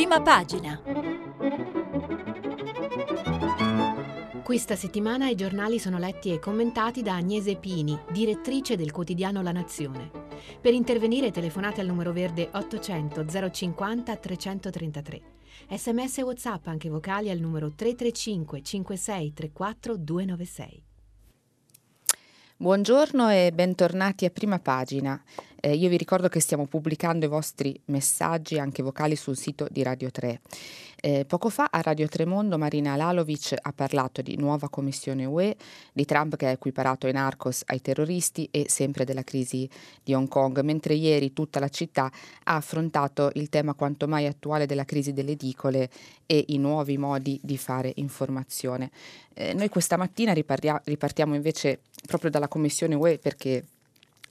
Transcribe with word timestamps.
prima 0.00 0.22
pagina. 0.22 0.80
Questa 4.42 4.74
settimana 4.74 5.28
i 5.28 5.34
giornali 5.34 5.78
sono 5.78 5.98
letti 5.98 6.32
e 6.32 6.38
commentati 6.38 7.02
da 7.02 7.16
Agnese 7.16 7.56
Pini, 7.56 8.00
direttrice 8.10 8.76
del 8.76 8.92
quotidiano 8.92 9.42
La 9.42 9.52
Nazione. 9.52 10.10
Per 10.58 10.72
intervenire 10.72 11.30
telefonate 11.30 11.82
al 11.82 11.86
numero 11.86 12.12
verde 12.12 12.48
800 12.50 13.26
050 13.50 14.16
333. 14.16 15.20
Sms 15.68 16.18
e 16.18 16.22
WhatsApp 16.22 16.66
anche 16.68 16.88
vocali 16.88 17.28
al 17.28 17.38
numero 17.38 17.70
335 17.70 18.62
56 18.62 19.32
34 19.34 19.96
296. 19.98 20.84
Buongiorno 22.60 23.30
e 23.30 23.52
bentornati 23.54 24.26
a 24.26 24.30
prima 24.30 24.58
pagina. 24.58 25.18
Eh, 25.62 25.74
io 25.74 25.90
vi 25.90 25.98
ricordo 25.98 26.28
che 26.28 26.40
stiamo 26.40 26.66
pubblicando 26.66 27.26
i 27.26 27.28
vostri 27.28 27.78
messaggi 27.86 28.58
anche 28.58 28.82
vocali 28.82 29.14
sul 29.14 29.36
sito 29.36 29.66
di 29.70 29.82
Radio 29.82 30.10
3. 30.10 30.40
Eh, 31.02 31.24
poco 31.26 31.50
fa 31.50 31.68
a 31.70 31.82
Radio 31.82 32.08
Tremondo 32.08 32.56
Marina 32.56 32.96
Lalovic 32.96 33.54
ha 33.60 33.72
parlato 33.72 34.22
di 34.22 34.36
nuova 34.36 34.70
commissione 34.70 35.26
UE, 35.26 35.54
di 35.92 36.06
Trump 36.06 36.36
che 36.36 36.46
ha 36.46 36.50
equiparato 36.50 37.06
i 37.08 37.12
narcos 37.12 37.62
ai 37.66 37.82
terroristi 37.82 38.48
e 38.50 38.66
sempre 38.70 39.04
della 39.04 39.22
crisi 39.22 39.68
di 40.02 40.14
Hong 40.14 40.28
Kong, 40.28 40.60
mentre 40.60 40.94
ieri 40.94 41.34
tutta 41.34 41.60
la 41.60 41.68
città 41.68 42.10
ha 42.44 42.56
affrontato 42.56 43.30
il 43.34 43.50
tema 43.50 43.74
quanto 43.74 44.08
mai 44.08 44.26
attuale 44.26 44.64
della 44.64 44.86
crisi 44.86 45.12
delle 45.12 45.32
edicole 45.32 45.90
e 46.24 46.42
i 46.48 46.56
nuovi 46.56 46.96
modi 46.96 47.38
di 47.42 47.58
fare 47.58 47.92
informazione. 47.96 48.90
Eh, 49.34 49.52
noi 49.52 49.68
questa 49.68 49.98
mattina 49.98 50.32
ripartia- 50.32 50.80
ripartiamo 50.82 51.34
invece 51.34 51.80
proprio 52.06 52.30
dalla 52.30 52.48
commissione 52.48 52.94
UE 52.94 53.18
perché 53.18 53.64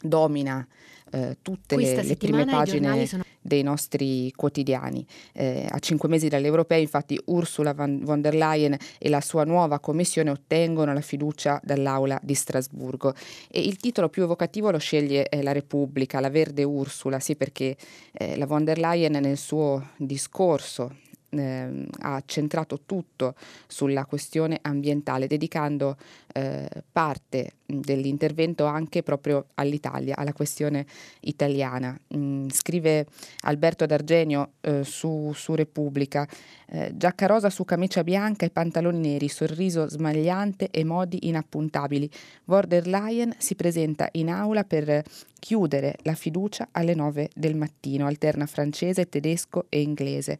domina 0.01 0.65
eh, 1.11 1.37
tutte 1.41 1.75
le, 1.75 2.03
le, 2.03 2.15
prime 2.15 2.45
pagine 2.45 3.05
sono... 3.05 3.23
dei 3.41 3.63
nostri 3.63 4.31
quotidiani. 4.35 5.05
Eh, 5.33 5.67
a 5.69 5.79
cinque 5.79 6.07
mesi 6.07 6.27
dalle 6.27 6.47
europee, 6.47 6.79
infatti, 6.79 7.19
Ursula 7.25 7.73
von 7.73 8.21
der 8.21 8.35
Leyen 8.35 8.77
e 8.97 9.09
la 9.09 9.21
sua 9.21 9.43
nuova 9.43 9.79
commissione 9.79 10.29
ottengono 10.29 10.93
la 10.93 11.01
fiducia 11.01 11.59
dall'Aula 11.63 12.19
di 12.21 12.33
Strasburgo. 12.33 13.13
E 13.49 13.61
il 13.61 13.77
titolo 13.77 14.09
più 14.09 14.23
evocativo 14.23 14.71
lo 14.71 14.77
sceglie 14.77 15.27
eh, 15.29 15.41
la 15.41 15.51
Repubblica, 15.51 16.19
la 16.19 16.29
verde 16.29 16.63
Ursula, 16.63 17.19
sì, 17.19 17.35
perché 17.35 17.75
eh, 18.11 18.37
la 18.37 18.45
von 18.45 18.63
der 18.63 18.77
Leyen 18.77 19.13
nel 19.13 19.37
suo 19.37 19.89
discorso 19.97 21.07
eh, 21.29 21.85
ha 21.99 22.21
centrato 22.25 22.81
tutto 22.85 23.35
sulla 23.67 24.05
questione 24.05 24.59
ambientale, 24.61 25.27
dedicando 25.27 25.97
eh, 26.33 26.67
parte 26.91 27.53
dell'intervento 27.65 28.65
anche 28.65 29.03
proprio 29.03 29.47
all'Italia, 29.55 30.15
alla 30.15 30.33
questione 30.33 30.85
italiana. 31.21 31.97
Mm, 32.15 32.49
scrive 32.49 33.05
Alberto 33.41 33.85
D'Argenio 33.85 34.53
eh, 34.61 34.83
su, 34.83 35.31
su, 35.33 35.55
Repubblica, 35.55 36.27
eh, 36.67 36.91
giacca 36.95 37.27
rosa 37.27 37.49
su 37.49 37.65
camicia 37.65 38.03
bianca 38.03 38.45
e 38.45 38.49
pantaloni 38.49 38.99
neri, 38.99 39.27
sorriso 39.27 39.87
smagliante 39.87 40.69
e 40.71 40.83
modi 40.83 41.27
inappuntabili. 41.27 42.09
Von 42.45 42.63
der 42.67 42.87
Leyen 42.87 43.33
si 43.37 43.55
presenta 43.55 44.09
in 44.13 44.29
aula 44.29 44.63
per 44.63 45.03
chiudere 45.39 45.95
la 46.03 46.15
fiducia 46.15 46.69
alle 46.71 46.93
9 46.93 47.29
del 47.33 47.55
mattino, 47.55 48.05
alterna 48.05 48.45
francese, 48.45 49.09
tedesco 49.09 49.65
e 49.69 49.81
inglese. 49.81 50.37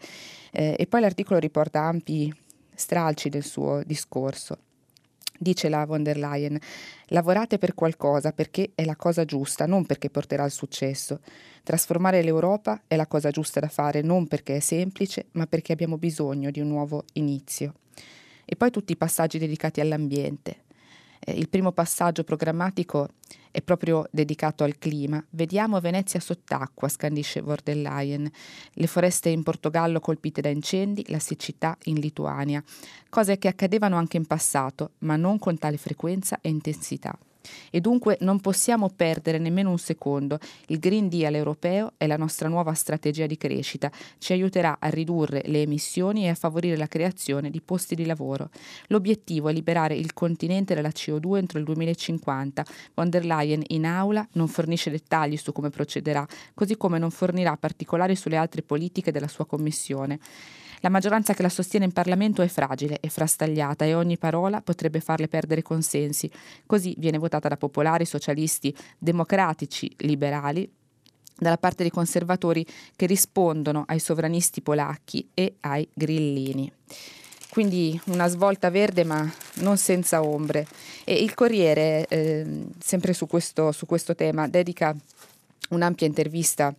Eh, 0.52 0.76
e 0.78 0.88
poi 0.88 1.02
l'articolo 1.02 1.40
riporta 1.40 1.82
ampi 1.82 2.34
stralci 2.74 3.30
del 3.30 3.44
suo 3.44 3.82
discorso. 3.86 4.58
Dice 5.42 5.70
la 5.70 5.86
von 5.86 6.04
der 6.04 6.18
Leyen, 6.18 6.60
lavorate 7.08 7.58
per 7.58 7.74
qualcosa 7.74 8.34
perché 8.34 8.72
è 8.76 8.84
la 8.84 8.98
cosa 8.98 9.24
giusta, 9.24 9.66
non 9.66 9.86
perché 9.86 10.10
porterà 10.10 10.44
il 10.44 10.52
successo. 10.52 11.22
Trasformare 11.64 12.22
l'Europa 12.22 12.82
è 12.88 12.98
la 12.98 13.08
cosa 13.08 13.30
giusta 13.30 13.62
da 13.62 13.70
fare 13.70 14.02
non 14.02 14.28
perché 14.28 14.58
è 14.58 14.60
semplice, 14.60 15.28
ma 15.32 15.48
perché 15.48 15.72
abbiamo 15.72 15.98
bisogno 15.98 16.52
di 16.52 16.60
un 16.60 16.68
nuovo 16.68 17.06
inizio. 17.14 17.76
E 18.44 18.56
poi 18.58 18.70
tutti 18.70 18.92
i 18.92 18.98
passaggi 18.98 19.38
dedicati 19.38 19.80
all'ambiente. 19.80 20.64
Eh, 21.20 21.32
il 21.32 21.48
primo 21.48 21.72
passaggio 21.72 22.24
programmatico 22.24 23.10
è 23.52 23.62
proprio 23.62 24.08
dedicato 24.12 24.64
al 24.64 24.78
clima. 24.78 25.24
Vediamo 25.32 25.80
Venezia 25.80 26.20
sott'acqua, 26.20 26.88
scandisce 26.88 27.42
Leyen. 27.42 28.30
Le 28.74 28.88
foreste 28.88 29.30
in 29.30 29.44
Portogallo 29.44 30.00
colpite 30.00 30.42
da 30.42 30.50
incendi, 30.50 31.06
la 31.08 31.20
siccità 31.20 31.78
in 31.86 31.96
Lituania. 31.96 32.64
Cose 33.10 33.38
che 33.38 33.48
accadevano 33.48 33.98
anche 33.98 34.18
in 34.18 34.26
passato, 34.26 34.92
ma 35.00 35.16
non 35.16 35.40
con 35.40 35.58
tale 35.58 35.78
frequenza 35.78 36.40
e 36.42 36.50
intensità. 36.50 37.18
E 37.70 37.82
dunque 37.82 38.18
non 38.22 38.40
possiamo 38.40 38.90
perdere 38.96 39.38
nemmeno 39.38 39.70
un 39.70 39.78
secondo. 39.78 40.40
Il 40.68 40.80
Green 40.80 41.10
Deal 41.10 41.36
europeo 41.36 41.94
è 41.98 42.08
la 42.08 42.18
nostra 42.18 42.50
nuova 42.50 42.74
strategia 42.74 43.26
di 43.26 43.38
crescita, 43.38 43.92
ci 44.18 44.34
aiuterà 44.34 44.78
a 44.80 44.90
ridurre 44.90 45.44
le 45.46 45.62
emissioni 45.62 46.26
e 46.26 46.30
a 46.30 46.36
favorire 46.36 46.78
la 46.78 46.88
creazione 46.88 47.50
di 47.50 47.62
posti 47.62 47.96
di 47.96 48.06
lavoro. 48.06 48.50
L'obiettivo 48.88 49.50
è 49.50 49.54
liberare 49.54 49.96
il 49.96 50.14
continente 50.14 50.76
dalla 50.76 50.90
CO2 50.90 51.38
entro 51.38 51.60
il 51.60 51.66
2050. 51.66 52.66
Von 52.94 53.10
der 53.10 53.26
Leyen 53.26 53.64
in 53.68 53.86
aula 53.86 54.28
non 54.34 54.48
fornisce 54.48 54.90
dettagli 54.90 55.38
su 55.38 55.52
come 55.52 55.70
procederà, 55.70 56.26
così 56.54 56.78
come 56.78 57.00
non 57.00 57.12
fornirà 57.12 57.56
particolari 57.58 58.16
sulle 58.16 58.38
altre 58.38 58.62
politiche 58.62 59.12
della 59.12 59.28
sua 59.28 59.46
Commissione. 59.46 60.20
La 60.82 60.90
maggioranza 60.90 61.34
che 61.34 61.42
la 61.42 61.50
sostiene 61.50 61.86
in 61.86 61.92
Parlamento 61.92 62.42
è 62.42 62.48
fragile 62.48 63.00
e 63.00 63.10
frastagliata 63.10 63.86
e 63.86 63.94
ogni 63.94 64.18
parola 64.18 64.62
potrebbe 64.62 65.02
farle 65.02 65.28
perdere 65.28 65.62
consensi. 65.62 66.32
Così 66.66 66.96
viene 66.98 67.18
votata 67.18 67.50
da 67.50 67.58
popolari, 67.58 68.06
socialisti, 68.06 68.76
democratici, 68.98 69.94
liberali, 70.00 70.70
dalla 71.38 71.58
parte 71.58 71.84
dei 71.84 71.92
conservatori 71.92 72.66
che 72.96 73.06
rispondono 73.06 73.84
ai 73.88 74.00
sovranisti 74.00 74.62
polacchi 74.62 75.28
e 75.34 75.56
ai 75.62 75.88
grillini. 75.94 76.72
Quindi 77.50 78.00
una 78.06 78.28
svolta 78.28 78.70
verde 78.70 79.04
ma 79.04 79.30
non 79.56 79.78
senza 79.78 80.24
ombre. 80.24 80.68
E 81.04 81.16
il 81.16 81.34
Corriere, 81.34 82.06
eh, 82.08 82.66
sempre 82.78 83.14
su 83.14 83.26
questo, 83.26 83.72
su 83.72 83.86
questo 83.86 84.14
tema, 84.16 84.48
dedica 84.48 84.96
un'ampia 85.70 86.08
intervista 86.08 86.74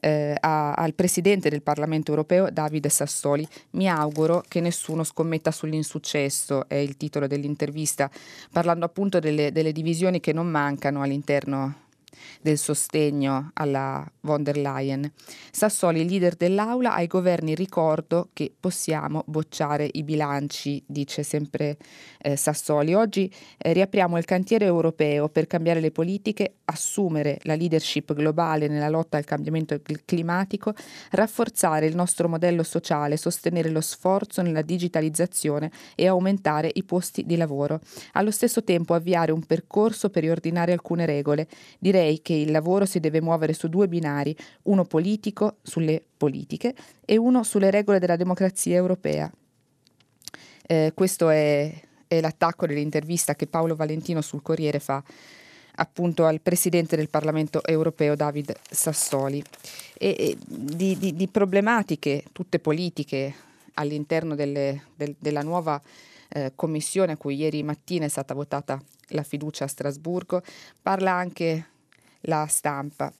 eh, 0.00 0.36
a, 0.38 0.72
al 0.72 0.94
presidente 0.94 1.48
del 1.48 1.62
Parlamento 1.62 2.10
europeo 2.10 2.50
Davide 2.50 2.88
Sassoli. 2.88 3.46
Mi 3.70 3.88
auguro 3.88 4.42
che 4.46 4.60
nessuno 4.60 5.04
scommetta 5.04 5.50
sull'insuccesso, 5.50 6.68
è 6.68 6.74
il 6.74 6.96
titolo 6.96 7.26
dell'intervista, 7.26 8.10
parlando 8.50 8.84
appunto 8.84 9.18
delle, 9.18 9.52
delle 9.52 9.72
divisioni 9.72 10.20
che 10.20 10.32
non 10.32 10.48
mancano 10.48 11.02
all'interno 11.02 11.81
del 12.40 12.58
sostegno 12.58 13.50
alla 13.54 14.10
von 14.20 14.42
der 14.42 14.56
Leyen. 14.56 15.10
Sassoli, 15.50 16.08
leader 16.08 16.34
dell'Aula, 16.34 16.94
ai 16.94 17.06
governi 17.06 17.54
ricordo 17.54 18.30
che 18.32 18.52
possiamo 18.58 19.22
bocciare 19.26 19.88
i 19.92 20.02
bilanci, 20.02 20.82
dice 20.86 21.22
sempre 21.22 21.76
eh, 22.18 22.36
Sassoli. 22.36 22.94
Oggi 22.94 23.32
eh, 23.58 23.72
riapriamo 23.72 24.18
il 24.18 24.24
cantiere 24.24 24.64
europeo 24.64 25.28
per 25.28 25.46
cambiare 25.46 25.80
le 25.80 25.90
politiche, 25.90 26.56
assumere 26.64 27.38
la 27.42 27.54
leadership 27.54 28.12
globale 28.14 28.68
nella 28.68 28.88
lotta 28.88 29.16
al 29.16 29.24
cambiamento 29.24 29.80
climatico, 30.04 30.74
rafforzare 31.10 31.86
il 31.86 31.94
nostro 31.94 32.28
modello 32.28 32.62
sociale, 32.62 33.16
sostenere 33.16 33.68
lo 33.70 33.80
sforzo 33.80 34.42
nella 34.42 34.62
digitalizzazione 34.62 35.70
e 35.94 36.06
aumentare 36.06 36.70
i 36.74 36.84
posti 36.84 37.24
di 37.24 37.36
lavoro. 37.36 37.80
Allo 38.12 38.30
stesso 38.30 38.64
tempo 38.64 38.94
avviare 38.94 39.32
un 39.32 39.44
percorso 39.44 40.10
per 40.10 40.22
riordinare 40.22 40.72
alcune 40.72 41.06
regole. 41.06 41.46
Direi 41.78 42.01
che 42.22 42.34
il 42.34 42.50
lavoro 42.50 42.86
si 42.86 43.00
deve 43.00 43.20
muovere 43.20 43.52
su 43.52 43.68
due 43.68 43.88
binari, 43.88 44.36
uno 44.64 44.84
politico 44.84 45.56
sulle 45.62 46.02
politiche 46.16 46.74
e 47.04 47.16
uno 47.16 47.42
sulle 47.42 47.70
regole 47.70 47.98
della 47.98 48.16
democrazia 48.16 48.76
europea. 48.76 49.30
Eh, 50.66 50.92
questo 50.94 51.28
è, 51.28 51.72
è 52.06 52.20
l'attacco 52.20 52.66
dell'intervista 52.66 53.34
che 53.34 53.46
Paolo 53.46 53.74
Valentino 53.74 54.20
sul 54.20 54.42
Corriere 54.42 54.78
fa 54.78 55.02
appunto 55.76 56.26
al 56.26 56.40
Presidente 56.40 56.96
del 56.96 57.08
Parlamento 57.08 57.64
europeo 57.64 58.14
David 58.14 58.54
Sassoli 58.70 59.42
e, 59.98 60.16
e 60.18 60.36
di, 60.44 60.98
di, 60.98 61.14
di, 61.14 61.28
problematiche 61.28 62.24
tutte 62.32 62.58
politiche 62.58 63.34
all'interno 63.74 64.34
delle, 64.34 64.84
del, 64.94 65.14
della 65.18 65.42
nuova 65.42 65.80
eh, 66.28 66.52
commissione 66.54 67.12
a 67.12 67.16
cui 67.16 67.36
ieri 67.36 67.62
mattina 67.62 68.04
è 68.04 68.08
stata 68.08 68.34
votata 68.34 68.80
la 69.08 69.22
fiducia 69.22 69.64
a 69.64 69.68
Strasburgo 69.68 70.42
parla 70.80 71.12
anche 71.12 71.66
la 72.22 72.46
stampa 72.46 73.12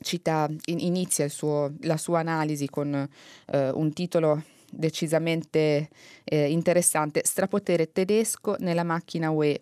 cita, 0.00 0.48
in, 0.66 0.80
inizia 0.80 1.28
suo, 1.28 1.72
la 1.80 1.96
sua 1.96 2.20
analisi 2.20 2.68
con 2.68 3.08
eh, 3.46 3.70
un 3.70 3.92
titolo 3.92 4.42
decisamente 4.70 5.88
eh, 6.24 6.50
interessante, 6.50 7.22
Strapotere 7.24 7.92
tedesco 7.92 8.56
nella 8.58 8.84
macchina 8.84 9.30
UE 9.30 9.60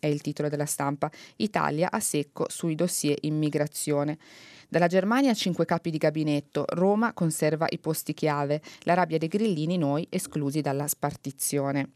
è 0.00 0.06
il 0.06 0.20
titolo 0.20 0.48
della 0.48 0.66
stampa, 0.66 1.10
Italia 1.36 1.90
a 1.90 2.00
secco 2.00 2.46
sui 2.48 2.74
dossier 2.74 3.16
immigrazione. 3.22 4.18
Dalla 4.68 4.86
Germania 4.86 5.34
cinque 5.34 5.64
capi 5.64 5.90
di 5.90 5.98
gabinetto, 5.98 6.64
Roma 6.68 7.12
conserva 7.12 7.66
i 7.70 7.78
posti 7.78 8.14
chiave, 8.14 8.60
la 8.82 8.94
rabbia 8.94 9.18
dei 9.18 9.28
grillini 9.28 9.76
noi 9.76 10.06
esclusi 10.10 10.60
dalla 10.60 10.86
spartizione. 10.86 11.90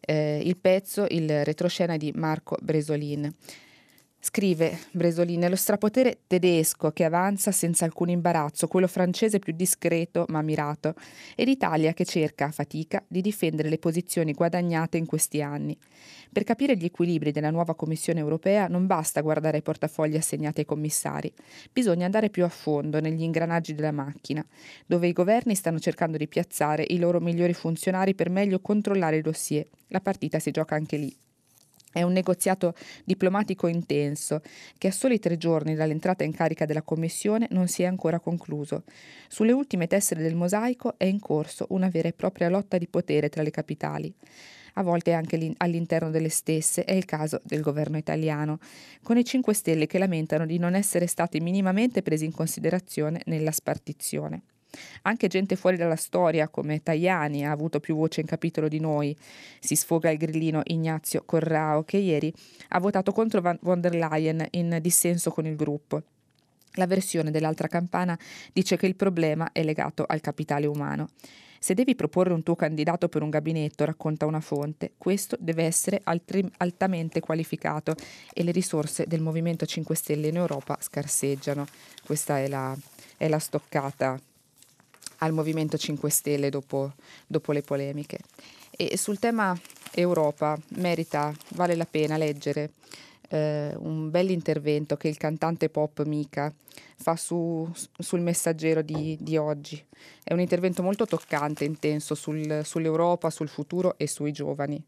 Eh, 0.00 0.40
il 0.44 0.56
pezzo, 0.58 1.06
il 1.08 1.44
retroscena 1.44 1.96
di 1.96 2.12
Marco 2.14 2.56
Bresolin. 2.60 3.34
Scrive 4.22 4.78
Bresolini, 4.92 5.38
nello 5.38 5.56
strapotere 5.56 6.18
tedesco 6.26 6.90
che 6.90 7.04
avanza 7.04 7.52
senza 7.52 7.86
alcun 7.86 8.10
imbarazzo, 8.10 8.68
quello 8.68 8.86
francese 8.86 9.38
più 9.38 9.54
discreto 9.54 10.26
ma 10.28 10.42
mirato, 10.42 10.94
e 11.34 11.44
l'Italia 11.44 11.94
che 11.94 12.04
cerca 12.04 12.44
a 12.44 12.50
fatica 12.50 13.02
di 13.08 13.22
difendere 13.22 13.70
le 13.70 13.78
posizioni 13.78 14.34
guadagnate 14.34 14.98
in 14.98 15.06
questi 15.06 15.40
anni. 15.40 15.74
Per 16.30 16.44
capire 16.44 16.76
gli 16.76 16.84
equilibri 16.84 17.32
della 17.32 17.50
nuova 17.50 17.74
Commissione 17.74 18.20
europea 18.20 18.68
non 18.68 18.86
basta 18.86 19.22
guardare 19.22 19.56
i 19.56 19.62
portafogli 19.62 20.16
assegnati 20.16 20.60
ai 20.60 20.66
commissari, 20.66 21.32
bisogna 21.72 22.04
andare 22.04 22.28
più 22.28 22.44
a 22.44 22.50
fondo 22.50 23.00
negli 23.00 23.22
ingranaggi 23.22 23.74
della 23.74 23.90
macchina, 23.90 24.44
dove 24.84 25.08
i 25.08 25.14
governi 25.14 25.54
stanno 25.54 25.78
cercando 25.78 26.18
di 26.18 26.28
piazzare 26.28 26.84
i 26.88 26.98
loro 26.98 27.20
migliori 27.20 27.54
funzionari 27.54 28.14
per 28.14 28.28
meglio 28.28 28.60
controllare 28.60 29.16
i 29.16 29.22
dossier. 29.22 29.66
La 29.88 30.00
partita 30.00 30.38
si 30.38 30.50
gioca 30.50 30.74
anche 30.74 30.98
lì. 30.98 31.16
È 31.92 32.02
un 32.02 32.12
negoziato 32.12 32.74
diplomatico 33.04 33.66
intenso 33.66 34.42
che 34.78 34.88
a 34.88 34.92
soli 34.92 35.18
tre 35.18 35.36
giorni 35.36 35.74
dall'entrata 35.74 36.22
in 36.22 36.32
carica 36.32 36.64
della 36.64 36.82
Commissione 36.82 37.48
non 37.50 37.66
si 37.66 37.82
è 37.82 37.86
ancora 37.86 38.20
concluso. 38.20 38.84
Sulle 39.28 39.52
ultime 39.52 39.88
tessere 39.88 40.22
del 40.22 40.36
mosaico 40.36 40.94
è 40.96 41.04
in 41.04 41.18
corso 41.18 41.66
una 41.70 41.88
vera 41.88 42.08
e 42.08 42.12
propria 42.12 42.48
lotta 42.48 42.78
di 42.78 42.86
potere 42.86 43.28
tra 43.28 43.42
le 43.42 43.50
capitali. 43.50 44.14
A 44.74 44.82
volte 44.82 45.12
anche 45.12 45.54
all'interno 45.56 46.10
delle 46.10 46.28
stesse 46.28 46.84
è 46.84 46.92
il 46.92 47.04
caso 47.04 47.40
del 47.42 47.60
governo 47.60 47.96
italiano, 47.96 48.60
con 49.02 49.18
i 49.18 49.24
5 49.24 49.52
Stelle 49.52 49.86
che 49.86 49.98
lamentano 49.98 50.46
di 50.46 50.58
non 50.58 50.76
essere 50.76 51.08
stati 51.08 51.40
minimamente 51.40 52.02
presi 52.02 52.24
in 52.24 52.32
considerazione 52.32 53.22
nella 53.24 53.50
spartizione. 53.50 54.42
Anche 55.02 55.28
gente 55.28 55.56
fuori 55.56 55.76
dalla 55.76 55.96
storia, 55.96 56.48
come 56.48 56.82
Tajani, 56.82 57.46
ha 57.46 57.50
avuto 57.50 57.80
più 57.80 57.96
voce 57.96 58.20
in 58.20 58.26
capitolo 58.26 58.68
di 58.68 58.80
noi. 58.80 59.16
Si 59.58 59.76
sfoga 59.76 60.10
il 60.10 60.18
grillino 60.18 60.62
Ignazio 60.64 61.22
Corrao, 61.24 61.84
che 61.84 61.96
ieri 61.96 62.32
ha 62.68 62.80
votato 62.80 63.12
contro 63.12 63.40
Van 63.40 63.58
von 63.62 63.80
der 63.80 63.94
Leyen 63.94 64.46
in 64.50 64.78
dissenso 64.80 65.30
con 65.30 65.46
il 65.46 65.56
gruppo. 65.56 66.02
La 66.74 66.86
versione 66.86 67.30
dell'altra 67.30 67.66
campana 67.66 68.18
dice 68.52 68.76
che 68.76 68.86
il 68.86 68.94
problema 68.94 69.50
è 69.52 69.62
legato 69.62 70.04
al 70.06 70.20
capitale 70.20 70.66
umano. 70.66 71.08
Se 71.62 71.74
devi 71.74 71.94
proporre 71.94 72.32
un 72.32 72.42
tuo 72.42 72.56
candidato 72.56 73.10
per 73.10 73.22
un 73.22 73.28
gabinetto, 73.28 73.84
racconta 73.84 74.24
una 74.24 74.40
fonte, 74.40 74.92
questo 74.96 75.36
deve 75.38 75.64
essere 75.64 76.00
altri, 76.04 76.48
altamente 76.56 77.20
qualificato 77.20 77.94
e 78.32 78.42
le 78.44 78.50
risorse 78.50 79.04
del 79.06 79.20
Movimento 79.20 79.66
5 79.66 79.94
Stelle 79.94 80.28
in 80.28 80.36
Europa 80.36 80.78
scarseggiano. 80.80 81.66
Questa 82.02 82.38
è 82.38 82.48
la, 82.48 82.74
è 83.18 83.28
la 83.28 83.38
stoccata 83.38 84.18
al 85.20 85.32
Movimento 85.32 85.78
5 85.78 86.10
Stelle 86.10 86.50
dopo, 86.50 86.92
dopo 87.26 87.52
le 87.52 87.62
polemiche. 87.62 88.18
E 88.70 88.96
sul 88.96 89.18
tema 89.18 89.58
Europa 89.92 90.58
merita, 90.76 91.34
vale 91.54 91.74
la 91.74 91.86
pena 91.86 92.16
leggere 92.16 92.72
eh, 93.30 93.74
un 93.78 94.10
bel 94.10 94.30
intervento 94.30 94.96
che 94.96 95.08
il 95.08 95.16
cantante 95.16 95.68
pop 95.68 96.04
Mika 96.04 96.52
fa 96.96 97.16
su, 97.16 97.68
sul 97.98 98.20
messaggero 98.20 98.82
di, 98.82 99.16
di, 99.20 99.36
oggi. 99.36 99.82
È 100.22 100.32
un 100.32 100.40
intervento 100.40 100.82
molto 100.82 101.06
toccante, 101.06 101.64
intenso 101.64 102.14
sul, 102.14 102.62
sull'Europa, 102.64 103.30
sul 103.30 103.48
futuro 103.48 103.96
e 103.96 104.06
sui 104.06 104.32
giovani. 104.32 104.82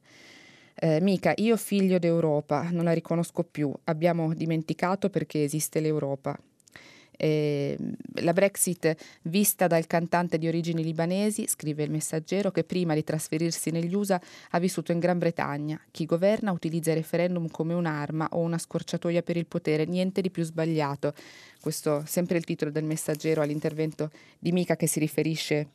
Eh, 0.75 1.01
Mica, 1.01 1.33
io 1.37 1.57
figlio 1.57 1.99
d'Europa, 1.99 2.69
non 2.71 2.85
la 2.85 2.93
riconosco 2.93 3.45
più. 3.45 3.73
Abbiamo 3.85 4.35
dimenticato 4.35 5.09
perché 5.09 5.45
esiste 5.45 5.81
l'Europa. 5.81 6.39
Eh, 7.25 7.79
la 8.15 8.33
Brexit 8.33 8.97
vista 9.23 9.69
dal 9.69 9.87
cantante 9.87 10.39
di 10.39 10.49
origini 10.49 10.83
libanesi, 10.83 11.47
scrive 11.47 11.85
il 11.85 11.91
messaggero, 11.93 12.51
che 12.51 12.65
prima 12.65 12.95
di 12.95 13.05
trasferirsi 13.05 13.71
negli 13.71 13.95
USA 13.95 14.21
ha 14.51 14.59
vissuto 14.59 14.91
in 14.91 14.99
Gran 14.99 15.19
Bretagna. 15.19 15.81
Chi 15.93 16.05
governa 16.05 16.51
utilizza 16.51 16.91
il 16.91 16.97
referendum 16.97 17.49
come 17.49 17.75
un'arma 17.75 18.31
o 18.33 18.41
una 18.41 18.59
scorciatoia 18.59 19.23
per 19.23 19.37
il 19.37 19.47
potere, 19.47 19.85
niente 19.85 20.21
di 20.21 20.33
più 20.33 20.43
sbagliato. 20.43 21.15
Questo 21.61 22.03
sempre 22.07 22.39
il 22.39 22.45
titolo 22.45 22.73
del 22.73 22.83
messaggero 22.83 23.41
all'intervento 23.41 24.11
di 24.41 24.51
Mica 24.51 24.75
che 24.75 24.89
si 24.89 24.99
riferisce 24.99 25.69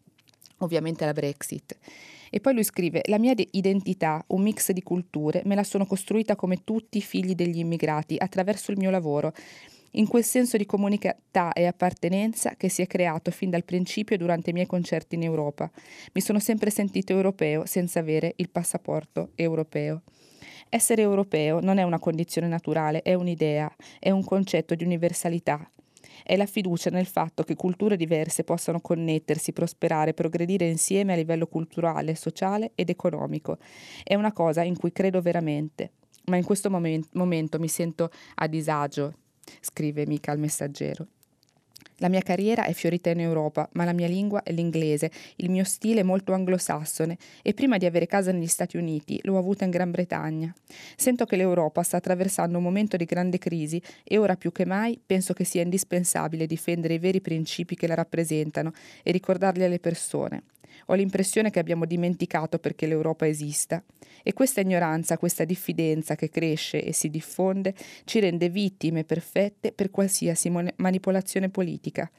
ovviamente 0.58 1.06
alla 1.06 1.14
Brexit. 1.14 1.78
E 2.30 2.42
poi 2.42 2.56
lui 2.56 2.66
scrive: 2.66 3.04
La 3.06 3.20
mia 3.20 3.34
identità, 3.52 4.22
un 4.28 4.42
mix 4.42 4.72
di 4.72 4.84
culture, 4.84 5.44
me 5.46 5.56
la 5.56 5.64
sono 5.64 5.86
costruita 5.86 6.36
come 6.36 6.66
tutti 6.66 6.98
i 6.98 7.02
figli 7.02 7.36
degli 7.36 7.60
immigrati 7.60 8.18
attraverso 8.18 8.72
il 8.72 8.78
mio 8.78 8.90
lavoro 8.90 9.32
in 9.92 10.08
quel 10.08 10.24
senso 10.24 10.58
di 10.58 10.66
comunità 10.66 11.54
e 11.54 11.66
appartenenza 11.66 12.56
che 12.56 12.70
si 12.70 12.82
è 12.82 12.88
creato 12.88 13.32
fin 13.32 13.50
dal 13.50 13.64
principio 13.64 14.18
durante 14.18 14.50
i 14.50 14.54
miei 14.54 14.66
concerti 14.66 15.16
in 15.16 15.24
Europa. 15.24 15.70
Mi 16.14 16.22
sono 16.22 16.40
sempre 16.40 16.70
sentito 16.70 17.14
europeo 17.14 17.66
senza 17.66 18.00
avere 18.00 18.34
il 18.38 18.50
passaporto 18.50 19.32
europeo. 19.36 20.04
Essere 20.70 21.02
europeo 21.02 21.62
non 21.62 21.78
è 21.78 21.84
una 21.84 22.00
condizione 22.00 22.48
naturale, 22.48 23.02
è 23.02 23.14
un'idea, 23.14 23.74
è 24.00 24.10
un 24.12 24.24
concetto 24.24 24.76
di 24.76 24.84
universalità. 24.84 25.70
È 26.24 26.36
la 26.36 26.46
fiducia 26.46 26.90
nel 26.90 27.06
fatto 27.06 27.44
che 27.44 27.56
culture 27.56 27.96
diverse 27.96 28.44
possano 28.44 28.82
connettersi, 28.82 29.54
prosperare, 29.54 30.14
progredire 30.14 30.68
insieme 30.68 31.14
a 31.14 31.16
livello 31.16 31.48
culturale, 31.48 32.16
sociale 32.16 32.72
ed 32.76 32.90
economico. 32.90 33.58
È 34.04 34.14
una 34.14 34.34
cosa 34.34 34.64
in 34.64 34.78
cui 34.78 34.92
credo 34.92 35.22
veramente, 35.22 35.92
ma 36.26 36.36
in 36.36 36.44
questo 36.44 36.70
moment- 36.70 37.14
momento 37.14 37.60
mi 37.60 37.70
sento 37.70 38.10
a 38.36 38.48
disagio, 38.48 39.14
scrive 39.62 40.06
Mica 40.06 40.32
al 40.32 40.40
messaggero. 40.40 41.08
La 42.00 42.10
mia 42.10 42.22
carriera 42.22 42.66
è 42.66 42.74
fiorita 42.74 43.10
in 43.10 43.20
Europa, 43.20 43.68
ma 43.74 43.84
la 43.84 43.94
mia 43.94 44.08
lingua 44.08 44.44
è 44.44 44.52
l'inglese, 44.52 45.10
il 45.38 45.50
mio 45.50 45.64
stile 45.64 46.02
è 46.02 46.04
molto 46.04 46.32
anglosassone 46.32 47.18
e 47.42 47.56
prima 47.56 47.78
di 47.78 47.88
avere 47.88 48.06
casa 48.06 48.32
negli 48.32 48.46
Stati 48.46 48.78
Uniti 48.78 49.20
l'ho 49.24 49.38
avuta 49.38 49.64
in 49.64 49.72
Gran 49.72 49.90
Bretagna. 49.90 50.54
Sento 50.96 51.26
che 51.26 51.38
l'Europa 51.38 51.82
sta 51.82 51.98
attraversando 51.98 52.58
un 52.58 52.64
momento 52.64 52.98
di 52.98 53.06
grande 53.06 53.40
crisi 53.40 53.82
e 54.04 54.20
ora 54.20 54.36
più 54.36 54.52
che 54.52 54.66
mai 54.66 55.00
penso 55.04 55.34
che 55.34 55.44
sia 55.44 55.64
indispensabile 55.64 56.46
difendere 56.46 56.94
i 56.94 57.00
veri 57.00 57.20
principi 57.20 57.76
che 57.76 57.88
la 57.88 57.96
rappresentano 57.96 58.74
e 59.02 59.12
ricordarli 59.12 59.64
alle 59.64 59.80
persone. 59.80 60.44
Ho 60.88 60.94
l'impressione 60.94 61.50
che 61.50 61.60
abbiamo 61.60 61.86
dimenticato 61.86 62.60
perché 62.60 62.88
l'Europa 62.88 63.28
esista 63.28 63.84
e 64.24 64.34
questa 64.34 64.62
ignoranza, 64.62 65.18
questa 65.18 65.46
diffidenza 65.46 66.16
che 66.16 66.30
cresce 66.30 66.84
e 66.84 66.94
si 66.94 67.10
diffonde 67.10 67.74
ci 68.06 68.20
rende 68.20 68.50
vittime 68.50 69.04
perfette 69.04 69.72
per 69.72 69.90
qualsiasi 69.90 70.52
manipolazione 70.76 71.50
politica. 71.50 72.10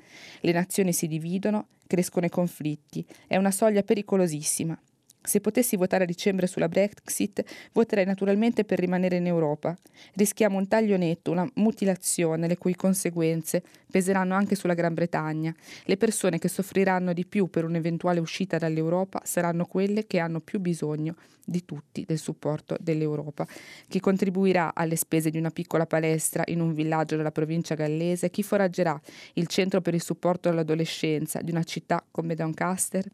Le 0.40 0.52
nazioni 0.52 0.92
si 0.92 1.06
dividono, 1.06 1.68
crescono 1.86 2.26
i 2.26 2.30
conflitti, 2.30 3.04
è 3.26 3.36
una 3.36 3.50
soglia 3.50 3.82
pericolosissima. 3.82 4.78
Se 5.28 5.42
potessi 5.42 5.76
votare 5.76 6.04
a 6.04 6.06
dicembre 6.06 6.46
sulla 6.46 6.68
Brexit, 6.68 7.44
voterei 7.72 8.06
naturalmente 8.06 8.64
per 8.64 8.78
rimanere 8.78 9.16
in 9.16 9.26
Europa. 9.26 9.76
Rischiamo 10.14 10.56
un 10.56 10.66
taglio 10.68 10.96
netto, 10.96 11.30
una 11.30 11.46
mutilazione, 11.56 12.48
le 12.48 12.56
cui 12.56 12.74
conseguenze 12.74 13.62
peseranno 13.90 14.34
anche 14.34 14.54
sulla 14.54 14.72
Gran 14.72 14.94
Bretagna. 14.94 15.54
Le 15.84 15.98
persone 15.98 16.38
che 16.38 16.48
soffriranno 16.48 17.12
di 17.12 17.26
più 17.26 17.50
per 17.50 17.66
un'eventuale 17.66 18.20
uscita 18.20 18.56
dall'Europa 18.56 19.20
saranno 19.22 19.66
quelle 19.66 20.06
che 20.06 20.18
hanno 20.18 20.40
più 20.40 20.60
bisogno 20.60 21.16
di 21.44 21.62
tutti 21.66 22.06
del 22.06 22.18
supporto 22.18 22.78
dell'Europa. 22.80 23.46
Chi 23.86 24.00
contribuirà 24.00 24.74
alle 24.74 24.96
spese 24.96 25.28
di 25.28 25.36
una 25.36 25.50
piccola 25.50 25.84
palestra 25.84 26.42
in 26.46 26.60
un 26.60 26.72
villaggio 26.72 27.16
della 27.16 27.32
provincia 27.32 27.74
gallese, 27.74 28.30
chi 28.30 28.42
foraggerà 28.42 28.98
il 29.34 29.46
centro 29.46 29.82
per 29.82 29.92
il 29.92 30.02
supporto 30.02 30.48
all'adolescenza 30.48 31.42
di 31.42 31.50
una 31.50 31.64
città 31.64 32.02
come 32.10 32.34
Doncaster, 32.34 33.06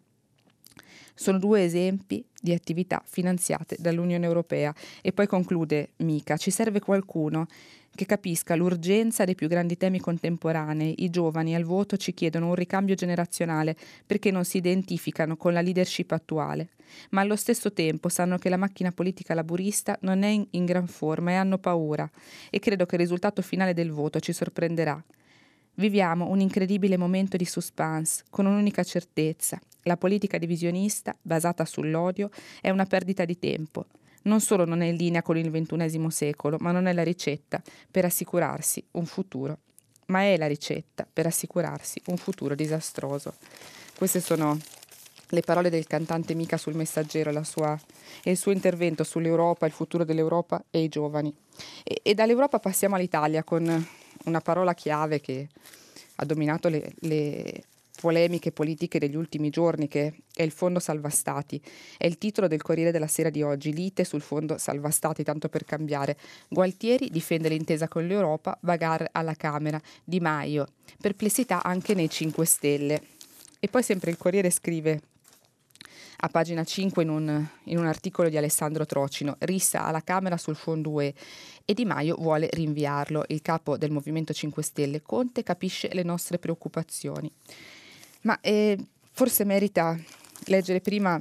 sono 1.15 1.39
due 1.39 1.65
esempi 1.65 2.25
di 2.41 2.53
attività 2.53 3.03
finanziate 3.05 3.77
dall'Unione 3.79 4.27
Europea. 4.27 4.75
E 5.01 5.13
poi 5.13 5.27
conclude 5.27 5.91
Mica, 5.97 6.37
ci 6.37 6.51
serve 6.51 6.81
qualcuno 6.81 7.47
che 7.95 8.07
capisca 8.07 8.57
l'urgenza 8.57 9.25
dei 9.25 9.35
più 9.35 9.49
grandi 9.49 9.77
temi 9.77 10.01
contemporanei. 10.01 11.05
I 11.05 11.11
giovani 11.11 11.55
al 11.55 11.65
voto 11.65 11.97
ci 11.97 12.13
chiedono 12.13 12.49
un 12.49 12.55
ricambio 12.55 12.95
generazionale 12.95 13.77
perché 14.05 14.31
non 14.31 14.45
si 14.45 14.59
identificano 14.59 15.37
con 15.37 15.53
la 15.53 15.61
leadership 15.61 16.11
attuale, 16.11 16.71
ma 17.11 17.21
allo 17.21 17.37
stesso 17.37 17.73
tempo 17.73 18.09
sanno 18.09 18.37
che 18.37 18.49
la 18.49 18.57
macchina 18.57 18.91
politica 18.91 19.35
laburista 19.35 19.97
non 20.01 20.23
è 20.23 20.45
in, 20.51 20.65
gran 20.65 20.87
forma 20.87 21.31
e 21.31 21.35
hanno 21.35 21.59
paura 21.59 22.09
e 22.51 22.59
credo 22.59 22.85
che 22.87 22.97
il 22.97 23.03
risultato 23.03 23.43
finale 23.43 23.75
del 23.75 23.93
voto 23.93 24.19
ci 24.21 24.33
sorprenderà. 24.33 25.03
Viviamo 25.77 26.29
un 26.29 26.41
incredibile 26.41 26.97
momento 26.97 27.37
di 27.37 27.45
suspense, 27.45 28.25
con 28.31 28.47
un'unica 28.47 28.85
certezza. 28.85 29.61
La 29.85 29.97
politica 29.97 30.39
divisionista, 30.39 31.17
basata 31.21 31.65
sull'odio, 31.65 32.31
è 32.61 32.71
una 32.71 32.87
perdita 32.87 33.25
di 33.25 33.39
tempo. 33.39 33.87
Non 34.23 34.41
solo 34.41 34.65
non 34.65 34.81
è 34.81 34.87
in 34.87 34.97
linea 34.97 35.23
con 35.23 35.37
il 35.37 35.51
XXI 35.51 36.07
secolo, 36.11 36.57
ma 36.61 36.73
non 36.73 36.87
è 36.87 36.93
la 36.93 37.03
ricetta 37.03 37.63
per 37.91 38.05
assicurarsi 38.05 38.85
un 38.93 39.07
futuro. 39.07 39.59
Ma 40.07 40.23
è 40.23 40.37
la 40.37 40.47
ricetta 40.47 41.07
per 41.11 41.27
assicurarsi 41.27 42.01
un 42.07 42.17
futuro 42.17 42.55
disastroso. 42.55 43.35
Queste 43.97 44.21
sono 44.21 44.59
le 45.29 45.41
parole 45.43 45.69
del 45.69 45.87
cantante 45.87 46.35
Mica 46.35 46.57
sul 46.57 46.75
messaggero 46.75 47.31
la 47.31 47.45
sua, 47.45 47.79
e 48.23 48.31
il 48.31 48.37
suo 48.37 48.53
intervento 48.53 49.05
sull'Europa, 49.05 49.67
il 49.67 49.73
futuro 49.73 50.05
dell'Europa 50.05 50.65
e 50.71 50.83
i 50.83 50.89
giovani. 50.89 51.35
E, 51.83 52.01
e 52.03 52.15
dall'Europa 52.15 52.59
passiamo 52.59 52.95
all'Italia 52.95 53.45
con 53.45 53.87
una 54.25 54.41
parola 54.41 54.75
chiave 54.75 55.21
che 55.21 55.49
ha 56.17 56.25
dominato 56.25 56.69
le, 56.69 56.93
le, 57.01 57.65
polemiche 58.05 58.53
politiche 58.53 58.99
degli 58.99 59.17
ultimi 59.17 59.49
giorni, 59.49 59.89
che 59.89 60.13
è 60.35 60.43
il 60.43 60.51
fondo 60.51 60.79
salva 60.79 61.09
stati. 61.09 61.59
È 61.97 62.05
il 62.05 62.19
titolo 62.19 62.49
del 62.49 62.61
Corriere 62.61 62.91
della 62.91 63.07
Sera 63.07 63.31
di 63.31 63.41
oggi, 63.41 63.73
lite 63.73 64.05
sul 64.05 64.21
fondo 64.21 64.59
salva 64.59 64.91
stati, 64.91 65.25
tanto 65.25 65.49
per 65.49 65.65
cambiare. 65.65 66.19
Gualtieri 66.51 67.09
difende 67.09 67.49
l'intesa 67.49 67.89
con 67.89 68.07
l'Europa, 68.07 68.59
Bagar 68.61 69.09
alla 69.11 69.33
Camera, 69.33 69.81
Di 70.05 70.21
Maio. 70.21 70.67
Perplessità 71.01 71.63
anche 71.63 71.95
nei 71.95 72.11
5 72.11 72.45
Stelle. 72.45 73.01
E 73.59 73.69
poi 73.69 73.83
sempre 73.83 74.11
il 74.11 74.19
Corriere 74.19 74.51
scrive 74.51 75.01
a 76.19 76.29
pagina 76.29 76.63
5 76.63 77.03
in 77.03 77.09
un, 77.09 77.47
in 77.65 77.79
un, 77.79 77.87
articolo 77.87 78.29
di 78.29 78.37
Alessandro 78.37 78.85
Trocino, 78.85 79.37
rissa 79.41 79.87
alla 79.87 80.03
Camera 80.03 80.37
sul 80.37 80.57
fondo 80.57 80.91
UE 80.91 81.15
e 81.65 81.73
Di 81.73 81.87
Maio 81.87 82.17
vuole 82.17 82.51
rinviarlo. 82.53 83.25
Il 83.29 83.41
capo 83.41 83.79
del 83.79 83.91
Movimento 83.91 84.35
5 84.35 84.63
Stelle, 84.63 85.01
Conte, 85.01 85.43
capisce 85.43 85.89
le 85.95 86.03
nostre 86.03 86.39
preoccupazioni. 86.39 87.33
Ma 88.25 88.39
eh, 88.41 88.77
forse 89.11 89.45
merita 89.45 89.99
leggere 90.47 90.81
prima 90.81 91.21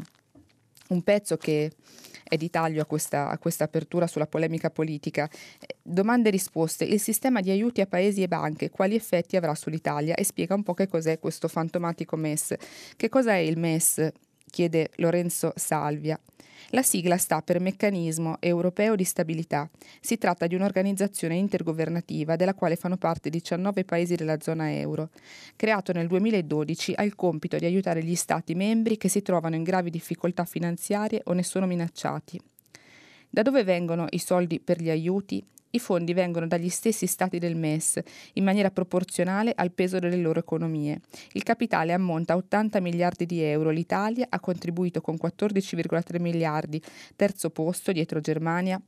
un 0.89 1.01
pezzo 1.01 1.37
che 1.37 1.71
è 2.23 2.37
di 2.37 2.49
taglio 2.49 2.81
a 2.81 2.85
questa, 2.85 3.29
a 3.29 3.37
questa 3.37 3.65
apertura 3.65 4.07
sulla 4.07 4.25
polemica 4.25 4.69
politica. 4.69 5.29
Domande 5.81 6.29
e 6.29 6.31
risposte. 6.31 6.83
Il 6.83 6.99
sistema 6.99 7.41
di 7.41 7.51
aiuti 7.51 7.81
a 7.81 7.85
paesi 7.85 8.23
e 8.23 8.27
banche, 8.27 8.69
quali 8.69 8.95
effetti 8.95 9.35
avrà 9.35 9.53
sull'Italia? 9.53 10.15
E 10.15 10.23
spiega 10.23 10.55
un 10.55 10.63
po' 10.63 10.73
che 10.73 10.87
cos'è 10.87 11.19
questo 11.19 11.47
fantomatico 11.47 12.15
MES. 12.15 12.55
Che 12.95 13.09
cos'è 13.09 13.35
il 13.35 13.57
MES? 13.57 14.11
Chiede 14.49 14.91
Lorenzo 14.95 15.53
Salvia. 15.55 16.19
La 16.69 16.81
sigla 16.81 17.17
sta 17.17 17.41
per 17.41 17.59
Meccanismo 17.59 18.37
Europeo 18.39 18.95
di 18.95 19.03
Stabilità. 19.03 19.69
Si 19.99 20.17
tratta 20.17 20.47
di 20.47 20.55
un'organizzazione 20.55 21.35
intergovernativa 21.35 22.35
della 22.35 22.55
quale 22.55 22.75
fanno 22.75 22.97
parte 22.97 23.29
19 23.29 23.83
paesi 23.83 24.15
della 24.15 24.39
zona 24.39 24.73
euro. 24.73 25.09
Creato 25.55 25.91
nel 25.91 26.07
2012, 26.07 26.93
ha 26.95 27.03
il 27.03 27.15
compito 27.15 27.57
di 27.57 27.65
aiutare 27.65 28.03
gli 28.03 28.15
Stati 28.15 28.55
membri 28.55 28.97
che 28.97 29.09
si 29.09 29.21
trovano 29.21 29.55
in 29.55 29.63
gravi 29.63 29.89
difficoltà 29.89 30.45
finanziarie 30.45 31.21
o 31.25 31.33
ne 31.33 31.43
sono 31.43 31.67
minacciati. 31.67 32.41
Da 33.29 33.41
dove 33.41 33.63
vengono 33.63 34.07
i 34.11 34.19
soldi 34.19 34.59
per 34.59 34.81
gli 34.81 34.89
aiuti? 34.89 35.43
I 35.75 35.79
fondi 35.79 36.13
vengono 36.13 36.45
dagli 36.45 36.69
stessi 36.69 37.07
stati 37.07 37.39
del 37.39 37.55
MES, 37.55 37.99
in 38.33 38.43
maniera 38.43 38.69
proporzionale 38.69 39.53
al 39.55 39.71
peso 39.71 39.97
delle 39.97 40.17
loro 40.17 40.39
economie. 40.39 41.01
Il 41.31 41.41
capitale 41.41 41.93
ammonta 41.93 42.33
a 42.33 42.35
80 42.35 42.79
miliardi 42.79 43.25
di 43.25 43.41
euro. 43.41 43.71
L'Italia 43.71 44.27
ha 44.29 44.39
contribuito 44.39 45.01
con 45.01 45.17
14,3 45.19 46.21
miliardi, 46.21 46.79
terzo 47.15 47.49
posto 47.49 47.91
dietro 47.91 48.19
Germania, 48.19 48.79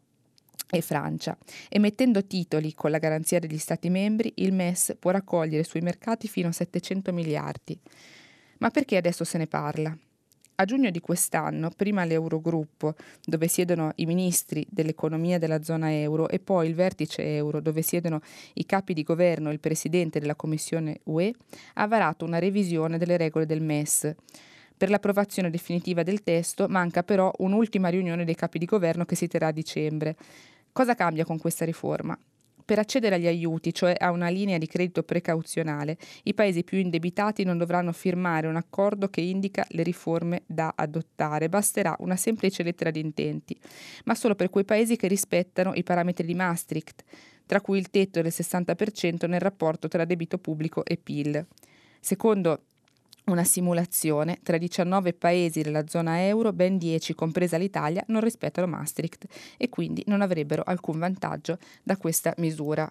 e 0.70 0.82
Francia. 0.82 1.36
Emettendo 1.70 2.24
titoli 2.26 2.76
con 2.76 2.92
la 2.92 3.00
garanzia 3.00 3.40
degli 3.40 3.58
Stati 3.58 3.90
membri, 3.90 4.32
il 4.36 4.54
MES 4.54 4.96
può 5.00 5.10
raccogliere 5.10 5.64
sui 5.64 5.82
mercati 5.82 6.28
fino 6.28 6.50
a 6.50 6.52
700 6.52 7.12
miliardi. 7.12 7.80
Ma 8.60 8.70
perché 8.70 8.98
adesso 8.98 9.24
se 9.24 9.40
ne 9.40 9.48
parla? 9.48 9.98
A 10.58 10.64
giugno 10.64 10.90
di 10.90 11.02
quest'anno, 11.02 11.70
prima 11.76 12.06
l'Eurogruppo, 12.06 12.96
dove 13.26 13.50
siedono 13.50 13.92
i 13.96 14.06
ministri 14.06 14.66
dell'economia 14.70 15.38
della 15.38 15.62
zona 15.62 15.94
euro, 15.94 16.30
e 16.30 16.40
poi 16.40 16.70
il 16.70 16.76
vertice 16.76 17.36
euro, 17.36 17.60
dove 17.60 17.82
siedono 17.82 18.22
i 18.54 18.66
capi 18.66 18.94
di 18.94 19.04
governo 19.04 19.50
e 19.50 19.54
il 19.54 19.60
presidente 19.60 20.22
della 20.22 20.36
Commissione 20.36 21.02
UE, 21.04 21.34
ha 21.74 21.88
varato 21.88 22.24
una 22.24 22.40
revisione 22.40 22.98
delle 22.98 23.18
regole 23.18 23.46
del 23.46 23.62
MES. 23.62 24.16
Per 24.78 24.90
l'approvazione 24.90 25.50
definitiva 25.50 26.04
del 26.04 26.24
testo 26.24 26.68
manca 26.70 27.04
però 27.04 27.34
un'ultima 27.40 27.90
riunione 27.90 28.24
dei 28.24 28.36
capi 28.36 28.58
di 28.58 28.66
governo 28.66 29.04
che 29.04 29.16
si 29.16 29.28
terrà 29.28 29.48
a 29.48 29.52
dicembre. 29.52 30.16
Cosa 30.72 30.96
cambia 30.96 31.26
con 31.26 31.38
questa 31.38 31.66
riforma? 31.66 32.18
Per 32.66 32.80
accedere 32.80 33.16
agli 33.16 33.28
aiuti, 33.28 33.72
cioè 33.72 33.96
a 33.96 34.10
una 34.10 34.30
linea 34.30 34.58
di 34.58 34.66
credito 34.66 35.04
precauzionale, 35.04 35.98
i 36.24 36.34
paesi 36.34 36.64
più 36.64 36.80
indebitati 36.80 37.44
non 37.44 37.60
dovranno 37.60 37.92
firmare 37.92 38.48
un 38.48 38.56
accordo 38.56 39.08
che 39.08 39.22
indica 39.22 39.64
le 39.70 39.84
riforme 39.84 40.42
da 40.48 40.74
adottare, 40.76 41.48
basterà 41.48 41.96
una 42.00 42.16
semplice 42.16 42.64
lettera 42.64 42.90
di 42.90 43.02
intenti, 43.02 43.56
ma 44.06 44.16
solo 44.16 44.34
per 44.34 44.50
quei 44.50 44.66
paesi 44.66 44.96
che 44.96 45.08
rispettano 45.08 45.76
i 45.76 45.84
parametri 45.84 46.26
di 46.26 46.34
Maastricht, 46.34 47.04
tra 47.46 47.62
cui 47.62 47.78
il 47.78 47.92
tetto 47.92 48.20
del 48.24 48.34
60% 48.36 49.28
nel 49.28 49.40
rapporto 49.40 49.88
tra 49.88 50.04
debito 50.04 50.40
pubblico 50.40 50.84
e 50.84 50.98
PIL. 50.98 51.46
Secondo 52.00 52.64
una 53.26 53.44
simulazione 53.44 54.40
tra 54.44 54.58
19 54.58 55.14
paesi 55.14 55.62
della 55.62 55.88
zona 55.88 56.26
euro, 56.26 56.54
ben 56.54 56.78
10, 56.78 57.16
compresa 57.16 57.58
l'Italia, 57.58 58.04
non 58.08 58.22
rispettano 58.22 58.68
Maastricht 58.68 59.26
e 59.58 59.70
quindi 59.70 60.04
non 60.08 60.22
avrebbero 60.22 60.64
alcun 60.66 61.00
vantaggio 61.00 61.58
da 61.84 61.98
questa 61.98 62.34
misura. 62.38 62.90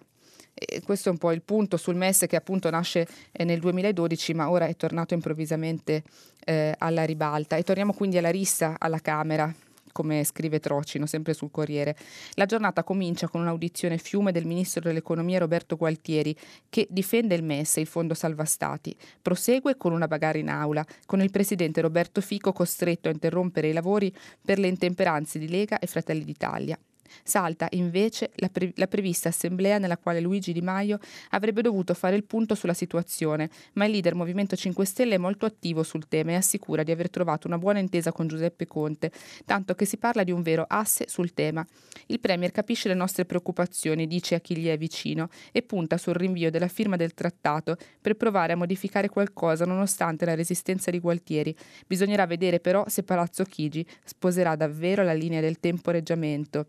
E 0.53 0.81
questo 0.81 1.09
è 1.09 1.11
un 1.11 1.17
po' 1.17 1.31
il 1.31 1.41
punto 1.41 1.75
sul 1.75 1.95
MES 1.95 2.25
che 2.29 2.37
appunto 2.37 2.69
nasce 2.69 3.05
eh, 3.31 3.43
nel 3.43 3.59
2012 3.59 4.33
ma 4.33 4.49
ora 4.49 4.67
è 4.67 4.75
tornato 4.77 5.13
improvvisamente 5.13 6.03
eh, 6.45 6.73
alla 6.77 7.03
ribalta. 7.03 7.57
E 7.57 7.63
torniamo 7.63 7.93
quindi 7.93 8.17
alla 8.17 8.29
rissa 8.29 8.75
alla 8.79 8.99
Camera 8.99 9.53
come 9.95 10.25
scrive 10.25 10.59
Trocino, 10.59 11.05
sempre 11.05 11.33
sul 11.33 11.51
Corriere. 11.51 11.95
La 12.33 12.45
giornata 12.45 12.83
comincia 12.83 13.29
con 13.29 13.39
un'audizione 13.39 13.97
fiume 13.97 14.33
del 14.33 14.45
ministro 14.45 14.81
dell'economia 14.81 15.39
Roberto 15.39 15.77
Gualtieri, 15.77 16.35
che 16.67 16.85
difende 16.89 17.33
il 17.33 17.43
MES, 17.43 17.77
il 17.77 17.87
Fondo 17.87 18.13
Salva 18.13 18.43
Stati. 18.43 18.93
Prosegue 19.21 19.77
con 19.77 19.93
una 19.93 20.09
bagarre 20.09 20.39
in 20.39 20.49
aula, 20.49 20.85
con 21.05 21.21
il 21.21 21.31
presidente 21.31 21.79
Roberto 21.79 22.19
Fico 22.19 22.51
costretto 22.51 23.07
a 23.07 23.13
interrompere 23.13 23.69
i 23.69 23.73
lavori 23.73 24.13
per 24.43 24.59
le 24.59 24.67
intemperanze 24.67 25.39
di 25.39 25.47
Lega 25.47 25.79
e 25.79 25.87
Fratelli 25.87 26.25
d'Italia. 26.25 26.77
Salta 27.23 27.67
invece 27.71 28.31
la, 28.35 28.49
pre- 28.49 28.71
la, 28.75 28.87
prevista 28.87 29.29
assemblea 29.29 29.77
nella 29.77 29.97
quale 29.97 30.19
Luigi 30.19 30.53
Di 30.53 30.61
Maio 30.61 30.99
avrebbe 31.31 31.61
dovuto 31.61 31.93
fare 31.93 32.15
il 32.15 32.23
punto 32.23 32.55
sulla 32.55 32.73
situazione, 32.73 33.49
ma 33.73 33.85
il 33.85 33.91
leader 33.91 34.15
Movimento 34.15 34.55
5 34.55 34.85
Stelle 34.85 35.15
è 35.15 35.17
molto 35.17 35.45
attivo 35.45 35.83
sul 35.83 36.07
tema 36.07 36.31
e 36.31 36.35
assicura 36.35 36.83
di 36.83 36.91
aver 36.91 37.09
trovato 37.09 37.47
una 37.47 37.57
buona 37.57 37.79
intesa 37.79 38.11
con 38.11 38.27
Giuseppe 38.27 38.67
Conte, 38.67 39.11
tanto 39.45 39.73
che 39.75 39.85
si 39.85 39.97
parla 39.97 40.23
di 40.23 40.31
un 40.31 40.41
vero 40.41 40.65
asse 40.67 41.05
sul 41.07 41.33
tema. 41.33 41.65
Il 42.07 42.19
Premier 42.19 42.51
capisce 42.51 42.87
le 42.87 42.93
nostre 42.93 43.25
preoccupazioni, 43.25 44.07
dice 44.07 44.35
a 44.35 44.39
chi 44.39 44.57
gli 44.57 44.67
è 44.67 44.77
vicino, 44.77 45.29
e 45.51 45.61
punta 45.61 45.97
sul 45.97 46.13
rinvio 46.13 46.51
della 46.51 46.67
firma 46.67 46.95
del 46.95 47.13
trattato 47.13 47.77
per 48.01 48.15
provare 48.15 48.53
a 48.53 48.57
modificare 48.57 49.09
qualcosa 49.09 49.65
nonostante 49.65 50.25
la 50.25 50.35
resistenza 50.35 50.91
di 50.91 50.99
Gualtieri. 50.99 51.55
Bisognerà 51.87 52.25
vedere 52.25 52.59
però 52.59 52.85
se 52.87 53.03
Palazzo 53.03 53.43
Chigi 53.43 53.85
sposerà 54.03 54.55
davvero 54.55 55.03
la 55.03 55.13
linea 55.13 55.41
del 55.41 55.59
temporeggiamento 55.59 56.67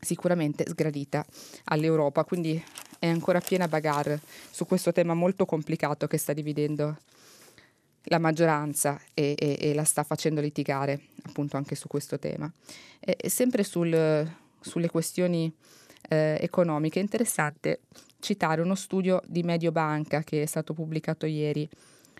sicuramente 0.00 0.64
sgradita 0.66 1.24
all'Europa, 1.64 2.24
quindi 2.24 2.62
è 2.98 3.06
ancora 3.06 3.40
piena 3.40 3.68
bagarre 3.68 4.20
su 4.50 4.66
questo 4.66 4.92
tema 4.92 5.14
molto 5.14 5.44
complicato 5.44 6.06
che 6.06 6.18
sta 6.18 6.32
dividendo 6.32 6.98
la 8.04 8.18
maggioranza 8.18 9.00
e, 9.14 9.34
e, 9.38 9.56
e 9.58 9.74
la 9.74 9.84
sta 9.84 10.02
facendo 10.02 10.40
litigare 10.40 11.00
appunto 11.24 11.56
anche 11.56 11.74
su 11.74 11.88
questo 11.88 12.18
tema. 12.18 12.50
E, 13.00 13.28
sempre 13.28 13.64
sul, 13.64 14.30
sulle 14.60 14.88
questioni 14.88 15.52
eh, 16.08 16.38
economiche 16.40 16.98
è 16.98 17.02
interessante 17.02 17.80
citare 18.20 18.60
uno 18.60 18.74
studio 18.74 19.22
di 19.26 19.42
Mediobanca 19.42 20.22
che 20.22 20.42
è 20.42 20.46
stato 20.46 20.72
pubblicato 20.72 21.26
ieri 21.26 21.68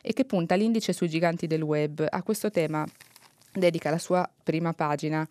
e 0.02 0.12
che 0.12 0.24
punta 0.24 0.54
all'indice 0.54 0.92
sui 0.92 1.08
giganti 1.08 1.46
del 1.46 1.62
web. 1.62 2.06
A 2.08 2.22
questo 2.22 2.50
tema 2.50 2.86
dedica 3.52 3.90
la 3.90 3.98
sua 3.98 4.28
prima 4.42 4.72
pagina 4.74 5.26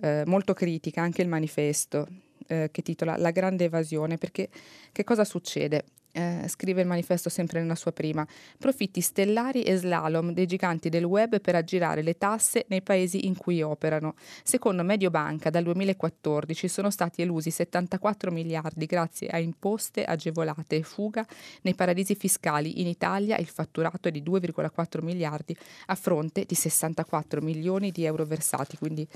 eh, 0.00 0.22
molto 0.26 0.52
critica 0.54 1.02
anche 1.02 1.22
il 1.22 1.28
manifesto 1.28 2.06
eh, 2.48 2.68
che 2.70 2.82
titola 2.82 3.16
La 3.16 3.30
grande 3.30 3.64
evasione, 3.64 4.18
perché 4.18 4.48
che 4.92 5.04
cosa 5.04 5.24
succede? 5.24 5.84
Eh, 6.16 6.48
scrive 6.48 6.80
il 6.80 6.86
manifesto 6.86 7.28
sempre 7.28 7.60
nella 7.60 7.74
sua 7.74 7.92
prima, 7.92 8.26
profitti 8.56 9.02
stellari 9.02 9.62
e 9.62 9.76
slalom 9.76 10.32
dei 10.32 10.46
giganti 10.46 10.88
del 10.88 11.04
web 11.04 11.42
per 11.42 11.56
aggirare 11.56 12.00
le 12.00 12.16
tasse 12.16 12.64
nei 12.68 12.80
paesi 12.80 13.26
in 13.26 13.36
cui 13.36 13.60
operano. 13.60 14.14
Secondo 14.42 14.82
Mediobanca 14.82 15.50
dal 15.50 15.64
2014 15.64 16.68
sono 16.68 16.88
stati 16.88 17.20
elusi 17.20 17.50
74 17.50 18.30
miliardi 18.30 18.86
grazie 18.86 19.28
a 19.28 19.38
imposte 19.38 20.04
agevolate 20.04 20.76
e 20.76 20.82
fuga 20.82 21.26
nei 21.60 21.74
paradisi 21.74 22.14
fiscali. 22.14 22.80
In 22.80 22.86
Italia 22.86 23.36
il 23.36 23.48
fatturato 23.48 24.08
è 24.08 24.10
di 24.10 24.22
2,4 24.22 25.04
miliardi 25.04 25.54
a 25.86 25.94
fronte 25.94 26.44
di 26.46 26.54
64 26.54 27.42
milioni 27.42 27.90
di 27.90 28.06
euro 28.06 28.24
versati, 28.24 28.78
quindi 28.78 29.06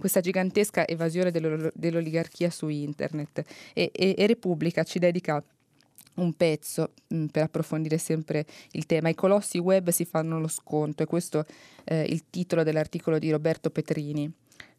questa 0.00 0.20
gigantesca 0.20 0.86
evasione 0.86 1.30
dell'oligarchia 1.30 2.50
su 2.50 2.68
internet 2.68 3.44
e, 3.72 3.90
e, 3.94 4.14
e 4.18 4.26
Repubblica 4.26 4.82
ci 4.82 4.98
dedica 4.98 5.42
un 6.14 6.32
pezzo 6.34 6.92
mh, 7.08 7.16
mm, 7.16 7.26
per 7.26 7.42
approfondire 7.44 7.98
sempre 7.98 8.44
il 8.72 8.86
tema. 8.86 9.08
I 9.08 9.14
colossi 9.14 9.58
web 9.58 9.90
si 9.90 10.04
fanno 10.04 10.40
lo 10.40 10.48
sconto 10.48 11.02
e 11.02 11.06
questo 11.06 11.44
è 11.84 11.94
eh, 11.94 12.02
il 12.02 12.24
titolo 12.30 12.62
dell'articolo 12.62 13.18
di 13.18 13.30
Roberto 13.30 13.70
Petrini. 13.70 14.30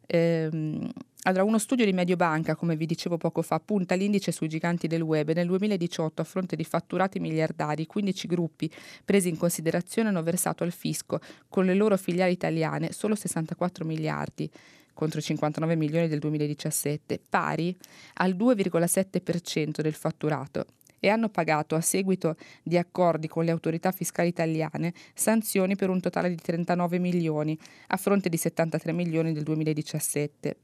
Ehm, 0.07 0.91
allora, 1.23 1.43
uno 1.43 1.59
studio 1.59 1.85
di 1.85 1.93
Mediobanca, 1.93 2.55
come 2.55 2.75
vi 2.75 2.87
dicevo 2.87 3.17
poco 3.17 3.43
fa, 3.43 3.59
punta 3.59 3.93
l'indice 3.93 4.31
sui 4.31 4.49
giganti 4.49 4.87
del 4.87 5.01
web 5.01 5.29
e 5.29 5.33
nel 5.33 5.45
2018, 5.45 6.21
a 6.21 6.25
fronte 6.25 6.55
di 6.55 6.63
fatturati 6.63 7.19
miliardari, 7.19 7.85
15 7.85 8.27
gruppi 8.27 8.69
presi 9.05 9.29
in 9.29 9.37
considerazione 9.37 10.09
hanno 10.09 10.23
versato 10.23 10.63
al 10.63 10.71
fisco, 10.71 11.19
con 11.47 11.65
le 11.65 11.75
loro 11.75 11.95
filiali 11.95 12.31
italiane, 12.31 12.91
solo 12.91 13.13
64 13.13 13.85
miliardi 13.85 14.49
contro 14.93 15.19
i 15.19 15.23
59 15.23 15.75
milioni 15.75 16.07
del 16.07 16.19
2017, 16.19 17.19
pari 17.29 17.75
al 18.15 18.35
2,7% 18.35 19.81
del 19.81 19.93
fatturato. 19.93 20.65
e 21.03 21.09
hanno 21.09 21.29
pagato, 21.29 21.73
a 21.73 21.81
seguito 21.81 22.35
di 22.61 22.77
accordi 22.77 23.27
con 23.27 23.43
le 23.43 23.49
autorità 23.49 23.91
fiscali 23.91 24.29
italiane, 24.29 24.93
sanzioni 25.15 25.75
per 25.75 25.89
un 25.89 25.99
totale 25.99 26.29
di 26.29 26.35
39 26.35 26.99
milioni, 26.99 27.57
a 27.87 27.97
fronte 27.97 28.29
di 28.29 28.37
73 28.37 28.91
milioni 28.91 29.33
del 29.33 29.41
2017. 29.41 30.55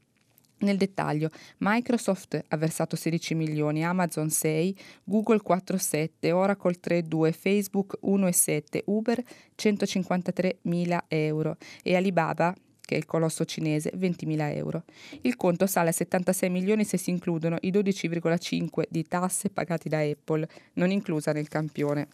Nel 0.60 0.76
dettaglio, 0.76 1.30
Microsoft 1.58 2.42
ha 2.48 2.56
versato 2.56 2.96
16 2.96 3.34
milioni, 3.34 3.84
Amazon 3.84 4.28
6, 4.28 4.76
Google 5.04 5.40
4,7, 5.46 6.32
Oracle 6.32 6.76
3,2, 6.80 7.32
Facebook 7.32 7.98
1,7, 8.02 8.82
Uber 8.86 9.22
153 9.54 10.58
mila 10.62 11.04
euro 11.06 11.56
e 11.82 11.94
Alibaba 11.94 12.52
che 12.88 12.94
è 12.94 12.96
il 12.96 13.04
colosso 13.04 13.44
cinese, 13.44 13.92
20.000 13.94 14.56
euro. 14.56 14.84
Il 15.20 15.36
conto 15.36 15.66
sale 15.66 15.90
a 15.90 15.92
76 15.92 16.48
milioni 16.48 16.86
se 16.86 16.96
si 16.96 17.10
includono 17.10 17.58
i 17.60 17.70
12,5 17.70 18.84
di 18.88 19.06
tasse 19.06 19.50
pagati 19.50 19.90
da 19.90 20.00
Apple, 20.00 20.48
non 20.74 20.90
inclusa 20.90 21.32
nel 21.32 21.48
campione. 21.48 22.08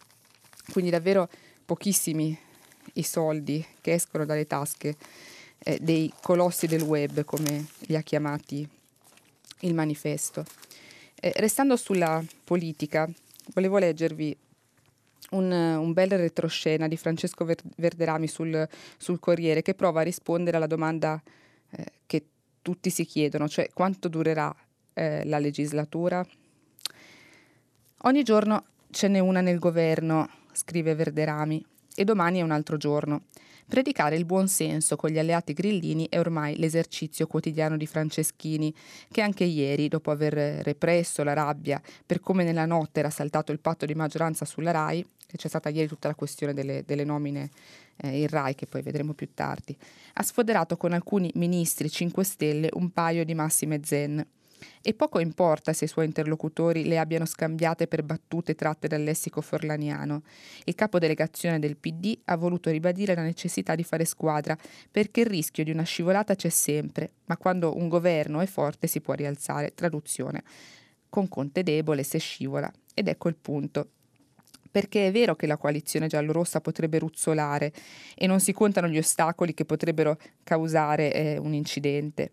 Quindi 0.73 0.91
davvero 0.91 1.29
pochissimi 1.63 2.37
i 2.95 3.03
soldi 3.03 3.65
che 3.79 3.93
escono 3.93 4.25
dalle 4.25 4.45
tasche 4.45 4.97
eh, 5.59 5.77
dei 5.79 6.11
colossi 6.21 6.67
del 6.67 6.81
web, 6.81 7.23
come 7.23 7.67
li 7.87 7.95
ha 7.95 8.01
chiamati 8.01 8.67
il 9.61 9.73
manifesto. 9.73 10.43
Eh, 11.21 11.31
restando 11.37 11.77
sulla 11.77 12.21
politica, 12.43 13.09
volevo 13.53 13.77
leggervi 13.77 14.35
un, 15.31 15.51
un, 15.51 15.93
bel 15.93 16.11
retroscena 16.11 16.87
di 16.87 16.97
Francesco 16.97 17.45
Verderami 17.77 18.27
sul, 18.27 18.67
sul, 18.97 19.19
Corriere 19.19 19.61
che 19.61 19.73
prova 19.73 20.01
a 20.01 20.03
rispondere 20.03 20.57
alla 20.57 20.67
domanda 20.67 21.21
eh, 21.71 21.85
che 22.05 22.25
tutti 22.61 22.89
si 22.89 23.05
chiedono, 23.05 23.47
cioè 23.47 23.69
quanto 23.73 24.07
durerà 24.07 24.53
eh, 24.93 25.25
la 25.25 25.39
legislatura. 25.39 26.25
Ogni 28.03 28.23
giorno 28.23 28.65
ce 28.91 29.07
n'è 29.07 29.19
una 29.19 29.41
nel 29.41 29.59
governo, 29.59 30.29
scrive 30.51 30.95
Verderami, 30.95 31.65
e 31.95 32.03
domani 32.03 32.39
è 32.39 32.43
un 32.43 32.51
altro 32.51 32.77
giorno. 32.77 33.23
Predicare 33.67 34.15
il 34.15 34.25
buon 34.25 34.47
senso 34.47 34.95
con 34.95 35.09
gli 35.09 35.17
alleati 35.17 35.53
grillini 35.53 36.07
è 36.07 36.19
ormai 36.19 36.55
l'esercizio 36.57 37.25
quotidiano 37.25 37.77
di 37.77 37.87
Franceschini, 37.87 38.71
che 39.11 39.21
anche 39.21 39.43
ieri, 39.43 39.87
dopo 39.87 40.11
aver 40.11 40.33
represso 40.63 41.23
la 41.23 41.33
rabbia 41.33 41.81
per 42.05 42.19
come 42.19 42.43
nella 42.43 42.67
notte 42.67 42.99
era 42.99 43.09
saltato 43.09 43.51
il 43.51 43.59
patto 43.59 43.87
di 43.87 43.95
maggioranza 43.95 44.45
sulla 44.45 44.69
RAI, 44.69 45.03
c'è 45.35 45.47
stata 45.47 45.69
ieri 45.69 45.87
tutta 45.87 46.07
la 46.07 46.15
questione 46.15 46.53
delle, 46.53 46.83
delle 46.85 47.03
nomine 47.03 47.49
eh, 47.97 48.21
in 48.21 48.27
RAI, 48.27 48.55
che 48.55 48.65
poi 48.65 48.81
vedremo 48.81 49.13
più 49.13 49.29
tardi, 49.33 49.75
ha 50.13 50.23
sfoderato 50.23 50.77
con 50.77 50.93
alcuni 50.93 51.31
ministri 51.35 51.89
5 51.89 52.23
Stelle 52.23 52.69
un 52.73 52.91
paio 52.91 53.25
di 53.25 53.33
massime 53.33 53.81
zen 53.83 54.25
e 54.81 54.93
poco 54.93 55.19
importa 55.19 55.73
se 55.73 55.85
i 55.85 55.87
suoi 55.87 56.05
interlocutori 56.05 56.85
le 56.85 56.99
abbiano 56.99 57.25
scambiate 57.25 57.87
per 57.87 58.03
battute 58.03 58.55
tratte 58.55 58.87
dal 58.87 59.03
lessico 59.03 59.41
forlaniano. 59.41 60.21
Il 60.65 60.75
capodelegazione 60.75 61.59
del 61.59 61.77
PD 61.77 62.17
ha 62.25 62.37
voluto 62.37 62.69
ribadire 62.69 63.15
la 63.15 63.23
necessità 63.23 63.75
di 63.75 63.83
fare 63.83 64.05
squadra, 64.05 64.57
perché 64.91 65.21
il 65.21 65.27
rischio 65.27 65.63
di 65.63 65.71
una 65.71 65.83
scivolata 65.83 66.35
c'è 66.35 66.49
sempre, 66.49 67.11
ma 67.25 67.37
quando 67.37 67.75
un 67.75 67.87
governo 67.87 68.41
è 68.41 68.45
forte 68.45 68.87
si 68.87 69.01
può 69.01 69.13
rialzare. 69.13 69.73
Traduzione. 69.73 70.43
Con 71.09 71.27
Conte 71.27 71.63
debole 71.63 72.03
se 72.03 72.19
scivola. 72.19 72.71
Ed 72.93 73.07
ecco 73.07 73.27
il 73.27 73.35
punto 73.35 73.89
perché 74.75 75.07
è 75.07 75.11
vero 75.13 75.37
che 75.37 75.47
la 75.47 75.55
coalizione 75.55 76.07
giallorossa 76.07 76.59
potrebbe 76.59 76.99
ruzzolare 76.99 77.71
e 78.13 78.27
non 78.27 78.41
si 78.41 78.51
contano 78.51 78.89
gli 78.89 78.97
ostacoli 78.97 79.53
che 79.53 79.63
potrebbero 79.63 80.17
causare 80.43 81.13
eh, 81.13 81.37
un 81.37 81.53
incidente. 81.53 82.31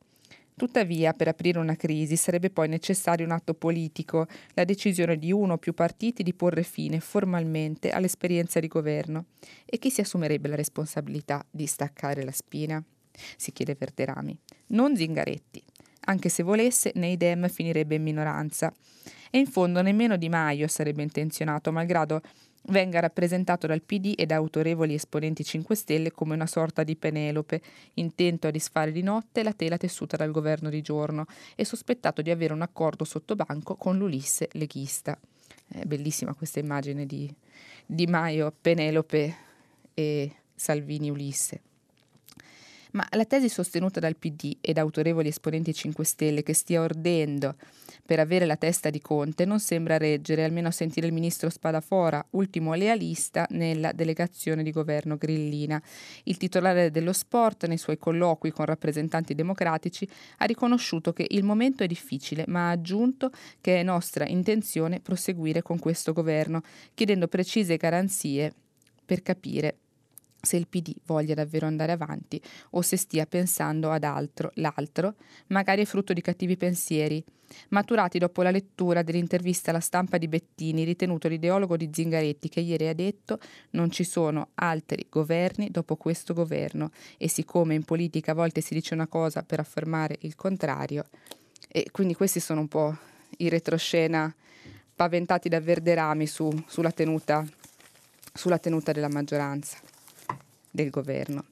Tuttavia, 0.57 1.13
per 1.13 1.29
aprire 1.29 1.61
una 1.61 1.77
crisi 1.77 2.17
sarebbe 2.17 2.51
poi 2.51 2.67
necessario 2.67 3.25
un 3.25 3.31
atto 3.31 3.55
politico, 3.55 4.27
la 4.55 4.65
decisione 4.65 5.19
di 5.19 5.31
uno 5.31 5.53
o 5.53 5.59
più 5.59 5.73
partiti 5.73 6.25
di 6.25 6.35
porre 6.35 6.65
fine 6.65 6.99
formalmente 6.99 7.91
all'esperienza 7.91 8.59
di 8.59 8.67
governo. 8.67 9.27
E 9.65 9.79
chi 9.79 9.91
si 9.91 10.01
assumerebbe 10.01 10.49
la 10.49 10.57
responsabilità 10.57 11.47
di 11.49 11.67
staccare 11.67 12.25
la 12.25 12.33
spina? 12.33 12.83
si 13.37 13.53
chiede 13.53 13.77
Verderami. 13.79 14.37
Non 14.69 14.97
Zingaretti. 14.97 15.63
Anche 16.07 16.29
se 16.29 16.43
volesse, 16.43 16.91
nei 16.97 17.17
Dem 17.17 17.49
finirebbe 17.49 17.95
in 17.95 18.03
minoranza. 18.03 18.75
E 19.35 19.39
in 19.39 19.47
fondo 19.47 19.81
nemmeno 19.81 20.19
Di 20.19 20.29
Maio 20.29 20.69
sarebbe 20.69 21.03
intenzionato, 21.03 21.73
malgrado 21.73 22.21
venga 22.65 23.01
rappresentato 23.01 23.67
dal 23.67 23.81
PD 23.81 24.13
e 24.15 24.27
da 24.27 24.35
autorevoli 24.35 24.93
esponenti 24.93 25.43
5 25.43 25.75
Stelle 25.75 26.13
come 26.13 26.35
una 26.35 26.47
sorta 26.47 26.85
di 26.85 26.97
Penelope, 26.97 27.63
intento 27.95 28.49
a 28.49 28.51
disfare 28.51 28.93
di 28.93 29.03
notte 29.03 29.43
la 29.43 29.55
tela 29.55 29.79
tessuta 29.79 30.19
dal 30.19 30.31
governo 30.31 30.69
di 30.69 30.83
giorno 30.83 31.25
e 31.55 31.65
sospettato 31.65 32.21
di 32.21 32.31
avere 32.31 32.53
un 32.53 32.61
accordo 32.61 33.05
sotto 33.05 33.35
banco 33.35 33.75
con 33.77 33.97
l'Ulisse 33.97 34.51
leghista. 34.53 35.19
È 35.67 35.83
bellissima 35.85 36.35
questa 36.35 36.61
immagine 36.61 37.07
di 37.07 37.35
Di 37.87 38.07
Maio, 38.07 38.53
Penelope 38.61 39.35
e 39.95 40.31
Salvini 40.55 41.09
Ulisse. 41.09 41.72
Ma 42.93 43.07
la 43.13 43.25
tesi 43.25 43.49
sostenuta 43.49 44.01
dal 44.01 44.17
PD 44.17 44.59
e 44.61 44.73
da 44.73 44.83
autorevoli 44.83 45.29
esponenti 45.29 45.73
5 45.73 46.05
Stelle 46.05 46.43
che 46.43 46.53
stia 46.53 46.83
ordendo 46.83 47.57
per 48.05 48.21
avere 48.21 48.45
la 48.45 48.57
testa 48.57 48.91
di 48.91 49.01
Conte 49.01 49.47
non 49.47 49.61
sembra 49.61 49.97
reggere, 49.97 50.45
almeno 50.45 50.69
a 50.69 50.73
sentire 50.73 51.07
il 51.07 51.13
ministro 51.13 51.49
Spadafora, 51.49 52.23
ultimo 52.31 52.75
lealista 52.75 53.47
nella 53.51 53.93
delegazione 53.93 54.63
di 54.63 54.71
governo 54.73 55.17
grillina. 55.17 55.81
Il 56.25 56.37
titolare 56.37 56.91
dello 56.91 57.13
sport, 57.13 57.67
nei 57.67 57.79
suoi 57.79 57.97
colloqui 57.97 58.51
con 58.51 58.67
rappresentanti 58.67 59.35
democratici, 59.35 60.07
ha 60.39 60.45
riconosciuto 60.45 61.15
che 61.15 61.27
il 61.31 61.45
momento 61.45 61.85
è 61.85 61.87
difficile, 61.87 62.45
ma 62.49 62.69
ha 62.69 62.73
aggiunto 62.73 63.31
che 63.61 63.81
è 63.81 63.83
nostra 63.83 64.27
intenzione 64.27 65.01
proseguire 65.01 65.63
con 65.63 65.79
questo 65.79 66.13
governo, 66.13 66.61
chiedendo 66.93 67.29
precise 67.29 67.77
garanzie 67.77 68.53
per 69.05 69.23
capire 69.23 69.77
se 70.43 70.57
il 70.57 70.67
PD 70.67 70.93
voglia 71.07 71.35
davvero 71.35 71.67
andare 71.67 71.93
avanti 71.93 72.43
o 72.71 72.83
se 72.83 72.97
stia 72.97 73.27
pensando 73.27 73.91
ad 73.91 74.03
altro, 74.03 74.51
l'altro, 74.55 75.15
magari 75.49 75.83
è 75.83 75.85
frutto 75.85 76.13
di 76.13 76.21
cattivi 76.21 76.57
pensieri, 76.57 77.25
maturati 77.69 78.19
dopo 78.19 78.43
la 78.43 78.51
lettura 78.51 79.03
dell'intervista 79.03 79.71
alla 79.71 79.79
stampa 79.79 80.19
di 80.19 80.27
Bettini, 80.27 80.83
ritenuto 80.83 81.29
l'ideologo 81.29 81.77
di 81.77 81.89
Zingaretti, 81.93 82.49
che 82.49 82.59
ieri 82.59 82.89
ha 82.89 82.95
detto 82.95 83.39
non 83.71 83.93
ci 83.93 84.03
sono 84.03 84.49
altri 84.55 85.07
governi 85.09 85.71
dopo 85.71 85.95
questo 85.95 86.35
governo 86.35 86.91
e 87.19 87.29
siccome 87.29 87.75
in 87.75 87.85
politica 87.85 88.33
a 88.33 88.35
volte 88.35 88.61
si 88.61 88.75
dice 88.75 88.95
una 88.95 89.07
cosa 89.07 89.45
per 89.45 89.61
affermare 89.61 90.17
il 90.23 90.35
contrario, 90.35 91.05
e 91.69 91.87
quindi 91.93 92.15
questi 92.15 92.41
sono 92.41 92.61
un 92.61 92.69
po' 92.69 92.97
i 93.39 93.49
retroscena 93.49 94.35
paventati 94.95 95.49
da 95.49 95.61
Verderami 95.61 96.27
su, 96.27 96.51
sulla, 96.67 96.91
tenuta, 96.91 97.47
sulla 98.35 98.59
tenuta 98.59 98.91
della 98.91 99.09
maggioranza 99.09 99.79
del 100.73 100.91
governo. 100.91 101.45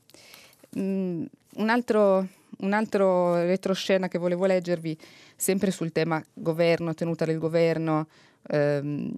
Mm, 0.76 1.24
un, 1.56 1.68
altro, 1.68 2.26
un 2.58 2.72
altro 2.72 3.36
retroscena 3.36 4.08
che 4.08 4.18
volevo 4.18 4.46
leggervi, 4.46 4.98
sempre 5.36 5.70
sul 5.70 5.92
tema 5.92 6.20
governo, 6.34 6.94
tenuta 6.94 7.24
del 7.24 7.38
governo, 7.38 8.08
ehm, 8.48 9.12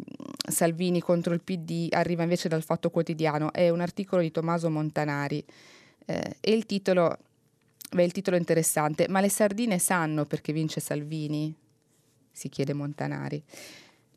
Salvini 0.46 1.00
contro 1.00 1.32
il 1.32 1.40
PD, 1.40 1.88
arriva 1.92 2.24
invece 2.24 2.48
dal 2.48 2.62
Fatto 2.62 2.90
Quotidiano, 2.90 3.52
è 3.52 3.70
un 3.70 3.80
articolo 3.80 4.20
di 4.20 4.30
Tommaso 4.30 4.68
Montanari 4.68 5.42
eh, 6.04 6.36
e 6.40 6.52
il 6.52 6.66
titolo, 6.66 7.16
beh, 7.90 8.04
il 8.04 8.12
titolo 8.12 8.36
è 8.36 8.38
interessante, 8.38 9.08
ma 9.08 9.20
le 9.20 9.30
sardine 9.30 9.78
sanno 9.78 10.26
perché 10.26 10.52
vince 10.52 10.80
Salvini? 10.80 11.56
si 12.32 12.48
chiede 12.48 12.72
Montanari. 12.72 13.42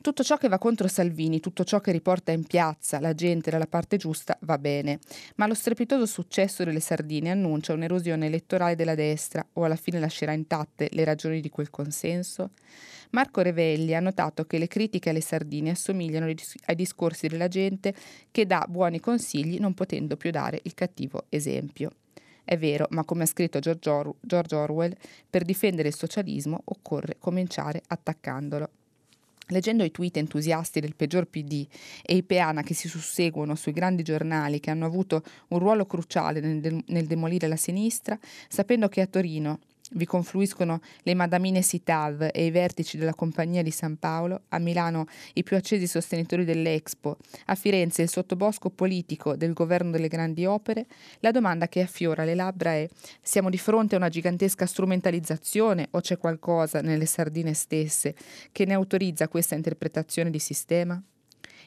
Tutto 0.06 0.22
ciò 0.22 0.38
che 0.38 0.50
va 0.50 0.60
contro 0.60 0.88
Salvini, 0.88 1.40
tutto 1.40 1.64
ciò 1.64 1.82
che 1.82 1.92
riporta 1.92 2.32
in 2.32 2.44
piazza 2.44 3.00
la 3.00 3.16
gente 3.16 3.50
dalla 3.50 3.66
parte 3.66 3.98
giusta 3.98 4.38
va 4.42 4.60
bene, 4.60 5.00
ma 5.38 5.48
lo 5.48 5.56
strepitoso 5.56 6.06
successo 6.06 6.64
delle 6.64 6.80
sardine 6.80 7.32
annuncia 7.32 7.74
un'erosione 7.74 8.28
elettorale 8.28 8.76
della 8.76 8.94
destra 8.94 9.44
o 9.54 9.64
alla 9.64 9.76
fine 9.76 10.00
lascerà 10.00 10.34
intatte 10.34 10.90
le 10.92 11.04
ragioni 11.06 11.42
di 11.42 11.50
quel 11.50 11.72
consenso? 11.72 12.52
Marco 13.14 13.42
Revelli 13.42 13.96
ha 13.96 14.00
notato 14.00 14.46
che 14.46 14.60
le 14.60 14.68
critiche 14.68 15.10
alle 15.10 15.22
sardine 15.22 15.72
assomigliano 15.72 16.28
ai 16.28 16.76
discorsi 16.76 17.26
della 17.26 17.48
gente 17.48 17.92
che 18.30 18.46
dà 18.46 18.64
buoni 18.70 19.00
consigli 19.00 19.58
non 19.58 19.74
potendo 19.74 20.18
più 20.18 20.30
dare 20.30 20.60
il 20.66 20.76
cattivo 20.76 21.24
esempio. 21.30 21.90
È 22.44 22.56
vero, 22.60 22.86
ma 22.92 23.04
come 23.06 23.24
ha 23.24 23.26
scritto 23.26 23.58
George, 23.58 23.90
Or- 23.90 24.16
George 24.22 24.54
Orwell, 24.54 24.96
per 25.28 25.44
difendere 25.44 25.88
il 25.88 25.96
socialismo 25.96 26.62
occorre 26.66 27.16
cominciare 27.18 27.82
attaccandolo. 27.88 28.70
Leggendo 29.48 29.84
i 29.84 29.92
tweet 29.92 30.18
entusiasti 30.18 30.80
del 30.80 30.96
peggior 30.96 31.28
PD 31.28 31.68
e 32.04 32.16
i 32.16 32.24
peana 32.24 32.64
che 32.64 32.74
si 32.74 32.88
susseguono 32.88 33.56
sui 33.56 33.74
grandi 33.74 34.04
giornali 34.04 34.60
che 34.60 34.72
hanno 34.72 34.86
avuto 34.86 35.24
un 35.50 35.60
ruolo 35.60 35.86
cruciale 35.86 36.40
nel, 36.40 36.84
nel 36.88 37.06
demolire 37.06 37.48
la 37.48 37.56
sinistra, 37.56 38.18
sapendo 38.48 38.88
che 38.88 39.02
a 39.02 39.08
Torino 39.08 39.60
Vi 39.92 40.06
confluiscono 40.06 40.80
le 41.04 41.14
madamine 41.14 41.62
Sitav 41.62 42.30
e 42.34 42.46
i 42.46 42.52
vertici 42.52 42.98
della 42.98 43.14
Compagnia 43.14 43.62
di 43.62 43.72
San 43.72 43.98
Paolo, 43.98 44.42
a 44.50 44.58
Milano 44.58 45.06
i 45.34 45.44
più 45.44 45.56
accesi 45.56 45.86
sostenitori 45.86 46.44
dell'Expo, 46.44 47.18
a 47.46 47.56
Firenze 47.56 48.02
il 48.02 48.10
sottobosco 48.10 48.70
politico 48.70 49.36
del 49.36 49.54
governo 49.54 49.92
delle 49.92 50.08
grandi 50.08 50.46
opere, 50.46 50.88
la 51.20 51.32
domanda 51.32 51.68
che 51.68 51.82
affiora 51.82 52.24
le 52.24 52.36
labbra 52.36 52.74
è 52.74 52.90
siamo 53.22 53.50
di 53.50 53.58
fronte 53.58 53.96
a 53.96 54.00
una 54.00 54.10
gigantesca 54.10 54.66
strumentalizzazione 54.66 55.88
o 55.92 56.02
c'è 56.02 56.18
qualcosa 56.18 56.82
nelle 56.82 57.06
sardine 57.06 57.54
stesse 57.54 58.16
che 58.52 58.66
ne 58.66 58.74
autorizza 58.74 59.28
questa 59.28 59.56
interpretazione 59.56 60.32
di 60.32 60.40
sistema? 60.40 61.02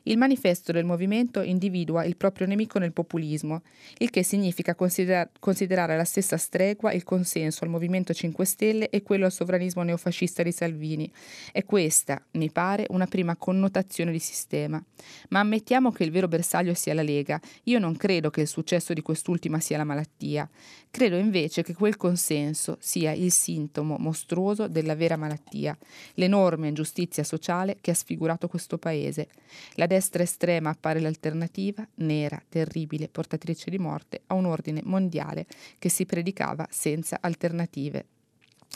Il 0.08 0.16
manifesto 0.16 0.72
del 0.72 0.86
movimento 0.86 1.42
individua 1.42 2.02
il 2.02 2.16
proprio 2.16 2.46
nemico 2.46 2.78
nel 2.78 2.94
populismo, 2.94 3.60
il 3.98 4.08
che 4.08 4.22
significa 4.22 4.74
considera- 4.74 5.28
considerare 5.38 5.92
alla 5.92 6.04
stessa 6.04 6.38
stregua 6.38 6.94
il 6.94 7.04
consenso 7.04 7.64
al 7.64 7.68
Movimento 7.68 8.14
5 8.14 8.44
Stelle 8.46 8.88
e 8.88 9.02
quello 9.02 9.26
al 9.26 9.32
sovranismo 9.32 9.82
neofascista 9.82 10.42
di 10.42 10.50
Salvini. 10.50 11.12
È 11.52 11.62
questa, 11.66 12.22
mi 12.32 12.50
pare, 12.50 12.86
una 12.88 13.04
prima 13.04 13.36
connotazione 13.36 14.10
di 14.10 14.18
sistema. 14.18 14.82
Ma 15.28 15.40
ammettiamo 15.40 15.92
che 15.92 16.04
il 16.04 16.10
vero 16.10 16.26
bersaglio 16.26 16.72
sia 16.72 16.94
la 16.94 17.02
Lega. 17.02 17.38
Io 17.64 17.78
non 17.78 17.94
credo 17.94 18.30
che 18.30 18.40
il 18.40 18.48
successo 18.48 18.94
di 18.94 19.02
quest'ultima 19.02 19.60
sia 19.60 19.76
la 19.76 19.84
malattia. 19.84 20.48
Credo 20.90 21.16
invece 21.16 21.62
che 21.62 21.74
quel 21.74 21.98
consenso 21.98 22.78
sia 22.80 23.12
il 23.12 23.30
sintomo 23.30 23.96
mostruoso 23.98 24.68
della 24.68 24.94
vera 24.94 25.16
malattia, 25.16 25.76
l'enorme 26.14 26.68
ingiustizia 26.68 27.24
sociale 27.24 27.76
che 27.82 27.90
ha 27.90 27.94
sfigurato 27.94 28.48
questo 28.48 28.78
Paese. 28.78 29.28
La 29.74 29.86
destra 29.98 30.22
estrema 30.22 30.70
appare 30.70 31.00
l'alternativa, 31.00 31.86
nera, 31.96 32.40
terribile, 32.48 33.08
portatrice 33.08 33.68
di 33.68 33.78
morte, 33.78 34.22
a 34.26 34.34
un 34.34 34.44
ordine 34.46 34.80
mondiale 34.84 35.44
che 35.78 35.88
si 35.88 36.06
predicava 36.06 36.66
senza 36.70 37.18
alternative. 37.20 38.06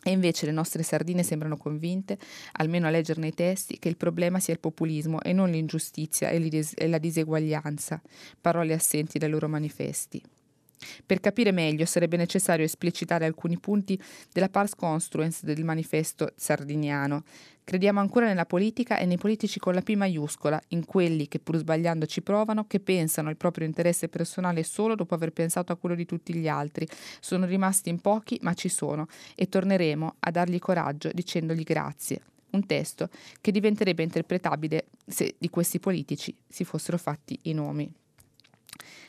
E 0.02 0.10
invece 0.10 0.46
le 0.46 0.52
nostre 0.52 0.82
sardine 0.82 1.22
sembrano 1.22 1.56
convinte, 1.56 2.18
almeno 2.54 2.88
a 2.88 2.90
leggerne 2.90 3.28
i 3.28 3.34
testi, 3.34 3.78
che 3.78 3.88
il 3.88 3.96
problema 3.96 4.40
sia 4.40 4.52
il 4.52 4.58
populismo 4.58 5.20
e 5.22 5.32
non 5.32 5.48
l'ingiustizia 5.48 6.28
e 6.28 6.88
la 6.88 6.98
diseguaglianza, 6.98 8.02
parole 8.40 8.72
assenti 8.72 9.18
dai 9.18 9.30
loro 9.30 9.48
manifesti. 9.48 10.20
Per 11.06 11.20
capire 11.20 11.52
meglio 11.52 11.84
sarebbe 11.84 12.16
necessario 12.16 12.64
esplicitare 12.64 13.26
alcuni 13.26 13.58
punti 13.60 13.96
della 14.32 14.48
pars 14.48 14.74
construens 14.74 15.44
del 15.44 15.62
manifesto 15.62 16.32
sardiniano. 16.34 17.22
Crediamo 17.64 18.00
ancora 18.00 18.26
nella 18.26 18.44
politica 18.44 18.98
e 18.98 19.06
nei 19.06 19.18
politici 19.18 19.60
con 19.60 19.72
la 19.72 19.82
P 19.82 19.94
maiuscola, 19.94 20.60
in 20.68 20.84
quelli 20.84 21.28
che 21.28 21.38
pur 21.38 21.56
sbagliando 21.56 22.06
ci 22.06 22.20
provano, 22.20 22.66
che 22.66 22.80
pensano 22.80 23.28
al 23.28 23.36
proprio 23.36 23.66
interesse 23.66 24.08
personale 24.08 24.64
solo 24.64 24.96
dopo 24.96 25.14
aver 25.14 25.32
pensato 25.32 25.72
a 25.72 25.76
quello 25.76 25.94
di 25.94 26.04
tutti 26.04 26.34
gli 26.34 26.48
altri. 26.48 26.88
Sono 27.20 27.46
rimasti 27.46 27.88
in 27.88 28.00
pochi, 28.00 28.38
ma 28.42 28.52
ci 28.54 28.68
sono, 28.68 29.06
e 29.36 29.48
torneremo 29.48 30.16
a 30.18 30.30
dargli 30.30 30.58
coraggio 30.58 31.10
dicendogli 31.12 31.62
grazie. 31.62 32.20
Un 32.50 32.66
testo 32.66 33.08
che 33.40 33.52
diventerebbe 33.52 34.02
interpretabile 34.02 34.86
se 35.06 35.36
di 35.38 35.48
questi 35.48 35.78
politici 35.78 36.36
si 36.46 36.64
fossero 36.64 36.98
fatti 36.98 37.38
i 37.42 37.54
nomi. 37.54 37.90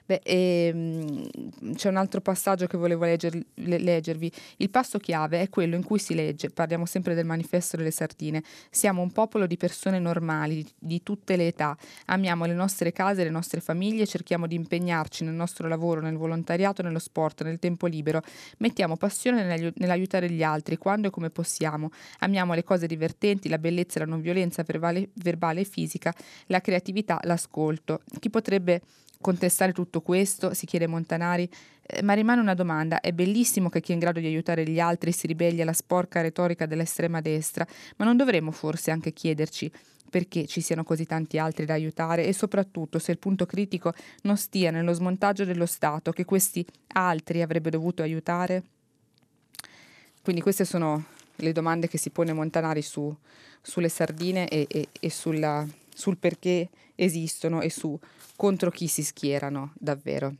Beh, 0.06 0.22
ehm, 0.24 1.30
c'è 1.76 1.88
un 1.88 1.96
altro 1.96 2.20
passaggio 2.20 2.68
che 2.68 2.78
volevo 2.78 3.06
legger, 3.06 3.40
le, 3.56 3.78
leggervi. 3.78 4.32
Il 4.58 4.70
passo 4.70 5.00
chiave 5.00 5.42
è 5.42 5.50
quello 5.50 5.76
in 5.76 5.84
cui 5.84 5.98
si 6.00 6.14
legge, 6.14 6.50
parliamo 6.50 6.86
sempre 6.86 7.14
del 7.14 7.26
manifesto 7.26 7.78
delle 7.78 7.92
sardine, 7.92 8.44
siamo 8.70 9.02
un 9.02 9.12
popolo 9.12 9.48
di 9.48 9.56
persone 9.56 10.00
normali, 10.00 10.56
di, 10.56 10.68
di 10.78 11.04
tutte 11.04 11.38
le 11.38 11.48
età, 11.48 11.78
amiamo 12.08 12.46
le 12.46 12.54
nostre 12.54 12.92
case, 12.92 13.24
le 13.24 13.30
nostre 13.30 13.62
famiglie, 13.62 14.06
cerchiamo 14.06 14.46
di 14.46 14.56
impegnarci 14.56 15.24
nel 15.24 15.34
nostro 15.34 15.68
lavoro, 15.70 16.02
nel 16.02 16.18
volontariato, 16.18 16.82
nello 16.82 17.00
sport, 17.00 17.44
nel 17.44 17.60
tempo 17.60 17.88
libero, 17.88 18.22
mettiamo 18.58 18.98
passione 18.98 19.72
nell'aiutare 19.76 20.30
gli 20.30 20.44
altri 20.44 20.78
quando 20.78 21.08
e 21.08 21.12
come 21.12 21.30
possiamo, 21.30 21.92
amiamo 22.20 22.54
le 22.54 22.64
cose 22.64 22.88
divertenti, 22.88 23.48
la 23.48 23.58
bellezza 23.58 24.00
la 24.00 24.06
non 24.06 24.20
violenza 24.20 24.64
verbale, 24.64 25.10
verbale 25.14 25.62
e 25.62 25.66
fisica, 25.66 26.14
la 26.48 26.60
creatività, 26.60 27.20
l'ascolto. 27.24 28.02
Chi 28.20 28.30
potrebbe 28.30 28.82
contestare 29.24 29.72
tutto 29.72 30.02
questo, 30.02 30.54
si 30.54 30.68
chiede 30.68 30.86
Montanari, 30.86 31.50
eh, 31.82 32.04
ma 32.04 32.14
rimane 32.14 32.42
una 32.42 32.54
domanda, 32.54 33.00
è 33.00 33.12
bellissimo 33.12 33.70
che 33.70 33.82
chi 33.82 33.92
è 33.92 33.94
in 33.94 34.00
grado 34.00 34.20
di 34.20 34.28
aiutare 34.28 34.68
gli 34.70 34.80
altri 34.80 35.12
si 35.12 35.26
ribelli 35.26 35.62
alla 35.62 35.74
sporca 35.74 36.22
retorica 36.22 36.68
dell'estrema 36.68 37.22
destra, 37.22 37.66
ma 37.98 38.06
non 38.06 38.18
dovremmo 38.18 38.52
forse 38.52 38.92
anche 38.92 39.14
chiederci 39.14 39.72
perché 40.14 40.46
ci 40.46 40.62
siano 40.62 40.84
così 40.84 41.06
tanti 41.06 41.40
altri 41.40 41.66
da 41.66 41.74
aiutare? 41.74 42.28
E 42.28 42.34
soprattutto 42.34 43.00
se 43.00 43.12
il 43.12 43.18
punto 43.18 43.48
critico 43.48 43.94
non 44.22 44.38
stia 44.38 44.70
nello 44.70 44.94
smontaggio 44.94 45.44
dello 45.44 45.66
Stato 45.66 46.12
che 46.12 46.24
questi 46.24 46.64
altri 46.90 47.42
avrebbe 47.42 47.72
dovuto 47.72 48.04
aiutare? 48.04 48.64
Quindi 50.22 50.42
queste 50.42 50.66
sono 50.66 51.06
le 51.38 51.52
domande 51.52 51.88
che 51.88 51.98
si 51.98 52.12
pone 52.12 52.32
Montanari 52.32 52.84
su, 52.84 53.16
sulle 53.60 53.90
sardine 53.90 54.48
e, 54.48 54.68
e, 54.70 54.88
e 55.00 55.10
sulla, 55.10 55.66
sul 55.94 56.18
perché 56.18 56.70
esistono 56.96 57.62
e 57.62 57.70
su 57.70 57.98
contro 58.36 58.72
chi 58.72 58.88
si 58.88 59.04
schierano 59.04 59.74
davvero. 59.76 60.36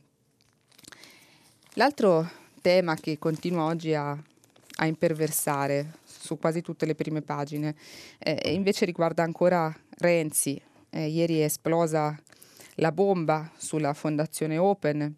L'altro 1.74 2.30
tema 2.60 2.94
che 2.94 3.18
continua 3.18 3.64
oggi 3.64 3.94
a, 3.94 4.10
a 4.10 4.86
imperversare 4.86 5.98
su 6.04 6.38
quasi 6.38 6.62
tutte 6.62 6.86
le 6.86 6.94
prime 6.94 7.20
pagine 7.20 7.74
eh, 8.18 8.52
invece 8.52 8.84
riguarda 8.84 9.22
ancora 9.22 9.74
Renzi. 9.98 10.60
Eh, 10.90 11.08
ieri 11.08 11.40
è 11.40 11.44
esplosa 11.44 12.16
la 12.76 12.92
bomba 12.92 13.50
sulla 13.56 13.92
fondazione 13.92 14.58
Open 14.58 15.16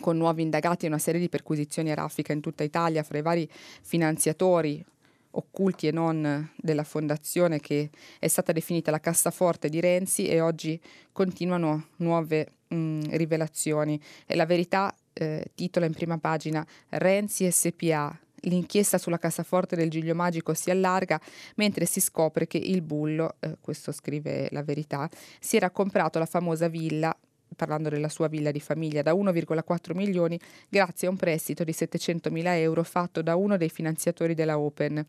con 0.00 0.16
nuovi 0.16 0.42
indagati 0.42 0.84
e 0.84 0.88
una 0.88 0.98
serie 0.98 1.20
di 1.20 1.28
perquisizioni 1.28 1.90
a 1.90 1.94
raffica 1.94 2.32
in 2.32 2.40
tutta 2.40 2.62
Italia 2.62 3.02
fra 3.02 3.18
i 3.18 3.22
vari 3.22 3.48
finanziatori 3.82 4.84
occulti 5.32 5.86
e 5.86 5.92
non 5.92 6.50
della 6.56 6.84
fondazione 6.84 7.60
che 7.60 7.90
è 8.18 8.28
stata 8.28 8.52
definita 8.52 8.90
la 8.90 9.00
cassaforte 9.00 9.68
di 9.68 9.80
Renzi 9.80 10.26
e 10.26 10.40
oggi 10.40 10.80
continuano 11.12 11.88
nuove 11.96 12.52
mh, 12.68 13.16
rivelazioni. 13.16 14.00
E 14.26 14.36
la 14.36 14.46
verità 14.46 14.94
eh, 15.12 15.50
titola 15.54 15.86
in 15.86 15.92
prima 15.92 16.18
pagina 16.18 16.66
Renzi 16.90 17.50
SPA. 17.50 18.18
L'inchiesta 18.42 18.98
sulla 18.98 19.18
cassaforte 19.18 19.74
del 19.74 19.90
Giglio 19.90 20.14
Magico 20.14 20.54
si 20.54 20.70
allarga 20.70 21.20
mentre 21.56 21.86
si 21.86 22.00
scopre 22.00 22.46
che 22.46 22.58
il 22.58 22.82
bullo, 22.82 23.34
eh, 23.40 23.56
questo 23.60 23.90
scrive 23.90 24.48
la 24.52 24.62
verità, 24.62 25.10
si 25.40 25.56
era 25.56 25.70
comprato 25.70 26.20
la 26.20 26.26
famosa 26.26 26.68
villa 26.68 27.16
parlando 27.56 27.88
della 27.88 28.08
sua 28.08 28.28
villa 28.28 28.50
di 28.50 28.60
famiglia, 28.60 29.02
da 29.02 29.12
1,4 29.12 29.94
milioni 29.94 30.38
grazie 30.68 31.08
a 31.08 31.10
un 31.10 31.16
prestito 31.16 31.64
di 31.64 31.72
700 31.72 32.30
mila 32.30 32.56
euro 32.56 32.82
fatto 32.82 33.22
da 33.22 33.36
uno 33.36 33.56
dei 33.56 33.68
finanziatori 33.68 34.34
della 34.34 34.58
Open. 34.58 35.04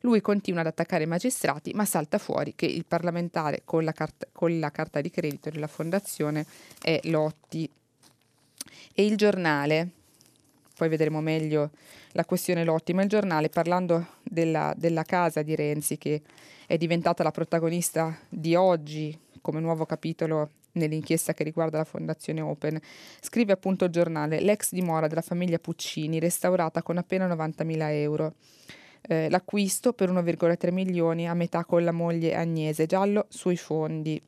Lui 0.00 0.20
continua 0.20 0.60
ad 0.60 0.66
attaccare 0.66 1.04
i 1.04 1.06
magistrati, 1.06 1.72
ma 1.74 1.84
salta 1.84 2.18
fuori 2.18 2.54
che 2.54 2.66
il 2.66 2.84
parlamentare 2.86 3.62
con 3.64 3.84
la, 3.84 3.92
carta, 3.92 4.26
con 4.32 4.58
la 4.58 4.70
carta 4.70 5.00
di 5.00 5.10
credito 5.10 5.50
della 5.50 5.66
fondazione 5.66 6.46
è 6.80 7.00
Lotti. 7.04 7.68
E 8.94 9.04
il 9.04 9.16
giornale, 9.16 9.88
poi 10.76 10.88
vedremo 10.88 11.20
meglio 11.20 11.70
la 12.12 12.24
questione 12.24 12.64
Lotti, 12.64 12.92
ma 12.92 13.02
il 13.02 13.08
giornale 13.08 13.48
parlando 13.48 14.06
della, 14.22 14.74
della 14.76 15.02
casa 15.02 15.42
di 15.42 15.54
Renzi 15.54 15.96
che 15.98 16.20
è 16.66 16.76
diventata 16.76 17.22
la 17.22 17.30
protagonista 17.30 18.16
di 18.28 18.54
oggi 18.54 19.18
come 19.42 19.60
nuovo 19.60 19.84
capitolo 19.84 20.50
nell'inchiesta 20.72 21.32
che 21.34 21.44
riguarda 21.44 21.78
la 21.78 21.84
Fondazione 21.84 22.40
Open. 22.40 22.80
Scrive 23.20 23.52
appunto 23.52 23.84
il 23.84 23.90
giornale 23.90 24.40
l'ex 24.40 24.72
dimora 24.72 25.06
della 25.06 25.22
famiglia 25.22 25.58
Puccini 25.58 26.18
restaurata 26.18 26.82
con 26.82 26.98
appena 26.98 27.26
90.000 27.26 27.90
euro. 27.92 28.34
Eh, 29.04 29.28
l'acquisto 29.30 29.92
per 29.92 30.10
1,3 30.10 30.72
milioni 30.72 31.28
a 31.28 31.34
metà 31.34 31.64
con 31.64 31.82
la 31.82 31.90
moglie 31.92 32.36
Agnese 32.36 32.86
Giallo 32.86 33.26
sui 33.28 33.56
fondi. 33.56 34.20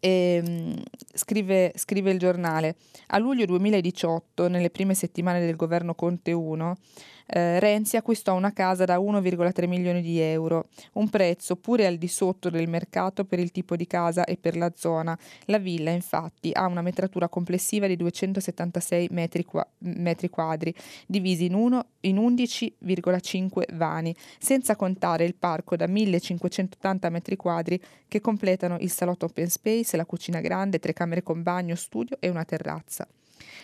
E, 0.00 0.42
ehm, 0.44 0.82
scrive, 1.14 1.72
scrive, 1.76 2.10
il 2.10 2.18
giornale, 2.18 2.76
a 3.08 3.18
luglio 3.18 3.46
2018, 3.46 4.48
nelle 4.48 4.68
prime 4.68 4.94
settimane 4.94 5.40
del 5.40 5.56
governo 5.56 5.94
Conte 5.94 6.32
1, 6.32 6.76
eh, 7.26 7.58
Renzi 7.58 7.96
acquistò 7.96 8.34
una 8.34 8.52
casa 8.52 8.84
da 8.84 8.98
1,3 8.98 9.66
milioni 9.66 10.02
di 10.02 10.20
euro, 10.20 10.68
un 10.94 11.08
prezzo 11.08 11.56
pure 11.56 11.86
al 11.86 11.96
di 11.96 12.08
sotto 12.08 12.50
del 12.50 12.68
mercato 12.68 13.24
per 13.24 13.38
il 13.38 13.50
tipo 13.50 13.76
di 13.76 13.86
casa 13.86 14.24
e 14.24 14.36
per 14.36 14.56
la 14.56 14.72
zona. 14.74 15.18
La 15.46 15.58
villa 15.58 15.90
infatti 15.90 16.50
ha 16.52 16.66
una 16.66 16.82
metratura 16.82 17.28
complessiva 17.28 17.86
di 17.86 17.96
276 17.96 19.08
metri, 19.10 19.44
qua- 19.44 19.66
metri 19.78 20.28
quadri, 20.28 20.74
divisi 21.06 21.46
in, 21.46 21.54
uno, 21.54 21.86
in 22.00 22.16
11,5 22.16 23.74
vani, 23.74 24.14
senza 24.38 24.76
contare 24.76 25.24
il 25.24 25.34
parco 25.34 25.76
da 25.76 25.86
1580 25.86 27.08
metri 27.10 27.36
quadri 27.36 27.80
che 28.06 28.20
completano 28.20 28.76
il 28.80 28.90
salotto 28.90 29.26
open 29.26 29.48
space, 29.48 29.96
la 29.96 30.06
cucina 30.06 30.40
grande, 30.40 30.78
tre 30.78 30.92
camere 30.92 31.22
con 31.22 31.42
bagno, 31.42 31.74
studio 31.74 32.16
e 32.20 32.28
una 32.28 32.44
terrazza. 32.44 33.06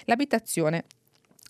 L'abitazione 0.04 0.84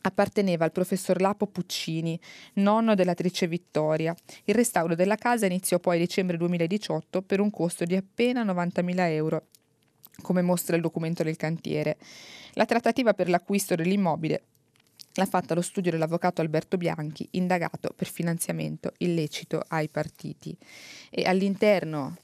apparteneva 0.03 0.65
al 0.65 0.73
professor 0.73 1.21
Lapo 1.21 1.47
Puccini, 1.47 2.19
nonno 2.55 2.95
dell'attrice 2.95 3.47
Vittoria. 3.47 4.15
Il 4.45 4.55
restauro 4.55 4.95
della 4.95 5.17
casa 5.17 5.47
iniziò 5.47 5.79
poi 5.79 5.97
a 5.97 6.01
dicembre 6.01 6.37
2018 6.37 7.23
per 7.23 7.41
un 7.41 7.51
costo 7.51 7.85
di 7.85 7.97
appena 7.97 8.45
90.000 8.45 8.95
euro, 9.11 9.47
come 10.23 10.43
mostra 10.43 10.77
il 10.77 10.83
documento 10.83 11.23
del 11.23 11.37
cantiere. 11.37 11.99
La 12.55 12.67
trattativa 12.67 13.15
per 13.15 13.29
l'acquisto 13.29 13.75
dell'immobile 13.75 14.43
l'ha 15.15 15.27
fatta 15.27 15.55
lo 15.55 15.61
studio 15.61 15.91
dell'avvocato 15.91 16.41
Alberto 16.41 16.77
Bianchi, 16.77 17.27
indagato 17.33 17.93
per 17.95 18.09
finanziamento 18.09 18.93
illecito 18.99 19.63
ai 19.69 19.89
partiti. 19.89 20.57
E 21.11 21.25
all'interno 21.25 22.17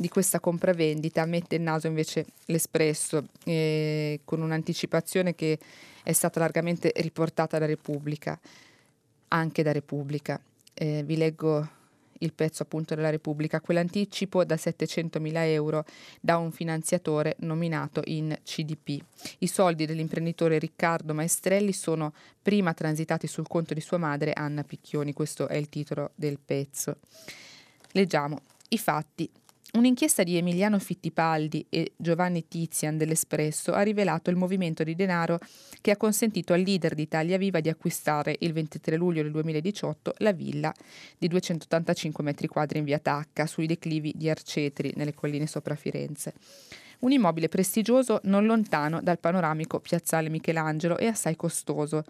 di 0.00 0.08
questa 0.08 0.40
compravendita 0.40 1.26
mette 1.26 1.56
il 1.56 1.60
naso 1.60 1.86
invece 1.86 2.24
l'Espresso 2.46 3.26
eh, 3.44 4.20
con 4.24 4.40
un'anticipazione 4.40 5.34
che 5.34 5.58
è 6.02 6.12
stata 6.12 6.40
largamente 6.40 6.90
riportata 6.96 7.58
da 7.58 7.66
Repubblica, 7.66 8.40
anche 9.28 9.62
da 9.62 9.72
Repubblica. 9.72 10.40
Eh, 10.72 11.02
vi 11.04 11.18
leggo 11.18 11.68
il 12.20 12.32
pezzo 12.32 12.62
appunto 12.62 12.94
della 12.94 13.10
Repubblica, 13.10 13.60
quell'anticipo 13.60 14.42
da 14.42 14.54
700.000 14.54 15.32
euro 15.48 15.84
da 16.18 16.38
un 16.38 16.50
finanziatore 16.50 17.36
nominato 17.40 18.00
in 18.06 18.34
CDP. 18.42 19.04
I 19.40 19.46
soldi 19.46 19.84
dell'imprenditore 19.84 20.58
Riccardo 20.58 21.12
Maestrelli 21.12 21.74
sono 21.74 22.14
prima 22.40 22.72
transitati 22.72 23.26
sul 23.26 23.46
conto 23.46 23.74
di 23.74 23.82
sua 23.82 23.98
madre 23.98 24.32
Anna 24.32 24.64
Picchioni, 24.64 25.12
questo 25.12 25.46
è 25.46 25.56
il 25.56 25.68
titolo 25.68 26.12
del 26.14 26.38
pezzo. 26.42 26.96
Leggiamo 27.92 28.40
i 28.70 28.78
fatti. 28.78 29.30
Un'inchiesta 29.72 30.24
di 30.24 30.36
Emiliano 30.36 30.80
Fittipaldi 30.80 31.64
e 31.68 31.92
Giovanni 31.96 32.48
Tizian 32.48 32.96
dell'Espresso 32.96 33.72
ha 33.72 33.82
rivelato 33.82 34.28
il 34.28 34.34
movimento 34.34 34.82
di 34.82 34.96
denaro 34.96 35.38
che 35.80 35.92
ha 35.92 35.96
consentito 35.96 36.52
al 36.52 36.60
leader 36.60 36.94
di 36.94 37.02
Italia 37.02 37.38
Viva 37.38 37.60
di 37.60 37.68
acquistare 37.68 38.34
il 38.40 38.52
23 38.52 38.96
luglio 38.96 39.22
del 39.22 39.30
2018 39.30 40.14
la 40.18 40.32
villa 40.32 40.74
di 41.16 41.28
285 41.28 42.24
metri 42.24 42.48
quadri 42.48 42.78
in 42.78 42.84
via 42.84 42.98
Tacca 42.98 43.46
sui 43.46 43.68
declivi 43.68 44.12
di 44.16 44.28
Arcetri 44.28 44.92
nelle 44.96 45.14
colline 45.14 45.46
sopra 45.46 45.76
Firenze. 45.76 46.34
Un 47.00 47.12
immobile 47.12 47.48
prestigioso 47.48 48.18
non 48.24 48.46
lontano 48.46 49.00
dal 49.00 49.20
panoramico 49.20 49.78
piazzale 49.78 50.30
Michelangelo 50.30 50.98
e 50.98 51.06
assai 51.06 51.36
costoso. 51.36 52.02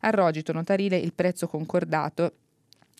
Al 0.00 0.12
rogito 0.12 0.52
notarile 0.52 0.98
il 0.98 1.14
prezzo 1.14 1.46
concordato 1.46 2.32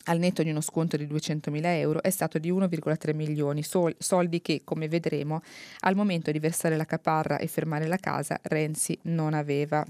al 0.06 0.18
netto 0.18 0.42
di 0.42 0.50
uno 0.50 0.60
sconto 0.60 0.96
di 0.96 1.06
200.000 1.06 1.60
euro, 1.64 2.02
è 2.02 2.10
stato 2.10 2.38
di 2.38 2.50
1,3 2.50 3.14
milioni, 3.14 3.62
sol- 3.62 3.94
soldi 3.98 4.42
che, 4.42 4.62
come 4.64 4.88
vedremo, 4.88 5.42
al 5.80 5.94
momento 5.94 6.30
di 6.30 6.38
versare 6.38 6.76
la 6.76 6.84
caparra 6.84 7.38
e 7.38 7.46
fermare 7.46 7.86
la 7.86 7.96
casa, 7.96 8.38
Renzi 8.42 8.98
non 9.02 9.34
aveva. 9.34 9.84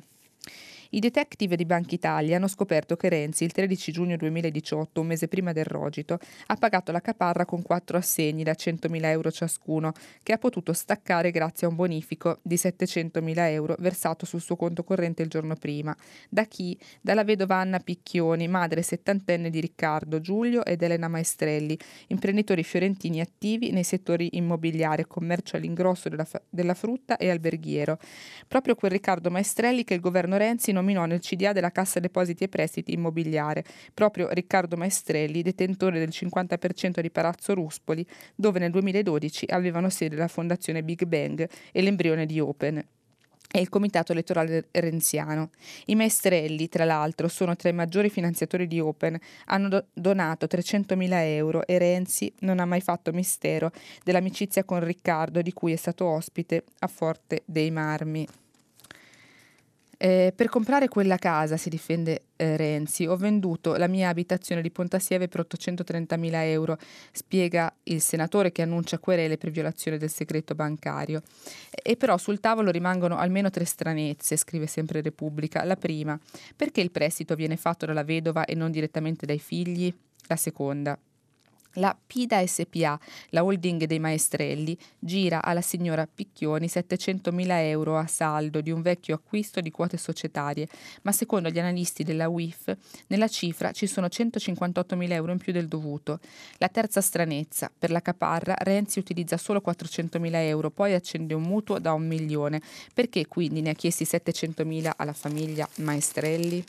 I 0.96 0.98
detective 0.98 1.56
di 1.56 1.66
Banca 1.66 1.94
Italia 1.94 2.36
hanno 2.36 2.48
scoperto 2.48 2.96
che 2.96 3.10
Renzi 3.10 3.44
il 3.44 3.52
13 3.52 3.92
giugno 3.92 4.16
2018, 4.16 5.02
un 5.02 5.06
mese 5.08 5.28
prima 5.28 5.52
del 5.52 5.66
rogito, 5.66 6.18
ha 6.46 6.54
pagato 6.54 6.90
la 6.90 7.02
caparra 7.02 7.44
con 7.44 7.60
quattro 7.60 7.98
assegni 7.98 8.42
da 8.42 8.52
100.000 8.52 9.04
euro 9.04 9.30
ciascuno, 9.30 9.92
che 10.22 10.32
ha 10.32 10.38
potuto 10.38 10.72
staccare 10.72 11.30
grazie 11.32 11.66
a 11.66 11.70
un 11.70 11.76
bonifico 11.76 12.38
di 12.40 12.54
700.000 12.54 13.34
euro 13.50 13.76
versato 13.78 14.24
sul 14.24 14.40
suo 14.40 14.56
conto 14.56 14.84
corrente 14.84 15.20
il 15.20 15.28
giorno 15.28 15.54
prima. 15.54 15.94
Da 16.30 16.44
chi? 16.44 16.78
Dalla 17.02 17.24
vedova 17.24 17.56
Anna 17.56 17.78
Picchioni, 17.78 18.48
madre 18.48 18.80
settantenne 18.80 19.50
di 19.50 19.60
Riccardo, 19.60 20.22
Giulio 20.22 20.64
ed 20.64 20.80
Elena 20.80 21.08
Maestrelli, 21.08 21.78
imprenditori 22.06 22.62
fiorentini 22.62 23.20
attivi 23.20 23.70
nei 23.70 23.84
settori 23.84 24.30
immobiliare, 24.38 25.06
commercio 25.06 25.56
all'ingrosso 25.56 26.08
della, 26.08 26.26
della 26.48 26.72
frutta 26.72 27.18
e 27.18 27.28
alberghiero. 27.28 27.98
Proprio 28.48 28.74
quel 28.74 28.92
Riccardo 28.92 29.30
Maestrelli 29.30 29.84
che 29.84 29.92
il 29.92 30.00
governo 30.00 30.38
Renzi 30.38 30.72
nominò 30.86 31.04
nel 31.04 31.20
CDA 31.20 31.52
della 31.52 31.72
Cassa 31.72 31.98
Depositi 31.98 32.44
e 32.44 32.48
Prestiti 32.48 32.92
Immobiliare, 32.92 33.64
proprio 33.92 34.28
Riccardo 34.30 34.76
Maestrelli, 34.76 35.42
detentore 35.42 35.98
del 35.98 36.10
50% 36.10 37.00
di 37.00 37.10
Palazzo 37.10 37.54
Ruspoli, 37.54 38.06
dove 38.36 38.60
nel 38.60 38.70
2012 38.70 39.46
avevano 39.48 39.90
sede 39.90 40.14
la 40.14 40.28
Fondazione 40.28 40.84
Big 40.84 41.04
Bang 41.04 41.48
e 41.72 41.82
l'embrione 41.82 42.24
di 42.24 42.38
Open 42.38 42.84
e 43.52 43.60
il 43.60 43.68
Comitato 43.68 44.12
elettorale 44.12 44.68
renziano. 44.70 45.50
I 45.86 45.94
maestrelli, 45.94 46.68
tra 46.68 46.84
l'altro, 46.84 47.26
sono 47.28 47.56
tra 47.56 47.68
i 47.68 47.72
maggiori 47.72 48.10
finanziatori 48.10 48.66
di 48.66 48.80
Open, 48.80 49.18
hanno 49.46 49.68
do- 49.68 49.86
donato 49.92 50.46
300.000 50.46 51.08
euro 51.22 51.66
e 51.66 51.78
Renzi 51.78 52.32
non 52.40 52.60
ha 52.60 52.64
mai 52.64 52.80
fatto 52.80 53.12
mistero 53.12 53.70
dell'amicizia 54.04 54.64
con 54.64 54.84
Riccardo, 54.84 55.42
di 55.42 55.52
cui 55.52 55.72
è 55.72 55.76
stato 55.76 56.06
ospite 56.06 56.64
a 56.80 56.86
Forte 56.86 57.42
dei 57.44 57.70
Marmi. 57.70 58.45
Eh, 59.98 60.32
per 60.36 60.48
comprare 60.48 60.88
quella 60.88 61.16
casa, 61.16 61.56
si 61.56 61.70
difende 61.70 62.24
eh, 62.36 62.56
Renzi, 62.56 63.06
ho 63.06 63.16
venduto 63.16 63.76
la 63.76 63.86
mia 63.86 64.10
abitazione 64.10 64.60
di 64.60 64.70
Pontasieve 64.70 65.26
per 65.28 65.46
830.000 65.48 66.30
euro, 66.44 66.76
spiega 67.12 67.72
il 67.84 68.02
senatore 68.02 68.52
che 68.52 68.62
annuncia 68.62 68.98
querele 68.98 69.38
per 69.38 69.50
violazione 69.50 69.96
del 69.96 70.10
segreto 70.10 70.54
bancario. 70.54 71.22
E 71.70 71.96
però 71.96 72.18
sul 72.18 72.40
tavolo 72.40 72.70
rimangono 72.70 73.16
almeno 73.16 73.48
tre 73.48 73.64
stranezze, 73.64 74.36
scrive 74.36 74.66
sempre 74.66 75.00
Repubblica. 75.00 75.64
La 75.64 75.76
prima, 75.76 76.18
perché 76.54 76.82
il 76.82 76.90
prestito 76.90 77.34
viene 77.34 77.56
fatto 77.56 77.86
dalla 77.86 78.04
vedova 78.04 78.44
e 78.44 78.54
non 78.54 78.70
direttamente 78.70 79.24
dai 79.24 79.38
figli? 79.38 79.92
La 80.28 80.36
seconda, 80.36 80.98
la 81.76 81.96
PIDA 82.06 82.46
SPA, 82.46 82.98
la 83.30 83.44
holding 83.44 83.84
dei 83.84 83.98
maestrelli, 83.98 84.76
gira 84.98 85.42
alla 85.42 85.60
signora 85.60 86.06
Picchioni 86.12 86.66
700.000 86.66 87.46
euro 87.68 87.96
a 87.96 88.06
saldo 88.06 88.60
di 88.60 88.70
un 88.70 88.82
vecchio 88.82 89.14
acquisto 89.14 89.60
di 89.60 89.70
quote 89.70 89.96
societarie, 89.96 90.68
ma 91.02 91.12
secondo 91.12 91.48
gli 91.48 91.58
analisti 91.58 92.04
della 92.04 92.28
UIF 92.28 92.76
nella 93.08 93.28
cifra 93.28 93.72
ci 93.72 93.86
sono 93.86 94.06
158.000 94.06 95.12
euro 95.12 95.32
in 95.32 95.38
più 95.38 95.52
del 95.52 95.68
dovuto. 95.68 96.20
La 96.58 96.68
terza 96.68 97.00
stranezza, 97.00 97.70
per 97.76 97.90
la 97.90 98.02
caparra 98.02 98.54
Renzi 98.58 98.98
utilizza 98.98 99.36
solo 99.36 99.62
400.000 99.64 100.30
euro, 100.34 100.70
poi 100.70 100.94
accende 100.94 101.34
un 101.34 101.42
mutuo 101.42 101.78
da 101.78 101.92
un 101.92 102.06
milione. 102.06 102.60
Perché 102.92 103.26
quindi 103.26 103.60
ne 103.60 103.70
ha 103.70 103.74
chiesti 103.74 104.04
700.000 104.04 104.92
alla 104.96 105.12
famiglia 105.12 105.68
Maestrelli? 105.76 106.64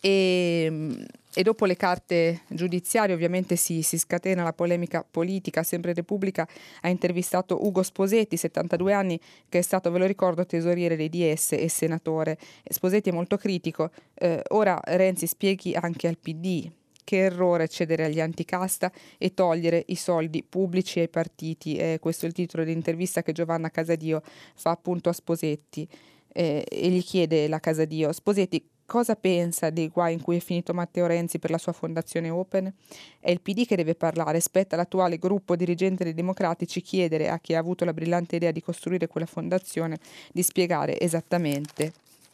E 0.00 1.06
e 1.34 1.42
dopo 1.42 1.64
le 1.64 1.76
carte 1.76 2.42
giudiziarie 2.48 3.14
ovviamente 3.14 3.56
si, 3.56 3.82
si, 3.82 3.98
scatena 3.98 4.42
la 4.42 4.52
polemica 4.52 5.06
politica, 5.08 5.62
sempre 5.62 5.92
Repubblica 5.92 6.46
ha 6.80 6.88
intervistato 6.88 7.64
Ugo 7.64 7.82
Sposetti, 7.82 8.36
72 8.36 8.92
anni, 8.92 9.20
che 9.48 9.58
è 9.58 9.62
stato, 9.62 9.90
ve 9.90 9.98
lo 9.98 10.06
ricordo, 10.06 10.44
tesoriere 10.44 10.96
dei 10.96 11.08
DS 11.08 11.52
e 11.52 11.68
senatore. 11.68 12.36
Sposetti 12.64 13.10
è 13.10 13.12
molto 13.12 13.36
critico, 13.36 13.90
eh, 14.14 14.42
ora 14.48 14.80
Renzi 14.82 15.26
spieghi 15.26 15.74
anche 15.74 16.08
al 16.08 16.18
PD 16.18 16.70
che 17.04 17.18
errore 17.18 17.66
cedere 17.66 18.04
agli 18.04 18.20
anticasta 18.20 18.92
e 19.18 19.34
togliere 19.34 19.82
i 19.88 19.96
soldi 19.96 20.44
pubblici 20.44 21.00
ai 21.00 21.08
partiti. 21.08 21.76
Eh, 21.76 21.98
questo 22.00 22.24
è 22.24 22.28
il 22.28 22.34
titolo 22.34 22.62
dell'intervista 22.64 23.22
che 23.22 23.32
Giovanna 23.32 23.70
Casadio 23.70 24.22
fa 24.54 24.70
appunto 24.70 25.08
a 25.08 25.12
Sposetti 25.12 25.88
eh, 26.32 26.64
e 26.68 26.88
gli 26.88 27.02
chiede 27.02 27.48
la 27.48 27.58
Casadio, 27.58 28.12
Sposetti 28.12 28.69
cosa 28.90 29.14
pensa 29.14 29.70
dei 29.70 29.86
guai 29.86 30.14
in 30.14 30.20
cui 30.20 30.38
è 30.38 30.40
finito 30.40 30.74
Matteo 30.74 31.06
Renzi 31.06 31.38
per 31.38 31.52
la 31.52 31.58
sua 31.58 31.70
fondazione 31.70 32.28
Open? 32.28 32.74
È 33.20 33.30
il 33.30 33.40
PD 33.40 33.64
che 33.64 33.76
deve 33.76 33.94
parlare, 33.94 34.40
spetta 34.40 34.74
l'attuale 34.74 35.16
gruppo 35.16 35.54
dirigente 35.54 36.02
dei 36.02 36.12
democratici 36.12 36.80
chiedere 36.80 37.28
a 37.28 37.38
chi 37.38 37.54
ha 37.54 37.60
avuto 37.60 37.84
la 37.84 37.92
brillante 37.92 38.34
idea 38.34 38.50
di 38.50 38.60
costruire 38.60 39.06
quella 39.06 39.28
fondazione 39.28 40.00
di 40.32 40.42
spiegare 40.42 40.98
esattamente 40.98 41.92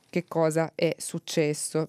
che 0.09 0.25
cosa 0.27 0.73
è 0.75 0.95
successo. 0.97 1.88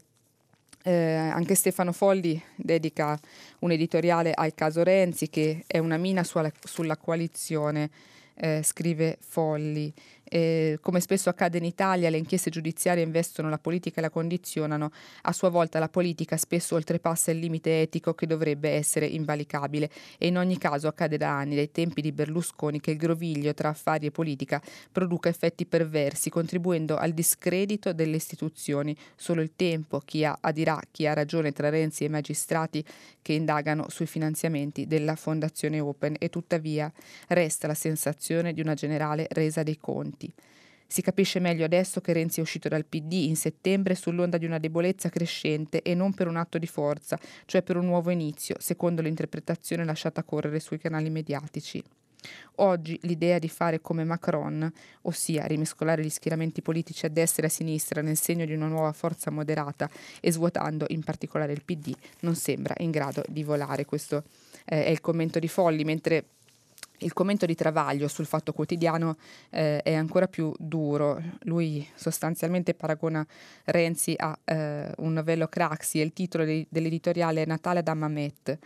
Eh, 0.84 1.15
anche 1.15 1.56
Stefano 1.56 1.93
Folli 1.93 2.41
dedica 2.58 3.17
un 3.60 3.71
editoriale 3.71 4.34
al 4.34 4.53
caso 4.53 4.84
Renzi 4.84 5.30
che 5.30 5.63
è 5.65 5.77
una 5.77 5.95
mina 5.95 6.25
sulla, 6.25 6.51
sulla 6.62 6.97
coalizione, 6.97 7.89
eh, 8.36 8.63
scrive 8.63 9.17
Folli. 9.21 9.93
Eh, 10.29 10.77
come 10.81 10.99
spesso 10.99 11.29
accade 11.29 11.57
in 11.57 11.63
Italia, 11.63 12.09
le 12.09 12.17
inchieste 12.17 12.49
giudiziarie 12.49 13.03
investono 13.03 13.49
la 13.49 13.57
politica 13.57 13.99
e 13.99 14.01
la 14.01 14.09
condizionano. 14.09 14.91
A 15.23 15.31
sua 15.31 15.49
volta 15.49 15.79
la 15.79 15.87
politica 15.87 16.35
spesso 16.35 16.75
oltrepassa 16.75 17.31
il 17.31 17.39
limite 17.39 17.81
etico 17.81 18.13
che 18.13 18.27
dovrebbe 18.27 18.69
essere 18.71 19.05
invalicabile 19.05 19.89
e 20.17 20.27
in 20.27 20.37
ogni 20.37 20.57
caso 20.57 20.87
accade 20.87 21.17
da 21.17 21.29
anni, 21.29 21.55
dai 21.55 21.71
tempi 21.71 22.01
di 22.01 22.11
Berlusconi, 22.11 22.81
che 22.81 22.91
il 22.91 22.97
groviglio 22.97 23.53
tra 23.53 23.69
affari 23.69 24.07
e 24.07 24.11
politica 24.11 24.61
produca 24.91 25.29
effetti 25.29 25.65
perversi, 25.65 26.29
contribuendo 26.29 26.97
al 26.97 27.13
discredito 27.13 27.93
delle 27.93 28.17
istituzioni. 28.17 28.95
Solo 29.15 29.41
il 29.41 29.53
tempo 29.55 29.99
chi 29.99 30.25
ha, 30.25 30.37
dirà 30.51 30.79
chi 30.91 31.07
ha 31.07 31.13
ragione 31.13 31.53
tra 31.53 31.69
Renzi 31.69 32.03
e 32.03 32.07
i 32.07 32.09
magistrati 32.09 32.83
che 33.21 33.33
indagano 33.33 33.89
sui 33.89 34.07
finanziamenti 34.07 34.87
della 34.87 35.15
Fondazione 35.15 35.79
Open 35.79 36.15
e 36.19 36.29
tuttavia 36.29 36.91
resta 37.27 37.67
la 37.67 37.73
sensazione 37.73 38.53
di 38.53 38.61
una 38.61 38.73
generale 38.73 39.27
resa 39.29 39.63
dei 39.63 39.77
conti 39.77 40.16
avanti. 40.17 40.34
Si 40.89 41.01
capisce 41.01 41.39
meglio 41.39 41.65
adesso 41.65 41.99
che 41.99 42.13
Renzi 42.13 42.39
è 42.39 42.41
uscito 42.41 42.69
dal 42.69 42.86
PD 42.86 43.13
in 43.13 43.36
settembre 43.36 43.93
sull'onda 43.93 44.38
di 44.38 44.45
una 44.45 44.58
debolezza 44.58 45.10
crescente 45.10 45.82
e 45.82 45.93
non 45.93 46.13
per 46.13 46.27
un 46.27 46.38
atto 46.38 46.58
di 46.58 46.67
forza, 46.67 47.19
cioè 47.45 47.62
per 47.62 47.75
un 47.75 47.86
nuovo 47.86 48.10
inizio, 48.10 48.56
secondo 48.60 49.01
l'interpretazione 49.01 49.84
lasciata 49.84 50.23
correre 50.23 50.62
sui 50.62 50.77
canali 50.77 51.10
mediatici. 51.10 51.84
Oggi 52.56 52.97
l'idea 53.03 53.38
di 53.38 53.49
fare 53.49 53.82
come 53.82 54.06
Macron, 54.06 54.71
ossia 55.03 55.45
rimescolare 55.45 56.03
gli 56.03 56.10
schieramenti 56.10 56.62
politici 56.62 57.06
a 57.06 57.10
destra 57.10 57.43
e 57.43 57.47
a 57.47 57.51
sinistra 57.51 58.01
nel 58.01 58.17
segno 58.17 58.45
di 58.45 58.53
una 58.53 58.67
nuova 58.67 58.91
forza 58.93 59.30
moderata 59.30 59.89
e 60.21 60.32
svuotando 60.32 60.86
in 60.89 61.03
particolare 61.03 61.51
il 61.51 61.63
PD, 61.63 61.93
non 62.21 62.36
sembra 62.36 62.73
in 62.80 62.91
grado 62.91 63.23
di 63.27 63.43
volare. 63.43 63.86
Questo 63.86 64.23
eh, 64.65 64.86
è 64.86 64.89
il 64.89 65.01
commento 65.01 65.38
di 65.38 65.47
Folli, 65.47 65.84
mentre 65.84 66.25
il 66.99 67.13
commento 67.13 67.45
di 67.45 67.55
Travaglio 67.55 68.07
sul 68.07 68.25
Fatto 68.25 68.53
Quotidiano 68.53 69.17
eh, 69.49 69.81
è 69.81 69.93
ancora 69.93 70.27
più 70.27 70.51
duro. 70.57 71.21
Lui 71.41 71.88
sostanzialmente 71.95 72.73
paragona 72.73 73.25
Renzi 73.65 74.13
a 74.17 74.38
eh, 74.43 74.91
un 74.97 75.13
novello 75.13 75.47
Craxi 75.47 75.99
e 75.99 76.03
il 76.03 76.13
titolo 76.13 76.45
de- 76.45 76.65
dell'editoriale 76.69 77.43
è 77.43 77.45
Natale 77.45 77.83
da 77.83 77.93
Mamet. 77.93 78.57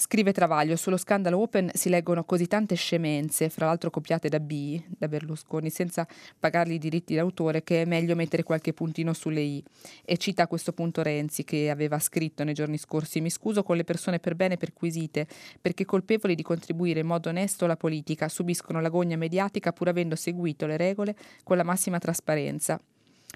Scrive 0.00 0.32
Travaglio, 0.32 0.76
sullo 0.76 0.96
scandalo 0.96 1.40
Open 1.40 1.70
si 1.74 1.88
leggono 1.88 2.22
così 2.22 2.46
tante 2.46 2.76
scemenze, 2.76 3.48
fra 3.48 3.66
l'altro 3.66 3.90
copiate 3.90 4.28
da 4.28 4.38
B, 4.38 4.80
da 4.86 5.08
Berlusconi, 5.08 5.70
senza 5.70 6.06
pagargli 6.38 6.74
i 6.74 6.78
diritti 6.78 7.16
d'autore, 7.16 7.64
che 7.64 7.82
è 7.82 7.84
meglio 7.84 8.14
mettere 8.14 8.44
qualche 8.44 8.72
puntino 8.72 9.12
sulle 9.12 9.40
I. 9.40 9.64
E 10.04 10.16
cita 10.16 10.44
a 10.44 10.46
questo 10.46 10.72
punto 10.72 11.02
Renzi, 11.02 11.42
che 11.42 11.68
aveva 11.68 11.98
scritto 11.98 12.44
nei 12.44 12.54
giorni 12.54 12.78
scorsi, 12.78 13.20
mi 13.20 13.28
scuso 13.28 13.64
con 13.64 13.76
le 13.76 13.82
persone 13.82 14.20
per 14.20 14.36
bene 14.36 14.56
perquisite, 14.56 15.26
perché 15.60 15.84
colpevoli 15.84 16.36
di 16.36 16.42
contribuire 16.44 17.00
in 17.00 17.06
modo 17.06 17.30
onesto 17.30 17.64
alla 17.64 17.76
politica 17.76 18.28
subiscono 18.28 18.80
l'agonia 18.80 19.16
mediatica 19.16 19.72
pur 19.72 19.88
avendo 19.88 20.14
seguito 20.14 20.66
le 20.66 20.76
regole 20.76 21.16
con 21.42 21.56
la 21.56 21.64
massima 21.64 21.98
trasparenza. 21.98 22.80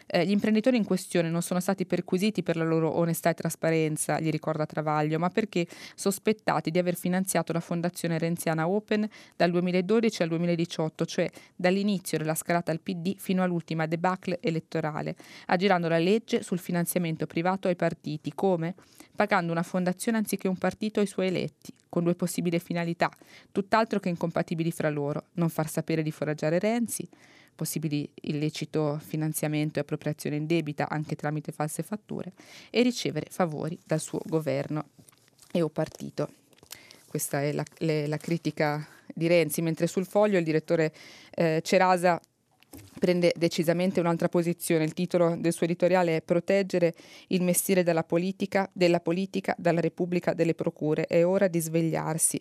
Eh, 0.06 0.26
gli 0.26 0.30
imprenditori 0.30 0.76
in 0.76 0.84
questione 0.84 1.28
non 1.28 1.42
sono 1.42 1.60
stati 1.60 1.86
perquisiti 1.86 2.42
per 2.42 2.56
la 2.56 2.64
loro 2.64 2.96
onestà 2.96 3.30
e 3.30 3.34
trasparenza, 3.34 4.20
gli 4.20 4.30
ricorda 4.30 4.66
Travaglio, 4.66 5.18
ma 5.18 5.28
perché 5.28 5.66
sospettati 5.94 6.70
di 6.70 6.78
aver 6.78 6.96
finanziato 6.96 7.52
la 7.52 7.60
Fondazione 7.60 8.18
Renziana 8.18 8.68
Open 8.68 9.08
dal 9.36 9.50
2012 9.50 10.22
al 10.22 10.28
2018, 10.28 11.04
cioè 11.04 11.30
dall'inizio 11.54 12.18
della 12.18 12.34
scalata 12.34 12.72
al 12.72 12.80
PD 12.80 13.16
fino 13.16 13.42
all'ultima 13.42 13.86
debacle 13.86 14.38
elettorale, 14.40 15.14
aggirando 15.46 15.88
la 15.88 15.98
legge 15.98 16.42
sul 16.42 16.58
finanziamento 16.58 17.26
privato 17.26 17.68
ai 17.68 17.76
partiti, 17.76 18.32
come? 18.34 18.74
Pagando 19.14 19.52
una 19.52 19.62
fondazione 19.62 20.18
anziché 20.18 20.48
un 20.48 20.56
partito 20.56 21.00
ai 21.00 21.06
suoi 21.06 21.28
eletti, 21.28 21.72
con 21.88 22.04
due 22.04 22.14
possibili 22.14 22.58
finalità, 22.58 23.10
tutt'altro 23.52 24.00
che 24.00 24.08
incompatibili 24.08 24.70
fra 24.72 24.88
loro, 24.88 25.26
non 25.34 25.50
far 25.50 25.68
sapere 25.68 26.02
di 26.02 26.10
foraggiare 26.10 26.58
Renzi, 26.58 27.06
possibili 27.54 28.08
illecito 28.22 28.98
finanziamento 29.04 29.78
e 29.78 29.82
appropriazione 29.82 30.36
indebita 30.36 30.88
anche 30.88 31.16
tramite 31.16 31.52
false 31.52 31.82
fatture 31.82 32.32
e 32.70 32.82
ricevere 32.82 33.26
favori 33.30 33.78
dal 33.84 34.00
suo 34.00 34.20
governo 34.24 34.88
e 35.52 35.62
o 35.62 35.68
partito. 35.68 36.30
Questa 37.06 37.42
è 37.42 37.52
la, 37.52 37.64
le, 37.78 38.06
la 38.06 38.16
critica 38.16 38.86
di 39.14 39.26
Renzi, 39.26 39.60
mentre 39.60 39.86
sul 39.86 40.06
foglio 40.06 40.38
il 40.38 40.44
direttore 40.44 40.92
eh, 41.34 41.60
Cerasa 41.62 42.20
prende 42.98 43.32
decisamente 43.36 44.00
un'altra 44.00 44.28
posizione. 44.28 44.84
Il 44.84 44.94
titolo 44.94 45.36
del 45.36 45.52
suo 45.52 45.66
editoriale 45.66 46.16
è 46.16 46.22
Proteggere 46.22 46.94
il 47.28 47.42
mestiere 47.42 47.82
della 47.82 48.04
politica, 48.04 48.68
della 48.72 49.00
politica, 49.00 49.54
dalla 49.58 49.80
Repubblica, 49.80 50.32
delle 50.32 50.54
procure. 50.54 51.06
È 51.06 51.24
ora 51.24 51.48
di 51.48 51.60
svegliarsi. 51.60 52.40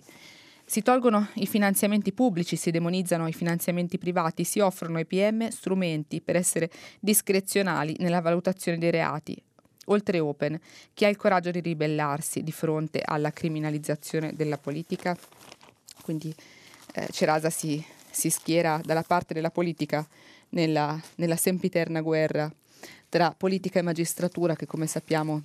Si 0.72 0.82
tolgono 0.84 1.28
i 1.34 1.48
finanziamenti 1.48 2.14
pubblici, 2.14 2.56
si 2.56 2.72
demonizzano 2.72 3.28
i 3.28 3.34
finanziamenti 3.34 3.98
privati, 3.98 4.46
si 4.46 4.62
offrono 4.62 5.00
ai 5.00 5.06
PM 5.06 5.50
strumenti 5.50 6.22
per 6.22 6.38
essere 6.38 6.72
discrezionali 7.02 7.94
nella 8.00 8.22
valutazione 8.22 8.78
dei 8.78 8.90
reati. 8.90 9.36
Oltre 9.88 10.22
Open, 10.22 10.58
chi 10.94 11.04
ha 11.04 11.10
il 11.10 11.18
coraggio 11.18 11.52
di 11.52 11.60
ribellarsi 11.60 12.42
di 12.42 12.54
fronte 12.54 13.02
alla 13.04 13.32
criminalizzazione 13.32 14.34
della 14.34 14.58
politica? 14.58 15.14
Quindi 16.04 16.34
eh, 16.94 17.08
Cerasa 17.12 17.50
si, 17.50 17.84
si, 18.10 18.30
schiera 18.30 18.80
dalla 18.82 19.04
parte 19.04 19.34
della 19.34 19.52
politica 19.52 20.08
nella, 20.52 20.98
nella 21.16 21.36
sempiterna 21.36 22.00
guerra 22.00 22.50
tra 23.10 23.36
politica 23.38 23.80
e 23.80 23.82
magistratura 23.82 24.56
che 24.56 24.68
come 24.68 24.88
sappiamo 24.88 25.42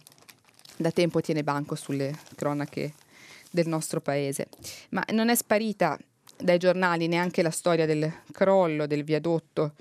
da 0.76 0.92
tempo 0.92 1.20
tiene 1.20 1.42
banco 1.42 1.74
sulle 1.74 2.16
cronache 2.36 2.94
del 3.56 3.68
nostro 3.68 4.00
paese. 4.02 4.48
Ma 4.90 5.02
non 5.12 5.30
è 5.30 5.34
sparita 5.34 5.98
dai 6.38 6.58
giornali 6.58 7.08
neanche 7.08 7.40
la 7.42 7.50
storia 7.50 7.86
del 7.86 8.12
crollo 8.30 8.86
del 8.86 9.02
viadotto 9.02 9.72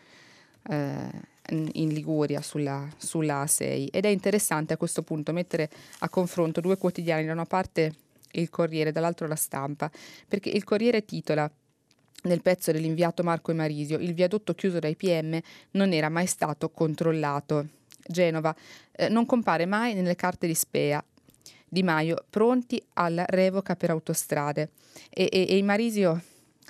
eh, 0.70 1.10
in 1.50 1.90
Liguria 1.90 2.42
sulla, 2.42 2.88
sulla 2.98 3.44
A6 3.44 3.90
ed 3.92 4.06
è 4.06 4.08
interessante 4.08 4.74
a 4.74 4.78
questo 4.78 5.04
punto 5.04 5.34
mettere 5.34 5.70
a 6.00 6.10
confronto 6.10 6.62
due 6.62 6.78
quotidiani, 6.78 7.26
da 7.26 7.34
una 7.34 7.46
parte 7.46 7.94
il 8.32 8.50
Corriere, 8.50 8.92
dall'altro 8.92 9.28
la 9.28 9.36
stampa, 9.36 9.92
perché 10.28 10.50
il 10.50 10.64
Corriere 10.64 11.04
titola 11.04 11.50
nel 12.24 12.42
pezzo 12.42 12.72
dell'inviato 12.72 13.22
Marco 13.22 13.52
Emarisio, 13.52 13.98
il 13.98 14.14
viadotto 14.14 14.56
chiuso 14.56 14.80
dai 14.80 14.96
PM 14.96 15.40
non 15.72 15.92
era 15.92 16.10
mai 16.10 16.26
stato 16.26 16.70
controllato. 16.70 17.68
Genova 18.08 18.56
eh, 18.92 19.10
non 19.10 19.26
compare 19.26 19.66
mai 19.66 19.94
nelle 19.94 20.16
carte 20.16 20.48
di 20.48 20.54
Spea, 20.54 21.04
di 21.76 21.84
Maio 21.84 22.24
pronti 22.30 22.82
alla 22.94 23.26
revoca 23.28 23.76
per 23.76 23.90
autostrade. 23.90 24.70
E, 25.10 25.28
e, 25.30 25.58
e 25.58 25.62
Marisio 25.62 26.22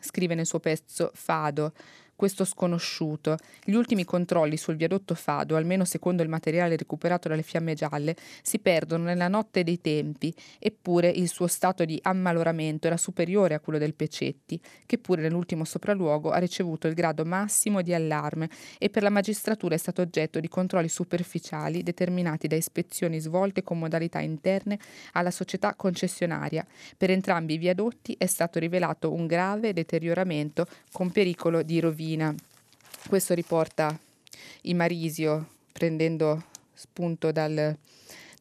scrive 0.01 0.33
nel 0.33 0.47
suo 0.47 0.59
pezzo 0.59 1.11
Fado, 1.13 1.73
questo 2.15 2.45
sconosciuto. 2.45 3.38
Gli 3.63 3.73
ultimi 3.73 4.06
controlli 4.06 4.58
sul 4.58 4.78
viadotto 4.78 5.15
Fado, 5.15 5.56
almeno 5.56 5.84
secondo 5.84 6.23
il 6.23 6.30
materiale 6.30 6.78
recuperato 6.78 7.28
dalle 7.28 7.41
fiamme 7.41 7.73
gialle, 7.73 8.15
si 8.41 8.60
perdono 8.60 9.04
nella 9.04 9.28
notte 9.28 9.63
dei 9.63 9.82
tempi, 9.82 10.34
eppure 10.60 11.10
il 11.10 11.28
suo 11.28 11.47
stato 11.47 11.84
di 11.84 11.99
ammaloramento 12.01 12.88
era 12.88 12.97
superiore 12.97 13.54
a 13.54 13.60
quello 13.60 13.80
del 13.80 13.93
Pecetti, 13.93 14.60
che 14.86 14.97
pure 14.97 15.21
nell'ultimo 15.21 15.65
sopralluogo 15.65 16.32
ha 16.32 16.38
ricevuto 16.38 16.88
il 16.88 16.93
grado 16.93 17.25
massimo 17.25 17.82
di 17.82 17.93
allarme 17.93 18.49
e 18.78 18.89
per 18.89 19.04
la 19.04 19.10
magistratura 19.10 19.75
è 19.75 19.78
stato 19.78 20.01
oggetto 20.01 20.39
di 20.39 20.47
controlli 20.47 20.89
superficiali 20.89 21.84
determinati 21.84 22.47
da 22.47 22.56
ispezioni 22.56 23.19
svolte 23.19 23.63
con 23.63 23.78
modalità 23.78 24.19
interne 24.19 24.80
alla 25.13 25.32
società 25.32 25.75
concessionaria. 25.75 26.65
Per 26.97 27.10
entrambi 27.10 27.56
i 27.56 27.58
viadotti 27.58 28.15
è 28.17 28.25
stato 28.25 28.60
rivelato 28.60 29.12
un 29.12 29.28
grave 29.28 29.73
deterioramento 29.73 30.65
con 30.91 31.12
pericolo 31.12 31.62
di 31.62 31.80
rovina 31.80 32.04
Divina. 32.05 32.35
Questo 33.09 33.33
riporta 33.33 33.99
i 34.63 34.75
Marisio 34.75 35.47
prendendo 35.71 36.43
spunto 36.71 37.31
dal, 37.31 37.75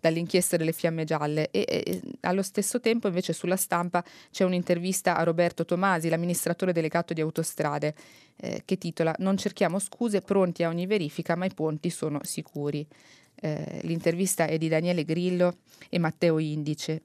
dall'inchiesta 0.01 0.59
delle 0.59 0.73
fiamme 0.73 1.05
gialle 1.05 1.51
e, 1.51 1.65
e, 1.67 2.03
allo 2.21 2.43
stesso 2.43 2.79
tempo 2.79 3.09
invece 3.09 3.33
sulla 3.33 3.57
stampa 3.57 4.05
c'è 4.31 4.45
un'intervista 4.45 5.17
a 5.17 5.23
Roberto 5.23 5.65
Tomasi, 5.65 6.11
l'amministratore 6.11 6.73
delegato 6.73 7.15
di 7.15 7.23
autostrade, 7.23 7.95
eh, 8.37 8.61
che 8.67 8.77
titola 8.77 9.15
Non 9.19 9.39
cerchiamo 9.39 9.79
scuse, 9.79 10.21
pronti 10.21 10.63
a 10.63 10.69
ogni 10.69 10.85
verifica, 10.85 11.35
ma 11.35 11.47
i 11.47 11.55
ponti 11.55 11.89
sono 11.89 12.21
sicuri. 12.23 12.87
Eh, 13.37 13.81
l'intervista 13.85 14.45
è 14.45 14.59
di 14.59 14.69
Daniele 14.69 15.05
Grillo 15.05 15.57
e 15.89 15.99
Matteo 15.99 16.39
Indice. 16.39 17.01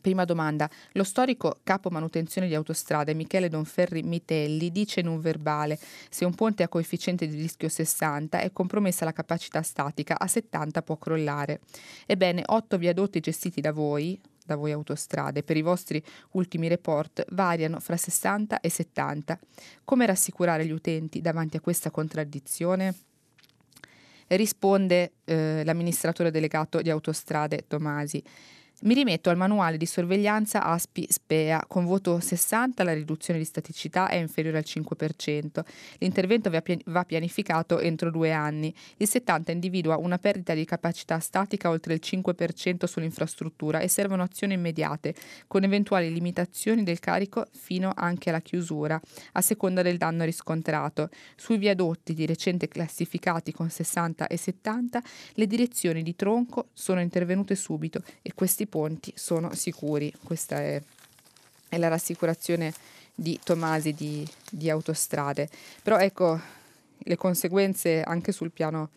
Prima 0.00 0.24
domanda. 0.24 0.70
Lo 0.92 1.02
storico 1.02 1.58
capo 1.64 1.90
manutenzione 1.90 2.46
di 2.46 2.54
autostrade 2.54 3.14
Michele 3.14 3.48
Donferri 3.48 4.02
Mitelli 4.02 4.70
dice 4.70 5.00
in 5.00 5.08
un 5.08 5.20
verbale 5.20 5.76
se 6.08 6.24
un 6.24 6.34
ponte 6.34 6.62
ha 6.62 6.68
coefficiente 6.68 7.26
di 7.26 7.36
rischio 7.36 7.68
60 7.68 8.38
è 8.40 8.52
compromessa 8.52 9.04
la 9.04 9.12
capacità 9.12 9.60
statica, 9.62 10.16
a 10.16 10.28
70 10.28 10.82
può 10.82 10.96
crollare. 10.96 11.60
Ebbene, 12.06 12.44
otto 12.46 12.78
viadotti 12.78 13.18
gestiti 13.18 13.60
da 13.60 13.72
voi, 13.72 14.18
da 14.48 14.54
voi 14.54 14.70
autostrade, 14.70 15.42
per 15.42 15.56
i 15.56 15.62
vostri 15.62 16.02
ultimi 16.32 16.68
report 16.68 17.24
variano 17.30 17.80
fra 17.80 17.96
60 17.96 18.60
e 18.60 18.70
70. 18.70 19.38
Come 19.84 20.06
rassicurare 20.06 20.64
gli 20.64 20.70
utenti 20.70 21.20
davanti 21.20 21.56
a 21.56 21.60
questa 21.60 21.90
contraddizione? 21.90 22.94
Risponde 24.28 25.12
eh, 25.24 25.62
l'amministratore 25.64 26.30
delegato 26.30 26.80
di 26.82 26.90
autostrade 26.90 27.64
Tomasi. 27.66 28.22
Mi 28.80 28.94
rimetto 28.94 29.28
al 29.28 29.36
manuale 29.36 29.76
di 29.76 29.86
sorveglianza 29.86 30.62
ASPI-SPEA. 30.62 31.64
Con 31.66 31.84
voto 31.84 32.20
60 32.20 32.84
la 32.84 32.94
riduzione 32.94 33.40
di 33.40 33.44
staticità 33.44 34.08
è 34.08 34.14
inferiore 34.14 34.58
al 34.58 34.64
5%. 34.64 35.64
L'intervento 35.98 36.48
va 36.84 37.04
pianificato 37.04 37.80
entro 37.80 38.12
due 38.12 38.30
anni. 38.30 38.72
Il 38.98 39.08
70 39.08 39.50
individua 39.50 39.96
una 39.96 40.18
perdita 40.18 40.54
di 40.54 40.64
capacità 40.64 41.18
statica 41.18 41.70
oltre 41.70 41.92
il 41.92 42.00
5% 42.00 42.84
sull'infrastruttura 42.84 43.80
e 43.80 43.88
servono 43.88 44.22
azioni 44.22 44.54
immediate, 44.54 45.12
con 45.48 45.64
eventuali 45.64 46.12
limitazioni 46.12 46.84
del 46.84 47.00
carico 47.00 47.46
fino 47.50 47.90
anche 47.96 48.28
alla 48.28 48.40
chiusura, 48.40 49.00
a 49.32 49.40
seconda 49.40 49.82
del 49.82 49.96
danno 49.96 50.22
riscontrato. 50.22 51.08
Sui 51.34 51.58
viadotti 51.58 52.14
di 52.14 52.26
recente 52.26 52.68
classificati 52.68 53.50
con 53.50 53.70
60 53.70 54.28
e 54.28 54.36
70, 54.36 55.02
le 55.32 55.46
direzioni 55.48 56.04
di 56.04 56.14
tronco 56.14 56.68
sono 56.74 57.00
intervenute 57.00 57.56
subito 57.56 58.00
e 58.22 58.34
questi 58.34 58.66
ponti 58.68 59.12
sono 59.16 59.54
sicuri. 59.54 60.12
Questa 60.22 60.60
è, 60.60 60.80
è 61.68 61.78
la 61.78 61.88
rassicurazione 61.88 62.72
di 63.14 63.38
Tomasi 63.42 63.92
di, 63.94 64.26
di 64.50 64.70
Autostrade. 64.70 65.48
Però 65.82 65.98
ecco, 65.98 66.40
le 66.98 67.16
conseguenze 67.16 68.02
anche 68.02 68.30
sul 68.30 68.52
piano 68.52 68.90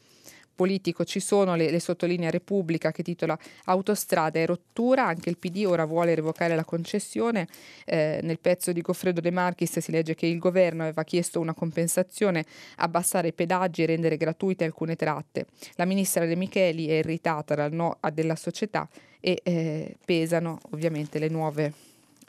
politico 0.62 1.06
ci 1.06 1.20
sono, 1.20 1.56
le, 1.56 1.72
le 1.72 1.80
sottolinea 1.80 2.30
Repubblica 2.30 2.92
che 2.92 3.02
titola 3.02 3.36
Autostrade 3.66 4.44
e 4.44 4.46
rottura, 4.46 5.08
anche 5.08 5.32
il 5.32 5.38
PD 5.40 5.64
ora 5.66 5.86
vuole 5.86 6.14
revocare 6.14 6.56
la 6.56 6.64
concessione, 6.64 7.48
eh, 7.84 8.20
nel 8.22 8.38
pezzo 8.38 8.72
di 8.72 8.82
Goffredo 8.82 9.22
De 9.22 9.32
Marchis 9.32 9.80
si 9.80 9.92
legge 9.92 10.14
che 10.14 10.28
il 10.28 10.38
governo 10.38 10.84
aveva 10.84 11.04
chiesto 11.04 11.40
una 11.40 11.56
compensazione, 11.56 12.46
abbassare 12.78 13.30
i 13.30 13.34
pedaggi 13.34 13.82
e 13.82 13.88
rendere 13.88 14.18
gratuite 14.18 14.64
alcune 14.64 14.96
tratte. 14.96 15.48
La 15.78 15.86
ministra 15.86 16.26
De 16.28 16.36
Micheli 16.36 16.88
è 16.90 16.94
irritata 16.94 17.56
dal 17.56 17.74
no 17.74 17.98
della 18.14 18.36
società 18.36 18.88
e 19.22 19.40
eh, 19.44 19.96
pesano 20.04 20.60
ovviamente 20.72 21.20
le 21.20 21.30
nuove 21.30 21.74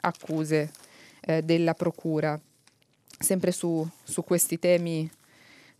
accuse 0.01 0.71
eh, 1.21 1.41
della 1.41 1.73
Procura. 1.73 2.39
Sempre 3.19 3.51
su, 3.51 3.87
su 4.03 4.23
questi 4.23 4.59
temi 4.59 5.09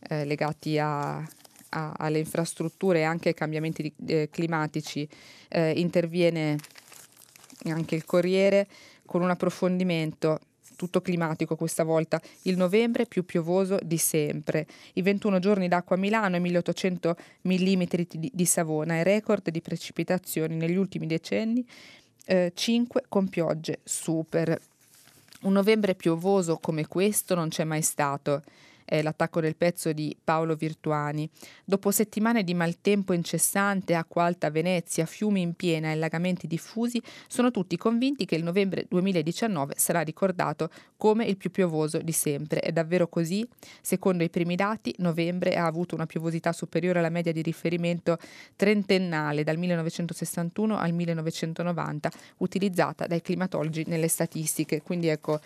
eh, 0.09 0.25
legati 0.25 0.77
a, 0.77 1.17
a, 1.17 1.93
alle 1.97 2.19
infrastrutture 2.19 2.99
e 2.99 3.03
anche 3.03 3.29
ai 3.29 3.35
cambiamenti 3.35 3.93
di, 3.95 4.13
eh, 4.13 4.29
climatici 4.29 5.07
eh, 5.49 5.71
interviene 5.79 6.57
anche 7.65 7.95
il 7.95 8.05
Corriere 8.05 8.67
con 9.05 9.21
un 9.21 9.29
approfondimento 9.29 10.39
tutto 10.75 11.01
climatico 11.01 11.55
questa 11.55 11.83
volta, 11.83 12.21
il 12.43 12.57
novembre 12.57 13.05
più 13.05 13.25
piovoso 13.25 13.77
di 13.81 13.97
sempre, 13.97 14.67
i 14.93 15.01
21 15.01 15.39
giorni 15.39 15.67
d'acqua 15.67 15.95
a 15.95 15.99
Milano 15.99 16.35
e 16.35 16.39
1800 16.39 17.15
mm 17.43 17.83
di, 18.31 18.45
Savona. 18.45 18.95
E 18.95 19.03
record 19.03 19.49
di 19.49 19.61
precipitazioni 19.61 20.55
negli 20.55 20.75
ultimi 20.75 21.07
decenni, 21.07 21.65
eh, 22.25 22.51
5 22.53 23.03
con 23.09 23.27
piogge 23.27 23.79
super. 23.83 24.59
Un 25.41 25.51
novembre 25.51 25.95
piovoso 25.95 26.57
come 26.57 26.87
questo 26.87 27.35
non 27.35 27.49
c'è 27.49 27.63
mai 27.63 27.81
stato 27.81 28.43
è 28.85 29.01
l'attacco 29.01 29.41
del 29.41 29.55
pezzo 29.55 29.91
di 29.93 30.15
Paolo 30.23 30.55
Virtuani. 30.55 31.29
Dopo 31.63 31.91
settimane 31.91 32.43
di 32.43 32.53
maltempo 32.53 33.13
incessante, 33.13 33.95
acqua 33.95 34.23
alta 34.23 34.47
a 34.47 34.51
Venezia, 34.51 35.05
fiumi 35.05 35.41
in 35.41 35.53
piena 35.53 35.89
e 35.89 35.91
allagamenti 35.91 36.47
diffusi, 36.47 37.01
sono 37.27 37.51
tutti 37.51 37.77
convinti 37.77 38.25
che 38.25 38.35
il 38.35 38.43
novembre 38.43 38.85
2019 38.87 39.73
sarà 39.77 40.01
ricordato 40.01 40.69
come 40.97 41.25
il 41.25 41.37
più 41.37 41.51
piovoso 41.51 41.99
di 41.99 42.11
sempre. 42.11 42.59
È 42.59 42.71
davvero 42.71 43.07
così? 43.07 43.47
Secondo 43.81 44.23
i 44.23 44.29
primi 44.29 44.55
dati, 44.55 44.93
novembre 44.99 45.55
ha 45.55 45.65
avuto 45.65 45.95
una 45.95 46.05
piovosità 46.05 46.51
superiore 46.51 46.99
alla 46.99 47.09
media 47.09 47.31
di 47.31 47.41
riferimento 47.41 48.17
trentennale 48.55 49.43
dal 49.43 49.57
1961 49.57 50.77
al 50.77 50.93
1990, 50.93 52.11
utilizzata 52.37 53.07
dai 53.07 53.21
climatologi 53.21 53.83
nelle 53.87 54.07
statistiche. 54.07 54.81
Quindi 54.81 55.07
ecco 55.07 55.39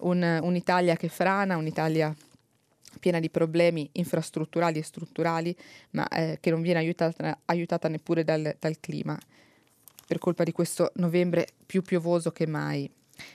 un, 0.00 0.40
un'Italia 0.42 0.96
che 0.96 1.08
frana, 1.08 1.56
un'Italia 1.56 2.14
piena 3.00 3.20
di 3.20 3.30
problemi 3.30 3.88
infrastrutturali 3.92 4.78
e 4.78 4.82
strutturali, 4.82 5.56
ma 5.90 6.06
eh, 6.08 6.38
che 6.40 6.50
non 6.50 6.62
viene 6.62 6.78
aiutata, 6.78 7.38
aiutata 7.46 7.88
neppure 7.88 8.24
dal, 8.24 8.56
dal, 8.58 8.80
clima, 8.80 9.18
per 10.06 10.18
colpa 10.18 10.44
di 10.44 10.52
questo 10.52 10.90
novembre 10.96 11.46
più 11.66 11.82
piovoso 11.82 12.30
che 12.32 12.46
mai. 12.46 12.90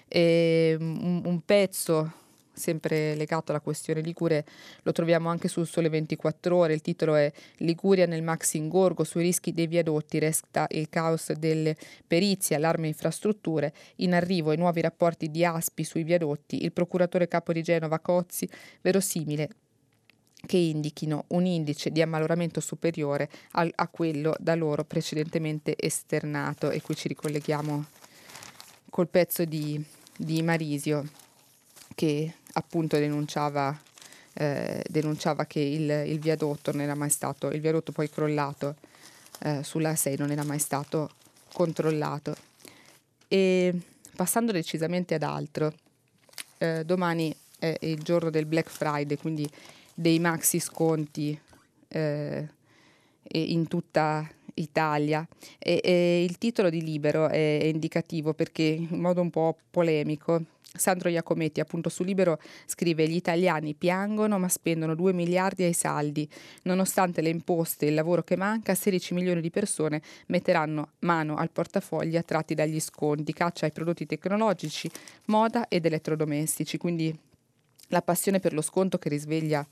E, 0.07 0.75
un, 0.79 1.21
un 1.23 1.41
pezzo 1.45 2.25
sempre 2.57 3.15
legato 3.15 3.51
alla 3.51 3.61
questione 3.61 4.01
Ligure, 4.01 4.45
lo 4.83 4.91
troviamo 4.91 5.29
anche 5.29 5.47
sul 5.47 5.67
Sole 5.67 5.89
24 5.89 6.55
Ore. 6.55 6.73
Il 6.73 6.81
titolo 6.81 7.15
è 7.15 7.31
Liguria 7.57 8.05
nel 8.05 8.23
Max 8.23 8.53
Ingorgo, 8.53 9.03
sui 9.03 9.23
rischi 9.23 9.53
dei 9.53 9.67
viadotti, 9.67 10.19
resta 10.19 10.67
il 10.71 10.89
caos 10.89 11.31
delle 11.33 11.75
perizie, 12.05 12.55
allarme 12.55 12.87
infrastrutture, 12.87 13.73
in 13.97 14.13
arrivo 14.13 14.51
i 14.51 14.57
nuovi 14.57 14.81
rapporti 14.81 15.29
di 15.29 15.45
Aspi 15.45 15.83
sui 15.83 16.03
viadotti, 16.03 16.63
il 16.63 16.71
procuratore 16.71 17.27
capo 17.27 17.53
di 17.53 17.61
Genova 17.61 17.99
Cozzi, 17.99 18.49
verosimile 18.81 19.49
che 20.45 20.57
indichino 20.57 21.25
un 21.29 21.45
indice 21.45 21.91
di 21.91 22.01
ammaloramento 22.01 22.59
superiore 22.59 23.29
al, 23.51 23.71
a 23.75 23.87
quello 23.87 24.35
da 24.39 24.55
loro 24.55 24.83
precedentemente 24.83 25.75
esternato. 25.77 26.69
E 26.69 26.81
qui 26.81 26.95
ci 26.95 27.07
ricolleghiamo 27.07 27.85
col 28.89 29.07
pezzo 29.07 29.45
di, 29.45 29.83
di 30.15 30.41
Marisio 30.41 31.05
che 31.95 32.33
appunto 32.57 32.97
denunciava, 32.97 33.79
eh, 34.33 34.83
denunciava 34.89 35.45
che 35.45 35.59
il, 35.59 35.89
il, 36.07 36.19
viadotto 36.19 36.71
non 36.71 36.81
era 36.81 36.95
mai 36.95 37.09
stato, 37.09 37.49
il 37.49 37.61
viadotto 37.61 37.91
poi 37.91 38.09
crollato 38.09 38.75
eh, 39.41 39.63
sulla 39.63 39.95
6 39.95 40.17
non 40.17 40.31
era 40.31 40.43
mai 40.43 40.59
stato 40.59 41.11
controllato. 41.53 42.35
E 43.27 43.73
passando 44.15 44.51
decisamente 44.51 45.13
ad 45.13 45.23
altro, 45.23 45.73
eh, 46.57 46.83
domani 46.83 47.35
è 47.59 47.77
il 47.81 48.01
giorno 48.01 48.29
del 48.29 48.45
Black 48.45 48.69
Friday, 48.69 49.17
quindi 49.17 49.49
dei 49.93 50.19
maxi 50.19 50.59
sconti 50.59 51.39
eh, 51.89 52.47
in 53.29 53.67
tutta 53.67 54.27
Italia 54.57 55.27
e, 55.57 55.81
e, 55.83 56.23
il 56.23 56.37
titolo 56.37 56.69
di 56.69 56.81
Libero 56.81 57.27
è, 57.27 57.61
indicativo 57.63 58.33
perché 58.33 58.63
in 58.63 58.99
modo 58.99 59.21
un 59.21 59.29
po' 59.29 59.57
polemico 59.69 60.41
Sandro 60.77 61.09
Iacometti, 61.09 61.59
appunto 61.59 61.89
su 61.89 62.03
Libero, 62.03 62.39
scrive: 62.65 63.07
Gli 63.07 63.15
italiani 63.15 63.73
piangono 63.73 64.37
ma 64.37 64.47
spendono 64.47 64.95
2 64.95 65.13
miliardi 65.13 65.63
ai 65.63 65.73
saldi. 65.73 66.29
Nonostante 66.63 67.21
le 67.21 67.29
imposte 67.29 67.85
e 67.85 67.89
il 67.89 67.95
lavoro 67.95 68.23
che 68.23 68.35
manca, 68.35 68.75
16 68.75 69.13
milioni 69.13 69.41
di 69.41 69.49
persone 69.49 70.01
metteranno 70.27 70.91
mano 70.99 71.35
al 71.35 71.51
portafogli 71.51 72.17
attratti 72.17 72.53
dagli 72.53 72.79
sconti, 72.79 73.33
caccia 73.33 73.65
ai 73.65 73.71
prodotti 73.71 74.05
tecnologici, 74.05 74.89
moda 75.25 75.67
ed 75.67 75.85
elettrodomestici. 75.85 76.77
Quindi 76.77 77.17
la 77.89 78.01
passione 78.01 78.39
per 78.39 78.53
lo 78.53 78.61
sconto 78.61 78.97
che 78.97 79.09
risveglia. 79.09 79.65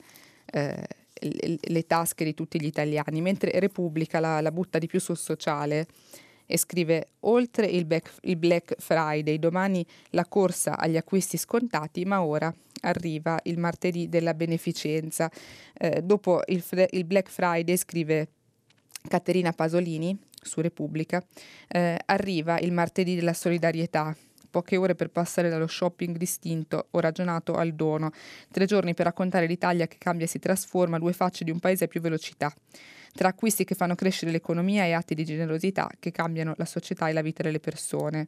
Eh, 0.45 0.87
le, 1.21 1.85
tasche 1.85 2.23
di 2.23 2.33
tutti 2.33 2.59
gli 2.59 2.65
italiani, 2.65 3.21
mentre 3.21 3.59
Repubblica 3.59 4.19
la, 4.19 4.41
la 4.41 4.51
butta 4.51 4.77
di 4.77 4.87
più 4.87 4.99
sul 4.99 5.17
sociale 5.17 5.87
e 6.45 6.57
scrive 6.57 7.07
oltre 7.21 7.65
il 7.65 7.85
Black, 7.85 8.11
il 8.21 8.35
Black, 8.35 8.75
Friday, 8.77 9.39
domani 9.39 9.85
la 10.11 10.25
corsa 10.25 10.77
agli 10.77 10.97
acquisti 10.97 11.37
scontati, 11.37 12.05
ma 12.05 12.23
ora 12.23 12.53
arriva 12.81 13.39
il 13.43 13.57
martedì 13.57 14.09
della 14.09 14.33
beneficenza. 14.33 15.31
Eh, 15.73 16.01
dopo 16.03 16.41
il, 16.47 16.63
il, 16.91 17.05
Black 17.05 17.29
Friday, 17.29 17.75
scrive 17.77 18.27
Caterina 19.07 19.51
Pasolini 19.53 20.17
su 20.39 20.61
Repubblica, 20.61 21.23
eh, 21.67 21.97
arriva 22.05 22.59
il 22.59 22.71
martedì 22.71 23.15
della 23.15 23.33
solidarietà. 23.33 24.15
Poche 24.55 24.77
ore 24.77 24.95
per 24.95 25.09
passare 25.09 25.49
dallo 25.49 25.67
shopping 25.67 26.15
distinto 26.15 26.87
o 26.91 27.01
ragionato 27.01 27.55
al 27.55 27.73
dono. 27.73 28.11
Tre 28.49 28.65
giorni 28.65 28.93
per 28.93 29.05
raccontare 29.05 29.47
l'Italia 29.47 29.85
che 29.85 29.97
cambia 29.97 30.25
e 30.25 30.29
si 30.29 30.39
trasforma, 30.39 30.97
due 30.97 31.11
facce 31.11 31.43
di 31.43 31.51
un 31.51 31.59
paese 31.59 31.83
a 31.83 31.87
più 31.87 31.99
velocità 31.99 32.53
tra 33.11 33.29
acquisti 33.29 33.65
che 33.65 33.75
fanno 33.75 33.95
crescere 33.95 34.31
l'economia 34.31 34.85
e 34.85 34.93
atti 34.93 35.13
di 35.13 35.25
generosità 35.25 35.89
che 35.99 36.11
cambiano 36.11 36.53
la 36.57 36.65
società 36.65 37.09
e 37.09 37.13
la 37.13 37.21
vita 37.21 37.43
delle 37.43 37.59
persone. 37.59 38.27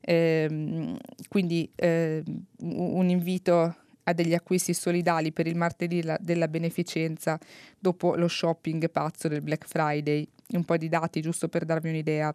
Eh, 0.00 0.96
quindi 1.28 1.68
eh, 1.74 2.22
un 2.60 3.08
invito 3.08 3.76
a 4.04 4.12
degli 4.12 4.34
acquisti 4.34 4.74
solidali 4.74 5.32
per 5.32 5.48
il 5.48 5.56
martedì 5.56 6.04
la, 6.04 6.16
della 6.20 6.46
beneficenza 6.46 7.36
dopo 7.78 8.14
lo 8.14 8.28
shopping 8.28 8.90
pazzo 8.90 9.26
del 9.26 9.40
Black 9.40 9.66
Friday. 9.66 10.28
Un 10.50 10.64
po' 10.64 10.76
di 10.76 10.88
dati 10.88 11.20
giusto 11.20 11.48
per 11.48 11.64
darvi 11.64 11.88
un'idea. 11.88 12.32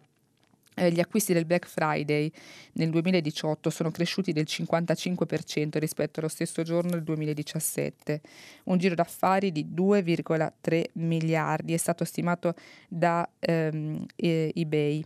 Eh, 0.80 0.90
gli 0.90 1.00
acquisti 1.00 1.34
del 1.34 1.44
Black 1.44 1.68
Friday 1.68 2.32
nel 2.72 2.88
2018 2.88 3.68
sono 3.68 3.90
cresciuti 3.90 4.32
del 4.32 4.46
55% 4.48 5.76
rispetto 5.76 6.20
allo 6.20 6.28
stesso 6.30 6.62
giorno 6.62 6.92
del 6.92 7.02
2017. 7.02 8.22
Un 8.64 8.78
giro 8.78 8.94
d'affari 8.94 9.52
di 9.52 9.66
2,3 9.70 10.84
miliardi 10.92 11.74
è 11.74 11.76
stato 11.76 12.06
stimato 12.06 12.54
da 12.88 13.28
ehm, 13.38 14.06
eBay, 14.16 15.04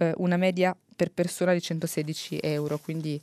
eh, 0.00 0.12
una 0.16 0.36
media 0.36 0.76
per 0.96 1.12
persona 1.12 1.52
di 1.52 1.60
116 1.60 2.40
euro, 2.42 2.78
quindi 2.78 3.20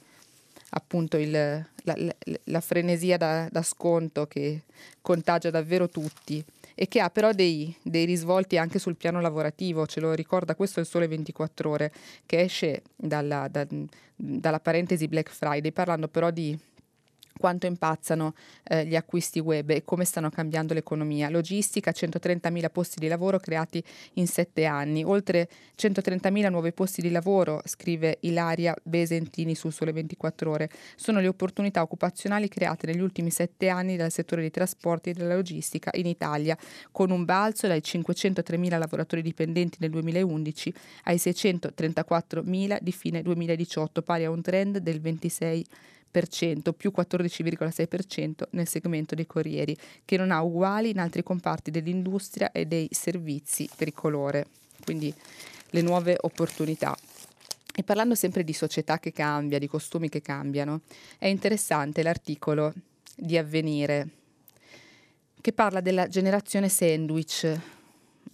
appunto 0.69 1.17
il, 1.17 1.31
la, 1.31 1.65
la, 1.83 2.15
la, 2.45 2.61
frenesia 2.61 3.17
da, 3.17 3.49
da 3.51 3.61
sconto 3.61 4.25
che 4.25 4.61
contagia 5.01 5.49
davvero 5.49 5.89
tutti 5.89 6.41
e 6.81 6.87
che 6.87 7.01
ha 7.01 7.09
però 7.09 7.33
dei, 7.33 7.75
dei, 7.81 8.05
risvolti 8.05 8.57
anche 8.57 8.79
sul 8.79 8.95
piano 8.95 9.19
lavorativo, 9.19 9.85
ce 9.85 9.99
lo 9.99 10.13
ricorda 10.13 10.55
questo 10.55 10.79
è 10.79 10.83
il 10.83 10.87
Sole 10.87 11.09
24 11.09 11.69
ore, 11.69 11.91
che 12.25 12.39
esce 12.39 12.83
dalla, 12.95 13.49
da, 13.49 13.67
dalla 14.15 14.61
parentesi 14.61 15.09
Black 15.09 15.29
Friday, 15.29 15.73
parlando 15.73 16.07
però 16.07 16.31
di 16.31 16.57
quanto 17.39 17.65
impazzano 17.67 18.33
eh, 18.63 18.85
gli 18.85 18.97
acquisti 18.97 19.39
web 19.39 19.69
e 19.69 19.83
come 19.85 20.03
stanno 20.03 20.29
cambiando 20.29 20.73
l'economia. 20.73 21.29
Logistica, 21.29 21.91
130.000 21.91 22.69
posti 22.69 22.99
di 22.99 23.07
lavoro 23.07 23.39
creati 23.39 23.81
in 24.15 24.27
sette 24.27 24.65
anni, 24.65 25.03
oltre 25.05 25.47
130.000 25.77 26.49
nuovi 26.49 26.73
posti 26.73 27.01
di 27.01 27.09
lavoro, 27.09 27.61
scrive 27.63 28.17
Ilaria 28.21 28.75
Besentini 28.83 29.55
su 29.55 29.69
Sole 29.69 29.93
24 29.93 30.51
Ore, 30.51 30.69
sono 30.97 31.21
le 31.21 31.27
opportunità 31.27 31.81
occupazionali 31.81 32.49
create 32.49 32.87
negli 32.87 32.99
ultimi 32.99 33.31
sette 33.31 33.69
anni 33.69 33.95
dal 33.95 34.11
settore 34.11 34.41
dei 34.41 34.51
trasporti 34.51 35.11
e 35.11 35.13
della 35.13 35.35
logistica 35.35 35.91
in 35.93 36.07
Italia, 36.07 36.57
con 36.91 37.09
un 37.09 37.23
balzo 37.23 37.67
dai 37.67 37.79
503.000 37.79 38.77
lavoratori 38.77 39.21
dipendenti 39.21 39.77
nel 39.79 39.91
2011 39.91 40.73
ai 41.05 41.15
634.000 41.15 42.79
di 42.81 42.91
fine 42.91 43.21
2018, 43.21 44.01
pari 44.01 44.25
a 44.25 44.29
un 44.29 44.41
trend 44.41 44.79
del 44.79 44.99
26% 44.99 45.63
più 46.11 46.91
14,6% 46.95 48.43
nel 48.51 48.67
segmento 48.67 49.15
dei 49.15 49.27
corrieri, 49.27 49.75
che 50.05 50.17
non 50.17 50.31
ha 50.31 50.41
uguali 50.41 50.89
in 50.89 50.99
altri 50.99 51.23
comparti 51.23 51.71
dell'industria 51.71 52.51
e 52.51 52.65
dei 52.65 52.87
servizi 52.91 53.69
per 53.75 53.87
il 53.87 53.93
colore. 53.93 54.47
Quindi 54.83 55.13
le 55.71 55.81
nuove 55.81 56.17
opportunità. 56.19 56.97
E 57.75 57.83
parlando 57.83 58.15
sempre 58.15 58.43
di 58.43 58.53
società 58.53 58.99
che 58.99 59.11
cambia, 59.11 59.59
di 59.59 59.67
costumi 59.67 60.09
che 60.09 60.21
cambiano, 60.21 60.81
è 61.17 61.27
interessante 61.27 62.03
l'articolo 62.03 62.73
di 63.15 63.37
Avvenire 63.37 64.09
che 65.41 65.53
parla 65.53 65.79
della 65.79 66.07
generazione 66.07 66.69
sandwich. 66.69 67.59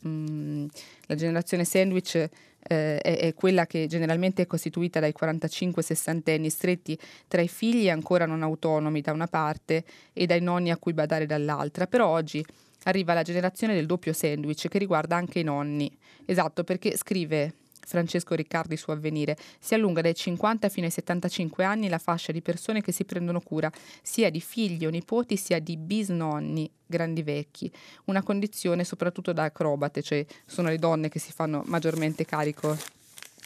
Mm, 0.07 0.65
la 1.05 1.15
generazione 1.15 1.65
sandwich 1.65 2.29
eh, 2.67 2.97
è, 2.99 3.17
è, 3.19 3.33
quella 3.33 3.67
che 3.67 3.87
generalmente 3.87 4.43
è 4.43 4.47
costituita 4.47 4.99
dai 4.99 5.13
45-60 5.17 6.33
anni 6.33 6.49
stretti 6.49 6.97
tra 7.27 7.41
i 7.41 7.47
figli 7.47 7.89
ancora 7.89 8.25
non 8.25 8.41
autonomi 8.41 9.01
da 9.01 9.11
una 9.11 9.27
parte 9.27 9.83
e 10.13 10.25
dai 10.25 10.41
nonni 10.41 10.71
a 10.71 10.77
cui 10.77 10.93
badare 10.93 11.25
dall'altra, 11.25 11.87
però 11.87 12.07
oggi 12.07 12.43
arriva 12.83 13.13
la 13.13 13.23
generazione 13.23 13.73
del 13.73 13.85
doppio 13.85 14.13
sandwich 14.13 14.67
che 14.67 14.77
riguarda 14.77 15.15
anche 15.15 15.39
i 15.39 15.43
nonni. 15.43 15.95
Esatto, 16.25 16.63
perché 16.63 16.97
scrive 16.97 17.53
Francesco 17.85 18.35
Riccardi 18.35 18.75
su 18.77 18.91
Avvenire, 18.91 19.37
si 19.59 19.73
allunga 19.73 20.01
dai 20.01 20.13
50 20.13 20.69
fino 20.69 20.85
ai 20.85 20.91
75 20.91 21.63
anni 21.63 21.87
la 21.87 21.97
fascia 21.97 22.31
di 22.31 22.41
persone 22.41 22.81
che 22.81 22.91
si 22.91 23.05
prendono 23.05 23.39
cura 23.39 23.71
sia 24.01 24.29
di 24.29 24.41
figli 24.41 24.85
o 24.85 24.89
nipoti 24.89 25.37
sia 25.37 25.59
di 25.59 25.77
bisnonni 25.77 26.69
grandi 26.85 27.23
vecchi, 27.23 27.71
una 28.05 28.21
condizione 28.21 28.83
soprattutto 28.83 29.33
da 29.33 29.43
acrobate, 29.43 30.01
cioè 30.01 30.25
sono 30.45 30.69
le 30.69 30.77
donne 30.77 31.09
che 31.09 31.19
si 31.19 31.31
fanno 31.31 31.63
maggiormente 31.65 32.25
carico 32.25 32.77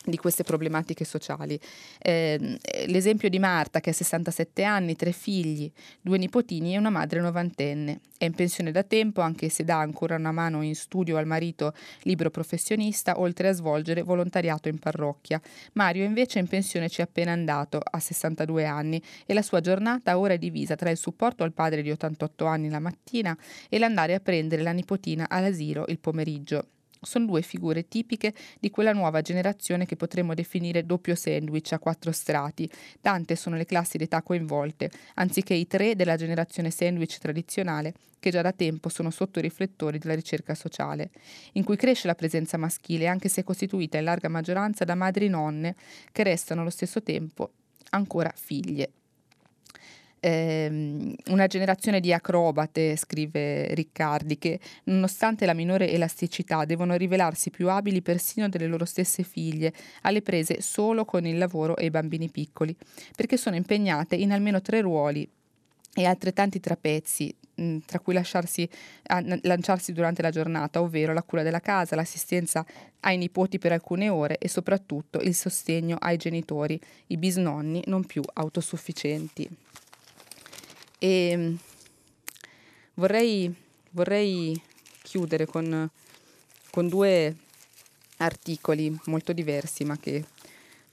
di 0.05 0.17
queste 0.17 0.43
problematiche 0.43 1.03
sociali. 1.03 1.59
Eh, 1.99 2.57
l'esempio 2.87 3.29
di 3.29 3.39
Marta 3.39 3.79
che 3.79 3.89
ha 3.89 3.93
67 3.93 4.63
anni, 4.63 4.95
tre 4.95 5.11
figli, 5.11 5.71
due 6.01 6.17
nipotini 6.17 6.73
e 6.73 6.77
una 6.77 6.89
madre 6.89 7.19
novantenne. 7.21 7.99
È 8.17 8.25
in 8.25 8.33
pensione 8.33 8.71
da 8.71 8.83
tempo 8.83 9.21
anche 9.21 9.49
se 9.49 9.63
dà 9.63 9.79
ancora 9.79 10.15
una 10.15 10.31
mano 10.31 10.61
in 10.61 10.75
studio 10.75 11.17
al 11.17 11.25
marito 11.25 11.73
libero 12.03 12.29
professionista 12.29 13.19
oltre 13.19 13.49
a 13.49 13.53
svolgere 13.53 14.01
volontariato 14.01 14.67
in 14.67 14.79
parrocchia. 14.79 15.41
Mario 15.73 16.03
invece 16.03 16.39
è 16.39 16.41
in 16.41 16.47
pensione 16.47 16.89
ci 16.89 17.01
è 17.01 17.03
appena 17.03 17.31
andato, 17.31 17.79
a 17.83 17.99
62 17.99 18.65
anni 18.65 19.01
e 19.25 19.33
la 19.33 19.41
sua 19.41 19.61
giornata 19.61 20.17
ora 20.17 20.33
è 20.33 20.37
divisa 20.37 20.75
tra 20.75 20.89
il 20.89 20.97
supporto 20.97 21.43
al 21.43 21.53
padre 21.53 21.81
di 21.81 21.91
88 21.91 22.45
anni 22.45 22.69
la 22.69 22.79
mattina 22.79 23.37
e 23.69 23.79
l'andare 23.79 24.13
a 24.13 24.19
prendere 24.19 24.61
la 24.61 24.71
nipotina 24.71 25.27
all'asilo 25.29 25.85
il 25.87 25.99
pomeriggio. 25.99 26.67
Sono 27.01 27.25
due 27.25 27.41
figure 27.41 27.87
tipiche 27.87 28.33
di 28.59 28.69
quella 28.69 28.91
nuova 28.91 29.21
generazione 29.21 29.85
che 29.85 29.95
potremmo 29.95 30.33
definire 30.33 30.85
doppio 30.85 31.15
sandwich 31.15 31.71
a 31.71 31.79
quattro 31.79 32.11
strati. 32.11 32.69
Tante 32.99 33.37
sono 33.37 33.55
le 33.55 33.65
classi 33.65 33.97
d'età 33.97 34.21
coinvolte, 34.21 34.91
anziché 35.15 35.53
i 35.53 35.65
tre 35.65 35.95
della 35.95 36.17
generazione 36.17 36.71
sandwich 36.71 37.17
tradizionale, 37.17 37.93
che 38.19 38.31
già 38.31 38.41
da 38.41 38.51
tempo 38.51 38.89
sono 38.89 39.11
sotto 39.11 39.39
i 39.39 39.43
riflettori 39.43 39.97
della 39.97 40.13
ricerca 40.13 40.55
sociale, 40.55 41.11
in 41.53 41.63
cui 41.63 41.77
cresce 41.77 42.07
la 42.07 42.15
presenza 42.15 42.57
maschile, 42.57 43.07
anche 43.07 43.29
se 43.29 43.43
costituita 43.43 43.97
in 43.97 44.03
larga 44.03 44.27
maggioranza 44.27 44.83
da 44.83 44.95
madri 44.95 45.29
nonne, 45.29 45.75
che 46.11 46.23
restano 46.23 46.61
allo 46.61 46.69
stesso 46.69 47.01
tempo 47.01 47.51
ancora 47.91 48.31
figlie 48.35 48.91
ehm, 50.19 51.15
una 51.27 51.47
generazione 51.47 51.99
di 51.99 52.13
acrobate, 52.13 52.95
scrive 52.95 53.73
Riccardi, 53.73 54.37
che 54.37 54.59
nonostante 54.85 55.45
la 55.45 55.53
minore 55.53 55.91
elasticità 55.91 56.65
devono 56.65 56.95
rivelarsi 56.95 57.49
più 57.49 57.69
abili 57.69 58.01
persino 58.01 58.49
delle 58.49 58.67
loro 58.67 58.85
stesse 58.85 59.23
figlie, 59.23 59.73
alle 60.01 60.21
prese 60.21 60.61
solo 60.61 61.05
con 61.05 61.25
il 61.25 61.37
lavoro 61.37 61.75
e 61.77 61.85
i 61.85 61.89
bambini 61.89 62.29
piccoli, 62.29 62.75
perché 63.15 63.37
sono 63.37 63.55
impegnate 63.55 64.15
in 64.15 64.31
almeno 64.31 64.61
tre 64.61 64.81
ruoli 64.81 65.27
e 65.93 66.05
altrettanti 66.05 66.59
trapezzi, 66.59 67.33
tra 67.85 67.99
cui 67.99 68.13
lasciarsi, 68.13 68.67
lanciarsi 69.41 69.91
durante 69.91 70.21
la 70.21 70.29
giornata, 70.29 70.81
ovvero 70.81 71.13
la 71.13 71.23
cura 71.23 71.43
della 71.43 71.59
casa, 71.59 71.95
l'assistenza 71.95 72.65
ai 73.01 73.17
nipoti 73.17 73.57
per 73.59 73.73
alcune 73.73 74.07
ore 74.07 74.37
e 74.37 74.47
soprattutto 74.47 75.19
il 75.19 75.35
sostegno 75.35 75.97
ai 75.99 76.17
genitori, 76.17 76.79
i 77.07 77.17
bisnonni 77.17 77.81
non 77.87 78.05
più 78.05 78.21
autosufficienti. 78.33 79.49
E 80.99 81.33
mm, 81.35 81.55
vorrei, 82.95 83.53
vorrei 83.91 84.61
chiudere 85.01 85.45
con, 85.45 85.89
con 86.69 86.87
due 86.87 87.35
articoli 88.17 88.95
molto 89.05 89.33
diversi, 89.33 89.85
ma 89.85 89.97
che 89.97 90.23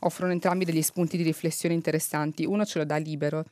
offrono 0.00 0.32
entrambi 0.32 0.64
degli 0.64 0.82
spunti 0.82 1.16
di 1.16 1.22
riflessione 1.22 1.74
interessanti. 1.74 2.44
Uno 2.44 2.64
ce 2.64 2.78
lo 2.78 2.84
dà 2.84 2.96
Libero, 2.96 3.44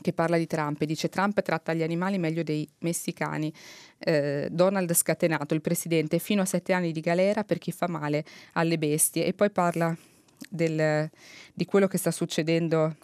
che 0.00 0.12
parla 0.12 0.36
di 0.36 0.46
Trump 0.46 0.80
e 0.82 0.86
dice 0.86 1.08
Trump 1.08 1.40
tratta 1.42 1.72
gli 1.72 1.82
animali 1.82 2.18
meglio 2.18 2.42
dei 2.42 2.68
messicani. 2.78 3.52
Eh, 3.98 4.48
Donald 4.50 4.92
scatenato, 4.92 5.54
il 5.54 5.60
presidente, 5.60 6.18
fino 6.18 6.42
a 6.42 6.46
sette 6.46 6.72
anni 6.72 6.92
di 6.92 7.00
galera 7.00 7.44
per 7.44 7.58
chi 7.58 7.72
fa 7.72 7.88
male 7.88 8.24
alle 8.52 8.78
bestie. 8.78 9.24
E 9.24 9.32
poi 9.32 9.50
parla 9.50 9.96
del, 10.48 11.10
di 11.54 11.64
quello 11.64 11.86
che 11.86 11.98
sta 11.98 12.10
succedendo 12.10 12.96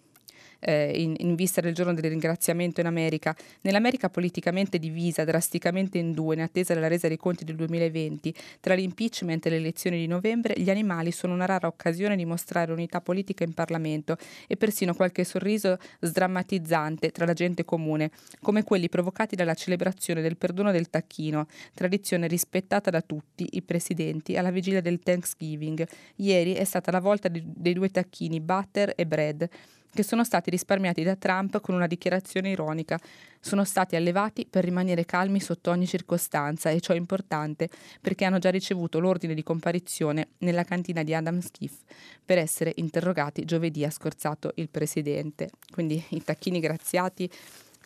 eh, 0.60 0.92
in, 1.00 1.14
in, 1.18 1.34
vista 1.34 1.60
del 1.60 1.74
giorno 1.74 1.94
del 1.94 2.10
ringraziamento 2.10 2.80
in 2.80 2.86
America, 2.86 3.34
nell'America 3.62 4.08
politicamente 4.08 4.78
divisa 4.78 5.24
drasticamente 5.24 5.98
in 5.98 6.12
due 6.12 6.34
in 6.34 6.42
attesa 6.42 6.74
della 6.74 6.88
resa 6.88 7.08
dei 7.08 7.16
conti 7.16 7.44
del 7.44 7.56
2020, 7.56 8.34
tra 8.60 8.74
l'impeachment 8.74 9.46
e 9.46 9.50
le 9.50 9.56
elezioni 9.56 9.98
di 9.98 10.06
novembre, 10.06 10.54
gli 10.56 10.70
animali 10.70 11.12
sono 11.12 11.34
una 11.34 11.46
rara 11.46 11.66
occasione 11.66 12.16
di 12.16 12.24
mostrare 12.24 12.72
unità 12.72 13.00
politica 13.00 13.44
in 13.44 13.54
Parlamento 13.54 14.16
e 14.46 14.56
persino 14.56 14.94
qualche 14.94 15.24
sorriso 15.24 15.78
sdrammatizzante 16.00 17.10
tra 17.10 17.24
la 17.24 17.32
gente 17.32 17.64
comune, 17.64 18.10
come 18.40 18.64
quelli 18.64 18.88
provocati 18.88 19.36
dalla 19.36 19.54
celebrazione 19.54 20.22
del 20.22 20.36
perdono 20.36 20.72
del 20.72 20.90
tacchino, 20.90 21.46
tradizione 21.74 22.26
rispettata 22.26 22.90
da 22.90 23.00
tutti 23.00 23.48
i 23.52 23.62
presidenti 23.62 24.36
alla 24.36 24.50
vigilia 24.50 24.80
del 24.80 24.98
Thanksgiving. 24.98 25.86
Ieri 26.16 26.54
è 26.54 26.64
stata 26.64 26.90
la 26.90 27.00
volta 27.00 27.28
dei 27.28 27.72
due 27.72 27.90
tacchini, 27.90 28.40
butter 28.40 28.92
e 28.96 29.06
bread 29.06 29.48
che 29.92 30.02
sono 30.02 30.24
stati 30.24 30.50
risparmiati 30.50 31.02
da 31.02 31.16
Trump 31.16 31.60
con 31.60 31.74
una 31.74 31.86
dichiarazione 31.86 32.50
ironica. 32.50 32.98
Sono 33.40 33.64
stati 33.64 33.96
allevati 33.96 34.46
per 34.48 34.64
rimanere 34.64 35.04
calmi 35.04 35.40
sotto 35.40 35.70
ogni 35.70 35.86
circostanza 35.86 36.70
e 36.70 36.80
ciò 36.80 36.92
è 36.92 36.96
importante 36.96 37.68
perché 38.00 38.24
hanno 38.24 38.38
già 38.38 38.50
ricevuto 38.50 38.98
l'ordine 38.98 39.34
di 39.34 39.42
comparizione 39.42 40.28
nella 40.38 40.64
cantina 40.64 41.02
di 41.02 41.14
Adam 41.14 41.40
Schiff 41.40 41.80
per 42.24 42.38
essere 42.38 42.72
interrogati 42.76 43.44
giovedì 43.44 43.84
ha 43.84 43.90
scorzato 43.90 44.52
il 44.56 44.68
presidente. 44.68 45.50
Quindi 45.70 46.02
i 46.10 46.22
tacchini 46.22 46.60
graziati 46.60 47.30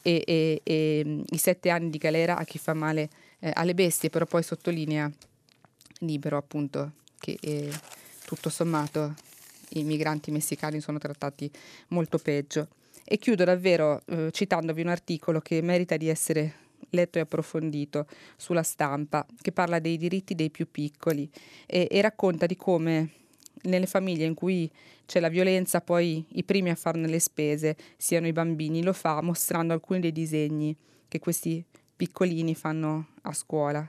e, 0.03 0.22
e, 0.26 0.61
e 0.62 1.24
i 1.28 1.38
sette 1.38 1.70
anni 1.70 1.90
di 1.90 1.98
galera 1.98 2.36
a 2.36 2.44
chi 2.44 2.59
fa 2.59 2.74
male 2.74 3.09
eh, 3.38 3.50
alle 3.55 3.74
bestie, 3.74 4.11
però 4.11 4.26
poi 4.26 4.42
sottolinea 4.42 5.11
libero 6.00 6.36
appunto 6.36 6.92
che 7.18 7.38
eh, 7.40 7.72
tutto 8.24 8.50
sommato 8.50 9.14
i 9.74 9.84
migranti 9.84 10.30
messicani 10.30 10.80
sono 10.80 10.98
trattati 10.98 11.50
molto 11.88 12.18
peggio. 12.18 12.68
E 13.04 13.18
chiudo 13.18 13.44
davvero 13.44 14.02
eh, 14.06 14.30
citandovi 14.30 14.80
un 14.80 14.88
articolo 14.88 15.40
che 15.40 15.60
merita 15.60 15.96
di 15.96 16.08
essere 16.08 16.54
letto 16.90 17.18
e 17.18 17.22
approfondito 17.22 18.06
sulla 18.36 18.62
stampa, 18.62 19.26
che 19.40 19.52
parla 19.52 19.78
dei 19.78 19.96
diritti 19.96 20.34
dei 20.34 20.50
più 20.50 20.70
piccoli 20.70 21.28
e, 21.66 21.88
e 21.90 22.00
racconta 22.00 22.46
di 22.46 22.56
come 22.56 23.10
nelle 23.62 23.86
famiglie 23.86 24.24
in 24.24 24.34
cui 24.34 24.70
c'è 25.06 25.20
la 25.20 25.28
violenza 25.28 25.80
poi 25.80 26.24
i 26.32 26.44
primi 26.44 26.70
a 26.70 26.74
farne 26.74 27.06
le 27.06 27.18
spese 27.18 27.76
siano 27.96 28.26
i 28.26 28.32
bambini. 28.32 28.82
Lo 28.82 28.92
fa 28.92 29.20
mostrando 29.20 29.72
alcuni 29.72 30.00
dei 30.00 30.12
disegni 30.12 30.74
che 31.08 31.18
questi 31.18 31.64
piccolini 31.94 32.54
fanno 32.54 33.08
a 33.22 33.32
scuola. 33.32 33.86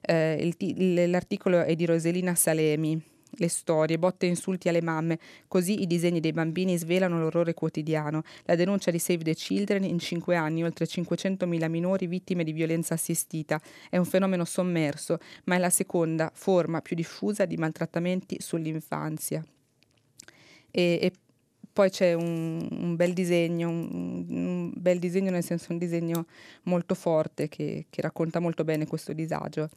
Eh, 0.00 0.54
il, 0.58 1.10
l'articolo 1.10 1.62
è 1.62 1.74
di 1.74 1.84
Roselina 1.86 2.34
Salemi 2.34 3.00
le 3.36 3.48
storie, 3.48 3.98
botte 3.98 4.26
e 4.26 4.28
insulti 4.28 4.68
alle 4.68 4.82
mamme, 4.82 5.18
così 5.48 5.82
i 5.82 5.86
disegni 5.86 6.20
dei 6.20 6.32
bambini 6.32 6.76
svelano 6.76 7.18
l'orrore 7.18 7.54
quotidiano. 7.54 8.22
La 8.44 8.54
denuncia 8.54 8.90
di 8.90 8.98
Save 8.98 9.24
the 9.24 9.34
Children 9.34 9.84
in 9.84 9.98
cinque 9.98 10.36
anni, 10.36 10.62
oltre 10.64 10.86
500.000 10.86 11.68
minori 11.68 12.06
vittime 12.06 12.44
di 12.44 12.52
violenza 12.52 12.94
assistita. 12.94 13.60
È 13.88 13.96
un 13.96 14.04
fenomeno 14.04 14.44
sommerso, 14.44 15.18
ma 15.44 15.56
è 15.56 15.58
la 15.58 15.70
seconda 15.70 16.30
forma 16.34 16.80
più 16.80 16.96
diffusa 16.96 17.44
di 17.44 17.56
maltrattamenti 17.56 18.36
sull'infanzia. 18.38 19.44
E, 20.70 20.98
e 21.00 21.12
poi 21.72 21.90
c'è 21.90 22.12
un, 22.12 22.66
un 22.70 22.96
bel 22.96 23.14
disegno, 23.14 23.68
un, 23.68 24.26
un, 24.28 24.72
bel 24.74 24.98
disegno 24.98 25.30
nel 25.30 25.42
senso 25.42 25.72
un 25.72 25.78
disegno 25.78 26.26
molto 26.64 26.94
forte 26.94 27.48
che, 27.48 27.86
che 27.88 28.02
racconta 28.02 28.40
molto 28.40 28.62
bene 28.64 28.86
questo 28.86 29.14
disagio 29.14 29.70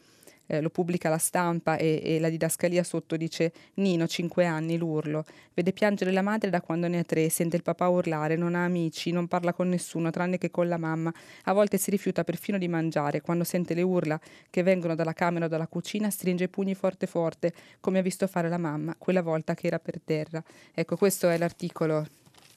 eh, 0.48 0.62
lo 0.62 0.70
pubblica 0.70 1.10
la 1.10 1.18
stampa 1.18 1.78
e, 1.78 2.02
e, 2.04 2.20
la 2.20 2.30
didascalia 2.30 2.84
sotto 2.84 3.18
dice 3.18 3.52
Nino, 3.76 4.08
5 4.08 4.46
anni, 4.46 4.78
l'urlo. 4.78 5.26
Vede 5.54 5.72
piangere 5.74 6.12
la 6.12 6.22
madre 6.22 6.50
da 6.50 6.62
quando 6.62 6.88
ne 6.88 7.00
ha 7.00 7.04
tre, 7.04 7.30
sente 7.30 7.56
il 7.56 7.64
papà 7.64 7.88
urlare, 7.88 8.36
non 8.36 8.56
ha 8.56 8.64
amici, 8.64 9.12
non 9.12 9.28
parla 9.28 9.54
con 9.54 9.70
nessuno 9.70 10.10
tranne 10.12 10.38
che 10.38 10.52
con 10.52 10.68
la 10.68 10.78
mamma. 10.78 11.14
A 11.44 11.54
volte 11.54 11.78
si 11.78 11.90
rifiuta 11.90 12.24
perfino 12.24 12.58
di 12.58 12.68
mangiare. 12.68 13.22
Quando 13.22 13.44
sente 13.44 13.74
le 13.74 13.82
urla 13.82 14.20
che 14.50 14.64
vengono 14.64 14.96
dalla 14.96 15.14
camera 15.14 15.46
o 15.46 15.48
dalla 15.48 15.68
cucina, 15.68 16.10
stringe 16.10 16.46
i 16.46 16.50
pugni 16.50 16.76
forte 16.76 17.08
forte, 17.08 17.54
come 17.80 18.00
ha 18.00 18.02
visto 18.02 18.28
fare 18.28 18.50
la 18.50 18.58
mamma, 18.58 18.96
quella 18.98 19.22
volta 19.22 19.54
che 19.54 19.68
era 19.68 19.80
per 19.80 20.00
terra. 20.04 20.44
Ecco, 20.74 20.96
questo 20.98 21.30
è 21.30 21.38
l'articolo 21.38 22.06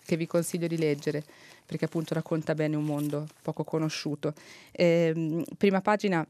che 0.05 0.17
vi 0.17 0.27
consiglio 0.27 0.67
di 0.67 0.79
leggere 0.79 1.23
perché 1.69 1.85
appunto 1.85 2.15
racconta 2.15 2.55
bene 2.55 2.77
un 2.77 2.85
mondo 2.85 3.27
poco 3.43 3.63
conosciuto. 3.63 4.33
Eh, 4.73 5.45
prima 5.59 5.83
pagina 5.83 6.27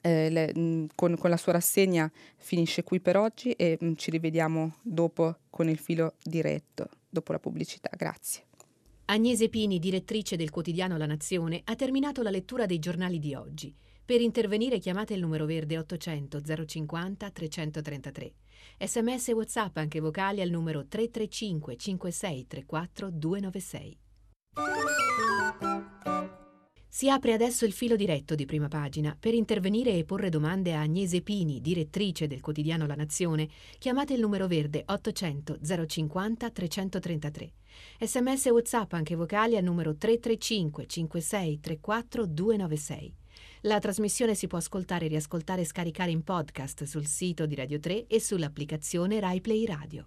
eh, 0.00 0.30
le, 0.30 0.52
mm, 0.56 0.86
con, 0.94 1.16
con, 1.16 1.30
la 1.30 1.36
sua 1.36 1.52
rassegna 1.52 2.10
finisce 2.36 2.82
qui 2.82 3.00
per 3.00 3.16
oggi 3.16 3.52
e 3.52 3.78
mh, 3.80 3.86
mm, 3.86 3.94
ci 3.94 4.10
rivediamo 4.10 4.76
dopo 4.82 5.36
con 5.50 5.68
il 5.68 5.78
filo 5.78 6.14
diretto, 6.22 6.88
dopo 7.08 7.32
la 7.32 7.38
pubblicità. 7.38 7.90
Grazie. 7.96 8.44
Agnese 9.06 9.48
Pini, 9.48 9.78
direttrice 9.78 10.36
del 10.36 10.50
quotidiano 10.50 10.96
La 10.96 11.06
Nazione, 11.06 11.60
ha 11.64 11.74
terminato 11.74 12.22
la 12.22 12.30
lettura 12.30 12.66
dei 12.66 12.78
giornali 12.78 13.18
di 13.18 13.34
oggi. 13.34 13.74
Per 14.04 14.20
intervenire 14.20 14.78
chiamate 14.78 15.14
il 15.14 15.20
numero 15.20 15.46
verde 15.46 15.78
800 15.78 16.40
050 16.66 17.30
333. 17.30 18.32
Sms 18.78 19.28
e 19.28 19.32
WhatsApp 19.32 19.76
anche 19.76 20.00
vocali 20.00 20.40
al 20.40 20.50
numero 20.50 20.86
335 20.86 21.76
5634 21.76 23.10
296. 23.10 23.98
Si 26.94 27.10
apre 27.10 27.32
adesso 27.32 27.64
il 27.64 27.72
filo 27.72 27.96
diretto 27.96 28.36
di 28.36 28.44
prima 28.44 28.68
pagina. 28.68 29.16
Per 29.18 29.34
intervenire 29.34 29.98
e 29.98 30.04
porre 30.04 30.28
domande 30.28 30.74
a 30.74 30.82
Agnese 30.82 31.22
Pini, 31.22 31.60
direttrice 31.60 32.28
del 32.28 32.40
quotidiano 32.40 32.86
La 32.86 32.94
Nazione, 32.94 33.48
chiamate 33.80 34.14
il 34.14 34.20
numero 34.20 34.46
verde 34.46 34.84
800 34.86 35.58
050 35.88 36.50
333. 36.50 37.52
Sms 37.98 38.46
e 38.46 38.50
WhatsApp 38.50 38.92
anche 38.92 39.16
vocali 39.16 39.56
al 39.56 39.64
numero 39.64 39.96
335 39.96 40.86
5634 40.86 42.26
296. 42.26 43.14
La 43.62 43.80
trasmissione 43.80 44.36
si 44.36 44.46
può 44.46 44.58
ascoltare, 44.58 45.08
riascoltare 45.08 45.62
e 45.62 45.66
scaricare 45.66 46.12
in 46.12 46.22
podcast 46.22 46.84
sul 46.84 47.06
sito 47.06 47.44
di 47.46 47.56
Radio 47.56 47.80
3 47.80 48.06
e 48.06 48.20
sull'applicazione 48.20 49.18
RaiPlay 49.18 49.64
Radio. 49.64 50.06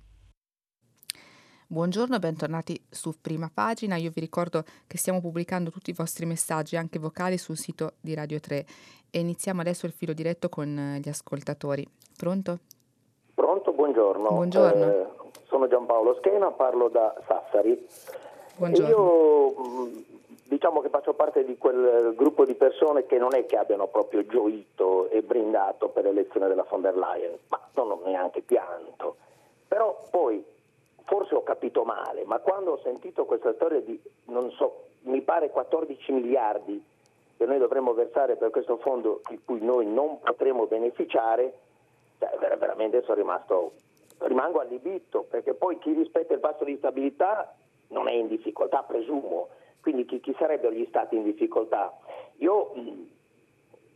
Buongiorno 1.70 2.18
bentornati 2.18 2.82
su 2.90 3.12
Prima 3.22 3.52
Pagina. 3.54 3.98
Io 3.98 4.10
vi 4.10 4.22
ricordo 4.22 4.64
che 4.88 4.98
stiamo 4.98 5.20
pubblicando 5.20 5.70
tutti 5.70 5.90
i 5.90 5.94
vostri 5.94 6.26
messaggi, 6.26 6.78
anche 6.78 6.98
vocali, 6.98 7.38
sul 7.38 7.58
sito 7.58 7.96
di 8.00 8.16
Radio 8.16 8.40
3 8.40 8.66
e 9.12 9.20
iniziamo 9.20 9.60
adesso 9.60 9.86
il 9.86 9.92
filo 9.92 10.14
diretto 10.14 10.48
con 10.48 10.80
eh, 10.80 11.00
gli 11.00 11.10
ascoltatori. 11.10 11.86
Pronto? 12.16 12.60
Pronto, 13.34 13.74
buongiorno. 13.74 14.30
Buongiorno. 14.30 14.86
Eh, 14.86 15.08
sono 15.50 15.68
Giampaolo 15.68 16.16
Schena, 16.22 16.52
parlo 16.52 16.88
da 16.88 17.14
Sassari. 17.28 17.86
Buongiorno. 18.56 18.90
Io 18.90 19.68
mm, 19.68 19.98
diciamo 20.46 20.80
che 20.80 20.88
faccio 20.88 21.16
parte 21.16 21.44
di 21.44 21.58
quel 21.58 22.14
gruppo 22.16 22.46
di 22.46 22.54
persone 22.54 23.06
che 23.06 23.18
non 23.18 23.36
è 23.36 23.46
che 23.46 23.58
abbiano 23.58 23.88
proprio 23.88 24.26
gioito 24.26 25.10
e 25.10 25.22
brindato 25.22 25.90
per 25.90 26.06
l'elezione 26.06 26.48
della 26.48 26.66
von 26.70 26.80
der 26.80 26.96
Leyen, 26.96 27.38
ma 27.50 27.60
non 27.74 27.92
ho 27.92 28.02
neanche 28.06 28.40
pianto. 28.40 29.18
Però 29.68 30.08
poi, 30.10 30.42
forse 31.08 31.34
ho 31.34 31.42
capito 31.42 31.84
male, 31.84 32.24
ma 32.26 32.38
quando 32.40 32.74
ho 32.74 32.82
sentito 32.84 33.26
questa 33.26 33.54
storia 33.54 33.82
di, 33.82 34.00
non 34.26 34.52
so, 34.52 34.90
mi 35.02 35.22
pare 35.22 35.50
14 35.50 36.12
miliardi 36.12 36.84
che 37.36 37.46
noi 37.46 37.58
dovremmo 37.58 37.94
versare 37.94 38.36
per 38.36 38.52
questo 38.52 38.78
fondo 38.78 39.22
di 39.28 39.40
cui 39.44 39.62
noi 39.62 39.88
non 39.88 40.20
potremo 40.20 40.68
beneficiare, 40.68 41.54
cioè, 42.20 42.38
veramente 42.58 43.02
sono 43.04 43.16
rimasto, 43.16 43.72
rimango 44.20 44.60
allibito, 44.60 45.26
perché 45.30 45.54
poi 45.54 45.78
chi 45.80 45.94
rispetta 45.94 46.34
il 46.34 46.40
passo 46.40 46.64
di 46.64 46.78
stabilità 46.78 47.56
non 47.90 48.08
è 48.08 48.14
in 48.14 48.28
difficoltà, 48.28 48.84
presumo 48.84 49.50
quindi 49.88 50.04
chi, 50.06 50.20
chi 50.20 50.36
sarebbero 50.38 50.74
gli 50.74 50.86
stati 50.90 51.16
in 51.16 51.24
difficoltà? 51.24 51.98
Io 52.40 52.74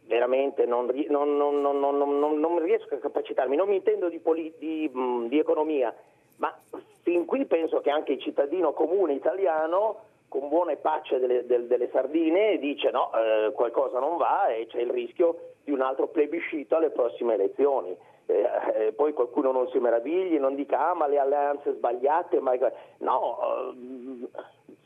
veramente 0.06 0.66
non, 0.66 0.86
non, 1.10 1.38
non, 1.38 2.40
non, 2.40 2.60
riesco 2.60 2.96
a 2.96 2.98
capacitarmi, 2.98 3.58
non 3.58 3.68
mi 3.68 3.76
intendo 3.76 4.08
di, 4.08 4.20
poli, 4.20 4.54
di, 4.58 4.90
di, 5.28 5.38
economia, 5.38 5.94
ma 6.38 6.58
fin 7.02 7.26
qui 7.26 7.46
penso 7.46 7.80
che 7.82 7.90
anche 7.90 8.14
il 8.14 8.22
cittadino 8.22 8.74
comune 8.74 9.14
italiano 9.14 10.10
con 10.28 10.48
buone 10.48 10.78
pace 10.78 11.20
delle, 11.20 11.46
delle, 11.46 11.68
delle 11.68 11.90
sardine 11.92 12.58
dice 12.58 12.90
no, 12.90 13.12
eh, 13.14 13.52
qualcosa 13.52 14.00
non 14.00 14.18
va 14.18 14.48
e 14.48 14.66
c'è 14.68 14.80
il 14.80 14.90
rischio 14.90 15.56
di 15.64 15.72
un 15.72 15.82
altro 15.82 16.08
plebiscito 16.08 16.78
alle 16.78 16.90
prossime 16.90 17.34
elezioni. 17.34 17.96
Eh, 18.28 18.48
eh, 18.76 18.92
poi 18.94 19.14
qualcuno 19.14 19.52
non 19.52 19.68
si 19.70 19.80
meravigli, 19.80 20.40
non 20.40 20.56
dica 20.56 20.90
ah 20.90 20.94
ma 20.94 21.08
le 21.08 21.20
alleanze 21.20 21.74
sbagliate, 21.74 22.40
ma... 22.40 22.54
no, 23.00 23.74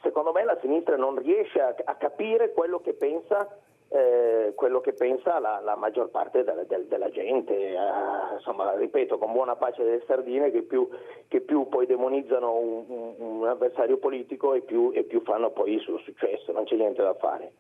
secondo 0.02 0.32
me 0.32 0.44
la 0.44 0.58
sinistra 0.62 0.96
non 0.96 1.16
riesce 1.18 1.62
a, 1.62 1.76
a 1.84 1.96
capire 1.96 2.52
quello 2.52 2.80
che 2.80 2.94
pensa, 2.94 3.48
eh, 3.96 4.54
quello 4.56 4.82
che 4.82 4.92
pensa 4.92 5.40
la, 5.40 5.62
la, 5.64 5.78
maggior 5.78 6.10
parte 6.10 6.44
della, 6.44 6.64
del, 6.64 6.86
della 6.88 7.10
gente. 7.10 7.54
Eh, 7.54 7.76
insomma, 8.36 8.76
ripeto, 8.76 9.18
con 9.18 9.32
buona 9.32 9.56
pace 9.56 9.84
delle 9.84 10.04
sardine 10.06 10.52
che 10.52 10.64
più, 10.64 10.88
che 11.30 11.40
più 11.40 11.70
poi 11.70 11.86
demonizzano 11.86 12.54
un, 12.54 12.84
un, 12.88 13.14
un 13.18 13.48
avversario 13.48 13.98
politico 13.98 14.54
e 14.54 14.62
più, 14.62 14.92
e 14.94 15.04
più, 15.04 15.22
fanno 15.24 15.52
poi 15.52 15.76
il 15.76 15.80
suo 15.80 15.98
successo, 16.00 16.52
non 16.52 16.66
c'è 16.66 16.76
niente 16.76 17.02
da 17.02 17.14
fare. 17.14 17.54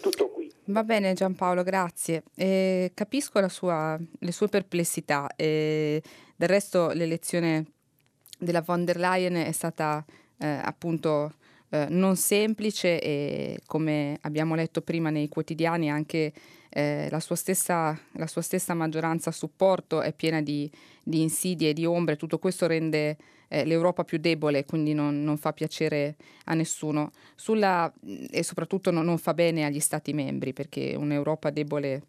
Tutto 0.00 0.28
qui. 0.28 0.48
Va 0.66 0.84
bene 0.84 1.12
Giampaolo, 1.12 1.64
grazie. 1.64 2.22
Eh, 2.36 2.92
capisco 2.94 3.46
sua, 3.48 3.98
le 4.20 4.32
sue 4.32 4.46
perplessità. 4.46 5.26
del 5.36 6.00
resto 6.36 6.90
l'elezione 6.94 7.64
della 8.38 8.62
von 8.62 8.84
der 8.84 8.96
Leyen 8.96 9.34
è 9.34 9.52
stata 9.52 10.04
eh, 10.38 10.46
appunto 10.46 11.32
eh, 11.70 11.86
non 11.88 12.16
semplice 12.16 13.00
e 13.00 13.60
come 13.66 14.18
abbiamo 14.22 14.54
letto 14.54 14.82
prima 14.82 15.10
nei 15.10 15.28
quotidiani 15.28 15.90
anche 15.90 16.32
eh, 16.68 17.08
la, 17.10 17.20
sua 17.20 17.36
stessa, 17.36 17.98
la, 18.12 18.26
sua 18.26 18.42
stessa, 18.42 18.74
maggioranza 18.74 19.30
a 19.30 19.32
supporto 19.32 20.00
è 20.00 20.12
piena 20.12 20.40
di, 20.40 20.70
di 21.02 21.20
insidie 21.20 21.70
e 21.70 21.72
di 21.72 21.84
ombre, 21.84 22.16
tutto 22.16 22.38
questo 22.38 22.66
rende 22.66 23.16
eh, 23.48 23.64
l'Europa 23.64 24.04
più 24.04 24.18
debole, 24.18 24.64
quindi 24.64 24.94
non, 24.94 25.22
non, 25.22 25.36
fa 25.36 25.52
piacere 25.52 26.16
a 26.44 26.54
nessuno. 26.54 27.10
Sulla, 27.34 27.92
e 28.30 28.42
soprattutto 28.42 28.90
non, 28.90 29.04
non 29.04 29.18
fa 29.18 29.34
bene 29.34 29.64
agli 29.64 29.80
Stati 29.80 30.12
membri 30.12 30.52
perché 30.52 30.94
un'Europa 30.96 31.50
debole 31.50 32.02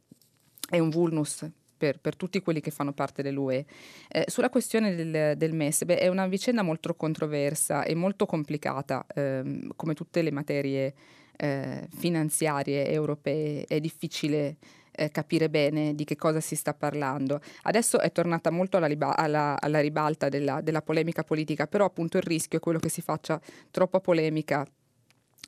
è 0.69 0.79
un 0.79 0.89
vulnus 0.89 1.49
per, 1.81 1.97
per, 1.97 2.15
tutti 2.15 2.39
quelli 2.43 2.61
che 2.61 2.69
fanno 2.69 2.93
parte 2.93 3.23
dell'UE. 3.23 3.65
Eh, 4.07 4.25
sulla 4.27 4.51
questione 4.51 4.93
del, 4.93 5.35
del 5.35 5.53
MES, 5.55 5.83
beh, 5.85 5.97
è 5.97 6.07
una 6.09 6.27
vicenda 6.27 6.61
molto 6.61 6.93
controversa 6.93 7.83
e 7.83 7.95
molto 7.95 8.27
complicata, 8.27 9.03
ehm, 9.11 9.71
come 9.75 9.95
tutte 9.95 10.21
le 10.21 10.31
materie 10.31 10.93
eh, 11.37 11.87
finanziarie 11.89 12.87
europee, 12.87 13.65
è 13.67 13.79
difficile 13.79 14.57
eh, 14.91 15.09
capire 15.09 15.49
bene 15.49 15.95
di 15.95 16.03
che 16.03 16.15
cosa 16.15 16.39
si 16.39 16.55
sta 16.55 16.75
parlando. 16.75 17.41
Adesso 17.63 17.99
è 17.99 18.11
tornata 18.11 18.51
molto 18.51 18.77
alla, 18.77 18.85
riba- 18.85 19.17
alla, 19.17 19.59
alla 19.59 19.79
ribalta 19.79 20.29
della, 20.29 20.61
della 20.61 20.83
polemica 20.83 21.23
politica, 21.23 21.65
però 21.65 21.85
appunto 21.85 22.17
il 22.17 22.23
rischio 22.23 22.59
è 22.59 22.61
quello 22.61 22.77
che 22.77 22.89
si 22.89 23.01
faccia 23.01 23.41
troppa 23.71 23.99
polemica 23.99 24.67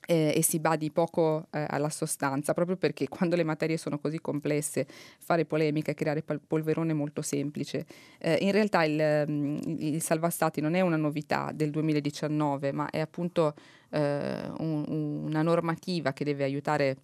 eh, 0.06 0.32
e 0.36 0.42
si 0.42 0.58
badi 0.58 0.90
poco 0.90 1.46
eh, 1.50 1.64
alla 1.68 1.88
sostanza, 1.88 2.52
proprio 2.52 2.76
perché 2.76 3.08
quando 3.08 3.36
le 3.36 3.44
materie 3.44 3.76
sono 3.76 3.98
così 3.98 4.20
complesse, 4.20 4.86
fare 5.18 5.44
polemica 5.44 5.90
e 5.90 5.94
creare 5.94 6.22
pal- 6.22 6.40
polverone 6.40 6.92
è 6.92 6.94
molto 6.94 7.22
semplice. 7.22 7.86
Eh, 8.18 8.38
in 8.40 8.52
realtà 8.52 8.84
il, 8.84 9.24
mm, 9.28 9.56
il, 9.78 10.02
Salva 10.02 10.30
Stati 10.30 10.60
non 10.60 10.74
è 10.74 10.80
una 10.80 10.96
novità 10.96 11.50
del 11.54 11.70
2019, 11.70 12.72
ma 12.72 12.90
è 12.90 13.00
appunto 13.00 13.54
eh, 13.90 14.50
un, 14.58 14.84
una 15.24 15.42
normativa 15.42 16.12
che 16.12 16.24
deve 16.24 16.44
aiutare 16.44 16.96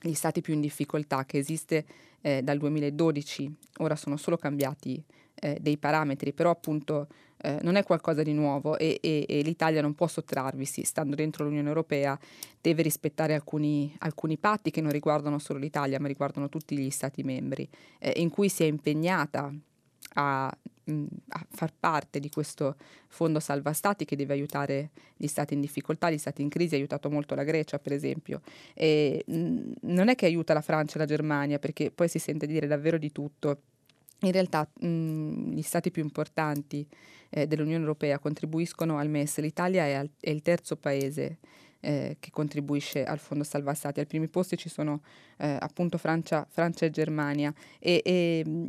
gli 0.00 0.14
stati 0.14 0.40
più 0.40 0.54
in 0.54 0.60
difficoltà, 0.60 1.24
che 1.24 1.38
esiste 1.38 1.84
eh, 2.20 2.42
dal 2.42 2.58
2012, 2.58 3.54
ora 3.78 3.96
sono 3.96 4.16
solo 4.16 4.36
cambiati 4.36 5.02
eh, 5.40 5.58
dei 5.60 5.76
parametri, 5.76 6.32
però 6.32 6.50
appunto 6.50 7.08
eh, 7.38 7.58
non 7.62 7.76
è 7.76 7.82
qualcosa 7.82 8.22
di 8.22 8.32
nuovo 8.32 8.78
e, 8.78 8.98
e, 9.02 9.26
e, 9.28 9.42
l'Italia 9.42 9.82
non 9.82 9.94
può 9.94 10.06
sottrarvisi, 10.06 10.84
stando 10.84 11.14
dentro 11.14 11.44
l'Unione 11.44 11.68
Europea, 11.68 12.18
deve 12.60 12.82
rispettare 12.82 13.34
alcuni, 13.34 13.94
alcuni 13.98 14.38
patti 14.38 14.70
che 14.70 14.80
non 14.80 14.90
riguardano 14.90 15.38
solo 15.38 15.58
l'Italia, 15.58 16.00
ma 16.00 16.08
riguardano 16.08 16.48
tutti 16.48 16.76
gli 16.76 16.90
Stati 16.90 17.22
membri, 17.22 17.68
eh, 17.98 18.14
in 18.16 18.30
cui 18.30 18.48
si 18.48 18.62
è 18.62 18.66
impegnata 18.66 19.52
a, 20.14 20.58
mh, 20.84 21.04
a, 21.28 21.46
far 21.50 21.72
parte 21.78 22.20
di 22.20 22.30
questo 22.30 22.76
fondo 23.08 23.38
salva 23.38 23.72
stati 23.72 24.04
che 24.04 24.16
deve 24.16 24.32
aiutare 24.32 24.90
gli 25.16 25.26
stati 25.26 25.54
in 25.54 25.60
difficoltà, 25.60 26.10
gli 26.10 26.18
stati 26.18 26.42
in 26.42 26.48
crisi, 26.48 26.74
ha 26.74 26.78
aiutato 26.78 27.10
molto 27.10 27.34
la 27.34 27.44
Grecia 27.44 27.78
per 27.78 27.92
esempio. 27.92 28.40
E, 28.74 29.22
mh, 29.26 29.72
non 29.82 30.08
è 30.08 30.14
che 30.14 30.26
aiuta 30.26 30.54
la 30.54 30.62
Francia 30.62 30.96
e 30.96 30.98
la 30.98 31.04
Germania 31.06 31.58
perché 31.58 31.90
poi 31.90 32.08
si 32.08 32.18
sente 32.18 32.46
dire 32.46 32.66
davvero 32.66 32.98
di 32.98 33.12
tutto 33.12 33.60
in 34.20 34.32
realtà 34.32 34.68
mh, 34.80 35.52
gli 35.52 35.62
stati 35.62 35.90
più 35.90 36.02
importanti 36.02 36.86
eh, 37.30 37.46
dell'Unione 37.46 37.82
Europea 37.82 38.18
contribuiscono 38.18 38.98
al 38.98 39.08
MES, 39.08 39.38
l'Italia 39.40 39.84
è, 39.84 39.92
al, 39.92 40.10
è 40.18 40.30
il 40.30 40.42
terzo 40.42 40.76
paese 40.76 41.38
eh, 41.80 42.16
che 42.18 42.30
contribuisce 42.30 43.04
al 43.04 43.18
Fondo 43.18 43.44
Salva 43.44 43.74
Stati. 43.74 44.00
Al 44.00 44.06
primi 44.06 44.28
posti 44.28 44.56
ci 44.56 44.68
sono 44.68 45.02
eh, 45.38 45.56
appunto 45.60 45.98
Francia, 45.98 46.46
Francia, 46.48 46.86
e 46.86 46.90
Germania 46.90 47.52
e, 47.78 48.00
e 48.04 48.44
mh, 48.44 48.66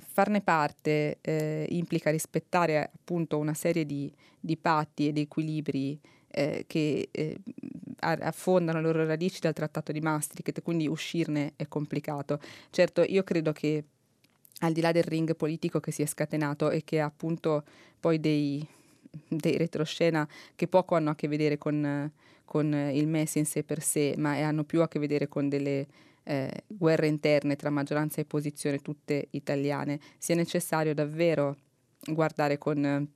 farne 0.00 0.40
parte 0.40 1.18
eh, 1.20 1.66
implica 1.70 2.10
rispettare 2.10 2.90
appunto 2.92 3.38
una 3.38 3.54
serie 3.54 3.84
di, 3.84 4.12
di 4.38 4.56
patti 4.56 5.08
e 5.08 5.12
di 5.12 5.22
equilibri 5.22 5.98
eh, 6.28 6.64
che 6.66 7.08
eh, 7.10 7.38
affondano 7.98 8.80
le 8.80 8.84
loro 8.84 9.06
radici 9.06 9.40
dal 9.40 9.54
Trattato 9.54 9.92
di 9.92 10.00
Maastricht, 10.00 10.62
quindi 10.62 10.86
uscirne 10.86 11.52
è 11.56 11.66
complicato. 11.66 12.40
Certo, 12.70 13.02
io 13.02 13.22
credo 13.22 13.52
che 13.52 13.84
al 14.60 14.72
di 14.72 14.80
là 14.80 14.92
del 14.92 15.02
ring 15.04 15.36
politico 15.36 15.80
che 15.80 15.90
si 15.90 16.02
è 16.02 16.06
scatenato 16.06 16.70
e 16.70 16.82
che 16.84 17.00
ha 17.00 17.06
appunto 17.06 17.64
poi 18.00 18.20
dei, 18.20 18.66
dei 19.28 19.56
retroscena 19.56 20.26
che 20.54 20.66
poco 20.66 20.94
hanno 20.94 21.10
a 21.10 21.14
che 21.14 21.28
vedere 21.28 21.58
con, 21.58 22.10
con 22.44 22.72
il 22.72 23.06
MES 23.06 23.34
in 23.36 23.46
sé 23.46 23.62
per 23.64 23.82
sé, 23.82 24.14
ma 24.16 24.32
hanno 24.32 24.64
più 24.64 24.82
a 24.82 24.88
che 24.88 24.98
vedere 24.98 25.28
con 25.28 25.48
delle 25.48 25.86
eh, 26.24 26.64
guerre 26.66 27.06
interne 27.06 27.56
tra 27.56 27.70
maggioranza 27.70 28.18
e 28.18 28.22
opposizione, 28.22 28.78
tutte 28.78 29.28
italiane, 29.30 30.00
sia 30.18 30.34
necessario 30.34 30.94
davvero 30.94 31.56
guardare 32.04 32.58
con 32.58 33.08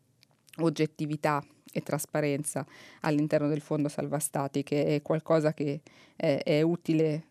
oggettività 0.59 1.43
e 1.73 1.83
trasparenza 1.83 2.67
all'interno 3.01 3.49
del 3.49 3.61
Fondo 3.61 3.89
Salva 3.89 4.19
Stati, 4.19 4.63
che 4.63 4.97
è 4.97 5.03
qualcosa 5.03 5.55
che 5.55 5.81
eh, 6.17 6.39
è 6.43 6.61
utile 6.63 7.25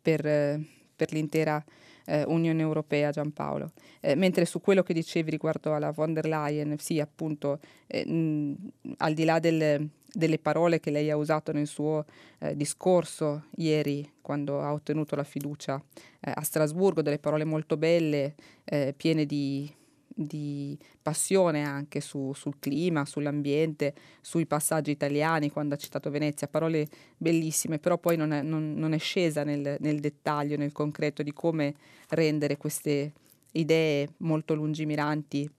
per 0.00 0.74
per 0.96 1.12
l'intera 1.12 1.62
eh, 2.06 2.24
Unione 2.26 2.62
Europea, 2.62 3.10
Giampaolo. 3.10 3.72
Eh, 4.00 4.14
mentre 4.14 4.44
su 4.44 4.60
quello 4.60 4.82
che 4.82 4.94
dicevi 4.94 5.30
riguardo 5.30 5.74
alla 5.74 5.90
von 5.90 6.12
der 6.12 6.26
Leyen, 6.26 6.76
sì, 6.78 7.00
appunto, 7.00 7.60
eh, 7.86 8.06
mh, 8.06 8.54
al 8.98 9.14
di 9.14 9.24
là 9.24 9.38
del, 9.38 9.88
delle 10.12 10.38
parole 10.38 10.80
che 10.80 10.90
lei 10.90 11.10
ha 11.10 11.16
usato 11.16 11.52
nel 11.52 11.66
suo 11.66 12.04
eh, 12.38 12.56
discorso 12.56 13.44
ieri, 13.56 14.10
quando 14.22 14.60
ha 14.60 14.72
ottenuto 14.72 15.14
la 15.14 15.24
fiducia 15.24 15.82
eh, 16.20 16.32
a 16.34 16.42
Strasburgo, 16.42 17.02
delle 17.02 17.18
parole 17.18 17.44
molto 17.44 17.76
belle, 17.76 18.34
eh, 18.64 18.94
piene 18.96 19.26
di 19.26 19.70
di 20.18 20.78
passione 21.02 21.62
anche 21.62 22.00
su, 22.00 22.32
sul 22.32 22.58
clima, 22.58 23.04
sull'ambiente, 23.04 23.94
sui 24.22 24.46
passaggi 24.46 24.90
italiani, 24.90 25.50
quando 25.50 25.74
ha 25.74 25.76
citato 25.78 26.08
Venezia, 26.08 26.48
parole 26.48 26.88
bellissime, 27.18 27.78
però 27.78 27.98
poi 27.98 28.16
non 28.16 28.32
è, 28.32 28.40
non, 28.40 28.72
non 28.74 28.94
è 28.94 28.98
scesa 28.98 29.44
nel, 29.44 29.76
nel, 29.78 30.00
dettaglio, 30.00 30.56
nel 30.56 30.72
concreto 30.72 31.22
di 31.22 31.34
come 31.34 31.74
rendere 32.08 32.56
queste 32.56 33.12
idee 33.52 34.08
molto 34.18 34.54
lungimiranti 34.54 35.50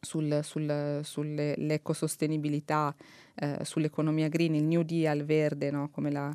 sul, 0.00 0.40
sul, 0.44 1.00
sull'ecosostenibilità, 1.02 2.94
eh, 3.34 3.58
sull'economia 3.62 4.28
green, 4.28 4.54
il 4.54 4.64
New 4.64 4.82
Deal 4.82 5.24
verde, 5.24 5.72
no? 5.72 5.90
come 5.90 6.12
l'ha, 6.12 6.34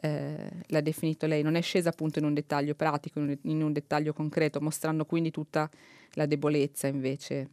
eh, 0.00 0.50
l'ha 0.66 0.80
definito 0.80 1.26
lei, 1.26 1.42
non 1.42 1.54
è 1.54 1.60
scesa 1.60 1.88
appunto 1.88 2.18
in 2.18 2.24
un 2.24 2.34
dettaglio 2.34 2.74
pratico, 2.74 3.18
in 3.18 3.28
un, 3.28 3.38
in 3.50 3.62
un 3.62 3.72
dettaglio 3.72 4.12
concreto, 4.12 4.60
mostrando 4.60 5.04
quindi 5.04 5.30
tutta 5.30 5.68
la 6.14 6.26
debolezza 6.26 6.86
invece 6.86 7.48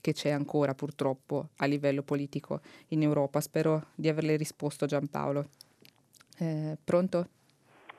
che 0.00 0.12
c'è 0.12 0.30
ancora 0.30 0.74
purtroppo 0.74 1.50
a 1.58 1.66
livello 1.66 2.02
politico 2.02 2.60
in 2.88 3.02
Europa. 3.02 3.40
Spero 3.40 3.86
di 3.94 4.08
averle 4.08 4.36
risposto 4.36 4.86
Giampaolo. 4.86 5.46
Eh, 6.38 6.76
pronto? 6.82 7.26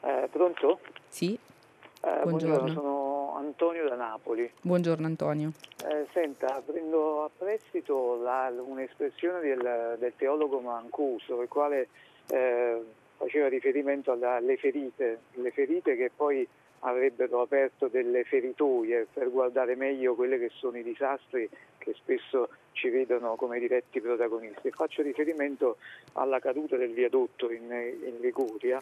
Eh, 0.02 0.28
pronto? 0.30 0.80
Sì. 1.08 1.34
Eh, 1.34 2.22
buongiorno. 2.24 2.58
buongiorno. 2.58 2.74
sono 2.74 3.36
Antonio 3.38 3.88
da 3.88 3.96
Napoli. 3.96 4.52
Buongiorno 4.62 5.06
Antonio. 5.06 5.54
Eh, 5.88 6.08
senta, 6.12 6.62
prendo 6.66 7.24
a 7.24 7.30
prestito 7.36 8.22
la, 8.22 8.52
un'espressione 8.54 9.40
del, 9.40 9.96
del, 9.98 10.14
teologo 10.18 10.60
Mancuso, 10.60 11.42
il 11.42 11.48
quale 11.48 11.88
eh, 12.28 12.82
faceva 13.24 13.48
riferimento 13.48 14.12
alle 14.12 14.58
ferite, 14.58 15.20
le 15.36 15.52
ferite 15.52 15.96
che 15.96 16.12
poi 16.14 16.46
avrebbero 16.80 17.42
aperto 17.42 17.88
delle 17.88 18.26
feritoie 18.26 19.08
per 19.12 19.32
guardare 19.32 19.76
meglio 19.76 20.16
quelli 20.16 20.38
che 20.38 20.50
sono 20.50 20.78
i 20.78 20.84
disastri 20.84 21.50
che 21.78 21.94
spesso 21.94 22.50
ci 22.74 22.90
vedono 22.90 23.36
come 23.36 23.60
diretti 23.60 24.02
protagonisti. 24.02 24.70
Faccio 24.72 25.02
riferimento 25.02 25.78
alla 26.14 26.40
caduta 26.40 26.76
del 26.76 26.92
viadotto 26.92 27.50
in, 27.50 27.72
in 27.72 28.18
Liguria 28.20 28.82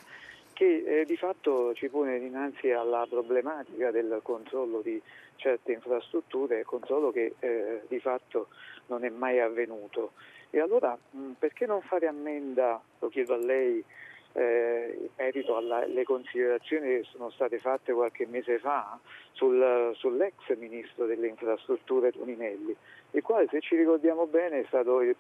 che 0.54 0.84
eh, 0.86 1.06
di 1.06 1.16
fatto 1.16 1.74
ci 1.76 1.90
pone 1.90 2.20
dinanzi 2.20 2.72
alla 2.72 3.06
problematica 3.08 3.92
del 3.92 4.20
controllo 4.24 4.82
di 4.82 5.00
certe 5.36 5.72
infrastrutture, 5.72 6.64
controllo 6.64 7.12
che 7.12 7.36
eh, 7.40 7.82
di 7.88 8.00
fatto 8.00 8.48
non 8.88 9.04
è 9.06 9.10
mai 9.10 9.40
avvenuto. 9.40 10.14
E 10.50 10.60
allora 10.60 10.98
mh, 11.12 11.32
perché 11.38 11.68
non 11.68 11.82
fare 11.82 12.08
ammenda, 12.08 12.82
lo 13.00 13.10
chiedo 13.10 13.34
a 13.36 13.38
lei, 13.38 13.84
eh, 14.34 14.98
in 15.00 15.10
merito 15.18 15.58
alle 15.58 16.04
considerazioni 16.04 16.88
che 16.88 17.06
sono 17.12 17.30
state 17.32 17.60
fatte 17.60 17.94
qualche 17.94 18.26
mese 18.28 18.60
fa 18.60 18.98
sul, 19.32 19.92
sull'ex 19.96 20.56
ministro 20.58 21.06
delle 21.06 21.28
infrastrutture 21.28 22.12
Toninelli, 22.12 22.76
il 23.12 23.22
quale 23.22 23.48
se 23.50 23.60
ci 23.62 23.76
ricordiamo 23.76 24.28
bene 24.28 24.62
è 24.62 24.66
stato 24.68 25.02
il 25.02 25.16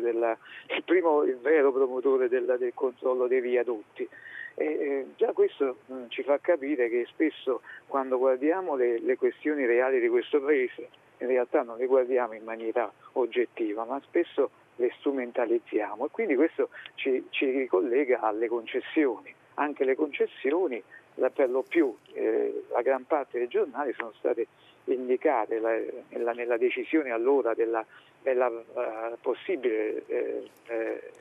della, 0.00 0.36
il 0.76 0.82
primo, 0.84 1.22
il 1.22 1.38
vero 1.38 1.72
promotore 1.72 2.28
della, 2.28 2.56
del 2.56 2.72
controllo 2.74 3.26
dei 3.26 3.40
viadotti. 3.40 4.08
E, 4.54 4.64
eh, 4.64 5.06
già 5.16 5.32
questo 5.32 5.78
mh, 5.86 5.94
mm, 5.94 6.04
ci 6.08 6.22
fa 6.22 6.38
capire 6.38 6.90
che 6.90 7.06
spesso 7.08 7.62
quando 7.86 8.18
guardiamo 8.18 8.74
le, 8.76 9.00
le 9.00 9.16
questioni 9.16 9.64
reali 9.64 9.98
di 9.98 10.08
questo 10.08 10.40
Paese 10.42 10.88
in 11.22 11.28
realtà 11.28 11.62
non 11.62 11.78
le 11.78 11.86
guardiamo 11.86 12.34
in 12.34 12.44
maniera 12.44 12.92
oggettiva, 13.12 13.84
ma 13.84 14.00
spesso 14.04 14.50
le 14.76 14.90
strumentalizziamo 14.98 16.06
e 16.06 16.08
quindi 16.10 16.34
questo 16.34 16.70
ci, 16.94 17.26
ci 17.30 17.50
ricollega 17.50 18.20
alle 18.20 18.48
concessioni. 18.48 19.34
Anche 19.54 19.84
le 19.84 19.94
concessioni, 19.94 20.82
la, 21.16 21.30
per 21.30 21.50
lo 21.50 21.62
più 21.62 21.94
eh, 22.14 22.64
la 22.70 22.80
gran 22.82 23.04
parte 23.04 23.38
dei 23.38 23.48
giornali 23.48 23.92
sono 23.92 24.12
state 24.18 24.46
indicate 24.84 25.60
la, 25.60 25.78
nella, 26.08 26.32
nella, 26.32 26.56
decisione 26.56 27.10
allora 27.10 27.54
della, 27.54 27.84
della 28.22 28.48
uh, 28.48 29.16
possibile 29.20 30.02
eh, 30.06 30.50
eh, 30.66 31.12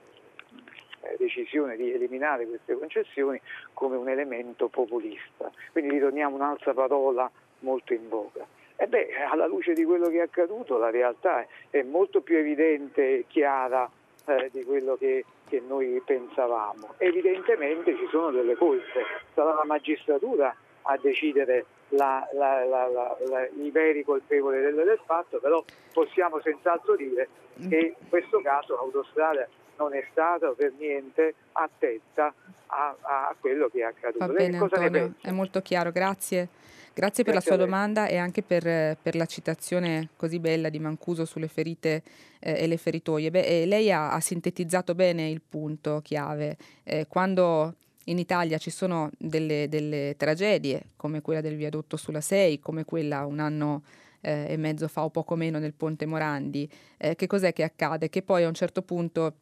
decisione 1.18 1.76
di 1.76 1.92
eliminare 1.92 2.48
queste 2.48 2.76
concessioni 2.76 3.40
come 3.74 3.98
un 3.98 4.10
elemento 4.10 4.68
populista. 4.68 5.52
Quindi 5.72 5.92
ritorniamo 5.92 6.36
un'altra 6.36 6.74
parola 6.74 7.30
molto 7.60 7.94
in 7.94 8.08
voga. 8.08 8.46
E 8.82 8.88
beh, 8.88 9.10
alla 9.30 9.46
luce 9.46 9.74
di 9.74 9.84
quello 9.84 10.10
che 10.10 10.18
è 10.18 10.22
accaduto 10.22 10.80
la 10.80 10.90
realtà 10.90 11.46
è 11.70 11.84
molto 11.84 12.22
più 12.22 12.38
evidente 12.38 13.20
e 13.20 13.26
chiara 13.28 13.88
eh, 14.26 14.50
di 14.52 14.64
quello 14.64 14.96
che, 14.96 15.24
che, 15.48 15.62
noi 15.64 16.02
pensavamo. 16.04 16.96
Evidentemente 16.98 17.96
ci 17.96 18.08
sono 18.10 18.32
delle 18.32 18.56
colpe, 18.56 19.04
sarà 19.36 19.54
la 19.54 19.66
magistratura 19.66 20.56
a 20.82 20.98
decidere 20.98 21.66
la, 21.90 22.28
la, 22.34 22.66
la, 22.66 23.48
i 23.62 23.70
veri 23.70 24.04
colpevoli 24.04 24.60
del, 24.60 24.74
del 24.74 25.00
fatto, 25.06 25.38
però 25.38 25.64
possiamo 25.94 26.42
senz'altro 26.42 26.96
dire 26.96 27.30
che 27.70 27.96
in 28.00 28.10
questo 28.10 28.42
caso 28.42 28.74
l'autostrada 28.74 29.48
non 29.78 29.94
è 29.94 30.04
stata 30.10 30.54
per 30.54 30.74
niente 30.80 31.36
attenta 31.52 32.34
a, 32.66 32.96
a 33.00 33.36
quello 33.40 33.68
che 33.68 33.82
è 33.82 33.84
accaduto. 33.84 34.26
Va 34.26 34.34
bene, 34.34 34.58
Antonio, 34.58 35.14
è 35.22 35.30
molto 35.30 35.62
chiaro, 35.62 35.92
grazie. 35.92 36.50
Grazie 36.94 37.24
per 37.24 37.34
Grazie 37.34 37.52
la 37.52 37.56
sua 37.56 37.66
domanda 37.66 38.08
e 38.08 38.18
anche 38.18 38.44
per, 38.44 38.98
per, 39.02 39.16
la 39.16 39.26
citazione 39.26 40.10
così 40.18 40.40
bella 40.40 40.68
di 40.68 40.78
Mancuso 40.78 41.24
sulle 41.24 41.48
ferite 41.48 42.04
eh, 42.40 42.64
e 42.64 42.68
le 42.68 42.76
feritoie. 42.76 43.32
Beh, 43.32 43.62
eh, 43.62 43.66
lei 43.66 43.92
ha, 43.92 44.12
ha, 44.12 44.20
sintetizzato 44.20 44.94
bene 44.94 45.30
il 45.30 45.42
punto 45.42 46.02
chiave. 46.04 46.58
Eh, 46.84 47.08
quando 47.08 47.76
in 48.06 48.20
Italia 48.20 48.58
ci 48.58 48.72
sono 48.72 49.10
delle, 49.18 49.70
delle, 49.70 50.16
tragedie, 50.18 50.88
come 50.98 51.22
quella 51.22 51.40
del 51.40 51.56
viadotto 51.56 51.96
sulla 51.96 52.20
6, 52.20 52.60
come 52.60 52.84
quella 52.84 53.26
un 53.26 53.40
anno 53.40 53.84
eh, 54.20 54.48
e 54.50 54.58
mezzo 54.58 54.90
fa 54.90 55.06
o 55.06 55.10
poco 55.10 55.36
meno 55.36 55.60
nel 55.60 55.74
Ponte 55.74 56.06
Morandi, 56.06 56.70
eh, 56.98 57.16
che 57.16 57.26
cos'è 57.26 57.54
che 57.54 57.64
accade? 57.64 58.10
Che 58.10 58.22
poi 58.22 58.44
a 58.44 58.50
un 58.50 58.54
certo 58.54 58.82
punto 58.82 59.36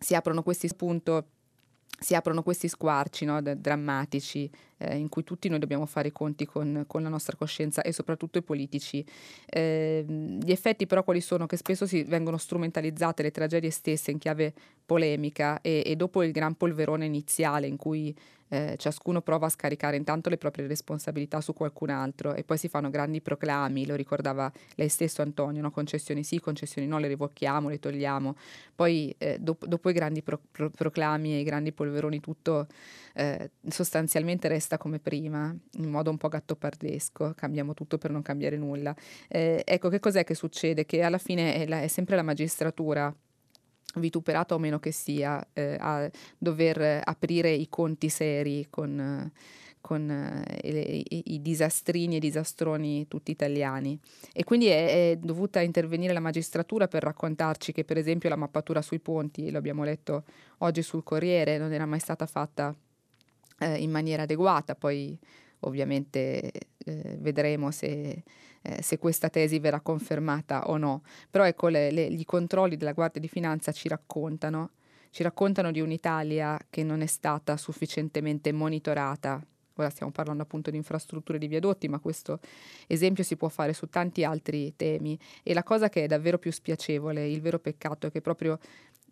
si 0.00 0.16
aprono 0.16 0.42
questi 0.42 0.66
spunti 0.66 1.12
si 2.02 2.14
aprono 2.14 2.42
questi 2.42 2.68
squarci 2.68 3.24
no, 3.24 3.40
drammatici 3.40 4.50
eh, 4.82 4.96
in 4.96 5.08
cui 5.08 5.24
tutti 5.24 5.48
noi 5.48 5.58
dobbiamo 5.58 5.86
fare 5.86 6.08
i 6.08 6.12
conti 6.12 6.46
con, 6.46 6.84
con 6.86 7.02
la 7.02 7.08
nostra 7.08 7.36
coscienza 7.36 7.82
e 7.82 7.92
soprattutto 7.92 8.38
i 8.38 8.42
politici. 8.42 9.04
Eh, 9.46 10.04
gli 10.06 10.50
effetti 10.50 10.86
però 10.86 11.04
quali 11.04 11.20
sono? 11.20 11.46
Che 11.46 11.56
spesso 11.56 11.86
si 11.86 12.02
vengono 12.02 12.36
strumentalizzate 12.36 13.22
le 13.22 13.30
tragedie 13.30 13.70
stesse 13.70 14.10
in 14.10 14.18
chiave 14.18 14.52
polemica 14.84 15.60
e, 15.60 15.82
e 15.86 15.96
dopo 15.96 16.22
il 16.22 16.32
gran 16.32 16.54
polverone 16.54 17.06
iniziale 17.06 17.66
in 17.66 17.76
cui 17.76 18.14
eh, 18.52 18.74
ciascuno 18.76 19.22
prova 19.22 19.46
a 19.46 19.48
scaricare 19.48 19.96
intanto 19.96 20.28
le 20.28 20.36
proprie 20.36 20.66
responsabilità 20.66 21.40
su 21.40 21.54
qualcun 21.54 21.88
altro 21.88 22.34
e 22.34 22.44
poi 22.44 22.58
si 22.58 22.68
fanno 22.68 22.90
grandi 22.90 23.22
proclami, 23.22 23.86
lo 23.86 23.94
ricordava 23.94 24.52
lei 24.74 24.90
stesso 24.90 25.22
Antonio, 25.22 25.62
no? 25.62 25.70
concessioni 25.70 26.22
sì, 26.22 26.38
concessioni 26.38 26.86
no, 26.86 26.98
le 26.98 27.08
rivochiamo, 27.08 27.70
le 27.70 27.78
togliamo, 27.78 28.36
poi 28.74 29.14
eh, 29.16 29.38
dopo, 29.40 29.66
dopo, 29.66 29.88
i 29.88 29.94
grandi 29.94 30.20
pro, 30.20 30.38
pro, 30.50 30.68
proclami 30.68 31.32
e 31.32 31.38
i 31.38 31.44
grandi 31.44 31.72
polveroni 31.72 32.20
tutto 32.20 32.66
eh, 33.14 33.52
sostanzialmente 33.68 34.48
resta 34.48 34.71
come 34.78 34.98
prima, 34.98 35.54
in 35.78 35.90
modo 35.90 36.10
un 36.10 36.16
po' 36.16 36.28
gattopardesco, 36.28 37.32
cambiamo 37.34 37.74
tutto 37.74 37.98
per 37.98 38.10
non 38.10 38.22
cambiare 38.22 38.56
nulla. 38.56 38.94
Eh, 39.28 39.62
ecco, 39.64 39.88
che 39.88 40.00
cos'è 40.00 40.24
che 40.24 40.34
succede? 40.34 40.86
Che 40.86 41.02
alla 41.02 41.18
fine 41.18 41.54
è, 41.54 41.66
la, 41.66 41.82
è 41.82 41.88
sempre 41.88 42.16
la 42.16 42.22
magistratura 42.22 43.14
vituperata 43.96 44.54
o 44.54 44.58
meno 44.58 44.78
che 44.78 44.92
sia, 44.92 45.44
eh, 45.52 45.76
a 45.78 46.10
dover 46.38 47.02
aprire 47.04 47.50
i 47.50 47.68
conti 47.68 48.08
seri 48.08 48.66
con, 48.70 49.30
con 49.80 50.10
eh, 50.10 51.02
i, 51.08 51.34
i, 51.34 51.42
disastrini 51.42 52.16
e 52.16 52.20
disastroni 52.20 53.06
tutti 53.08 53.30
italiani. 53.30 53.98
E 54.32 54.44
quindi 54.44 54.66
è, 54.66 55.10
è, 55.10 55.16
dovuta 55.16 55.60
intervenire 55.60 56.12
la 56.12 56.20
magistratura 56.20 56.88
per 56.88 57.02
raccontarci 57.02 57.72
che 57.72 57.84
per 57.84 57.98
esempio 57.98 58.30
la 58.30 58.36
mappatura 58.36 58.80
sui 58.80 59.00
ponti, 59.00 59.50
lo 59.50 59.58
abbiamo 59.58 59.84
letto 59.84 60.24
oggi 60.58 60.82
sul 60.82 61.02
Corriere, 61.02 61.58
non 61.58 61.72
era 61.72 61.84
mai 61.84 62.00
stata 62.00 62.26
fatta 62.26 62.74
eh, 63.62 63.82
in 63.82 63.90
maniera 63.90 64.22
adeguata, 64.22 64.74
poi 64.74 65.18
ovviamente 65.60 66.50
eh, 66.78 67.16
vedremo 67.18 67.70
se 67.70 68.22
eh, 68.62 68.82
se 68.82 68.98
questa 68.98 69.28
tesi 69.28 69.58
verrà 69.58 69.80
confermata 69.80 70.68
o 70.68 70.76
no. 70.76 71.02
Però 71.30 71.44
ecco, 71.44 71.68
le, 71.68 71.90
le, 71.90 72.04
i 72.04 72.24
controlli 72.24 72.76
della 72.76 72.92
Guardia 72.92 73.20
di 73.20 73.28
Finanza 73.28 73.72
ci 73.72 73.88
raccontano, 73.88 74.70
ci 75.10 75.22
raccontano 75.22 75.70
di 75.70 75.80
un'Italia 75.80 76.58
che 76.70 76.82
non 76.82 77.02
è 77.02 77.06
stata 77.06 77.56
sufficientemente 77.56 78.52
monitorata. 78.52 79.44
Ora 79.76 79.88
stiamo 79.88 80.12
parlando 80.12 80.42
appunto 80.42 80.70
di 80.70 80.76
infrastrutture 80.76 81.38
di 81.38 81.48
viadotti, 81.48 81.88
ma 81.88 81.98
questo 81.98 82.40
esempio 82.86 83.24
si 83.24 83.36
può 83.36 83.48
fare 83.48 83.72
su 83.72 83.88
tanti 83.88 84.22
altri 84.22 84.74
temi. 84.76 85.18
E 85.42 85.54
la 85.54 85.62
cosa 85.62 85.88
che 85.88 86.04
è 86.04 86.06
davvero 86.06 86.38
più 86.38 86.52
spiacevole, 86.52 87.26
il 87.26 87.40
vero 87.40 87.58
peccato, 87.58 88.06
è 88.06 88.10
che 88.10 88.20
proprio 88.20 88.58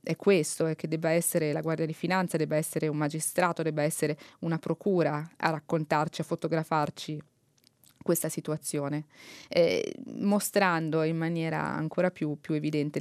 è 0.02 0.16
questo, 0.16 0.66
è 0.66 0.76
che 0.76 0.88
debba 0.88 1.10
essere 1.10 1.52
la 1.52 1.60
Guardia 1.60 1.86
di 1.86 1.94
Finanza, 1.94 2.36
debba 2.36 2.56
essere 2.56 2.88
un 2.88 2.96
magistrato, 2.96 3.62
debba 3.62 3.82
essere 3.82 4.16
una 4.40 4.58
procura 4.58 5.28
a 5.36 5.50
raccontarci, 5.50 6.20
a 6.20 6.24
fotografarci 6.24 7.22
questa 8.02 8.28
situazione, 8.30 9.04
eh, 9.48 9.94
mostrando 10.14 11.02
in 11.02 11.16
maniera 11.16 11.62
ancora 11.62 12.10
più, 12.10 12.38
più 12.40 12.54
evidente 12.54 12.98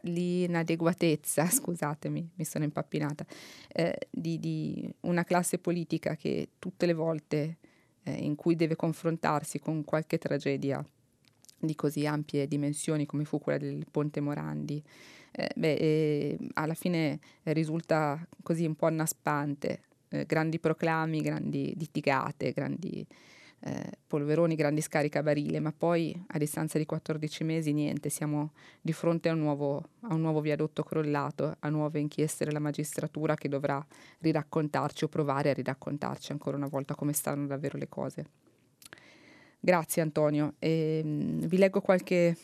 l'inadeguatezza, 0.00 1.48
scusatemi, 1.50 2.30
mi 2.34 2.44
sono 2.44 2.64
impappinata, 2.64 3.26
eh, 3.68 4.08
di, 4.10 4.38
di, 4.38 4.90
una 5.00 5.24
classe 5.24 5.58
politica 5.58 6.16
che 6.16 6.48
tutte 6.58 6.86
le 6.86 6.94
volte 6.94 7.58
eh, 8.04 8.12
in 8.12 8.36
cui 8.36 8.56
deve 8.56 8.74
confrontarsi 8.74 9.58
con 9.58 9.84
qualche 9.84 10.16
tragedia 10.18 10.82
di 11.58 11.74
così 11.74 12.06
ampie 12.06 12.46
dimensioni 12.46 13.06
come 13.06 13.24
fu 13.24 13.38
quella 13.38 13.58
del 13.58 13.86
Ponte 13.90 14.20
Morandi, 14.20 14.82
eh, 15.38 15.50
beh, 15.54 16.38
alla 16.54 16.74
fine 16.74 17.18
risulta 17.44 18.26
così 18.42 18.64
un 18.64 18.74
po' 18.74 18.86
annaspante 18.86 19.80
eh, 20.08 20.24
grandi 20.24 20.58
proclami, 20.58 21.20
grandi 21.20 21.74
litigate, 21.76 22.52
grandi 22.52 23.06
eh, 23.60 23.90
polveroni, 24.06 24.54
grandi 24.54 24.80
scaricabarile, 24.80 25.60
ma 25.60 25.72
poi 25.76 26.18
a 26.28 26.38
distanza 26.38 26.78
di 26.78 26.86
14 26.86 27.44
mesi 27.44 27.72
niente, 27.72 28.08
siamo 28.08 28.52
di 28.80 28.92
fronte 28.92 29.28
a 29.28 29.32
un, 29.32 29.40
nuovo, 29.40 29.88
a 30.02 30.14
un 30.14 30.20
nuovo 30.20 30.40
viadotto 30.40 30.82
crollato, 30.82 31.56
a 31.58 31.68
nuove 31.68 32.00
inchieste 32.00 32.44
della 32.44 32.58
magistratura 32.58 33.34
che 33.34 33.48
dovrà 33.48 33.84
riraccontarci 34.20 35.04
o 35.04 35.08
provare 35.08 35.50
a 35.50 35.54
riraccontarci 35.54 36.32
ancora 36.32 36.56
una 36.56 36.68
volta 36.68 36.94
come 36.94 37.12
stanno 37.12 37.46
davvero 37.46 37.76
le 37.76 37.88
cose. 37.88 38.26
Grazie 39.58 40.02
Antonio. 40.02 40.54
E, 40.58 41.02
mh, 41.04 41.08
mm, 41.08 41.38
vi 41.40 41.58
leggo 41.58 41.80
qualche, 41.80 42.36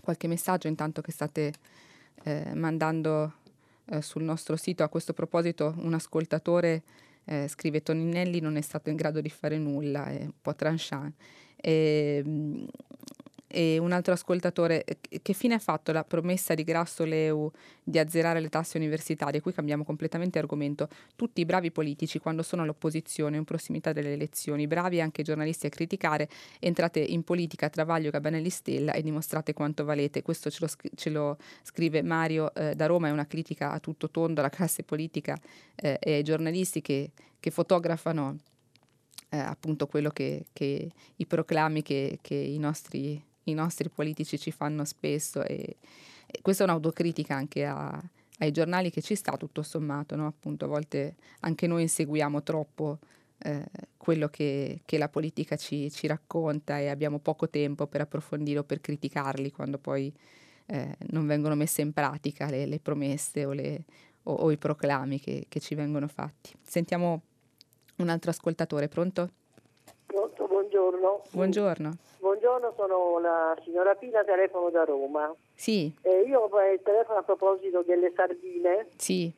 qualche, 0.00 0.28
messaggio 0.28 0.68
intanto 0.68 1.00
che 1.00 1.10
state 1.10 1.52
eh, 2.24 2.52
mandando 2.54 3.34
eh, 3.86 4.02
sul 4.02 4.22
nostro 4.22 4.56
sito. 4.56 4.82
A 4.82 4.88
questo 4.88 5.12
proposito 5.12 5.74
un 5.78 5.94
ascoltatore 5.94 6.82
eh, 7.24 7.46
scrive 7.48 7.82
Toninelli 7.82 8.40
non 8.40 8.56
è 8.56 8.60
stato 8.60 8.90
in 8.90 8.96
grado 8.96 9.20
di 9.20 9.28
fare 9.28 9.58
nulla, 9.58 10.06
è 10.06 10.22
un 10.22 10.32
po' 10.40 10.54
tranchant. 10.54 11.14
E, 11.56 12.22
ehm, 12.24 12.66
e 13.48 13.78
un 13.78 13.92
altro 13.92 14.12
ascoltatore, 14.12 14.84
eh, 14.84 14.98
che 15.22 15.32
fine 15.32 15.54
ha 15.54 15.58
fatto 15.58 15.90
la 15.90 16.04
promessa 16.04 16.54
di 16.54 16.62
Grasso 16.62 17.04
Leu 17.04 17.50
di 17.82 17.98
azzerare 17.98 18.40
le 18.40 18.50
tasse 18.50 18.76
universitarie? 18.76 19.40
Qui 19.40 19.52
cambiamo 19.52 19.84
completamente 19.84 20.38
argomento. 20.38 20.88
Tutti 21.16 21.40
i 21.40 21.46
bravi 21.46 21.72
politici, 21.72 22.18
quando 22.18 22.42
sono 22.42 22.62
all'opposizione 22.62 23.38
in 23.38 23.44
prossimità 23.44 23.92
delle 23.92 24.12
elezioni, 24.12 24.66
bravi 24.66 25.00
anche 25.00 25.22
giornalisti 25.22 25.66
a 25.66 25.70
criticare, 25.70 26.28
entrate 26.60 27.00
in 27.00 27.24
politica, 27.24 27.70
Travaglio, 27.70 28.10
Gabanelli, 28.10 28.50
Stella 28.50 28.92
e 28.92 29.02
dimostrate 29.02 29.54
quanto 29.54 29.84
valete. 29.84 30.20
Questo 30.22 30.50
ce 30.50 30.58
lo, 30.60 30.70
ce 30.94 31.10
lo 31.10 31.38
scrive 31.62 32.02
Mario 32.02 32.54
eh, 32.54 32.74
da 32.74 32.84
Roma, 32.84 33.08
è 33.08 33.10
una 33.10 33.26
critica 33.26 33.72
a 33.72 33.80
tutto 33.80 34.10
tondo 34.10 34.40
alla 34.40 34.50
classe 34.50 34.82
politica 34.82 35.36
eh, 35.74 35.96
e 35.98 36.14
ai 36.14 36.22
giornalisti 36.22 36.82
che, 36.82 37.12
che 37.40 37.50
fotografano 37.50 38.36
eh, 39.30 39.38
appunto 39.38 39.86
quello 39.86 40.10
che, 40.10 40.46
che, 40.52 40.90
i 41.16 41.26
proclami 41.26 41.82
che, 41.82 42.18
che 42.20 42.34
i 42.34 42.58
nostri 42.58 43.22
i 43.50 43.54
nostri 43.54 43.88
politici 43.88 44.38
ci 44.38 44.50
fanno 44.50 44.84
spesso 44.84 45.42
e, 45.42 45.76
e 46.26 46.38
questa 46.42 46.64
è 46.64 46.66
un'autocritica 46.66 47.34
anche 47.34 47.64
a, 47.64 48.02
ai 48.38 48.50
giornali 48.50 48.90
che 48.90 49.02
ci 49.02 49.14
sta 49.14 49.36
tutto 49.36 49.62
sommato, 49.62 50.16
no? 50.16 50.26
appunto 50.26 50.64
a 50.64 50.68
volte 50.68 51.16
anche 51.40 51.66
noi 51.66 51.82
inseguiamo 51.82 52.42
troppo 52.42 52.98
eh, 53.38 53.64
quello 53.96 54.28
che, 54.28 54.80
che, 54.84 54.98
la 54.98 55.08
politica 55.08 55.56
ci, 55.56 55.90
ci, 55.90 56.06
racconta 56.06 56.78
e 56.78 56.88
abbiamo 56.88 57.18
poco 57.18 57.48
tempo 57.48 57.86
per 57.86 58.00
approfondire 58.00 58.60
o 58.60 58.64
per 58.64 58.80
criticarli 58.80 59.52
quando 59.52 59.78
poi 59.78 60.12
eh, 60.66 60.96
non 61.10 61.26
vengono 61.26 61.54
messe 61.54 61.82
in 61.82 61.92
pratica 61.92 62.48
le, 62.50 62.66
le 62.66 62.80
promesse 62.80 63.44
o, 63.44 63.52
le, 63.52 63.84
o, 64.24 64.32
o, 64.32 64.50
i 64.50 64.56
proclami 64.56 65.20
che, 65.20 65.46
che 65.48 65.60
ci 65.60 65.74
vengono 65.74 66.08
fatti. 66.08 66.52
Sentiamo 66.62 67.22
un 67.96 68.08
altro 68.08 68.30
ascoltatore, 68.30 68.88
pronto? 68.88 69.30
Buongiorno. 70.78 71.22
Buongiorno. 71.32 71.96
Buongiorno, 72.20 72.72
sono 72.76 73.18
la 73.18 73.58
signora 73.64 73.96
Pina, 73.96 74.22
telefono 74.22 74.70
da 74.70 74.84
Roma. 74.84 75.34
Sì. 75.56 75.92
Eh, 76.02 76.20
io 76.20 76.48
eh, 76.60 76.80
telefono 76.84 77.18
a 77.18 77.22
proposito 77.24 77.82
delle 77.82 78.12
sardine. 78.14 78.86
Sì. 78.94 79.32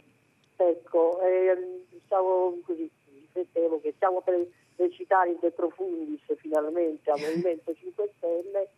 Ecco, 0.57 1.19
eh, 1.23 1.87
stavo 2.05 2.59
così, 2.67 2.91
riflettevo 3.11 3.81
che 3.81 3.95
stiamo 3.97 4.21
per 4.21 4.47
recitare 4.77 5.31
in 5.31 5.39
De 5.41 5.51
Profundis 5.51 6.21
finalmente 6.37 7.11
al 7.11 7.19
Movimento 7.19 7.73
5 7.75 8.13
Stelle 8.19 8.69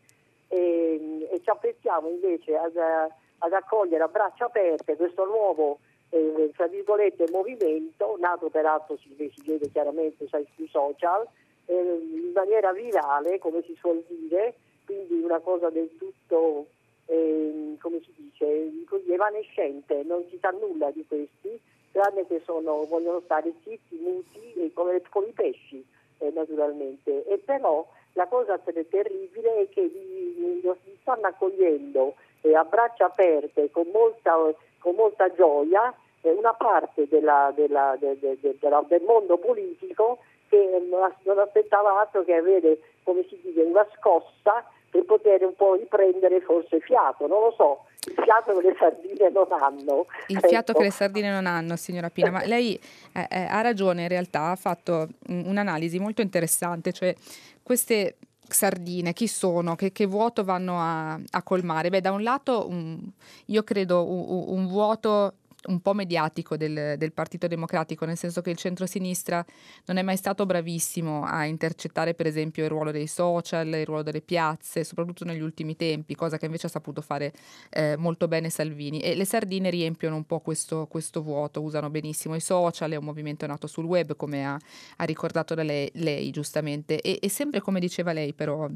e, 0.46 1.28
e 1.32 1.40
ci 1.42 1.50
affrettiamo 1.50 2.08
invece 2.08 2.56
ad, 2.56 2.76
ad, 2.76 3.52
accogliere 3.52 4.04
a 4.04 4.08
braccia 4.08 4.44
aperte 4.44 4.96
questo 4.96 5.24
nuovo 5.24 5.78
eh, 6.10 6.50
tra 6.54 6.66
virgolette 6.66 7.26
movimento 7.30 8.16
nato 8.20 8.50
peraltro 8.50 8.96
si, 8.98 9.14
si 9.16 9.42
vede 9.46 9.70
chiaramente 9.70 10.26
sui 10.28 10.68
social 10.68 11.26
eh, 11.72 12.02
in 12.02 12.32
maniera 12.34 12.72
virale, 12.72 13.38
come 13.38 13.62
si 13.62 13.74
suol 13.78 14.04
dire, 14.06 14.54
quindi 14.84 15.22
una 15.22 15.38
cosa 15.38 15.70
del 15.70 15.90
tutto, 15.96 16.66
eh, 17.06 17.76
come 17.80 18.00
si 18.04 18.12
dice, 18.16 18.70
così 18.86 19.12
evanescente, 19.12 20.02
non 20.04 20.24
si 20.28 20.38
sa 20.40 20.50
nulla 20.50 20.90
di 20.90 21.04
questi, 21.06 21.58
tranne 21.92 22.26
che 22.26 22.42
sono, 22.44 22.84
vogliono 22.84 23.20
stare 23.24 23.52
zitti, 23.64 23.98
muti, 23.98 24.70
come, 24.74 25.00
come 25.08 25.28
i 25.28 25.32
pesci 25.32 25.84
eh, 26.18 26.30
naturalmente. 26.34 27.24
E 27.26 27.38
però 27.38 27.86
la 28.12 28.26
cosa 28.26 28.58
terribile 28.58 29.60
è 29.60 29.68
che 29.70 29.82
li, 29.82 30.60
li 30.60 30.98
stanno 31.00 31.26
accogliendo 31.26 32.14
eh, 32.42 32.54
a 32.54 32.64
braccia 32.64 33.06
aperte, 33.06 33.70
con 33.70 33.88
molta, 33.92 34.36
con 34.78 34.94
molta 34.94 35.32
gioia, 35.32 35.94
eh, 36.22 36.30
una 36.30 36.54
parte 36.54 37.08
della, 37.08 37.52
della, 37.54 37.96
de, 37.98 38.18
de, 38.18 38.38
de, 38.40 38.56
del 38.60 39.02
mondo 39.02 39.38
politico 39.38 40.18
che 40.53 41.22
non 41.24 41.38
aspettava 41.38 41.98
altro 41.98 42.24
che 42.24 42.34
avere, 42.34 42.78
come 43.05 43.24
si 43.28 43.40
dice, 43.42 43.62
una 43.62 43.86
scossa 43.96 44.62
per 44.90 45.05
poter 45.07 45.42
un 45.42 45.55
po' 45.55 45.74
riprendere 45.74 46.42
forse 46.42 46.80
fiato, 46.80 47.26
non 47.26 47.40
lo 47.40 47.55
so, 47.57 47.84
il 48.07 48.22
fiato 48.22 48.55
che 48.59 48.68
le 48.68 48.76
sardine 48.78 49.30
non 49.30 49.46
hanno. 49.50 50.07
Il 50.26 50.36
ecco. 50.36 50.48
fiato 50.48 50.72
che 50.74 50.82
le 50.82 50.90
sardine 50.90 51.30
non 51.30 51.46
hanno, 51.46 51.76
signora 51.76 52.11
Pina, 52.11 52.30
ma 52.30 52.44
lei 52.44 52.78
eh, 53.14 53.26
eh, 53.30 53.46
ha 53.48 53.62
ragione, 53.62 54.03
in 54.03 54.09
realtà 54.09 54.50
ha 54.50 54.57
fatto 54.57 55.09
un'analisi 55.28 55.98
molto 55.98 56.20
interessante, 56.20 56.92
cioè 56.92 57.14
queste 57.62 58.16
sardine, 58.46 59.14
chi 59.14 59.28
sono, 59.28 59.74
che, 59.74 59.92
che 59.92 60.05
vuoto 60.05 60.44
vanno 60.44 60.78
a, 60.78 61.14
a, 61.14 61.42
colmare? 61.42 61.88
Beh, 61.88 62.03
da 62.03 62.12
un 62.12 62.22
lato 62.22 62.68
un, 62.68 63.00
io 63.46 63.62
credo 63.62 64.05
un, 64.05 64.44
un 64.48 64.66
vuoto 64.66 65.32
un 65.66 65.80
po' 65.80 65.92
mediatico 65.94 66.56
del, 66.56 66.94
del, 66.96 67.12
Partito 67.12 67.46
Democratico, 67.46 68.04
nel 68.04 68.16
senso 68.16 68.40
che 68.40 68.50
il 68.50 68.56
centrosinistra 68.56 69.44
non 69.86 69.96
è 69.96 70.02
mai 70.02 70.16
stato 70.16 70.46
bravissimo 70.46 71.24
a 71.24 71.44
intercettare 71.44 72.14
per 72.14 72.26
esempio 72.26 72.64
il 72.64 72.70
ruolo 72.70 72.90
dei 72.90 73.06
social, 73.06 73.68
il 73.68 73.86
ruolo 73.86 74.02
delle 74.02 74.22
piazze, 74.22 74.84
soprattutto 74.84 75.24
negli 75.24 75.40
ultimi 75.40 75.76
tempi, 75.76 76.14
cosa 76.14 76.38
che 76.38 76.46
invece 76.46 76.66
ha 76.66 76.70
saputo 76.70 77.00
fare 77.00 77.32
eh, 77.70 77.96
molto 77.96 78.28
bene 78.28 78.50
Salvini. 78.50 79.00
E 79.00 79.14
le 79.14 79.24
sardine 79.24 79.70
riempiono 79.70 80.16
un 80.16 80.24
po' 80.24 80.40
questo, 80.40 80.86
questo, 80.86 81.22
vuoto, 81.22 81.62
usano 81.62 81.90
benissimo 81.90 82.34
i 82.34 82.40
social, 82.40 82.90
è 82.90 82.96
un 82.96 83.04
movimento 83.04 83.46
nato 83.46 83.66
sul 83.66 83.84
web, 83.84 84.16
come 84.16 84.46
ha, 84.46 84.58
ha 84.96 85.04
ricordato 85.04 85.54
da 85.54 85.62
lei, 85.62 85.90
lei 85.94 86.30
giustamente. 86.30 87.00
E, 87.00 87.18
e 87.20 87.28
sempre 87.28 87.60
come 87.60 87.80
diceva 87.80 88.12
lei 88.12 88.32
però 88.34 88.68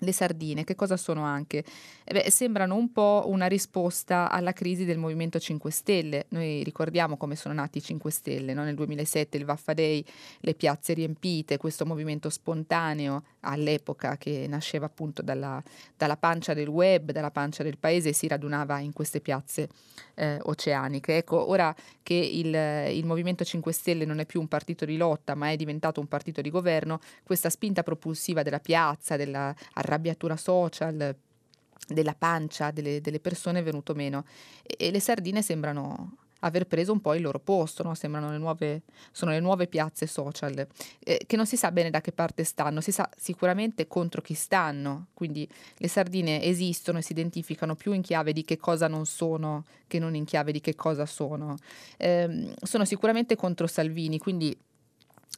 le 0.00 0.12
sardine, 0.12 0.64
che 0.64 0.74
cosa 0.74 0.96
sono 0.96 1.22
anche? 1.22 1.64
Eh 2.04 2.12
beh, 2.12 2.30
sembrano 2.30 2.74
un 2.76 2.92
po' 2.92 3.24
una 3.26 3.46
risposta 3.46 4.30
alla 4.30 4.52
crisi 4.52 4.84
del 4.84 4.98
Movimento 4.98 5.38
5 5.38 5.70
Stelle. 5.70 6.26
Noi 6.30 6.62
ricordiamo 6.62 7.16
come 7.16 7.36
sono 7.36 7.54
nati 7.54 7.78
i 7.78 7.82
5 7.82 8.10
Stelle, 8.10 8.54
no? 8.54 8.64
nel 8.64 8.74
2007 8.74 9.36
il 9.36 9.44
Vaffa 9.44 9.72
Day, 9.74 10.04
le 10.40 10.54
piazze 10.54 10.92
riempite, 10.92 11.56
questo 11.56 11.86
movimento 11.86 12.28
spontaneo 12.30 13.24
all'epoca 13.40 14.16
che 14.16 14.46
nasceva 14.48 14.86
appunto 14.86 15.22
dalla, 15.22 15.62
dalla 15.96 16.16
pancia 16.16 16.54
del 16.54 16.68
web, 16.68 17.12
dalla 17.12 17.30
pancia 17.30 17.62
del 17.62 17.78
paese 17.78 18.10
e 18.10 18.12
si 18.12 18.26
radunava 18.26 18.78
in 18.80 18.92
queste 18.92 19.20
piazze 19.20 19.68
eh, 20.14 20.38
oceaniche. 20.42 21.18
Ecco, 21.18 21.48
ora 21.48 21.74
che 22.02 22.14
il, 22.14 22.54
il 22.94 23.06
Movimento 23.06 23.44
5 23.44 23.72
Stelle 23.72 24.04
non 24.04 24.18
è 24.18 24.26
più 24.26 24.40
un 24.40 24.48
partito 24.48 24.84
di 24.84 24.96
lotta 24.96 25.34
ma 25.34 25.50
è 25.50 25.56
diventato 25.56 26.00
un 26.00 26.06
partito 26.06 26.40
di 26.40 26.50
governo, 26.50 27.00
questa 27.22 27.50
spinta 27.50 27.82
propulsiva 27.82 28.42
della 28.42 28.60
piazza, 28.60 29.16
della 29.16 29.54
arrabbiatura 29.74 30.36
social, 30.36 31.16
della 31.86 32.14
pancia 32.14 32.70
delle, 32.70 33.00
delle 33.00 33.20
persone 33.20 33.60
è 33.60 33.62
venuto 33.62 33.94
meno 33.94 34.24
e, 34.62 34.76
e 34.78 34.90
le 34.90 35.00
sardine 35.00 35.42
sembrano 35.42 36.16
aver 36.40 36.66
preso 36.66 36.92
un 36.92 37.00
po' 37.00 37.14
il 37.14 37.22
loro 37.22 37.38
posto, 37.38 37.82
no? 37.82 37.94
sembrano 37.94 38.30
le 38.30 38.38
nuove, 38.38 38.82
sono 39.10 39.30
le 39.32 39.40
nuove 39.40 39.66
piazze 39.66 40.06
social, 40.06 40.66
eh, 41.00 41.22
che 41.26 41.36
non 41.36 41.46
si 41.46 41.56
sa 41.56 41.72
bene 41.72 41.90
da 41.90 42.00
che 42.00 42.12
parte 42.12 42.44
stanno, 42.44 42.80
si 42.80 42.92
sa 42.92 43.08
sicuramente 43.16 43.86
contro 43.86 44.22
chi 44.22 44.34
stanno, 44.34 45.08
quindi 45.14 45.48
le 45.76 45.88
sardine 45.88 46.42
esistono 46.42 46.98
e 46.98 47.02
si 47.02 47.12
identificano 47.12 47.74
più 47.74 47.92
in 47.92 48.02
chiave 48.02 48.32
di 48.32 48.44
che 48.44 48.56
cosa 48.56 48.88
non 48.88 49.06
sono 49.06 49.64
che 49.86 49.98
non 49.98 50.14
in 50.14 50.24
chiave 50.24 50.52
di 50.52 50.60
che 50.60 50.74
cosa 50.74 51.06
sono. 51.06 51.56
Eh, 51.96 52.54
sono 52.62 52.84
sicuramente 52.84 53.34
contro 53.36 53.66
Salvini, 53.66 54.18
quindi 54.18 54.56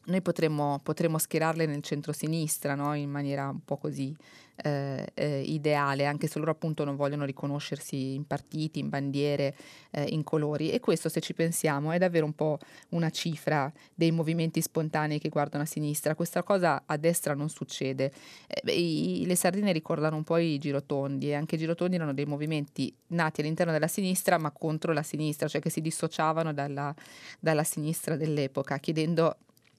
noi 0.06 0.22
potremmo, 0.22 0.80
potremmo 0.82 1.18
schierarle 1.18 1.66
nel 1.66 1.82
centro-sinistra 1.82 2.74
no? 2.74 2.94
in 2.94 3.10
maniera 3.10 3.48
un 3.48 3.64
po' 3.64 3.76
così 3.76 4.14
eh, 4.62 5.06
eh, 5.14 5.40
ideale, 5.40 6.04
anche 6.06 6.26
se 6.26 6.38
loro 6.38 6.50
appunto 6.50 6.84
non 6.84 6.96
vogliono 6.96 7.24
riconoscersi 7.24 8.14
in 8.14 8.26
partiti, 8.26 8.78
in 8.78 8.88
bandiere, 8.88 9.54
eh, 9.90 10.04
in 10.10 10.24
colori. 10.24 10.70
E 10.70 10.80
questo, 10.80 11.08
se 11.08 11.20
ci 11.20 11.34
pensiamo, 11.34 11.92
è 11.92 11.98
davvero 11.98 12.24
un 12.26 12.34
po' 12.34 12.58
una 12.90 13.10
cifra 13.10 13.72
dei 13.94 14.10
movimenti 14.10 14.60
spontanei 14.60 15.18
che 15.18 15.28
guardano 15.28 15.64
a 15.64 15.66
sinistra. 15.66 16.14
Questa 16.14 16.42
cosa 16.42 16.82
a 16.86 16.96
destra 16.96 17.34
non 17.34 17.48
succede. 17.48 18.12
Eh, 18.46 18.72
I, 18.72 19.24
le 19.26 19.36
sardine 19.36 19.72
ricordano 19.72 20.16
un 20.16 20.24
po' 20.24 20.36
i 20.36 20.58
girotondi 20.58 21.30
e 21.30 21.34
anche 21.34 21.54
i 21.56 21.58
girotondi 21.58 21.96
erano 21.96 22.14
dei 22.14 22.26
movimenti 22.26 22.92
nati 23.08 23.40
all'interno 23.40 23.72
della 23.72 23.88
sinistra 23.88 24.38
ma 24.38 24.50
contro 24.50 24.92
la 24.92 25.02
sinistra, 25.02 25.48
cioè 25.48 25.60
che 25.60 25.70
si 25.70 25.80
dissociavano 25.80 26.52
dalla, 26.52 26.94
dalla 27.38 27.64
sinistra 27.64 28.16
dell'epoca, 28.16 28.78
chiedendo 28.78 29.36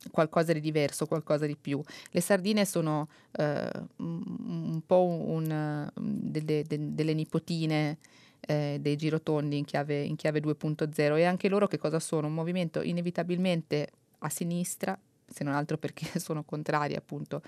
qualcosa 0.09 0.53
di 0.53 0.59
diverso, 0.59 1.05
qualcosa 1.05 1.45
di 1.45 1.55
più. 1.55 1.81
Le 2.09 2.21
sardine 2.21 2.65
sono 2.65 3.07
eh, 3.33 3.69
un 3.97 4.81
po' 4.85 5.05
un, 5.05 5.89
delle, 5.95 6.63
de, 6.63 6.93
delle, 6.93 7.13
nipotine 7.13 7.97
eh, 8.39 8.77
dei 8.81 8.95
girotondi 8.95 9.57
in 9.57 9.65
chiave, 9.65 10.01
in 10.01 10.15
chiave 10.15 10.39
2.0 10.39 11.17
e 11.17 11.23
anche 11.25 11.49
loro 11.49 11.67
che 11.67 11.77
cosa 11.77 11.99
sono? 11.99 12.27
Un 12.27 12.33
movimento 12.33 12.81
inevitabilmente 12.81 13.89
a 14.19 14.29
sinistra, 14.29 14.97
se 15.27 15.43
non 15.43 15.53
altro 15.53 15.77
perché 15.77 16.07
sono 16.19 16.43
contrari 16.43 16.95
appunto 16.95 17.41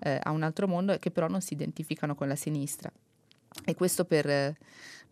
eh, 0.00 0.18
a 0.22 0.30
un 0.30 0.42
altro 0.42 0.68
mondo 0.68 0.96
che 0.98 1.10
però 1.10 1.28
non 1.28 1.40
si 1.40 1.54
identificano 1.54 2.14
con 2.14 2.28
la 2.28 2.36
sinistra. 2.36 2.90
E 3.64 3.74
questo 3.74 4.04
per, 4.04 4.54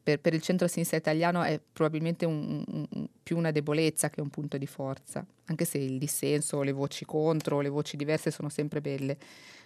per, 0.04 0.20
per 0.20 0.34
il 0.34 0.42
centro-sinistra 0.42 0.98
italiano 0.98 1.42
è 1.42 1.58
probabilmente 1.72 2.26
un, 2.26 2.62
un, 2.68 3.06
più 3.22 3.38
una 3.38 3.50
debolezza 3.50 4.10
che 4.10 4.20
un 4.20 4.28
punto 4.28 4.58
di 4.58 4.66
forza, 4.66 5.24
anche 5.46 5.64
se 5.64 5.78
il 5.78 5.96
dissenso, 5.96 6.60
le 6.60 6.72
voci 6.72 7.06
contro, 7.06 7.60
le 7.60 7.70
voci 7.70 7.96
diverse 7.96 8.30
sono 8.30 8.50
sempre 8.50 8.82
belle, 8.82 9.16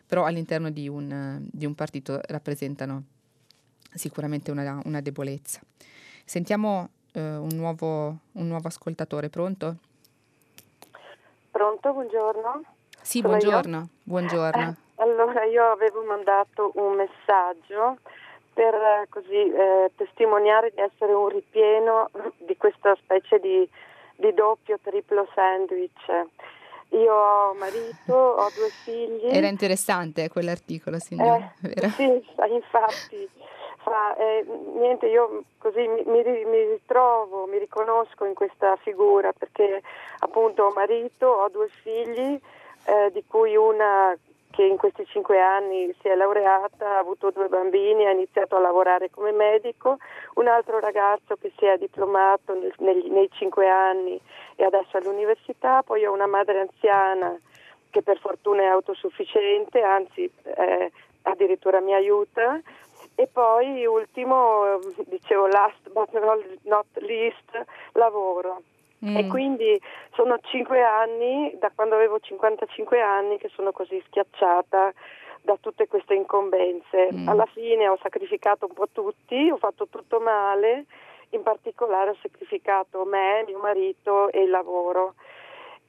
però 0.06 0.24
all'interno 0.24 0.70
di 0.70 0.88
un, 0.88 1.40
di 1.50 1.66
un 1.66 1.74
partito 1.74 2.20
rappresentano 2.28 3.02
sicuramente 3.92 4.52
una, 4.52 4.80
una 4.84 5.00
debolezza. 5.00 5.60
Sentiamo 6.24 6.90
eh, 7.12 7.20
un, 7.20 7.50
nuovo, 7.54 8.18
un 8.32 8.46
nuovo 8.46 8.68
ascoltatore, 8.68 9.28
pronto? 9.30 9.76
Pronto, 11.50 11.92
buongiorno. 11.92 12.62
Sì, 13.02 13.22
buongiorno. 13.22 13.88
buongiorno. 14.04 14.68
Eh, 14.68 15.02
allora, 15.02 15.42
io 15.44 15.64
avevo 15.72 16.04
mandato 16.04 16.70
un 16.76 16.94
messaggio 16.94 17.98
per 18.58 18.74
eh, 18.74 19.06
così 19.08 19.52
eh, 19.52 19.92
testimoniare 19.94 20.72
di 20.74 20.80
essere 20.80 21.12
un 21.12 21.28
ripieno 21.28 22.10
di 22.38 22.56
questa 22.56 22.96
specie 22.96 23.38
di, 23.38 23.68
di 24.16 24.34
doppio, 24.34 24.80
triplo 24.82 25.28
sandwich. 25.32 26.26
Io 26.88 27.14
ho 27.14 27.54
marito, 27.54 28.14
ho 28.14 28.50
due 28.56 28.68
figli. 28.82 29.26
Era 29.26 29.46
interessante 29.46 30.28
quell'articolo, 30.28 30.98
signora. 30.98 31.54
Eh, 31.62 31.88
sì, 31.90 32.02
infatti. 32.50 33.28
Fa, 33.76 34.16
eh, 34.16 34.44
niente, 34.74 35.06
io 35.06 35.44
così 35.58 35.86
mi, 35.86 36.02
mi, 36.04 36.24
mi, 36.24 36.70
ritrovo, 36.72 37.46
mi 37.46 37.58
riconosco 37.58 38.24
in 38.24 38.34
questa 38.34 38.74
figura 38.82 39.32
perché 39.32 39.82
appunto 40.18 40.64
ho 40.64 40.72
marito, 40.72 41.28
ho 41.28 41.48
due 41.48 41.68
figli, 41.68 42.40
eh, 42.86 43.10
di 43.12 43.22
cui 43.24 43.54
una 43.54 44.18
che 44.50 44.64
in 44.64 44.76
questi 44.76 45.06
cinque 45.06 45.40
anni 45.40 45.94
si 46.00 46.08
è 46.08 46.14
laureata, 46.14 46.96
ha 46.96 46.98
avuto 46.98 47.30
due 47.30 47.48
bambini, 47.48 48.06
ha 48.06 48.10
iniziato 48.10 48.56
a 48.56 48.60
lavorare 48.60 49.10
come 49.10 49.32
medico, 49.32 49.98
un 50.34 50.48
altro 50.48 50.80
ragazzo 50.80 51.36
che 51.36 51.52
si 51.56 51.66
è 51.66 51.76
diplomato 51.78 52.54
nel, 52.54 52.72
nei, 52.78 53.08
nei 53.08 53.28
cinque 53.32 53.68
anni 53.68 54.20
e 54.56 54.64
adesso 54.64 54.96
all'università, 54.96 55.82
poi 55.82 56.04
ho 56.04 56.12
una 56.12 56.26
madre 56.26 56.60
anziana 56.60 57.38
che 57.90 58.02
per 58.02 58.18
fortuna 58.18 58.62
è 58.62 58.66
autosufficiente, 58.66 59.82
anzi 59.82 60.30
eh, 60.42 60.92
addirittura 61.22 61.80
mi 61.80 61.94
aiuta. 61.94 62.60
E 63.14 63.26
poi 63.26 63.84
ultimo, 63.86 64.78
dicevo 65.06 65.46
last 65.48 65.90
but 65.90 66.10
not 66.62 66.86
least, 67.00 67.64
lavoro. 67.92 68.62
Mm. 69.04 69.16
E 69.16 69.26
quindi 69.28 69.80
sono 70.14 70.38
cinque 70.42 70.82
anni, 70.82 71.54
da 71.58 71.70
quando 71.74 71.94
avevo 71.94 72.18
55 72.18 73.00
anni, 73.00 73.38
che 73.38 73.48
sono 73.54 73.72
così 73.72 74.02
schiacciata 74.06 74.92
da 75.42 75.56
tutte 75.60 75.86
queste 75.86 76.14
incombenze. 76.14 77.08
Mm. 77.12 77.28
Alla 77.28 77.46
fine 77.46 77.88
ho 77.88 77.98
sacrificato 78.02 78.66
un 78.66 78.74
po' 78.74 78.88
tutti, 78.90 79.50
ho 79.50 79.56
fatto 79.56 79.88
tutto 79.88 80.20
male, 80.20 80.86
in 81.30 81.42
particolare 81.42 82.10
ho 82.10 82.16
sacrificato 82.20 83.04
me, 83.04 83.44
mio 83.46 83.58
marito 83.58 84.30
e 84.30 84.42
il 84.42 84.50
lavoro. 84.50 85.14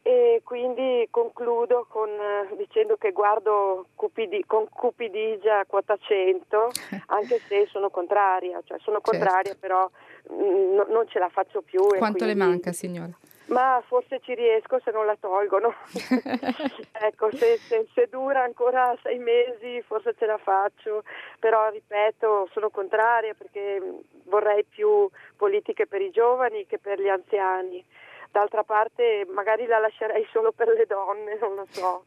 E 0.10 0.42
quindi 0.44 1.08
concludo 1.12 1.86
con, 1.88 2.10
dicendo 2.58 2.98
che 2.98 3.12
guardo 3.12 3.86
cupidi, 3.94 4.44
con 4.48 4.68
cupidigia 4.68 5.66
quota 5.68 5.96
100, 5.98 6.72
anche 7.14 7.38
se 7.48 7.68
sono 7.70 7.92
contraria, 7.92 8.60
cioè 8.66 8.80
sono 8.80 9.02
contraria 9.02 9.54
certo. 9.54 9.60
però 9.60 9.88
no, 10.30 10.88
non 10.90 11.08
ce 11.08 11.20
la 11.20 11.30
faccio 11.30 11.62
più. 11.62 11.82
Quanto 11.82 12.26
quindi... 12.26 12.26
le 12.26 12.36
manca, 12.44 12.72
signora? 12.72 13.16
Ma 13.50 13.84
forse 13.86 14.20
ci 14.22 14.34
riesco 14.34 14.80
se 14.84 14.90
non 14.90 15.06
la 15.06 15.16
tolgono. 15.20 15.76
ecco, 16.92 17.30
se, 17.36 17.58
se, 17.58 17.88
se, 17.94 18.08
dura 18.10 18.42
ancora 18.42 18.96
sei 19.04 19.20
mesi 19.20 19.80
forse 19.86 20.16
ce 20.18 20.26
la 20.26 20.40
faccio, 20.40 21.04
però 21.38 21.70
ripeto, 21.70 22.50
sono 22.52 22.70
contraria 22.70 23.36
perché 23.36 23.80
vorrei 24.24 24.64
più 24.64 25.08
politiche 25.36 25.86
per 25.86 26.02
i 26.02 26.10
giovani 26.10 26.66
che 26.66 26.80
per 26.80 27.00
gli 27.00 27.10
anziani. 27.10 27.86
D'altra 28.32 28.64
parte 28.64 29.26
magari 29.34 29.66
la 29.66 29.80
lascerei 29.80 30.26
solo 30.32 30.52
per 30.52 30.68
le 30.70 30.86
donne, 30.86 31.38
non 31.40 31.56
lo 31.56 31.66
so. 31.70 32.04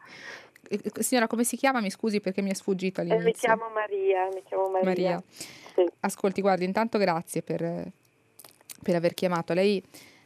Eh, 0.69 1.03
signora, 1.03 1.27
come 1.27 1.45
si 1.45 1.57
chiama? 1.57 1.81
Mi 1.81 1.91
scusi 1.91 2.21
perché 2.21 2.43
mi 2.43 2.51
è 2.51 2.55
sfuggito 2.55 3.01
all'inizio. 3.01 3.29
Eh, 3.29 3.33
mi 3.33 3.39
chiamo 3.39 3.69
Maria. 3.71 4.29
Mi 4.33 4.43
chiamo 4.45 4.69
Maria. 4.69 4.85
Maria. 4.85 5.23
Sì. 5.29 5.91
Ascolti, 6.01 6.41
guardi, 6.41 6.65
intanto 6.65 6.99
grazie 6.99 7.43
per, 7.43 7.61
per 8.83 8.95
aver 8.95 9.15
chiamato. 9.15 9.53
Lei 9.53 9.83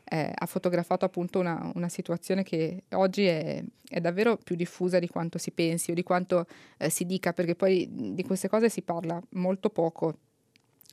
eh, 0.09 0.33
ha 0.33 0.47
fotografato 0.47 1.05
appunto 1.05 1.39
una, 1.39 1.71
una 1.75 1.89
situazione 1.89 2.43
che 2.43 2.85
oggi 2.93 3.27
è, 3.27 3.63
è, 3.89 4.01
davvero 4.01 4.37
più 4.37 4.55
diffusa 4.55 4.99
di 4.99 5.09
quanto 5.09 5.39
si 5.39 5.51
pensi 5.51 5.91
o 5.91 5.95
di 5.95 6.03
quanto 6.03 6.47
eh, 6.79 6.91
si 6.91 7.07
dica, 7.07 7.33
perché 7.33 7.57
poi 7.57 7.89
di 7.91 8.23
queste 8.25 8.49
cose 8.49 8.69
si 8.69 8.83
parla 8.83 9.21
molto 9.31 9.69
poco 9.71 10.19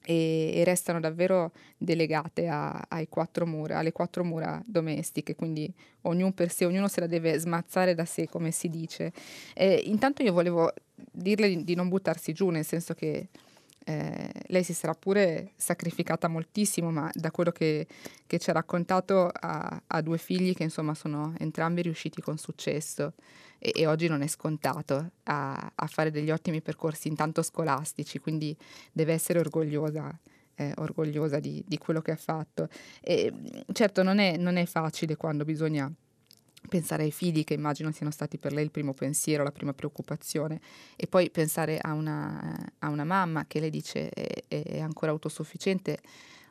e, 0.06 0.52
e 0.54 0.64
restano 0.64 1.00
davvero 1.00 1.52
delegate 1.78 2.48
a, 2.48 2.86
quattro 3.10 3.46
mura, 3.46 3.80
alle 3.80 3.92
quattro 3.92 4.24
mura 4.24 4.62
domestiche, 4.66 5.36
quindi 5.36 5.72
ognuno 6.02 6.32
per 6.32 6.52
sé, 6.52 6.66
ognuno 6.66 6.88
se 6.88 7.00
la 7.00 7.08
deve 7.08 7.38
smazzare 7.38 7.96
da 7.96 8.06
sé, 8.06 8.28
come 8.28 8.52
si 8.52 8.70
dice. 8.70 9.12
E 9.54 9.82
intanto 9.86 10.24
io 10.24 10.34
volevo 10.34 10.74
dirle 11.12 11.48
di, 11.48 11.64
di 11.64 11.76
non 11.76 11.90
buttarsi 11.90 12.34
giù, 12.34 12.50
nel 12.50 12.66
senso 12.66 12.94
che 12.94 13.28
eh, 13.86 14.32
lei 14.48 14.64
si 14.64 14.74
sarà 14.74 14.94
pure 14.94 15.52
sacrificata 15.56 16.28
moltissimo, 16.28 16.92
ma 16.92 17.10
da 17.14 17.32
quello 17.32 17.52
che, 17.52 17.88
che 18.26 18.40
ci 18.40 18.50
ha 18.50 18.54
raccontato 18.54 19.30
ha, 19.32 20.02
due 20.02 20.18
figli 20.18 20.54
che 20.54 20.64
insomma 20.64 20.94
sono 20.94 21.34
entrambi 21.38 21.82
riusciti 21.82 22.22
con 22.22 22.38
successo 22.38 23.14
e, 23.60 23.72
e 23.76 23.86
oggi 23.86 24.08
non 24.08 24.22
è 24.22 24.28
scontato 24.28 25.12
a, 25.24 25.72
a, 25.76 25.88
fare 25.88 26.12
degli 26.12 26.32
ottimi 26.32 26.62
percorsi 26.62 27.08
intanto 27.08 27.42
scolastici, 27.42 28.20
quindi 28.20 28.56
deve 28.92 29.14
essere 29.14 29.40
orgogliosa. 29.40 30.18
Eh, 30.56 30.72
orgogliosa 30.76 31.40
di, 31.40 31.64
di, 31.66 31.80
quello 31.80 32.00
che 32.00 32.12
ha 32.12 32.16
fatto. 32.16 32.70
E, 33.02 33.34
certo 33.72 34.04
non 34.04 34.20
è, 34.20 34.38
non 34.38 34.58
è 34.58 34.68
facile 34.68 35.16
quando 35.16 35.46
bisogna 35.46 35.92
pensare 36.68 37.04
ai 37.04 37.12
figli 37.12 37.44
che 37.44 37.54
immagino 37.54 37.92
siano 37.92 38.12
stati 38.12 38.38
per 38.38 38.54
lei 38.54 38.64
il 38.64 38.72
primo 38.72 38.94
pensiero, 38.94 39.44
la 39.44 39.52
prima 39.52 39.74
preoccupazione 39.74 40.60
e 40.96 41.08
poi 41.08 41.30
pensare 41.30 41.78
a 41.80 41.94
una, 41.94 42.72
a 42.80 42.90
una 42.90 43.04
mamma 43.04 43.46
che 43.46 43.60
lei 43.60 43.70
dice 43.70 44.10
è, 44.10 44.44
è, 44.48 44.80
ancora 44.80 45.12
autosufficiente, 45.12 46.00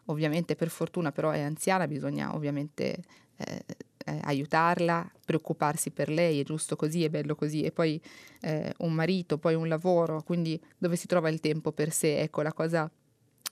ovviamente 0.06 0.54
per 0.54 0.68
fortuna 0.68 1.12
però 1.12 1.30
è 1.30 1.40
anziana, 1.40 1.86
bisogna 1.86 2.34
ovviamente 2.34 3.02
eh, 3.36 3.64
eh, 4.04 4.20
aiutarla, 4.22 5.10
preoccuparsi 5.24 5.90
per 5.90 6.08
lei, 6.08 6.40
è 6.40 6.44
giusto 6.44 6.76
così, 6.76 7.04
è 7.04 7.10
bello 7.10 7.34
così 7.34 7.62
e 7.62 7.72
poi 7.72 8.00
eh, 8.40 8.72
un 8.78 8.92
marito, 8.92 9.38
poi 9.38 9.54
un 9.54 9.68
lavoro, 9.68 10.22
quindi 10.22 10.60
dove 10.76 10.96
si 10.96 11.06
trova 11.06 11.28
il 11.28 11.40
tempo 11.40 11.72
per 11.72 11.92
sé, 11.92 12.20
ecco 12.20 12.42
la 12.42 12.52
cosa 12.52 12.90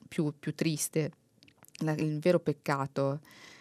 più, 0.08 0.34
più 0.38 0.54
triste, 0.54 1.12
la, 1.78 1.92
il 1.92 2.18
vero 2.18 2.40
peccato 2.40 3.20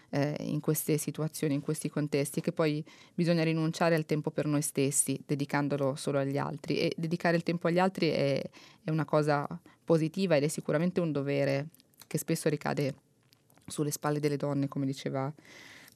eh, 0.10 0.36
in 0.40 0.60
queste 0.60 0.98
situazioni, 0.98 1.54
in 1.54 1.62
questi 1.62 1.90
contesti, 1.90 2.42
che 2.42 2.52
poi 2.52 2.84
bisogna 3.14 3.44
rinunciare 3.44 3.96
al 3.96 4.06
tempo 4.06 4.32
per 4.32 4.46
noi 4.46 4.62
stessi, 4.62 5.20
dedicandolo 5.26 5.96
solo 5.96 6.20
agli 6.20 6.38
altri. 6.38 6.80
E 6.80 6.94
dedicare 6.96 7.36
il 7.36 7.44
tempo 7.44 7.68
agli 7.68 7.80
altri 7.80 8.10
è, 8.10 8.42
è 8.84 8.90
una 8.90 9.06
cosa 9.06 9.48
positiva 9.84 10.36
ed 10.36 10.44
è 10.44 10.48
sicuramente 10.48 11.00
un 11.00 11.12
dovere 11.12 11.68
che 12.08 12.18
spesso 12.18 12.50
ricade 12.50 12.96
sulle 13.68 13.92
spalle 13.92 14.20
delle 14.20 14.38
donne, 14.38 14.68
come 14.68 14.86
diceva 14.86 15.32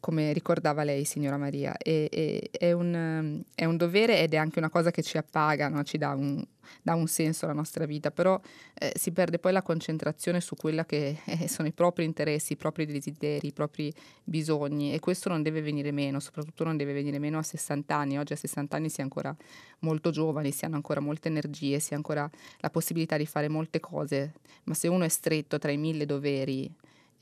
come 0.04 0.34
ricordava 0.34 0.84
lei, 0.84 1.06
signora 1.06 1.38
Maria. 1.38 1.78
E, 1.78 2.10
e, 2.12 2.50
è, 2.52 2.74
un, 2.74 3.42
è, 3.56 3.64
un, 3.64 3.78
dovere 3.78 4.20
ed 4.20 4.34
è 4.34 4.36
anche 4.36 4.60
una 4.60 4.70
cosa 4.70 4.92
che 4.92 5.02
ci 5.02 5.18
appaga, 5.18 5.70
no? 5.70 5.82
ci 5.84 5.98
dà 5.98 6.10
un, 6.10 6.44
dà 6.82 6.94
un, 6.94 7.08
senso 7.08 7.46
alla 7.46 7.54
nostra 7.54 7.86
vita, 7.86 8.12
però 8.12 8.38
eh, 8.74 8.92
si 8.96 9.14
perde 9.14 9.40
poi 9.40 9.54
la 9.54 9.62
concentrazione 9.62 10.42
su 10.42 10.58
quella 10.58 10.84
che 10.84 11.20
eh, 11.24 11.48
sono 11.48 11.70
i 11.70 11.72
propri 11.72 12.04
interessi, 12.04 12.52
i 12.52 12.56
propri 12.58 12.86
desideri, 12.86 13.48
i 13.48 13.54
propri 13.54 13.94
bisogni 14.26 14.94
e 14.94 15.00
questo 15.00 15.30
non 15.30 15.42
deve 15.42 15.62
venire 15.62 15.94
meno, 15.94 16.20
soprattutto 16.20 16.66
non 16.66 16.76
deve 16.76 16.92
venire 16.92 17.18
meno 17.18 17.38
a 17.38 17.44
60 17.44 17.96
anni. 17.96 18.20
Oggi 18.20 18.34
a 18.34 18.36
60 18.36 18.76
anni 18.76 18.90
si 18.90 19.00
è 19.00 19.04
ancora 19.04 19.34
molto 19.80 20.10
giovani, 20.10 20.52
si 20.52 20.66
hanno 20.66 20.76
ancora 20.76 21.00
molte 21.00 21.30
energie, 21.30 21.80
si 21.80 21.94
ha 21.94 21.96
ancora 21.96 22.30
la 22.58 22.70
possibilità 22.70 23.16
di 23.16 23.26
fare 23.26 23.48
molte 23.48 23.80
cose, 23.80 24.34
ma 24.66 24.74
se 24.74 24.90
uno 24.90 25.06
è 25.06 25.10
stretto 25.10 25.58
tra 25.60 25.72
i 25.72 25.78
mille 25.78 26.06
doveri, 26.06 26.70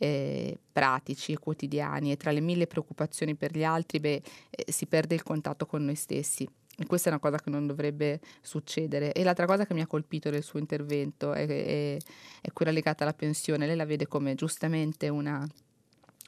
eh, 0.01 0.57
pratici 0.71 1.31
e 1.31 1.37
quotidiani 1.37 2.11
e 2.11 2.17
tra 2.17 2.31
le 2.31 2.39
mille 2.39 2.65
preoccupazioni 2.65 3.35
per 3.35 3.55
gli 3.55 3.63
altri, 3.63 3.99
beh, 3.99 4.21
eh, 4.49 4.71
si 4.71 4.87
perde 4.87 5.13
il 5.13 5.21
contatto 5.21 5.67
con 5.67 5.85
noi 5.85 5.93
stessi. 5.93 6.49
E 6.75 6.85
questa 6.87 7.09
è 7.09 7.11
una 7.11 7.21
cosa 7.21 7.37
che 7.37 7.51
non 7.51 7.67
dovrebbe 7.67 8.19
succedere. 8.41 9.11
E 9.11 9.23
l'altra 9.23 9.45
cosa 9.45 9.67
che 9.67 9.75
mi 9.75 9.81
ha 9.81 9.85
colpito 9.85 10.31
nel 10.31 10.41
suo 10.41 10.57
intervento 10.57 11.33
è, 11.33 11.45
è, 11.45 11.97
è 12.41 12.51
quella 12.51 12.71
legata 12.71 13.03
alla 13.03 13.13
pensione. 13.13 13.67
Lei 13.67 13.75
la 13.75 13.85
vede 13.85 14.07
come 14.07 14.33
giustamente 14.33 15.07
una, 15.07 15.47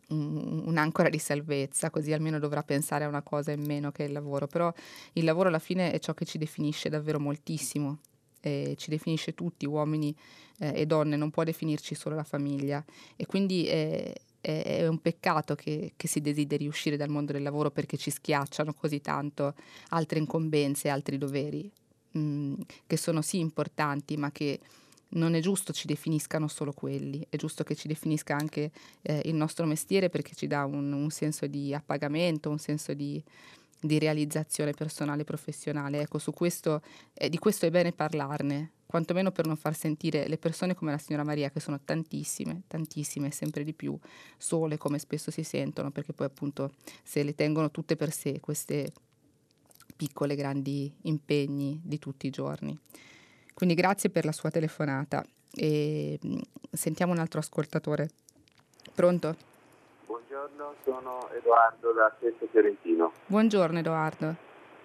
un'ancora 0.09 1.09
di 1.09 1.17
salvezza, 1.17 1.89
così 1.89 2.13
almeno 2.13 2.37
dovrà 2.37 2.61
pensare 2.61 3.05
a 3.05 3.07
una 3.07 3.23
cosa 3.23 3.51
in 3.51 3.63
meno 3.65 3.91
che 3.91 4.03
il 4.03 4.11
lavoro. 4.11 4.45
Però 4.45 4.71
il 5.13 5.23
lavoro 5.23 5.47
alla 5.47 5.57
fine 5.57 5.91
è 5.91 5.97
ciò 5.97 6.13
che 6.13 6.25
ci 6.25 6.37
definisce 6.37 6.89
davvero 6.89 7.19
moltissimo 7.19 7.97
eh, 8.43 8.75
ci 8.77 8.89
definisce 8.89 9.33
tutti, 9.33 9.65
uomini 9.65 10.13
eh, 10.59 10.81
e 10.81 10.85
donne, 10.85 11.15
non 11.15 11.31
può 11.31 11.43
definirci 11.43 11.95
solo 11.95 12.15
la 12.15 12.23
famiglia. 12.23 12.83
E 13.15 13.25
quindi 13.25 13.65
è, 13.65 14.13
è 14.39 14.85
un 14.85 14.99
peccato 14.99 15.55
che, 15.55 15.93
che, 15.95 16.07
si 16.07 16.19
desideri 16.19 16.67
uscire 16.67 16.97
dal 16.97 17.09
mondo 17.09 17.31
del 17.31 17.43
lavoro 17.43 17.71
perché 17.71 17.95
ci 17.95 18.11
schiacciano 18.11 18.73
così 18.73 18.99
tanto 18.99 19.55
altre 19.89 20.19
incombenze, 20.19 20.89
altri 20.89 21.17
doveri, 21.17 21.71
mh, 22.11 22.19
mm, 22.19 22.53
che 22.85 22.97
sono 22.97 23.21
sì 23.21 23.39
importanti, 23.39 24.17
ma 24.17 24.31
che 24.31 24.59
non 25.13 25.35
è 25.35 25.39
giusto 25.39 25.71
ci 25.71 25.87
definiscano 25.87 26.47
solo 26.47 26.73
quelli, 26.73 27.25
è 27.29 27.37
giusto 27.37 27.63
che 27.63 27.75
ci 27.75 27.87
definisca 27.87 28.35
anche 28.35 28.71
eh, 29.03 29.21
il 29.25 29.35
nostro 29.35 29.65
mestiere 29.65 30.09
perché 30.09 30.33
ci 30.35 30.47
dà 30.47 30.65
un, 30.65 30.91
un 30.91 31.09
senso 31.09 31.47
di 31.47 31.73
appagamento, 31.73 32.49
un 32.49 32.57
senso 32.57 32.93
di, 32.93 33.23
di 33.83 33.99
realizzazione 33.99 34.71
personale 34.71 35.21
e 35.21 35.25
professionale. 35.25 36.01
Ecco, 36.01 36.17
su 36.17 36.31
questo, 36.31 36.81
eh, 37.13 37.29
di 37.29 37.37
questo 37.37 37.65
è 37.65 37.69
bene 37.69 37.91
parlarne, 37.91 38.71
quantomeno 38.85 39.31
per 39.31 39.45
non 39.45 39.57
far 39.57 39.75
sentire 39.75 40.27
le 40.27 40.37
persone 40.37 40.73
come 40.73 40.91
la 40.91 40.97
signora 40.97 41.23
Maria, 41.23 41.51
che 41.51 41.59
sono 41.59 41.79
tantissime, 41.83 42.63
tantissime, 42.67 43.31
sempre 43.31 43.63
di 43.63 43.73
più, 43.73 43.97
sole 44.37 44.77
come 44.77 44.99
spesso 44.99 45.31
si 45.31 45.43
sentono, 45.43 45.91
perché 45.91 46.13
poi 46.13 46.27
appunto 46.27 46.73
se 47.03 47.23
le 47.23 47.35
tengono 47.35 47.71
tutte 47.71 47.95
per 47.95 48.11
sé 48.11 48.39
queste 48.39 48.91
piccole, 49.95 50.35
grandi 50.35 50.91
impegni 51.03 51.79
di 51.83 51.99
tutti 51.99 52.27
i 52.27 52.31
giorni. 52.31 52.77
Quindi 53.53 53.75
grazie 53.75 54.09
per 54.09 54.25
la 54.25 54.31
sua 54.31 54.49
telefonata 54.49 55.23
e 55.53 56.19
mm, 56.25 56.39
sentiamo 56.71 57.11
un 57.11 57.19
altro 57.19 57.39
ascoltatore. 57.39 58.09
Pronto? 58.93 59.52
Buongiorno, 60.55 60.75
sono 60.83 61.29
Edoardo 61.33 61.91
da 61.93 62.13
Sesto 62.19 62.45
Fiorentino. 62.51 63.11
Buongiorno 63.25 63.79
Edoardo. 63.79 64.35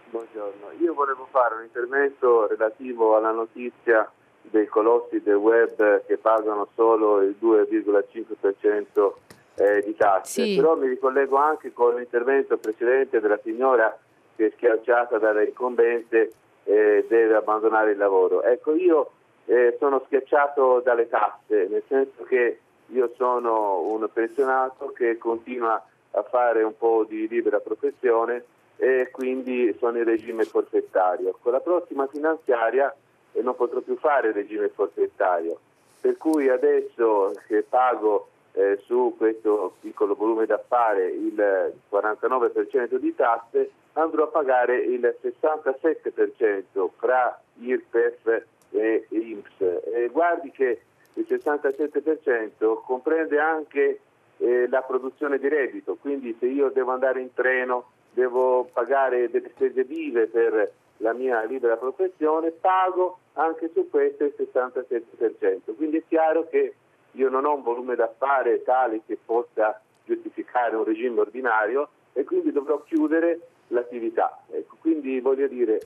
Buongiorno, 0.08 0.70
io 0.80 0.94
volevo 0.94 1.28
fare 1.30 1.56
un 1.56 1.64
intervento 1.64 2.46
relativo 2.46 3.16
alla 3.16 3.32
notizia 3.32 4.10
dei 4.40 4.66
colossi 4.66 5.20
del 5.20 5.34
web 5.34 6.06
che 6.06 6.16
pagano 6.16 6.68
solo 6.74 7.20
il 7.20 7.36
2,5% 7.38 9.12
eh, 9.56 9.82
di 9.84 9.94
tasse, 9.94 10.42
sì. 10.42 10.56
però 10.56 10.74
mi 10.74 10.88
ricollego 10.88 11.36
anche 11.36 11.74
con 11.74 11.96
l'intervento 11.96 12.56
precedente 12.56 13.20
della 13.20 13.38
signora 13.42 13.94
che 14.36 14.52
schiacciata 14.56 15.18
dalle 15.18 15.48
incombenze 15.48 16.32
eh, 16.64 17.04
deve 17.06 17.34
abbandonare 17.34 17.90
il 17.90 17.98
lavoro. 17.98 18.42
Ecco, 18.42 18.74
io 18.74 19.10
eh, 19.44 19.76
sono 19.78 20.02
schiacciato 20.06 20.80
dalle 20.82 21.08
tasse, 21.08 21.66
nel 21.68 21.82
senso 21.88 22.22
che 22.22 22.60
io 22.88 23.12
sono 23.16 23.80
un 23.80 24.08
pensionato 24.12 24.92
che 24.92 25.18
continua 25.18 25.82
a 26.12 26.22
fare 26.22 26.62
un 26.62 26.76
po' 26.76 27.04
di 27.08 27.28
libera 27.28 27.60
professione 27.60 28.44
e 28.76 29.08
quindi 29.10 29.74
sono 29.78 29.98
in 29.98 30.04
regime 30.04 30.44
forfettario. 30.44 31.36
Con 31.42 31.52
la 31.52 31.60
prossima 31.60 32.06
finanziaria 32.06 32.94
eh, 33.32 33.42
non 33.42 33.56
potrò 33.56 33.80
più 33.80 33.96
fare 33.98 34.32
regime 34.32 34.68
forfettario, 34.68 35.58
per 36.00 36.16
cui 36.16 36.48
adesso 36.48 37.32
che 37.46 37.64
pago 37.68 38.28
eh, 38.52 38.78
su 38.84 39.14
questo 39.18 39.74
piccolo 39.80 40.14
volume 40.14 40.46
d'affare 40.46 41.08
il 41.10 41.74
49% 41.90 42.96
di 42.96 43.14
tasse 43.14 43.70
andrò 43.94 44.24
a 44.24 44.28
pagare 44.28 44.78
il 44.78 45.16
67% 45.20 46.88
fra 46.96 47.40
IRPEF 47.54 48.42
e 48.70 49.06
INPS. 49.08 49.60
E 49.92 50.08
guardi 50.12 50.50
che 50.50 50.82
67% 51.28 52.82
comprende 52.84 53.38
anche 53.38 54.00
eh, 54.38 54.68
la 54.68 54.82
produzione 54.82 55.38
di 55.38 55.48
reddito, 55.48 55.96
quindi 55.96 56.36
se 56.38 56.46
io 56.46 56.70
devo 56.70 56.92
andare 56.92 57.20
in 57.20 57.32
treno, 57.34 57.90
devo 58.12 58.68
pagare 58.72 59.30
delle 59.30 59.50
spese 59.50 59.84
vive 59.84 60.26
per 60.26 60.72
la 60.98 61.12
mia 61.12 61.42
libera 61.44 61.76
professione, 61.76 62.50
pago 62.50 63.18
anche 63.34 63.70
su 63.72 63.88
questo 63.88 64.24
il 64.24 64.34
67%. 64.36 65.74
Quindi 65.76 65.98
è 65.98 66.02
chiaro 66.08 66.48
che 66.48 66.74
io 67.12 67.28
non 67.28 67.44
ho 67.44 67.54
un 67.54 67.62
volume 67.62 67.94
d'affare 67.94 68.62
tale 68.62 69.00
che 69.06 69.18
possa 69.24 69.80
giustificare 70.04 70.76
un 70.76 70.84
regime 70.84 71.20
ordinario 71.20 71.88
e 72.12 72.24
quindi 72.24 72.50
dovrò 72.50 72.82
chiudere 72.82 73.40
l'attività. 73.68 74.42
Ecco, 74.50 74.76
quindi 74.80 75.20
voglio 75.20 75.46
dire, 75.46 75.80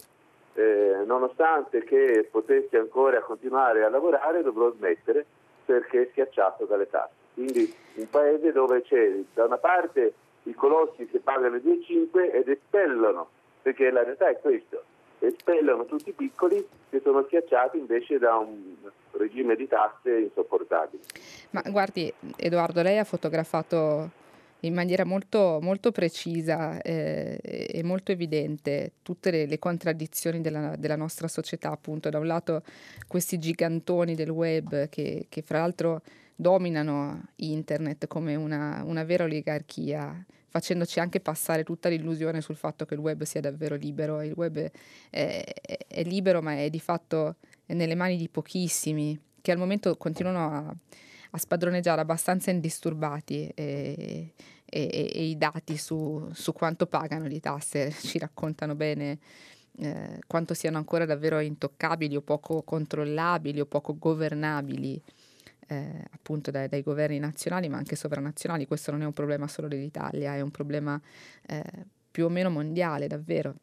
eh, 0.55 1.03
nonostante 1.07 1.83
che 1.85 2.29
potessi 2.31 2.77
ancora 2.77 3.21
continuare 3.21 3.85
a 3.85 3.89
lavorare, 3.89 4.43
dovrò 4.43 4.71
smettere 4.73 5.25
perché 5.65 6.03
è 6.03 6.09
schiacciato 6.11 6.65
dalle 6.65 6.89
tasse. 6.89 7.15
Quindi 7.35 7.75
un 7.95 8.09
paese 8.11 8.53
dove 8.53 8.83
c'è 8.83 9.13
da 9.33 9.45
una 9.45 9.59
parte 9.59 10.13
i 10.45 10.55
colossi 10.55 11.07
che 11.07 11.21
pagano 11.21 11.57
il 11.57 11.63
2,5 11.65 12.35
ed 12.35 12.49
espellono, 12.49 13.29
perché 13.63 13.91
la 13.91 14.03
realtà 14.03 14.29
è 14.29 14.39
questo, 14.41 14.83
espellono 15.21 15.85
tutti 15.85 16.11
i 16.11 16.15
piccoli 16.15 16.67
che 16.91 17.01
sono 17.03 17.23
schiacciati 17.25 17.79
invece 17.79 18.19
da 18.19 18.37
un 18.37 18.75
regime 19.13 19.55
di 19.55 19.69
tasse 19.69 20.19
insopportabile. 20.19 21.03
Ma 21.51 21.63
guardi 21.71 22.13
Edoardo, 22.37 22.83
lei 22.83 22.99
ha 22.99 23.05
fotografato 23.05 24.11
in 24.65 24.75
maniera 24.75 25.05
molto, 25.05 25.59
molto 25.61 25.91
precisa 25.91 26.81
eh, 26.83 27.39
e 27.43 27.83
molto 27.83 28.13
evidente 28.13 28.93
tutte 29.03 29.31
le, 29.31 29.47
le 29.47 29.59
contraddizioni 29.59 30.41
della, 30.41 30.77
della, 30.77 30.97
nostra 30.97 31.27
società, 31.29 31.71
appunto 31.71 32.11
da 32.11 32.19
un 32.19 32.27
lato 32.27 32.63
questi 33.09 33.39
gigantoni 33.39 34.15
del 34.15 34.31
web 34.31 34.89
che, 34.89 35.27
che 35.29 35.43
fra 35.43 35.61
l'altro 35.61 36.03
dominano 36.37 37.31
internet 37.37 38.07
come 38.07 38.37
una, 38.37 38.83
una 38.85 39.03
vera 39.05 39.25
oligarchia, 39.25 40.25
facendoci 40.49 41.01
anche 41.01 41.21
passare 41.21 41.65
tutta 41.65 41.89
l'illusione 41.89 42.41
sul 42.41 42.57
fatto 42.57 42.85
che 42.85 42.95
il 42.95 43.01
web 43.01 43.23
sia 43.23 43.41
davvero 43.41 43.75
libero. 43.75 44.23
Il 44.23 44.33
web 44.37 44.59
è, 44.59 44.71
è, 45.11 45.45
è 45.89 46.03
libero 46.05 46.41
ma 46.41 46.55
è 46.57 46.71
di 46.71 46.81
fatto 46.81 47.37
nelle 47.67 47.95
mani 47.97 48.17
di 48.17 48.29
pochissimi 48.29 49.19
che 49.41 49.51
al 49.51 49.59
momento 49.59 49.97
continuano 49.97 50.39
a 50.39 50.77
a 51.35 51.39
spadroneggiare 51.39 52.01
abbastanza 52.01 52.51
indisturbati 52.51 53.49
e, 53.55 54.33
e, 54.65 55.11
e 55.15 55.25
i 55.25 55.37
dati 55.37 55.77
su, 55.77 56.29
su, 56.33 56.53
quanto 56.53 56.87
pagano 56.87 57.27
di 57.27 57.41
tasse 57.41 57.91
ci 58.01 58.19
raccontano 58.19 58.75
bene 58.75 59.19
eh, 59.79 60.19
quanto 60.27 60.53
siano 60.53 60.77
ancora 60.77 61.07
davvero 61.07 61.41
intoccabili 61.41 62.17
o 62.17 62.21
poco 62.21 62.63
controllabili 62.63 63.61
o 63.61 63.67
poco 63.67 63.97
governabili 63.99 65.03
eh, 65.69 66.05
appunto 66.11 66.51
dai, 66.51 66.69
dai, 66.69 66.83
governi 66.83 67.19
nazionali 67.19 67.69
ma 67.69 67.79
anche 67.79 67.97
sovranazionali. 67.97 68.67
Questo 68.67 68.91
non 68.91 69.03
è 69.03 69.07
un 69.07 69.13
problema 69.15 69.49
solo 69.49 69.69
dell'Italia, 69.69 70.35
è 70.35 70.41
un 70.43 70.51
problema 70.51 71.01
eh, 71.47 71.65
più 72.11 72.27
o 72.27 72.29
meno 72.29 72.51
mondiale 72.51 73.07
davvero 73.07 73.55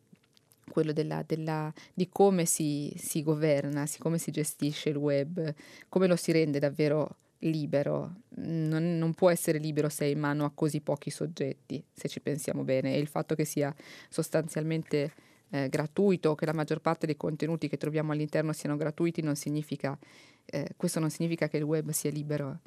quello 0.70 0.92
della, 0.92 1.24
della, 1.26 1.72
di 1.94 2.10
come 2.10 2.46
si, 2.46 2.94
si 2.98 3.22
governa, 3.22 3.86
si, 3.86 4.00
come 4.00 4.18
si 4.18 4.32
gestisce 4.32 4.90
il 4.90 4.96
web, 4.96 5.54
come 5.88 6.08
lo 6.08 6.16
si 6.16 6.32
rende 6.32 6.60
davvero 6.60 7.18
libero, 7.40 8.16
non, 8.36 8.98
non, 8.98 9.14
può 9.14 9.30
essere 9.30 9.60
libero 9.60 9.90
se 9.90 10.06
è 10.06 10.10
in 10.10 10.20
mano 10.20 10.46
a 10.46 10.52
così 10.54 10.82
pochi 10.82 11.10
soggetti, 11.10 11.84
se 11.94 12.08
ci 12.08 12.20
pensiamo 12.20 12.64
bene, 12.64 12.96
e 12.96 13.00
il 13.00 13.08
fatto 13.08 13.36
che 13.36 13.46
sia 13.46 13.74
sostanzialmente 14.10 15.14
eh, 15.52 15.70
gratuito, 15.70 16.36
che 16.36 16.46
la 16.46 16.54
maggior 16.54 16.82
parte 16.82 17.06
dei 17.06 17.16
contenuti 17.16 17.70
che 17.70 17.78
troviamo 17.78 18.12
all'interno 18.12 18.52
siano 18.52 18.76
gratuiti, 18.76 19.22
non 19.22 19.36
significa, 19.36 19.98
eh, 20.46 20.70
questo 20.76 21.00
non 21.00 21.10
significa 21.10 21.48
che 21.48 21.58
il 21.58 21.64
web 21.64 21.90
sia 21.92 22.12
libero. 22.12 22.60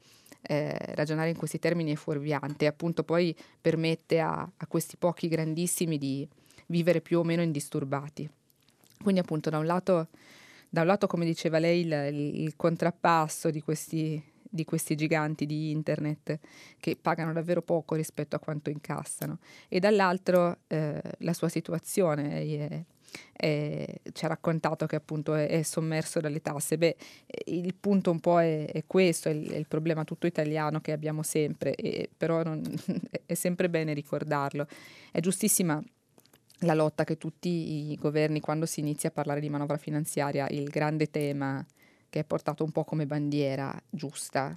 Eh, 0.44 0.76
ragionare 0.94 1.30
in 1.30 1.36
questi 1.36 1.58
termini 1.58 1.92
è 1.92 1.96
fuorviante, 1.96 2.66
appunto 2.66 3.04
poi 3.04 3.36
permette 3.60 4.20
a, 4.20 4.40
a 4.56 4.66
questi 4.66 4.96
pochi 4.96 5.28
grandissimi 5.28 5.98
di 5.98 6.26
vivere 6.66 7.00
più 7.00 7.18
o 7.18 7.24
meno 7.24 7.42
indisturbati. 7.42 8.28
Quindi 9.00 9.20
appunto 9.20 9.50
da 9.50 9.58
un 9.58 9.66
lato, 9.66 10.08
da 10.68 10.80
un 10.80 10.86
lato 10.86 11.07
come 11.07 11.24
diceva 11.24 11.58
lei, 11.58 11.80
il, 11.82 11.92
il 12.12 12.57
contrappasso 12.57 13.50
di 13.50 13.61
questi 13.61 14.30
di 14.53 14.64
questi 14.66 14.95
giganti 14.96 15.46
di 15.46 15.70
internet 15.70 16.38
che 16.79 16.96
pagano 17.00 17.33
davvero 17.33 17.62
poco 17.62 17.95
rispetto 17.95 18.37
a 18.37 18.38
quanto 18.38 18.68
incassano 18.68 19.38
e 19.68 19.80
dall'altro 19.80 20.58
eh, 20.66 21.00
la 21.18 21.33
sua 21.33 21.49
situazione 21.49 22.42
è, 22.42 22.84
è, 23.33 23.87
ci 24.12 24.24
ha 24.26 24.29
raccontato 24.29 24.84
che 24.84 24.96
appunto 24.96 25.34
è, 25.34 25.49
è, 25.49 25.62
sommerso 25.62 26.20
dalle 26.20 26.42
tasse. 26.42 26.76
Beh, 26.76 26.96
il 27.46 27.74
punto 27.74 28.11
un 28.11 28.20
po' 28.20 28.41
è, 28.41 28.84
questo, 28.87 29.30
è 29.30 29.33
il, 29.33 29.50
il, 29.53 29.66
problema 29.66 30.04
tutto 30.04 30.26
italiano 30.26 30.80
che 30.83 30.92
abbiamo 30.92 31.22
sempre, 31.22 31.74
e, 31.74 32.11
però 32.14 32.42
non, 32.42 32.62
è 33.24 33.34
sempre 33.34 33.70
bene 33.70 33.95
ricordarlo. 33.95 34.66
È 35.11 35.20
giustissima 35.20 35.83
la 36.61 36.74
lotta 36.74 37.04
che 37.04 37.16
tutti 37.16 37.91
i 37.91 37.96
governi, 37.96 38.41
quando 38.41 38.66
si 38.66 38.80
inizia 38.80 39.08
a 39.08 39.12
parlare 39.12 39.41
di 39.41 39.49
manovra 39.49 39.79
finanziaria, 39.79 40.46
il 40.50 40.68
grande 40.68 41.11
tema 41.11 41.64
che 42.13 42.21
è 42.21 42.25
portato 42.25 42.63
un 42.63 42.72
po' 42.72 42.84
come 42.84 43.07
bandiera 43.07 43.75
giusta 43.89 44.55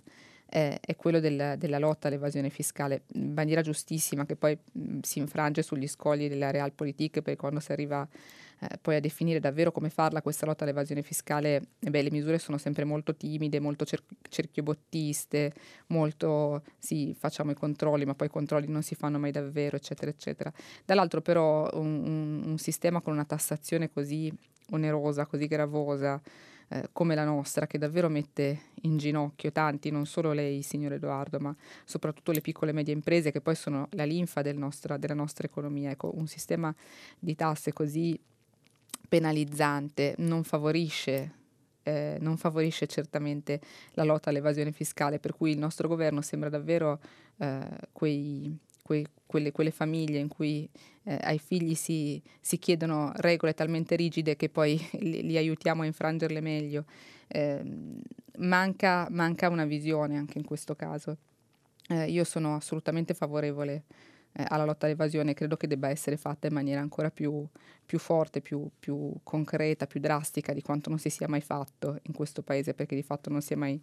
eh, 0.50 0.78
è 0.82 0.96
quello 0.98 1.22
del, 1.22 1.56
della 1.58 1.80
lotta 1.80 2.10
all'evasione 2.10 2.50
fiscale, 2.50 3.04
bandiera 3.08 3.62
giustissima 3.62 4.26
che 4.26 4.36
poi 4.36 4.58
mh, 4.74 5.00
si 5.04 5.20
infrange 5.20 5.62
sugli 5.62 5.88
scogli 5.88 6.28
della 6.28 6.52
realpolitik 6.52 7.22
perché 7.22 7.38
quando 7.38 7.62
si 7.62 7.72
arriva 7.72 8.06
eh, 8.60 8.78
poi 8.82 8.98
a 8.98 9.00
definire 9.00 9.40
davvero 9.40 9.72
come 9.72 9.90
farla 9.90 10.22
questa 10.22 10.46
lotta 10.46 10.66
all'evasione 10.66 11.02
fiscale, 11.02 11.62
eh 11.80 11.90
beh, 11.90 12.02
le 12.02 12.12
misure 12.12 12.40
sono 12.40 12.58
sempre 12.58 12.84
molto 12.84 13.16
timide, 13.16 13.62
molto 13.62 13.86
cer- 13.86 14.04
cerchiobottiste, 14.28 15.54
molto 15.88 16.62
sì, 16.78 17.16
facciamo 17.18 17.52
i 17.52 17.56
controlli, 17.56 18.04
ma 18.04 18.16
poi 18.16 18.28
i 18.28 18.32
controlli 18.32 18.68
non 18.68 18.84
si 18.84 18.96
fanno 18.96 19.18
mai 19.18 19.32
davvero, 19.32 19.78
eccetera, 19.78 20.12
eccetera. 20.12 20.52
Dall'altro 20.84 21.22
però 21.22 21.70
un, 21.72 22.04
un, 22.06 22.44
un 22.48 22.58
sistema 22.58 23.00
con 23.00 23.14
una 23.14 23.24
tassazione 23.24 23.90
così 23.90 24.30
onerosa, 24.72 25.26
così 25.26 25.48
gravosa, 25.48 26.22
eh, 26.70 26.90
come 26.92 27.16
la 27.16 27.26
nostra, 27.26 27.68
che 27.68 27.78
davvero 27.78 28.10
mette 28.10 28.60
in 28.82 28.98
ginocchio 28.98 29.52
tanti, 29.52 29.92
non 29.92 30.06
solo 30.06 30.34
lei, 30.34 30.62
signor 30.62 30.94
Edoardo, 30.94 31.40
ma 31.40 31.56
soprattutto 31.84 32.32
le 32.32 32.42
piccole 32.42 32.72
e 32.72 32.74
medie 32.74 32.94
imprese, 32.94 33.32
che 33.32 33.42
poi 33.42 33.56
sono 33.56 33.88
la 33.92 34.06
linfa 34.06 34.42
del 34.42 34.58
nostra, 34.58 34.98
della 34.98 35.14
nostra 35.14 35.46
economia. 35.46 35.92
Ecco, 35.92 36.12
un 36.16 36.28
sistema 36.28 36.74
di 37.20 37.36
tasse 37.36 37.74
così 37.74 38.20
penalizzante 39.08 40.16
non 40.18 40.44
favorisce 40.44 41.44
eh, 41.86 42.18
non 42.20 42.36
favorisce 42.38 42.88
certamente 42.88 43.62
la 43.92 44.04
lotta 44.04 44.32
all'evasione 44.32 44.72
fiscale, 44.72 45.20
per 45.20 45.36
cui 45.36 45.52
il 45.52 45.60
nostro 45.60 45.88
governo 45.88 46.22
sembra 46.22 46.50
davvero 46.50 47.00
eh, 47.38 47.68
quei, 47.92 48.58
quei, 48.86 49.04
quelle, 49.26 49.52
quelle, 49.52 49.72
famiglie 49.72 50.20
in 50.20 50.28
cui 50.28 50.70
eh, 51.06 51.18
ai 51.24 51.40
figli 51.40 51.74
si, 51.74 52.22
si, 52.40 52.60
chiedono 52.60 53.12
regole 53.16 53.56
talmente 53.56 53.96
rigide 53.96 54.36
che 54.36 54.48
poi 54.48 54.80
li, 55.02 55.24
li 55.24 55.38
aiutiamo 55.38 55.82
a 55.82 55.86
infrangerle 55.88 56.40
meglio. 56.40 56.86
Ehm, 57.30 58.00
manca, 58.38 59.08
manca, 59.10 59.50
una 59.50 59.66
visione 59.66 60.18
anche 60.18 60.38
in 60.38 60.46
questo 60.46 60.76
caso. 60.76 61.18
Eh, 61.88 62.12
io 62.12 62.24
sono 62.24 62.56
assolutamente 62.56 63.16
favorevole 63.16 63.86
eh, 64.38 64.44
alla 64.48 64.66
lotta 64.66 64.86
all'evasione 64.86 65.34
credo 65.34 65.56
che 65.56 65.68
debba 65.68 65.90
essere 65.90 66.18
fatta 66.18 66.48
in 66.48 66.54
maniera 66.54 66.82
ancora 66.82 67.10
più, 67.10 67.48
più 67.86 67.98
forte, 67.98 68.42
più, 68.42 68.70
più, 68.78 69.12
concreta, 69.24 69.88
più 69.88 70.00
drastica 70.00 70.54
di 70.54 70.62
quanto 70.62 70.90
non 70.90 71.00
si 71.00 71.10
sia 71.10 71.28
mai 71.28 71.42
fatto 71.42 72.00
in 72.04 72.14
questo 72.14 72.42
paese, 72.42 72.74
perché 72.74 72.96
di 72.96 73.04
fatto 73.04 73.30
non 73.30 73.42
si 73.42 73.54
è 73.54 73.56
mai, 73.56 73.82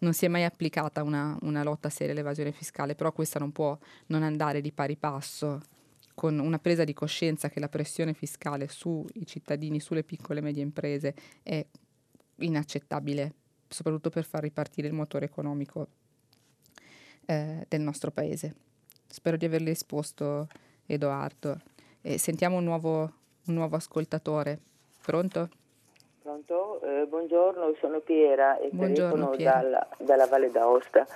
non 0.00 0.12
si 0.12 0.24
è 0.24 0.28
mai 0.28 0.44
applicata 0.44 1.02
una, 1.02 1.36
una 1.42 1.62
lotta 1.62 1.88
seria 1.88 2.12
all'evasione 2.12 2.52
fiscale, 2.52 2.94
però 2.94 3.12
questa 3.12 3.38
non 3.38 3.52
può 3.52 3.76
non 4.06 4.22
andare 4.22 4.60
di 4.60 4.72
pari 4.72 4.96
passo 4.96 5.60
con 6.14 6.38
una 6.40 6.58
presa 6.58 6.82
di 6.82 6.92
coscienza 6.92 7.48
che 7.48 7.60
la 7.60 7.68
pressione 7.68 8.12
fiscale 8.12 8.66
sui 8.68 9.24
cittadini, 9.24 9.78
sulle 9.78 10.02
piccole 10.02 10.40
e 10.40 10.42
medie 10.42 10.62
imprese 10.62 11.14
è 11.44 11.64
inaccettabile, 12.40 13.34
soprattutto 13.68 14.10
per 14.10 14.24
far 14.24 14.42
ripartire 14.42 14.88
il 14.88 14.94
motore 14.94 15.26
economico 15.26 15.86
eh, 17.26 17.64
del 17.68 17.80
nostro 17.82 18.10
paese. 18.10 18.54
Spero 19.06 19.36
di 19.36 19.44
averle 19.44 19.68
risposto, 19.68 20.48
Edoardo. 20.86 21.60
E 22.00 22.18
sentiamo 22.18 22.56
un 22.56 22.64
nuovo, 22.64 23.12
un 23.44 23.54
nuovo 23.54 23.76
ascoltatore. 23.76 24.58
Pronto? 25.00 25.48
Pronto? 26.28 26.78
Eh, 26.82 27.06
buongiorno, 27.06 27.74
sono 27.80 28.00
Piera 28.00 28.58
e 28.58 28.68
buongiorno, 28.70 29.30
Piera. 29.30 29.62
Dalla, 29.62 29.88
dalla, 29.96 30.26
Valle 30.26 30.50
d'Aosta. 30.50 31.06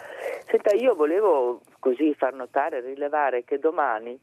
Senta, 0.47 0.73
io 0.73 0.95
volevo 0.95 1.61
così 1.81 2.15
far 2.15 2.33
notare, 2.33 2.81
rilevare 2.81 3.45
che 3.45 3.59
domani, 3.59 4.19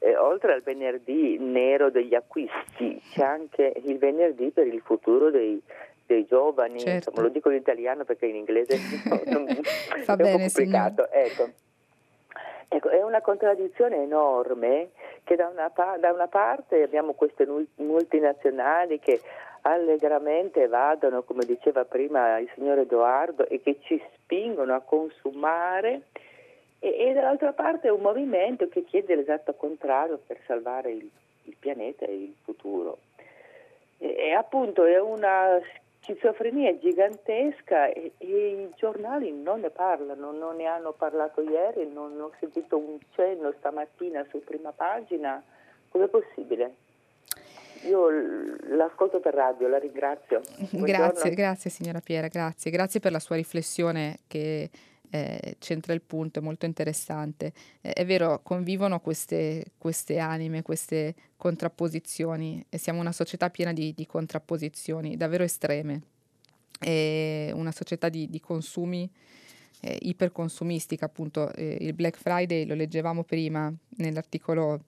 eh, 0.00 0.14
oltre 0.18 0.52
al 0.52 0.60
venerdì 0.60 1.38
nero 1.38 1.88
degli 1.88 2.14
acquisti, 2.14 3.00
c'è 3.12 3.24
anche 3.24 3.72
il 3.86 3.96
venerdì 3.96 4.50
per 4.50 4.66
il 4.66 4.82
futuro 4.82 5.30
dei, 5.30 5.58
dei 6.04 6.26
giovani, 6.26 6.78
certo. 6.78 7.08
Insomma, 7.08 7.26
lo 7.26 7.32
dico 7.32 7.48
in 7.48 7.56
italiano 7.56 8.04
perché 8.04 8.26
in 8.26 8.36
inglese 8.36 8.76
non, 9.24 9.46
Fa 9.46 10.12
è 10.12 10.16
bene, 10.16 10.30
un 10.30 10.36
po' 10.36 10.42
complicato. 10.42 11.08
Ecco. 11.10 11.48
Ecco, 12.68 12.88
è 12.90 13.02
una 13.02 13.22
contraddizione 13.22 14.02
enorme 14.02 14.90
che 15.22 15.36
da 15.36 15.48
una, 15.48 15.72
da 15.98 16.12
una 16.12 16.26
parte 16.26 16.82
abbiamo 16.82 17.12
queste 17.12 17.46
multinazionali 17.76 18.98
che 18.98 19.20
allegramente 19.66 20.66
vadano, 20.66 21.22
come 21.22 21.44
diceva 21.44 21.84
prima 21.84 22.38
il 22.38 22.50
signor 22.54 22.78
Edoardo, 22.78 23.46
e 23.48 23.60
che 23.62 23.78
ci 23.82 24.02
spingono 24.14 24.74
a 24.74 24.80
consumare, 24.80 26.02
e, 26.78 26.96
e 26.98 27.12
dall'altra 27.12 27.52
parte 27.52 27.88
un 27.88 28.00
movimento 28.00 28.68
che 28.68 28.84
chiede 28.84 29.14
l'esatto 29.14 29.54
contrario 29.54 30.20
per 30.26 30.38
salvare 30.46 30.90
il, 30.92 31.10
il 31.44 31.56
pianeta 31.58 32.04
e 32.04 32.14
il 32.14 32.34
futuro. 32.42 32.98
E, 33.98 34.14
e 34.16 34.32
appunto 34.32 34.84
è 34.84 35.00
una 35.00 35.58
schizofrenia 36.00 36.78
gigantesca 36.78 37.86
e, 37.86 38.12
e, 38.18 38.26
i 38.26 38.70
giornali 38.76 39.32
non 39.32 39.60
ne 39.60 39.70
parlano, 39.70 40.30
non 40.30 40.56
ne 40.56 40.66
hanno 40.66 40.92
parlato 40.92 41.40
ieri, 41.40 41.90
non 41.90 42.20
ho 42.20 42.32
sentito 42.38 42.76
un 42.76 42.98
cenno 43.14 43.52
stamattina 43.58 44.26
su 44.28 44.44
prima 44.44 44.72
pagina. 44.72 45.42
Com'è 45.88 46.08
possibile? 46.08 46.74
Io 47.86 48.08
l'ascolto 48.76 49.20
per 49.20 49.34
radio, 49.34 49.68
la 49.68 49.78
ringrazio. 49.78 50.40
Grazie, 50.70 51.30
grazie 51.30 51.70
signora 51.70 52.00
Piera, 52.00 52.28
grazie. 52.28 52.70
Grazie 52.70 53.00
per 53.00 53.12
la 53.12 53.18
sua 53.18 53.36
riflessione 53.36 54.18
che 54.26 54.70
eh, 55.10 55.56
centra 55.58 55.92
il 55.92 56.02
punto, 56.02 56.40
è 56.40 56.42
molto 56.42 56.66
interessante. 56.66 57.52
Eh, 57.80 57.92
è 57.92 58.04
vero, 58.04 58.40
convivono 58.42 59.00
queste, 59.00 59.66
queste, 59.78 60.18
anime, 60.18 60.62
queste 60.62 61.14
contrapposizioni 61.36 62.64
e 62.68 62.78
siamo 62.78 63.00
una 63.00 63.12
società 63.12 63.50
piena 63.50 63.72
di, 63.72 63.94
di 63.94 64.06
contrapposizioni 64.06 65.16
davvero 65.16 65.44
estreme. 65.44 66.02
È 66.78 67.50
una 67.54 67.70
società 67.70 68.08
di, 68.08 68.28
di 68.28 68.40
consumi 68.40 69.08
eh, 69.80 69.98
iperconsumistica, 70.00 71.04
appunto. 71.04 71.52
Eh, 71.52 71.76
il 71.80 71.92
Black 71.92 72.18
Friday 72.18 72.64
lo 72.64 72.74
leggevamo 72.74 73.22
prima 73.22 73.72
nell'articolo 73.96 74.84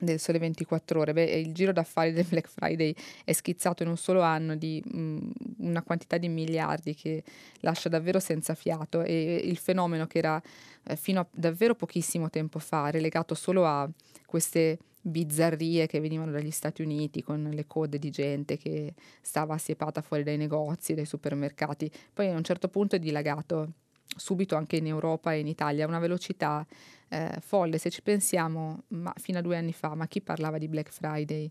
del 0.00 0.18
Sole 0.18 0.38
24 0.38 1.00
Ore. 1.00 1.12
Beh, 1.12 1.24
il 1.24 1.52
giro 1.52 1.72
d'affari 1.72 2.12
del 2.12 2.24
Black 2.26 2.48
Friday 2.48 2.94
è 3.24 3.32
schizzato 3.32 3.82
in 3.82 3.90
un 3.90 3.96
solo 3.96 4.22
anno 4.22 4.56
di 4.56 4.82
mh, 4.84 5.30
una 5.58 5.82
quantità 5.82 6.16
di 6.16 6.28
miliardi 6.28 6.94
che 6.94 7.22
lascia 7.60 7.88
davvero 7.88 8.18
senza 8.18 8.54
fiato 8.54 9.02
e 9.02 9.40
il 9.44 9.58
fenomeno 9.58 10.06
che 10.06 10.18
era 10.18 10.42
eh, 10.84 10.96
fino 10.96 11.20
a 11.20 11.26
davvero 11.30 11.74
pochissimo 11.74 12.30
tempo 12.30 12.58
fa 12.58 12.90
relegato 12.90 13.34
solo 13.34 13.66
a 13.66 13.88
queste 14.26 14.78
bizzarrie 15.02 15.86
che 15.86 16.00
venivano 16.00 16.30
dagli 16.30 16.50
Stati 16.50 16.82
Uniti 16.82 17.22
con 17.22 17.48
le 17.52 17.66
code 17.66 17.98
di 17.98 18.10
gente 18.10 18.56
che 18.56 18.94
stava 19.20 19.54
assiepata 19.54 20.02
fuori 20.02 20.22
dai 20.22 20.36
negozi, 20.36 20.94
dai 20.94 21.06
supermercati, 21.06 21.90
poi 22.12 22.28
a 22.28 22.36
un 22.36 22.44
certo 22.44 22.68
punto 22.68 22.96
è 22.96 22.98
dilagato 22.98 23.72
subito 24.16 24.56
anche 24.56 24.76
in 24.76 24.86
Europa 24.86 25.32
e 25.32 25.38
in 25.38 25.46
Italia 25.46 25.84
a 25.84 25.88
una 25.88 25.98
velocità 25.98 26.66
eh, 27.10 27.38
folle, 27.40 27.78
se 27.78 27.90
ci 27.90 28.02
pensiamo, 28.02 28.84
ma 28.88 29.12
fino 29.16 29.38
a 29.38 29.42
due 29.42 29.56
anni 29.56 29.72
fa, 29.72 29.94
ma 29.94 30.06
chi 30.06 30.20
parlava 30.20 30.58
di 30.58 30.68
Black 30.68 30.90
Friday? 30.90 31.50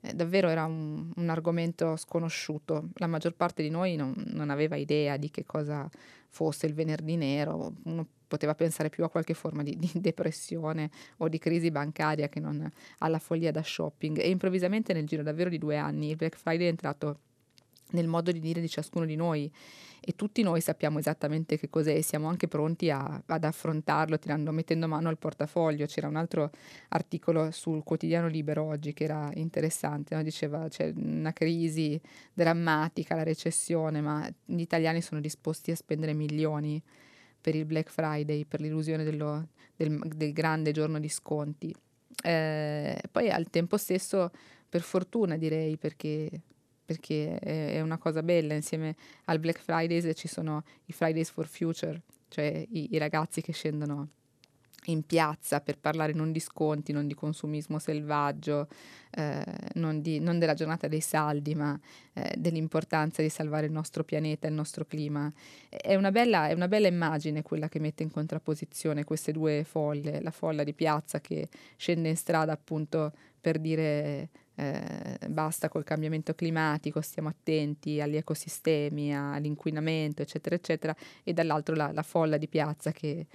Eh, 0.00 0.14
davvero 0.14 0.48
era 0.48 0.64
un, 0.64 1.12
un, 1.14 1.28
argomento 1.28 1.96
sconosciuto, 1.96 2.88
la 2.94 3.06
maggior 3.06 3.34
parte 3.34 3.62
di 3.62 3.70
noi 3.70 3.96
non, 3.96 4.14
non, 4.28 4.50
aveva 4.50 4.76
idea 4.76 5.16
di 5.16 5.30
che 5.30 5.44
cosa 5.44 5.88
fosse 6.28 6.66
il 6.66 6.74
venerdì 6.74 7.16
nero, 7.16 7.74
uno 7.84 8.06
poteva 8.26 8.54
pensare 8.54 8.88
più 8.88 9.04
a 9.04 9.10
qualche 9.10 9.34
forma 9.34 9.62
di, 9.62 9.76
di 9.78 9.90
depressione 9.94 10.90
o 11.18 11.28
di 11.28 11.38
crisi 11.38 11.70
bancaria 11.70 12.28
che 12.28 12.40
non 12.40 12.68
alla 12.98 13.18
follia 13.18 13.52
da 13.52 13.62
shopping. 13.62 14.18
E 14.18 14.28
improvvisamente 14.28 14.92
nel 14.92 15.06
giro 15.06 15.22
davvero 15.22 15.50
di 15.50 15.58
due 15.58 15.76
anni 15.76 16.10
il 16.10 16.16
Black 16.16 16.36
Friday 16.36 16.66
è 16.66 16.70
entrato 16.70 17.20
nel 17.90 18.06
modo 18.08 18.32
di 18.32 18.40
dire 18.40 18.60
di 18.60 18.68
ciascuno 18.68 19.04
di 19.04 19.16
noi 19.16 19.50
e 20.06 20.14
tutti 20.14 20.42
noi 20.42 20.60
sappiamo 20.60 20.98
esattamente 20.98 21.58
che 21.58 21.70
cos'è 21.70 21.94
e 21.94 22.02
siamo 22.02 22.28
anche 22.28 22.46
pronti 22.46 22.90
a, 22.90 23.22
ad 23.24 23.44
affrontarlo 23.44 24.18
tirando, 24.18 24.52
mettendo 24.52 24.86
mano 24.86 25.08
al 25.08 25.16
portafoglio. 25.16 25.86
C'era 25.86 26.08
un 26.08 26.16
altro 26.16 26.50
articolo 26.88 27.50
sul 27.50 27.82
quotidiano 27.82 28.28
Libero 28.28 28.64
oggi 28.64 28.92
che 28.92 29.04
era 29.04 29.30
interessante, 29.32 30.14
no? 30.14 30.22
diceva 30.22 30.68
c'è 30.68 30.92
una 30.94 31.32
crisi 31.32 31.98
drammatica, 32.34 33.14
la 33.14 33.22
recessione, 33.22 34.02
ma 34.02 34.28
gli 34.44 34.60
italiani 34.60 35.00
sono 35.00 35.22
disposti 35.22 35.70
a 35.70 35.76
spendere 35.76 36.12
milioni 36.12 36.82
per 37.40 37.54
il 37.54 37.64
Black 37.64 37.90
Friday, 37.90 38.44
per 38.44 38.60
l'illusione 38.60 39.04
dello, 39.04 39.48
del, 39.74 39.98
del, 40.14 40.32
grande 40.34 40.72
giorno 40.72 40.98
di 40.98 41.08
sconti. 41.08 41.74
Eh, 42.22 43.00
poi 43.10 43.30
al 43.30 43.48
tempo 43.48 43.78
stesso, 43.78 44.30
per 44.68 44.82
fortuna 44.82 45.38
direi, 45.38 45.78
perché 45.78 46.30
perché 46.84 47.38
è, 47.38 47.74
è, 47.74 47.80
una 47.80 47.98
cosa 47.98 48.22
bella, 48.22 48.54
insieme 48.54 48.96
al 49.24 49.38
Black 49.38 49.60
Fridays 49.60 50.10
ci 50.14 50.28
sono 50.28 50.62
i 50.86 50.92
Fridays 50.92 51.30
for 51.30 51.46
Future, 51.46 52.00
cioè 52.28 52.66
i, 52.70 52.94
i 52.94 52.98
ragazzi 52.98 53.40
che 53.40 53.52
scendono 53.52 54.08
in 54.86 55.04
piazza 55.04 55.60
per 55.60 55.78
parlare 55.78 56.12
non 56.12 56.32
di 56.32 56.40
sconti, 56.40 56.92
non 56.92 57.06
di 57.06 57.14
consumismo 57.14 57.78
selvaggio, 57.78 58.68
eh, 59.10 59.42
non, 59.74 60.00
di, 60.00 60.18
non, 60.18 60.38
della 60.38 60.54
giornata 60.54 60.88
dei 60.88 61.00
saldi, 61.00 61.54
ma 61.54 61.78
eh, 62.12 62.34
dell'importanza 62.36 63.22
di 63.22 63.28
salvare 63.28 63.66
il 63.66 63.72
nostro 63.72 64.04
pianeta, 64.04 64.46
il 64.46 64.54
nostro 64.54 64.84
clima. 64.84 65.32
È 65.68 65.94
una, 65.94 66.10
bella, 66.10 66.48
è 66.48 66.52
una 66.52 66.68
bella 66.68 66.88
immagine 66.88 67.42
quella 67.42 67.68
che 67.68 67.78
mette 67.78 68.02
in 68.02 68.10
contrapposizione 68.10 69.04
queste 69.04 69.32
due 69.32 69.64
folle, 69.64 70.20
la 70.20 70.30
folla 70.30 70.64
di 70.64 70.74
piazza 70.74 71.20
che 71.20 71.48
scende 71.76 72.08
in 72.08 72.16
strada 72.16 72.52
appunto 72.52 73.12
per 73.40 73.58
dire 73.58 74.28
eh, 74.56 75.18
basta 75.28 75.68
col 75.68 75.84
cambiamento 75.84 76.34
climatico, 76.34 77.00
stiamo 77.00 77.28
attenti 77.28 78.00
agli 78.00 78.16
ecosistemi, 78.16 79.16
all'inquinamento, 79.16 80.22
eccetera, 80.22 80.54
eccetera, 80.54 80.94
e 81.22 81.32
dall'altro 81.32 81.74
la, 81.74 81.90
la 81.92 82.02
folla 82.02 82.36
di 82.36 82.48
piazza 82.48 82.92
che 82.92 83.26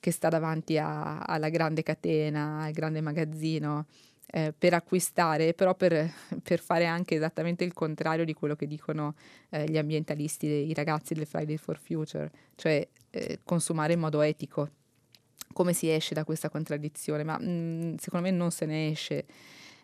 che 0.00 0.10
sta 0.10 0.30
davanti 0.30 0.78
a, 0.78 1.18
alla 1.18 1.50
grande 1.50 1.82
catena, 1.82 2.62
al 2.62 2.72
grande 2.72 3.02
magazzino, 3.02 3.86
eh, 4.32 4.54
per 4.56 4.74
acquistare, 4.74 5.54
però 5.54 5.74
per, 5.74 6.10
per, 6.42 6.60
fare 6.60 6.86
anche 6.86 7.14
esattamente 7.14 7.64
il 7.64 7.74
contrario 7.74 8.24
di 8.24 8.32
quello 8.32 8.56
che 8.56 8.66
dicono 8.66 9.14
eh, 9.50 9.66
gli 9.68 9.76
ambientalisti, 9.76 10.46
i 10.46 10.74
ragazzi 10.74 11.14
del 11.14 11.26
Friday 11.26 11.56
for 11.58 11.78
Future, 11.78 12.30
cioè 12.56 12.86
eh, 13.10 13.40
consumare 13.44 13.92
in 13.92 14.00
modo 14.00 14.22
etico. 14.22 14.70
Come 15.52 15.72
si 15.72 15.90
esce 15.90 16.14
da 16.14 16.24
questa 16.24 16.48
contraddizione? 16.48 17.24
Ma 17.24 17.36
mh, 17.38 17.44
mm, 17.44 17.94
secondo 17.96 18.26
me 18.26 18.32
non 18.32 18.50
se 18.50 18.66
ne 18.66 18.90
esce. 18.90 19.26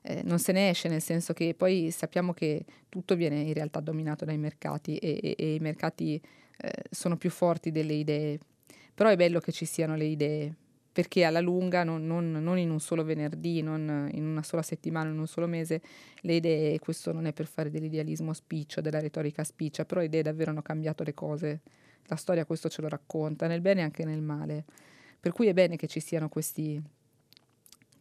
Eh, 0.09 0.23
non 0.23 0.39
se 0.39 0.53
ne 0.53 0.71
esce 0.71 0.89
nel 0.89 1.03
senso 1.03 1.33
che 1.33 1.55
poi 1.55 1.91
sappiamo 1.91 2.33
che 2.33 2.65
tutto 2.89 3.17
viene 3.17 3.41
in 3.41 3.53
realtà 3.53 3.81
dominato 3.81 4.25
dai 4.25 4.39
mercati 4.39 4.97
e, 4.99 5.19
e, 5.21 5.35
e 5.37 5.55
i 5.55 5.59
mercati 5.59 6.15
eh, 6.59 6.71
sono 6.91 7.17
più 7.17 7.31
forti 7.31 7.73
delle 7.73 7.95
idee 7.95 8.39
però 8.97 9.11
è 9.11 9.17
bello 9.17 9.41
che 9.41 9.53
ci 9.53 9.67
siano 9.67 9.95
le 9.95 10.07
idee, 10.07 10.55
perché 10.91 11.25
alla 11.25 11.41
lunga, 11.41 11.85
non, 11.85 12.07
non, 12.07 12.33
non, 12.33 12.57
in 12.57 12.71
un 12.71 12.81
solo 12.81 13.05
venerdì, 13.05 13.61
non 13.61 14.09
in 14.11 14.25
una 14.25 14.43
sola 14.43 14.63
settimana, 14.63 15.11
in 15.11 15.19
un 15.19 15.27
solo 15.27 15.47
mese, 15.47 15.83
le 16.23 16.37
idee, 16.37 16.79
questo 16.79 17.13
non 17.13 17.27
è 17.27 17.35
per 17.35 17.45
fare 17.45 17.69
dell'idealismo 17.69 18.33
spiccio, 18.33 18.81
della 18.81 18.99
retorica 18.99 19.45
spiccia, 19.45 19.85
però 19.85 20.01
le 20.01 20.07
idee 20.07 20.23
davvero 20.23 20.51
hanno 20.51 20.63
cambiato 20.63 21.05
le 21.05 21.13
cose. 21.13 21.61
La 22.07 22.17
storia 22.17 22.47
questo 22.47 22.71
ce 22.71 22.81
lo 22.81 22.89
racconta, 22.89 23.47
nel 23.47 23.61
bene 23.61 23.81
e 23.81 23.85
anche 23.85 24.07
nel 24.07 24.23
male. 24.23 24.65
Per 25.21 25.33
cui 25.33 25.49
è 25.49 25.53
bene 25.53 25.77
che 25.77 25.89
ci 25.89 26.01
siano 26.01 26.31
questi, 26.31 26.83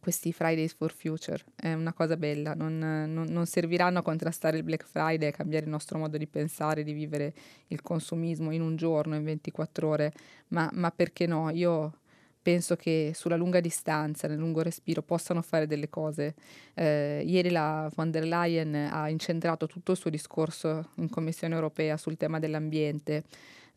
questi 0.06 0.32
Fridays 0.32 0.72
for 0.72 0.92
Future, 0.92 1.42
è 1.56 1.72
una 1.72 1.92
cosa 1.92 2.16
bella, 2.16 2.54
non, 2.54 2.78
non, 2.78 3.26
non, 3.28 3.44
serviranno 3.44 3.98
a 3.98 4.02
contrastare 4.02 4.56
il 4.56 4.62
Black 4.62 4.86
Friday, 4.86 5.30
a 5.30 5.32
cambiare 5.32 5.64
il 5.64 5.70
nostro 5.72 5.98
modo 5.98 6.16
di 6.16 6.28
pensare, 6.28 6.84
di 6.84 6.92
vivere 6.92 7.34
il 7.66 7.82
consumismo 7.82 8.52
in 8.52 8.60
un 8.60 8.76
giorno, 8.76 9.16
in 9.16 9.24
24 9.24 9.88
ore, 9.88 10.12
ma, 10.50 10.70
ma 10.74 10.92
perché 10.92 11.26
no? 11.26 11.50
Io 11.50 11.92
penso 12.40 12.76
che 12.76 13.10
sulla 13.16 13.34
lunga 13.34 13.58
distanza, 13.58 14.28
nel 14.28 14.38
lungo 14.38 14.62
respiro, 14.62 15.02
possano 15.02 15.42
fare 15.42 15.66
delle 15.66 15.88
cose. 15.88 16.36
Eh, 16.74 17.24
ieri 17.26 17.50
la 17.50 17.90
von 17.92 18.12
der 18.12 18.26
Leyen 18.26 18.76
ha 18.76 19.08
incentrato 19.08 19.66
tutto 19.66 19.90
il 19.90 19.98
suo 19.98 20.10
discorso 20.10 20.90
in 20.98 21.10
Commissione 21.10 21.56
europea 21.56 21.96
sul 21.96 22.16
tema 22.16 22.38
dell'ambiente. 22.38 23.24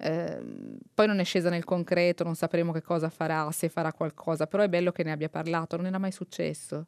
Ehm, 0.01 0.77
poi 0.93 1.07
non 1.07 1.19
è 1.19 1.23
scesa 1.23 1.49
nel 1.49 1.65
concreto, 1.65 2.23
non 2.23 2.35
sapremo 2.35 2.71
che 2.71 2.81
cosa 2.81 3.09
farà, 3.09 3.49
se 3.51 3.69
farà 3.69 3.91
qualcosa, 3.93 4.47
però 4.47 4.63
è 4.63 4.69
bello 4.69 4.91
che 4.91 5.03
ne 5.03 5.11
abbia 5.11 5.29
parlato, 5.29 5.75
non 5.75 5.85
era 5.87 5.97
mai 5.97 6.11
successo. 6.11 6.87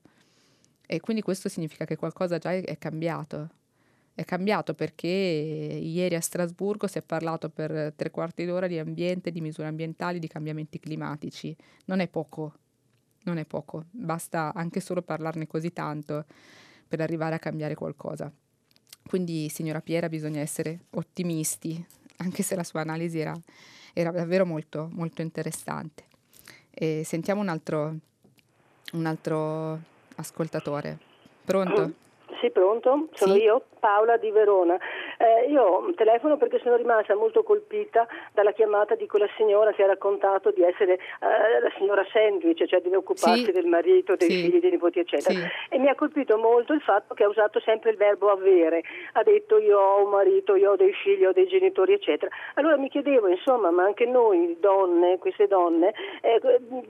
E 0.86 1.00
quindi 1.00 1.22
questo 1.22 1.50
significa 1.50 1.86
che 1.86 1.96
qualcosa 1.96 2.38
già 2.38 2.52
è, 2.52 2.64
è 2.64 2.78
cambiato. 2.78 3.50
È 4.14 4.26
cambiato 4.26 4.74
perché 4.74 5.08
ieri 5.08 6.16
a 6.16 6.22
Strasburgo 6.22 6.86
si 6.88 6.98
è 6.98 7.02
parlato 7.02 7.50
per 7.50 7.94
tre 7.96 8.12
quarti 8.12 8.46
d'ora 8.46 8.68
di 8.68 8.78
ambiente, 8.78 9.32
di 9.32 9.42
misure 9.42 9.68
ambientali, 9.68 10.20
di 10.20 10.28
cambiamenti 10.28 10.80
climatici. 10.80 11.56
Non 11.86 12.00
è 12.00 12.08
poco, 12.08 12.54
non 13.24 13.38
è 13.38 13.46
poco, 13.46 13.86
basta 13.90 14.52
anche 14.54 14.80
solo 14.82 15.02
parlarne 15.02 15.48
così 15.48 15.72
tanto 15.72 16.26
per 16.88 17.00
arrivare 17.00 17.36
a 17.36 17.40
cambiare 17.40 17.74
qualcosa. 17.74 18.32
Quindi, 19.08 19.50
signora 19.50 19.82
Piera, 19.82 20.10
bisogna 20.10 20.42
essere 20.42 20.82
ottimisti, 20.92 21.84
anche 22.22 22.44
se 22.44 22.56
la 22.56 22.64
sua 22.64 22.82
analisi 22.82 23.20
era, 23.20 23.38
era 23.94 24.12
davvero 24.12 24.46
molto, 24.46 24.88
molto 24.92 25.22
interessante. 25.22 26.06
E 26.70 27.04
sentiamo 27.04 27.42
un 27.42 27.50
altro, 27.50 27.96
un 28.94 29.06
altro 29.06 29.80
ascoltatore. 30.16 30.98
Pronto? 31.44 31.92
Sì, 32.40 32.50
pronto? 32.52 33.10
Sono 33.14 33.34
sì? 33.34 33.42
io, 33.42 33.66
Paola 33.82 34.16
di 34.18 34.30
Verona. 34.30 34.78
Eh, 35.18 35.50
io 35.50 35.92
telefono 35.96 36.38
perché 36.38 36.60
sono 36.60 36.76
rimasta 36.76 37.16
molto 37.16 37.42
colpita 37.44 38.08
dalla 38.32 38.52
chiamata 38.52 38.94
di 38.96 39.08
quella 39.08 39.28
signora 39.36 39.74
che 39.74 39.84
ha 39.84 39.88
raccontato 39.88 40.52
di 40.52 40.62
essere 40.64 40.94
eh, 40.94 41.60
la 41.60 41.72
signora 41.78 42.06
sandwich, 42.14 42.64
cioè 42.66 42.80
deve 42.80 42.98
occuparsi 42.98 43.46
sì. 43.46 43.52
del 43.52 43.66
marito, 43.66 44.16
dei 44.16 44.30
sì. 44.30 44.42
figli, 44.44 44.60
dei 44.60 44.70
nipoti, 44.70 45.00
eccetera. 45.00 45.34
Sì. 45.34 45.46
E 45.70 45.80
mi 45.80 45.90
ha 45.90 45.96
colpito 45.96 46.38
molto 46.38 46.74
il 46.74 46.82
fatto 46.82 47.16
che 47.16 47.24
ha 47.24 47.28
usato 47.28 47.60
sempre 47.60 47.90
il 47.90 47.98
verbo 47.98 48.30
avere. 48.30 48.84
Ha 49.14 49.24
detto 49.24 49.58
io 49.58 49.80
ho 49.80 50.04
un 50.04 50.12
marito, 50.12 50.56
io 50.56 50.72
ho 50.72 50.76
dei 50.76 50.94
figli, 50.94 51.26
ho 51.26 51.34
dei 51.34 51.48
genitori, 51.48 51.94
eccetera. 51.94 52.32
Allora 52.54 52.78
mi 52.78 52.90
chiedevo, 52.90 53.28
insomma, 53.28 53.72
ma 53.72 53.84
anche 53.84 54.06
noi 54.06 54.58
donne, 54.60 55.18
queste 55.18 55.48
donne, 55.48 55.94
eh, 56.22 56.40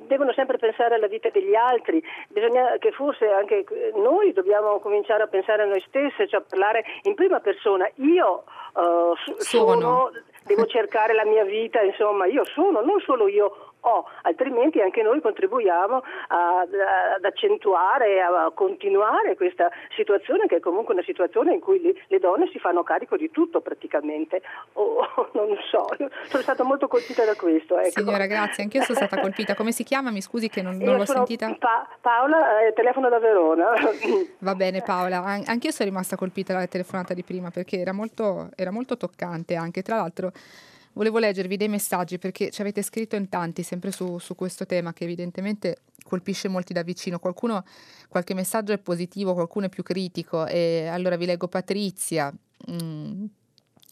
devono 0.08 0.34
sempre 0.34 0.58
pensare 0.58 0.96
alla 0.96 1.08
vita 1.08 1.30
degli 1.30 1.56
altri. 1.56 2.04
Bisogna 2.28 2.76
che 2.80 2.92
forse 2.92 3.28
anche 3.30 3.64
noi 3.96 4.34
dobbiamo 4.34 4.80
cominciare 4.80 5.24
a 5.24 5.28
pensare 5.28 5.64
a 5.64 5.66
noi 5.66 5.82
stesse, 5.88 6.28
cioè 6.28 6.42
a 6.42 6.44
parlare 6.48 6.81
in 7.04 7.16
prima 7.16 7.40
persona. 7.40 7.90
Io 7.96 8.12
io 8.12 8.44
uh, 8.74 9.16
sono. 9.38 9.80
sono, 9.80 10.12
devo 10.44 10.66
cercare 10.66 11.14
la 11.14 11.26
mia 11.26 11.44
vita, 11.44 11.82
insomma, 11.82 12.26
io 12.26 12.44
sono, 12.46 12.82
non 12.82 13.00
solo 13.00 13.28
io 13.28 13.71
ho, 13.82 14.06
altrimenti 14.24 14.80
anche 14.82 15.02
noi 15.02 15.22
contribuiamo 15.22 16.04
a, 16.28 16.60
ad 17.16 17.26
accentuare, 17.26 18.22
a 18.22 18.52
continuare 18.54 19.36
questa 19.36 19.70
situazione 19.96 20.48
che 20.48 20.58
è 20.58 20.60
comunque 20.60 20.94
una 20.94 21.04
situazione 21.04 21.54
in 21.54 21.60
cui 21.60 21.82
le, 21.82 21.94
le 22.08 22.20
donne 22.20 22.50
si 22.52 22.60
fanno 22.60 22.84
carico 22.84 23.18
di 23.18 23.32
tutto 23.32 23.62
praticamente. 23.62 24.42
O, 24.74 24.98
oh, 25.16 25.30
non 25.34 25.56
so, 25.70 25.88
sono 26.28 26.44
stata 26.44 26.64
molto 26.64 26.88
colpita 26.88 27.26
da 27.26 27.36
questo. 27.36 27.78
Ecco. 27.78 28.02
Signora, 28.02 28.26
grazie, 28.26 28.64
anch'io 28.64 28.82
sono 28.82 28.98
stata 28.98 29.20
colpita. 29.20 29.56
Come 29.56 29.72
si 29.72 29.84
chiama? 29.84 30.12
Mi 30.12 30.22
scusi 30.22 30.50
che 30.50 30.62
non, 30.62 30.78
non 30.78 30.98
l'ho 30.98 31.06
sentita. 31.06 31.54
Pa- 31.60 31.88
Paola, 32.00 32.62
eh, 32.62 32.74
telefono 32.74 33.10
da 33.10 33.20
Verona. 33.20 33.72
Va 34.40 34.56
bene 34.56 34.82
Paola, 34.82 35.24
An- 35.24 35.44
anch'io 35.46 35.72
sono 35.72 35.90
rimasta 35.90 36.16
colpita 36.16 36.54
dalla 36.54 36.68
telefonata 36.68 37.14
di 37.14 37.24
prima 37.24 37.50
perché 37.50 37.80
era 37.80 37.94
molto, 37.94 38.50
era 38.56 38.72
molto 38.72 38.98
toccante 38.98 39.56
anche. 39.56 39.82
Tra 39.82 39.96
l'altro 39.96 40.32
Volevo 40.94 41.20
leggervi 41.20 41.56
dei 41.56 41.70
messaggi 41.70 42.18
perché 42.18 42.50
ci 42.50 42.62
avete 42.62 42.82
scritto 42.82 43.16
in 43.16 43.30
tanti 43.30 43.64
sempre 43.64 43.92
su, 43.92 44.18
su, 44.18 44.36
questo 44.36 44.66
tema 44.66 44.92
che 44.92 45.06
evidentemente 45.06 45.84
colpisce 46.04 46.48
molti 46.48 46.74
da 46.74 46.84
vicino. 46.84 47.20
Qualcuno, 47.20 47.64
qualche 48.10 48.34
messaggio 48.34 48.74
è 48.74 48.78
positivo, 48.78 49.34
qualcuno 49.34 49.68
è 49.68 49.70
più 49.70 49.84
critico. 49.84 50.46
E 50.46 50.88
allora 50.88 51.16
vi 51.16 51.26
leggo 51.26 51.48
Patrizia. 51.48 52.34
Mm, 52.70 53.26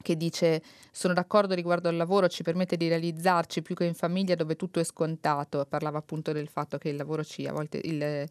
che 0.02 0.16
dice 0.16 0.62
sono 0.92 1.14
d'accordo 1.14 1.54
riguardo 1.54 1.90
al 1.90 1.96
lavoro, 1.96 2.28
ci 2.28 2.44
permette 2.44 2.78
di 2.78 2.88
realizzarci 2.88 3.62
più 3.62 3.76
che 3.76 3.86
in 3.86 3.94
famiglia 3.94 4.36
dove 4.36 4.56
tutto 4.56 4.80
è 4.80 4.84
scontato, 4.84 5.66
parlava 5.68 5.98
appunto 5.98 6.32
del 6.32 6.48
fatto 6.48 6.78
che 6.78 6.90
il 6.90 6.96
lavoro 6.96 7.24
ci 7.24 7.46
a 7.46 7.52
volte 7.52 7.82
il, 7.84 8.28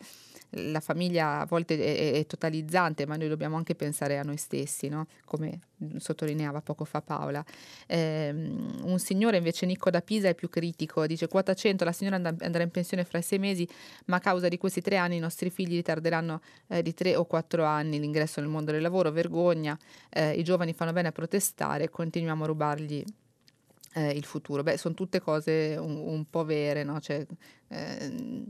la 0.50 0.80
famiglia 0.80 1.40
a 1.40 1.46
volte 1.46 1.76
è, 1.76 2.18
è, 2.18 2.26
totalizzante, 2.26 3.06
ma 3.06 3.16
noi 3.16 3.28
dobbiamo 3.28 3.56
anche 3.56 3.74
pensare 3.74 4.18
a 4.18 4.22
noi 4.22 4.36
stessi, 4.36 4.88
no? 4.88 5.06
come 5.24 5.60
sottolineava 5.98 6.60
poco 6.60 6.84
fa 6.84 7.02
Paola. 7.02 7.44
Eh, 7.86 8.30
un 8.30 8.98
signore 8.98 9.36
invece, 9.36 9.66
Nicco 9.66 9.90
da 9.90 10.00
Pisa, 10.00 10.28
è 10.28 10.34
più 10.34 10.48
critico, 10.48 11.06
dice 11.06 11.28
quota 11.28 11.54
100, 11.54 11.84
la 11.84 11.92
signora 11.92 12.16
andrà 12.16 12.62
in 12.62 12.70
pensione 12.70 13.04
fra 13.04 13.20
sei 13.20 13.38
mesi, 13.38 13.68
ma 14.06 14.16
a 14.16 14.20
causa 14.20 14.48
di 14.48 14.56
questi 14.56 14.80
tre 14.80 14.96
anni 14.96 15.16
i 15.16 15.20
nostri 15.20 15.50
figli 15.50 15.74
ritarderanno 15.74 16.40
eh, 16.68 16.82
di 16.82 16.94
tre 16.94 17.14
o 17.16 17.24
quattro 17.24 17.64
anni 17.64 18.00
l'ingresso 18.00 18.40
nel 18.40 18.48
mondo 18.48 18.72
del 18.72 18.82
lavoro, 18.82 19.10
vergogna, 19.10 19.78
eh, 20.08 20.32
i 20.32 20.42
giovani 20.42 20.72
fanno 20.72 20.92
bene 20.92 21.08
a 21.08 21.12
protestare, 21.12 21.90
continuiamo 21.90 22.44
a 22.44 22.46
rubargli 22.46 23.04
eh, 23.94 24.10
il 24.10 24.24
futuro. 24.24 24.62
Beh, 24.62 24.76
sono 24.76 24.94
tutte 24.94 25.20
cose 25.20 25.76
un, 25.78 25.96
un 25.96 26.24
po' 26.28 26.44
vere, 26.44 26.84
no? 26.84 27.00
Cioè, 27.00 27.26
eh, 27.68 28.44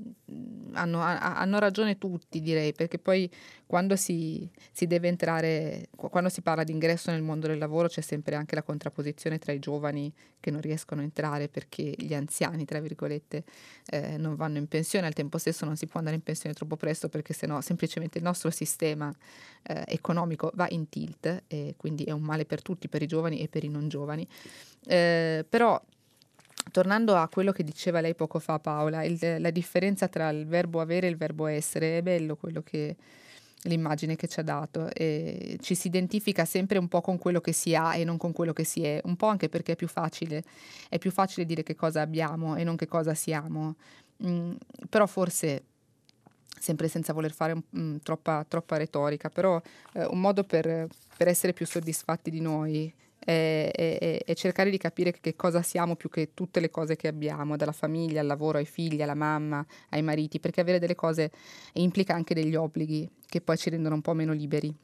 hanno, 0.73 1.01
hanno, 1.01 1.59
ragione 1.59 1.99
tutti, 1.99 2.41
direi, 2.41 2.73
perché 2.73 2.99
poi 2.99 3.29
quando 3.67 3.97
si, 3.97 4.49
si, 4.71 4.87
deve 4.87 5.09
entrare, 5.09 5.89
quando 5.95 6.29
si 6.29 6.41
parla 6.41 6.63
di 6.63 6.73
ingresso 6.73 7.11
nel 7.11 7.23
mondo 7.23 7.47
del 7.47 7.59
lavoro 7.59 7.89
c'è 7.89 8.01
sempre 8.01 8.37
anche 8.37 8.55
la 8.55 8.63
contrapposizione 8.63 9.39
tra 9.39 9.53
i 9.53 9.59
giovani 9.59 10.13
che 10.39 10.51
non 10.51 10.61
riescono 10.61 11.01
a 11.01 11.05
entrare 11.05 11.49
perché 11.49 11.95
gli 11.97 12.15
anziani, 12.15 12.65
tra 12.65 12.81
virgolette, 12.81 13.45
eh, 13.87 14.17
non 14.19 14.37
vanno 14.37 14.59
in 14.59 14.69
pensione, 14.69 15.07
al 15.07 15.15
tempo 15.15 15.39
stesso 15.39 15.65
non 15.65 15.77
si 15.77 15.87
può 15.87 15.99
andare 15.99 16.17
in 16.17 16.23
pensione 16.23 16.55
troppo 16.55 16.77
presto 16.77 17.09
perché 17.09 17.33
sennò 17.33 17.61
semplicemente 17.61 18.19
il 18.19 18.25
nostro 18.25 18.51
sistema 18.51 19.13
eh, 19.63 19.85
economico 19.87 20.53
va 20.55 20.67
in 20.71 20.89
tilt 20.89 21.45
e 21.49 21.75
quindi 21.77 22.05
è 22.05 22.13
un 22.13 22.23
male 22.23 22.45
per 22.45 22.63
tutti, 22.63 22.89
per 22.89 23.03
i 23.03 23.07
giovani 23.07 23.41
e 23.41 23.49
per 23.49 23.65
i 23.65 23.69
non 23.69 23.89
giovani. 23.89 24.27
Eh, 24.87 25.45
però 25.49 25.81
tornando 26.71 27.17
a 27.17 27.29
quello 27.29 27.53
che 27.53 27.65
diceva 27.65 28.01
lei 28.01 28.15
poco 28.15 28.39
fa 28.39 28.59
Paola, 28.59 29.05
il, 29.05 29.19
la 29.39 29.51
differenza 29.51 30.09
tra 30.09 30.29
il 30.31 30.47
verbo 30.47 30.81
avere 30.81 31.07
e 31.07 31.11
il 31.11 31.17
verbo 31.17 31.47
essere, 31.47 31.99
è 31.99 32.03
bello 32.03 32.37
quello 32.37 32.63
che, 32.63 32.97
l'immagine 33.63 34.15
che 34.15 34.29
ci 34.29 34.41
ha 34.41 34.43
dato 34.43 34.89
e 34.93 35.59
ci 35.61 35.75
si 35.75 35.89
identifica 35.89 36.45
sempre 36.45 36.79
un 36.79 36.89
po' 36.89 37.01
con 37.01 37.19
quello 37.19 37.41
che 37.41 37.53
si 37.53 37.75
ha 37.75 37.97
e 37.97 38.05
non 38.05 38.17
con 38.17 38.33
quello 38.33 38.53
che 38.53 38.65
si 38.65 38.85
è, 38.85 39.01
un 39.05 39.17
po' 39.17 39.27
anche 39.27 39.49
perché 39.49 39.73
è 39.73 39.77
più 39.77 39.89
facile, 39.89 40.45
è 40.89 40.99
più 40.99 41.11
facile 41.11 41.45
dire 41.45 41.63
che 41.63 41.75
cosa 41.75 42.01
abbiamo 42.01 42.57
e 42.57 42.65
non 42.65 42.77
che 42.77 42.87
cosa 42.87 43.15
siamo, 43.15 43.77
mm, 44.25 44.53
però 44.89 45.07
forse 45.07 45.65
sempre 46.59 46.89
senza 46.89 47.13
voler 47.13 47.33
fare 47.33 47.55
mm, 47.77 47.97
troppa, 48.03 48.45
troppa, 48.47 48.77
retorica, 48.77 49.29
però 49.29 49.61
eh, 49.93 50.05
un 50.05 50.21
modo 50.21 50.45
per, 50.45 50.87
per 51.17 51.29
essere 51.29 51.53
più 51.53 51.67
soddisfatti 51.67 52.31
di 52.31 52.41
noi 52.41 52.93
e, 53.25 53.71
e, 53.75 54.23
e, 54.25 54.35
cercare 54.35 54.71
di 54.71 54.79
capire 54.79 55.13
che 55.13 55.37
cosa 55.37 55.63
siamo 55.63 55.97
più 55.97 56.09
che 56.09 56.31
tutte 56.35 56.61
le 56.61 56.71
cose 56.71 56.97
che 56.97 57.09
abbiamo, 57.09 57.57
dalla 57.57 57.73
famiglia 57.73 58.21
al 58.21 58.27
lavoro, 58.27 58.59
ai 58.59 58.65
figli, 58.65 59.03
alla 59.03 59.15
mamma, 59.15 59.65
ai 59.91 60.03
mariti, 60.03 60.41
perché 60.41 60.61
avere 60.61 60.79
delle 60.79 60.95
cose 60.95 61.31
implica 61.75 62.15
anche 62.15 62.35
degli 62.35 62.55
obblighi 62.55 63.09
che 63.27 63.41
poi 63.41 63.57
ci 63.57 63.71
rendono 63.71 63.97
un 63.97 64.03
po' 64.03 64.15
meno 64.15 64.33
liberi. 64.33 64.75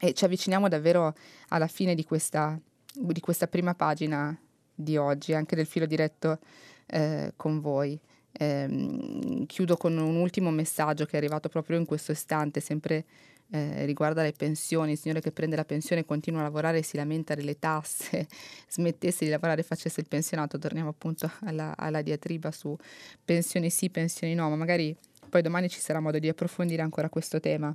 E 0.00 0.12
ci 0.12 0.24
avviciniamo 0.24 0.68
davvero 0.68 1.14
alla 1.48 1.66
fine 1.66 1.94
di 1.94 2.04
questa, 2.04 2.58
di 2.94 3.20
questa 3.20 3.48
prima 3.48 3.74
pagina 3.74 4.38
di 4.72 4.96
oggi, 4.96 5.32
anche 5.34 5.56
del 5.56 5.66
filo 5.66 5.86
diretto 5.86 6.38
eh, 6.86 7.32
con 7.34 7.60
voi. 7.60 7.98
Eh, 8.30 9.44
chiudo 9.46 9.76
con 9.76 9.96
un 9.96 10.14
ultimo 10.14 10.50
messaggio 10.50 11.06
che 11.06 11.14
è 11.14 11.16
arrivato 11.16 11.48
proprio 11.48 11.76
in 11.78 11.86
questo 11.86 12.12
istante, 12.12 12.60
sempre 12.60 13.04
eh, 13.50 13.84
riguarda 13.86 14.22
le 14.22 14.32
pensioni, 14.32 14.92
il 14.92 14.98
signore 14.98 15.20
che 15.20 15.32
prende 15.32 15.56
la 15.56 15.64
pensione 15.64 16.04
continua 16.04 16.40
a 16.40 16.42
lavorare 16.44 16.78
e 16.78 16.82
si 16.82 16.96
lamenta 16.96 17.34
delle 17.34 17.58
tasse, 17.58 18.26
smettesse 18.68 19.24
di 19.24 19.30
lavorare 19.30 19.60
e 19.60 19.64
facesse 19.64 20.00
il 20.00 20.08
pensionato, 20.08 20.58
torniamo 20.58 20.90
appunto 20.90 21.30
alla, 21.40 21.74
alla 21.76 22.02
diatriba 22.02 22.50
su 22.50 22.76
pensioni 23.24 23.70
sì, 23.70 23.90
pensioni 23.90 24.34
no, 24.34 24.48
ma 24.50 24.56
magari 24.56 24.94
poi 25.28 25.42
domani 25.42 25.68
ci 25.68 25.80
sarà 25.80 26.00
modo 26.00 26.18
di 26.18 26.28
approfondire 26.28 26.82
ancora 26.82 27.08
questo 27.08 27.40
tema. 27.40 27.74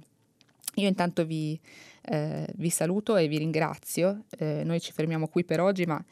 Io 0.76 0.88
intanto 0.88 1.26
vi, 1.26 1.60
eh, 2.02 2.48
vi 2.56 2.70
saluto 2.70 3.16
e 3.16 3.28
vi 3.28 3.38
ringrazio, 3.38 4.24
eh, 4.38 4.64
noi 4.64 4.80
ci 4.80 4.92
fermiamo 4.92 5.28
qui 5.28 5.44
per 5.44 5.60
oggi, 5.60 5.86
ma 5.86 6.04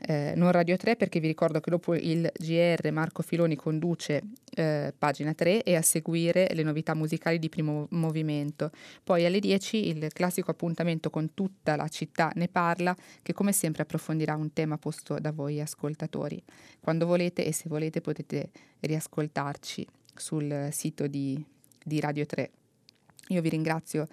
eh, 0.00 0.32
non 0.36 0.52
Radio 0.52 0.76
3 0.76 0.94
perché 0.94 1.18
vi 1.18 1.26
ricordo 1.26 1.58
che 1.60 1.70
dopo 1.70 1.94
il 1.94 2.30
GR 2.38 2.90
Marco 2.92 3.22
Filoni 3.22 3.56
conduce 3.56 4.22
eh, 4.54 4.94
pagina 4.96 5.34
3 5.34 5.64
e 5.64 5.74
a 5.74 5.82
seguire 5.82 6.48
le 6.54 6.62
novità 6.62 6.94
musicali 6.94 7.38
di 7.38 7.48
primo 7.48 7.88
movimento. 7.90 8.70
Poi 9.02 9.24
alle 9.24 9.40
10 9.40 9.88
il 9.88 10.08
classico 10.12 10.52
appuntamento 10.52 11.10
con 11.10 11.34
tutta 11.34 11.74
la 11.74 11.88
città 11.88 12.30
ne 12.36 12.48
parla 12.48 12.96
che 13.22 13.32
come 13.32 13.52
sempre 13.52 13.82
approfondirà 13.82 14.36
un 14.36 14.52
tema 14.52 14.78
posto 14.78 15.18
da 15.18 15.32
voi 15.32 15.60
ascoltatori. 15.60 16.40
Quando 16.80 17.04
volete 17.04 17.44
e 17.44 17.52
se 17.52 17.68
volete 17.68 18.00
potete 18.00 18.50
riascoltarci 18.80 19.86
sul 20.14 20.68
sito 20.70 21.08
di, 21.08 21.44
di 21.84 21.98
Radio 21.98 22.24
3. 22.24 22.50
Io 23.28 23.40
vi 23.40 23.48
ringrazio 23.48 24.06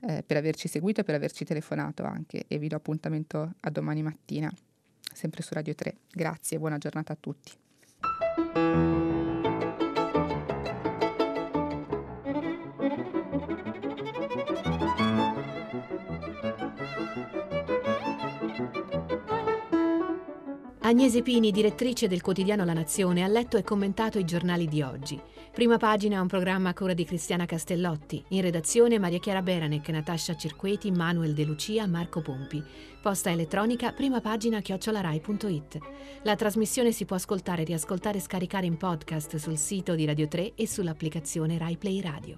eh, 0.00 0.22
per 0.26 0.38
averci 0.38 0.66
seguito 0.66 1.02
e 1.02 1.04
per 1.04 1.14
averci 1.14 1.44
telefonato 1.44 2.04
anche 2.04 2.44
e 2.48 2.58
vi 2.58 2.68
do 2.68 2.76
appuntamento 2.76 3.52
a 3.60 3.70
domani 3.70 4.02
mattina 4.02 4.52
sempre 5.12 5.42
su 5.42 5.54
Radio 5.54 5.74
3. 5.74 5.96
Grazie 6.10 6.56
e 6.56 6.60
buona 6.60 6.78
giornata 6.78 7.12
a 7.12 7.16
tutti. 7.18 9.05
Agnese 20.86 21.22
Pini, 21.22 21.50
direttrice 21.50 22.06
del 22.06 22.20
quotidiano 22.20 22.64
La 22.64 22.72
Nazione, 22.72 23.24
ha 23.24 23.26
letto 23.26 23.56
e 23.56 23.64
commentato 23.64 24.20
i 24.20 24.24
giornali 24.24 24.68
di 24.68 24.82
oggi. 24.82 25.20
Prima 25.52 25.78
pagina 25.78 26.20
un 26.20 26.28
programma 26.28 26.68
a 26.68 26.74
cura 26.74 26.94
di 26.94 27.04
Cristiana 27.04 27.44
Castellotti. 27.44 28.22
In 28.28 28.40
redazione 28.40 29.00
Maria 29.00 29.18
Chiara 29.18 29.42
Beranec, 29.42 29.88
Natascia 29.88 30.36
Cirqueti, 30.36 30.92
Manuel 30.92 31.34
De 31.34 31.42
Lucia, 31.42 31.88
Marco 31.88 32.22
Pompi. 32.22 32.62
Posta 33.02 33.32
elettronica 33.32 33.90
prima 33.90 34.20
pagina 34.20 34.60
chiocciolarai.it. 34.60 35.78
La 36.22 36.36
trasmissione 36.36 36.92
si 36.92 37.04
può 37.04 37.16
ascoltare, 37.16 37.64
riascoltare 37.64 38.18
e 38.18 38.20
scaricare 38.20 38.66
in 38.66 38.76
podcast 38.76 39.34
sul 39.38 39.58
sito 39.58 39.96
di 39.96 40.04
Radio 40.04 40.28
3 40.28 40.52
e 40.54 40.68
sull'applicazione 40.68 41.58
Rai 41.58 41.76
Play 41.76 42.00
Radio. 42.00 42.36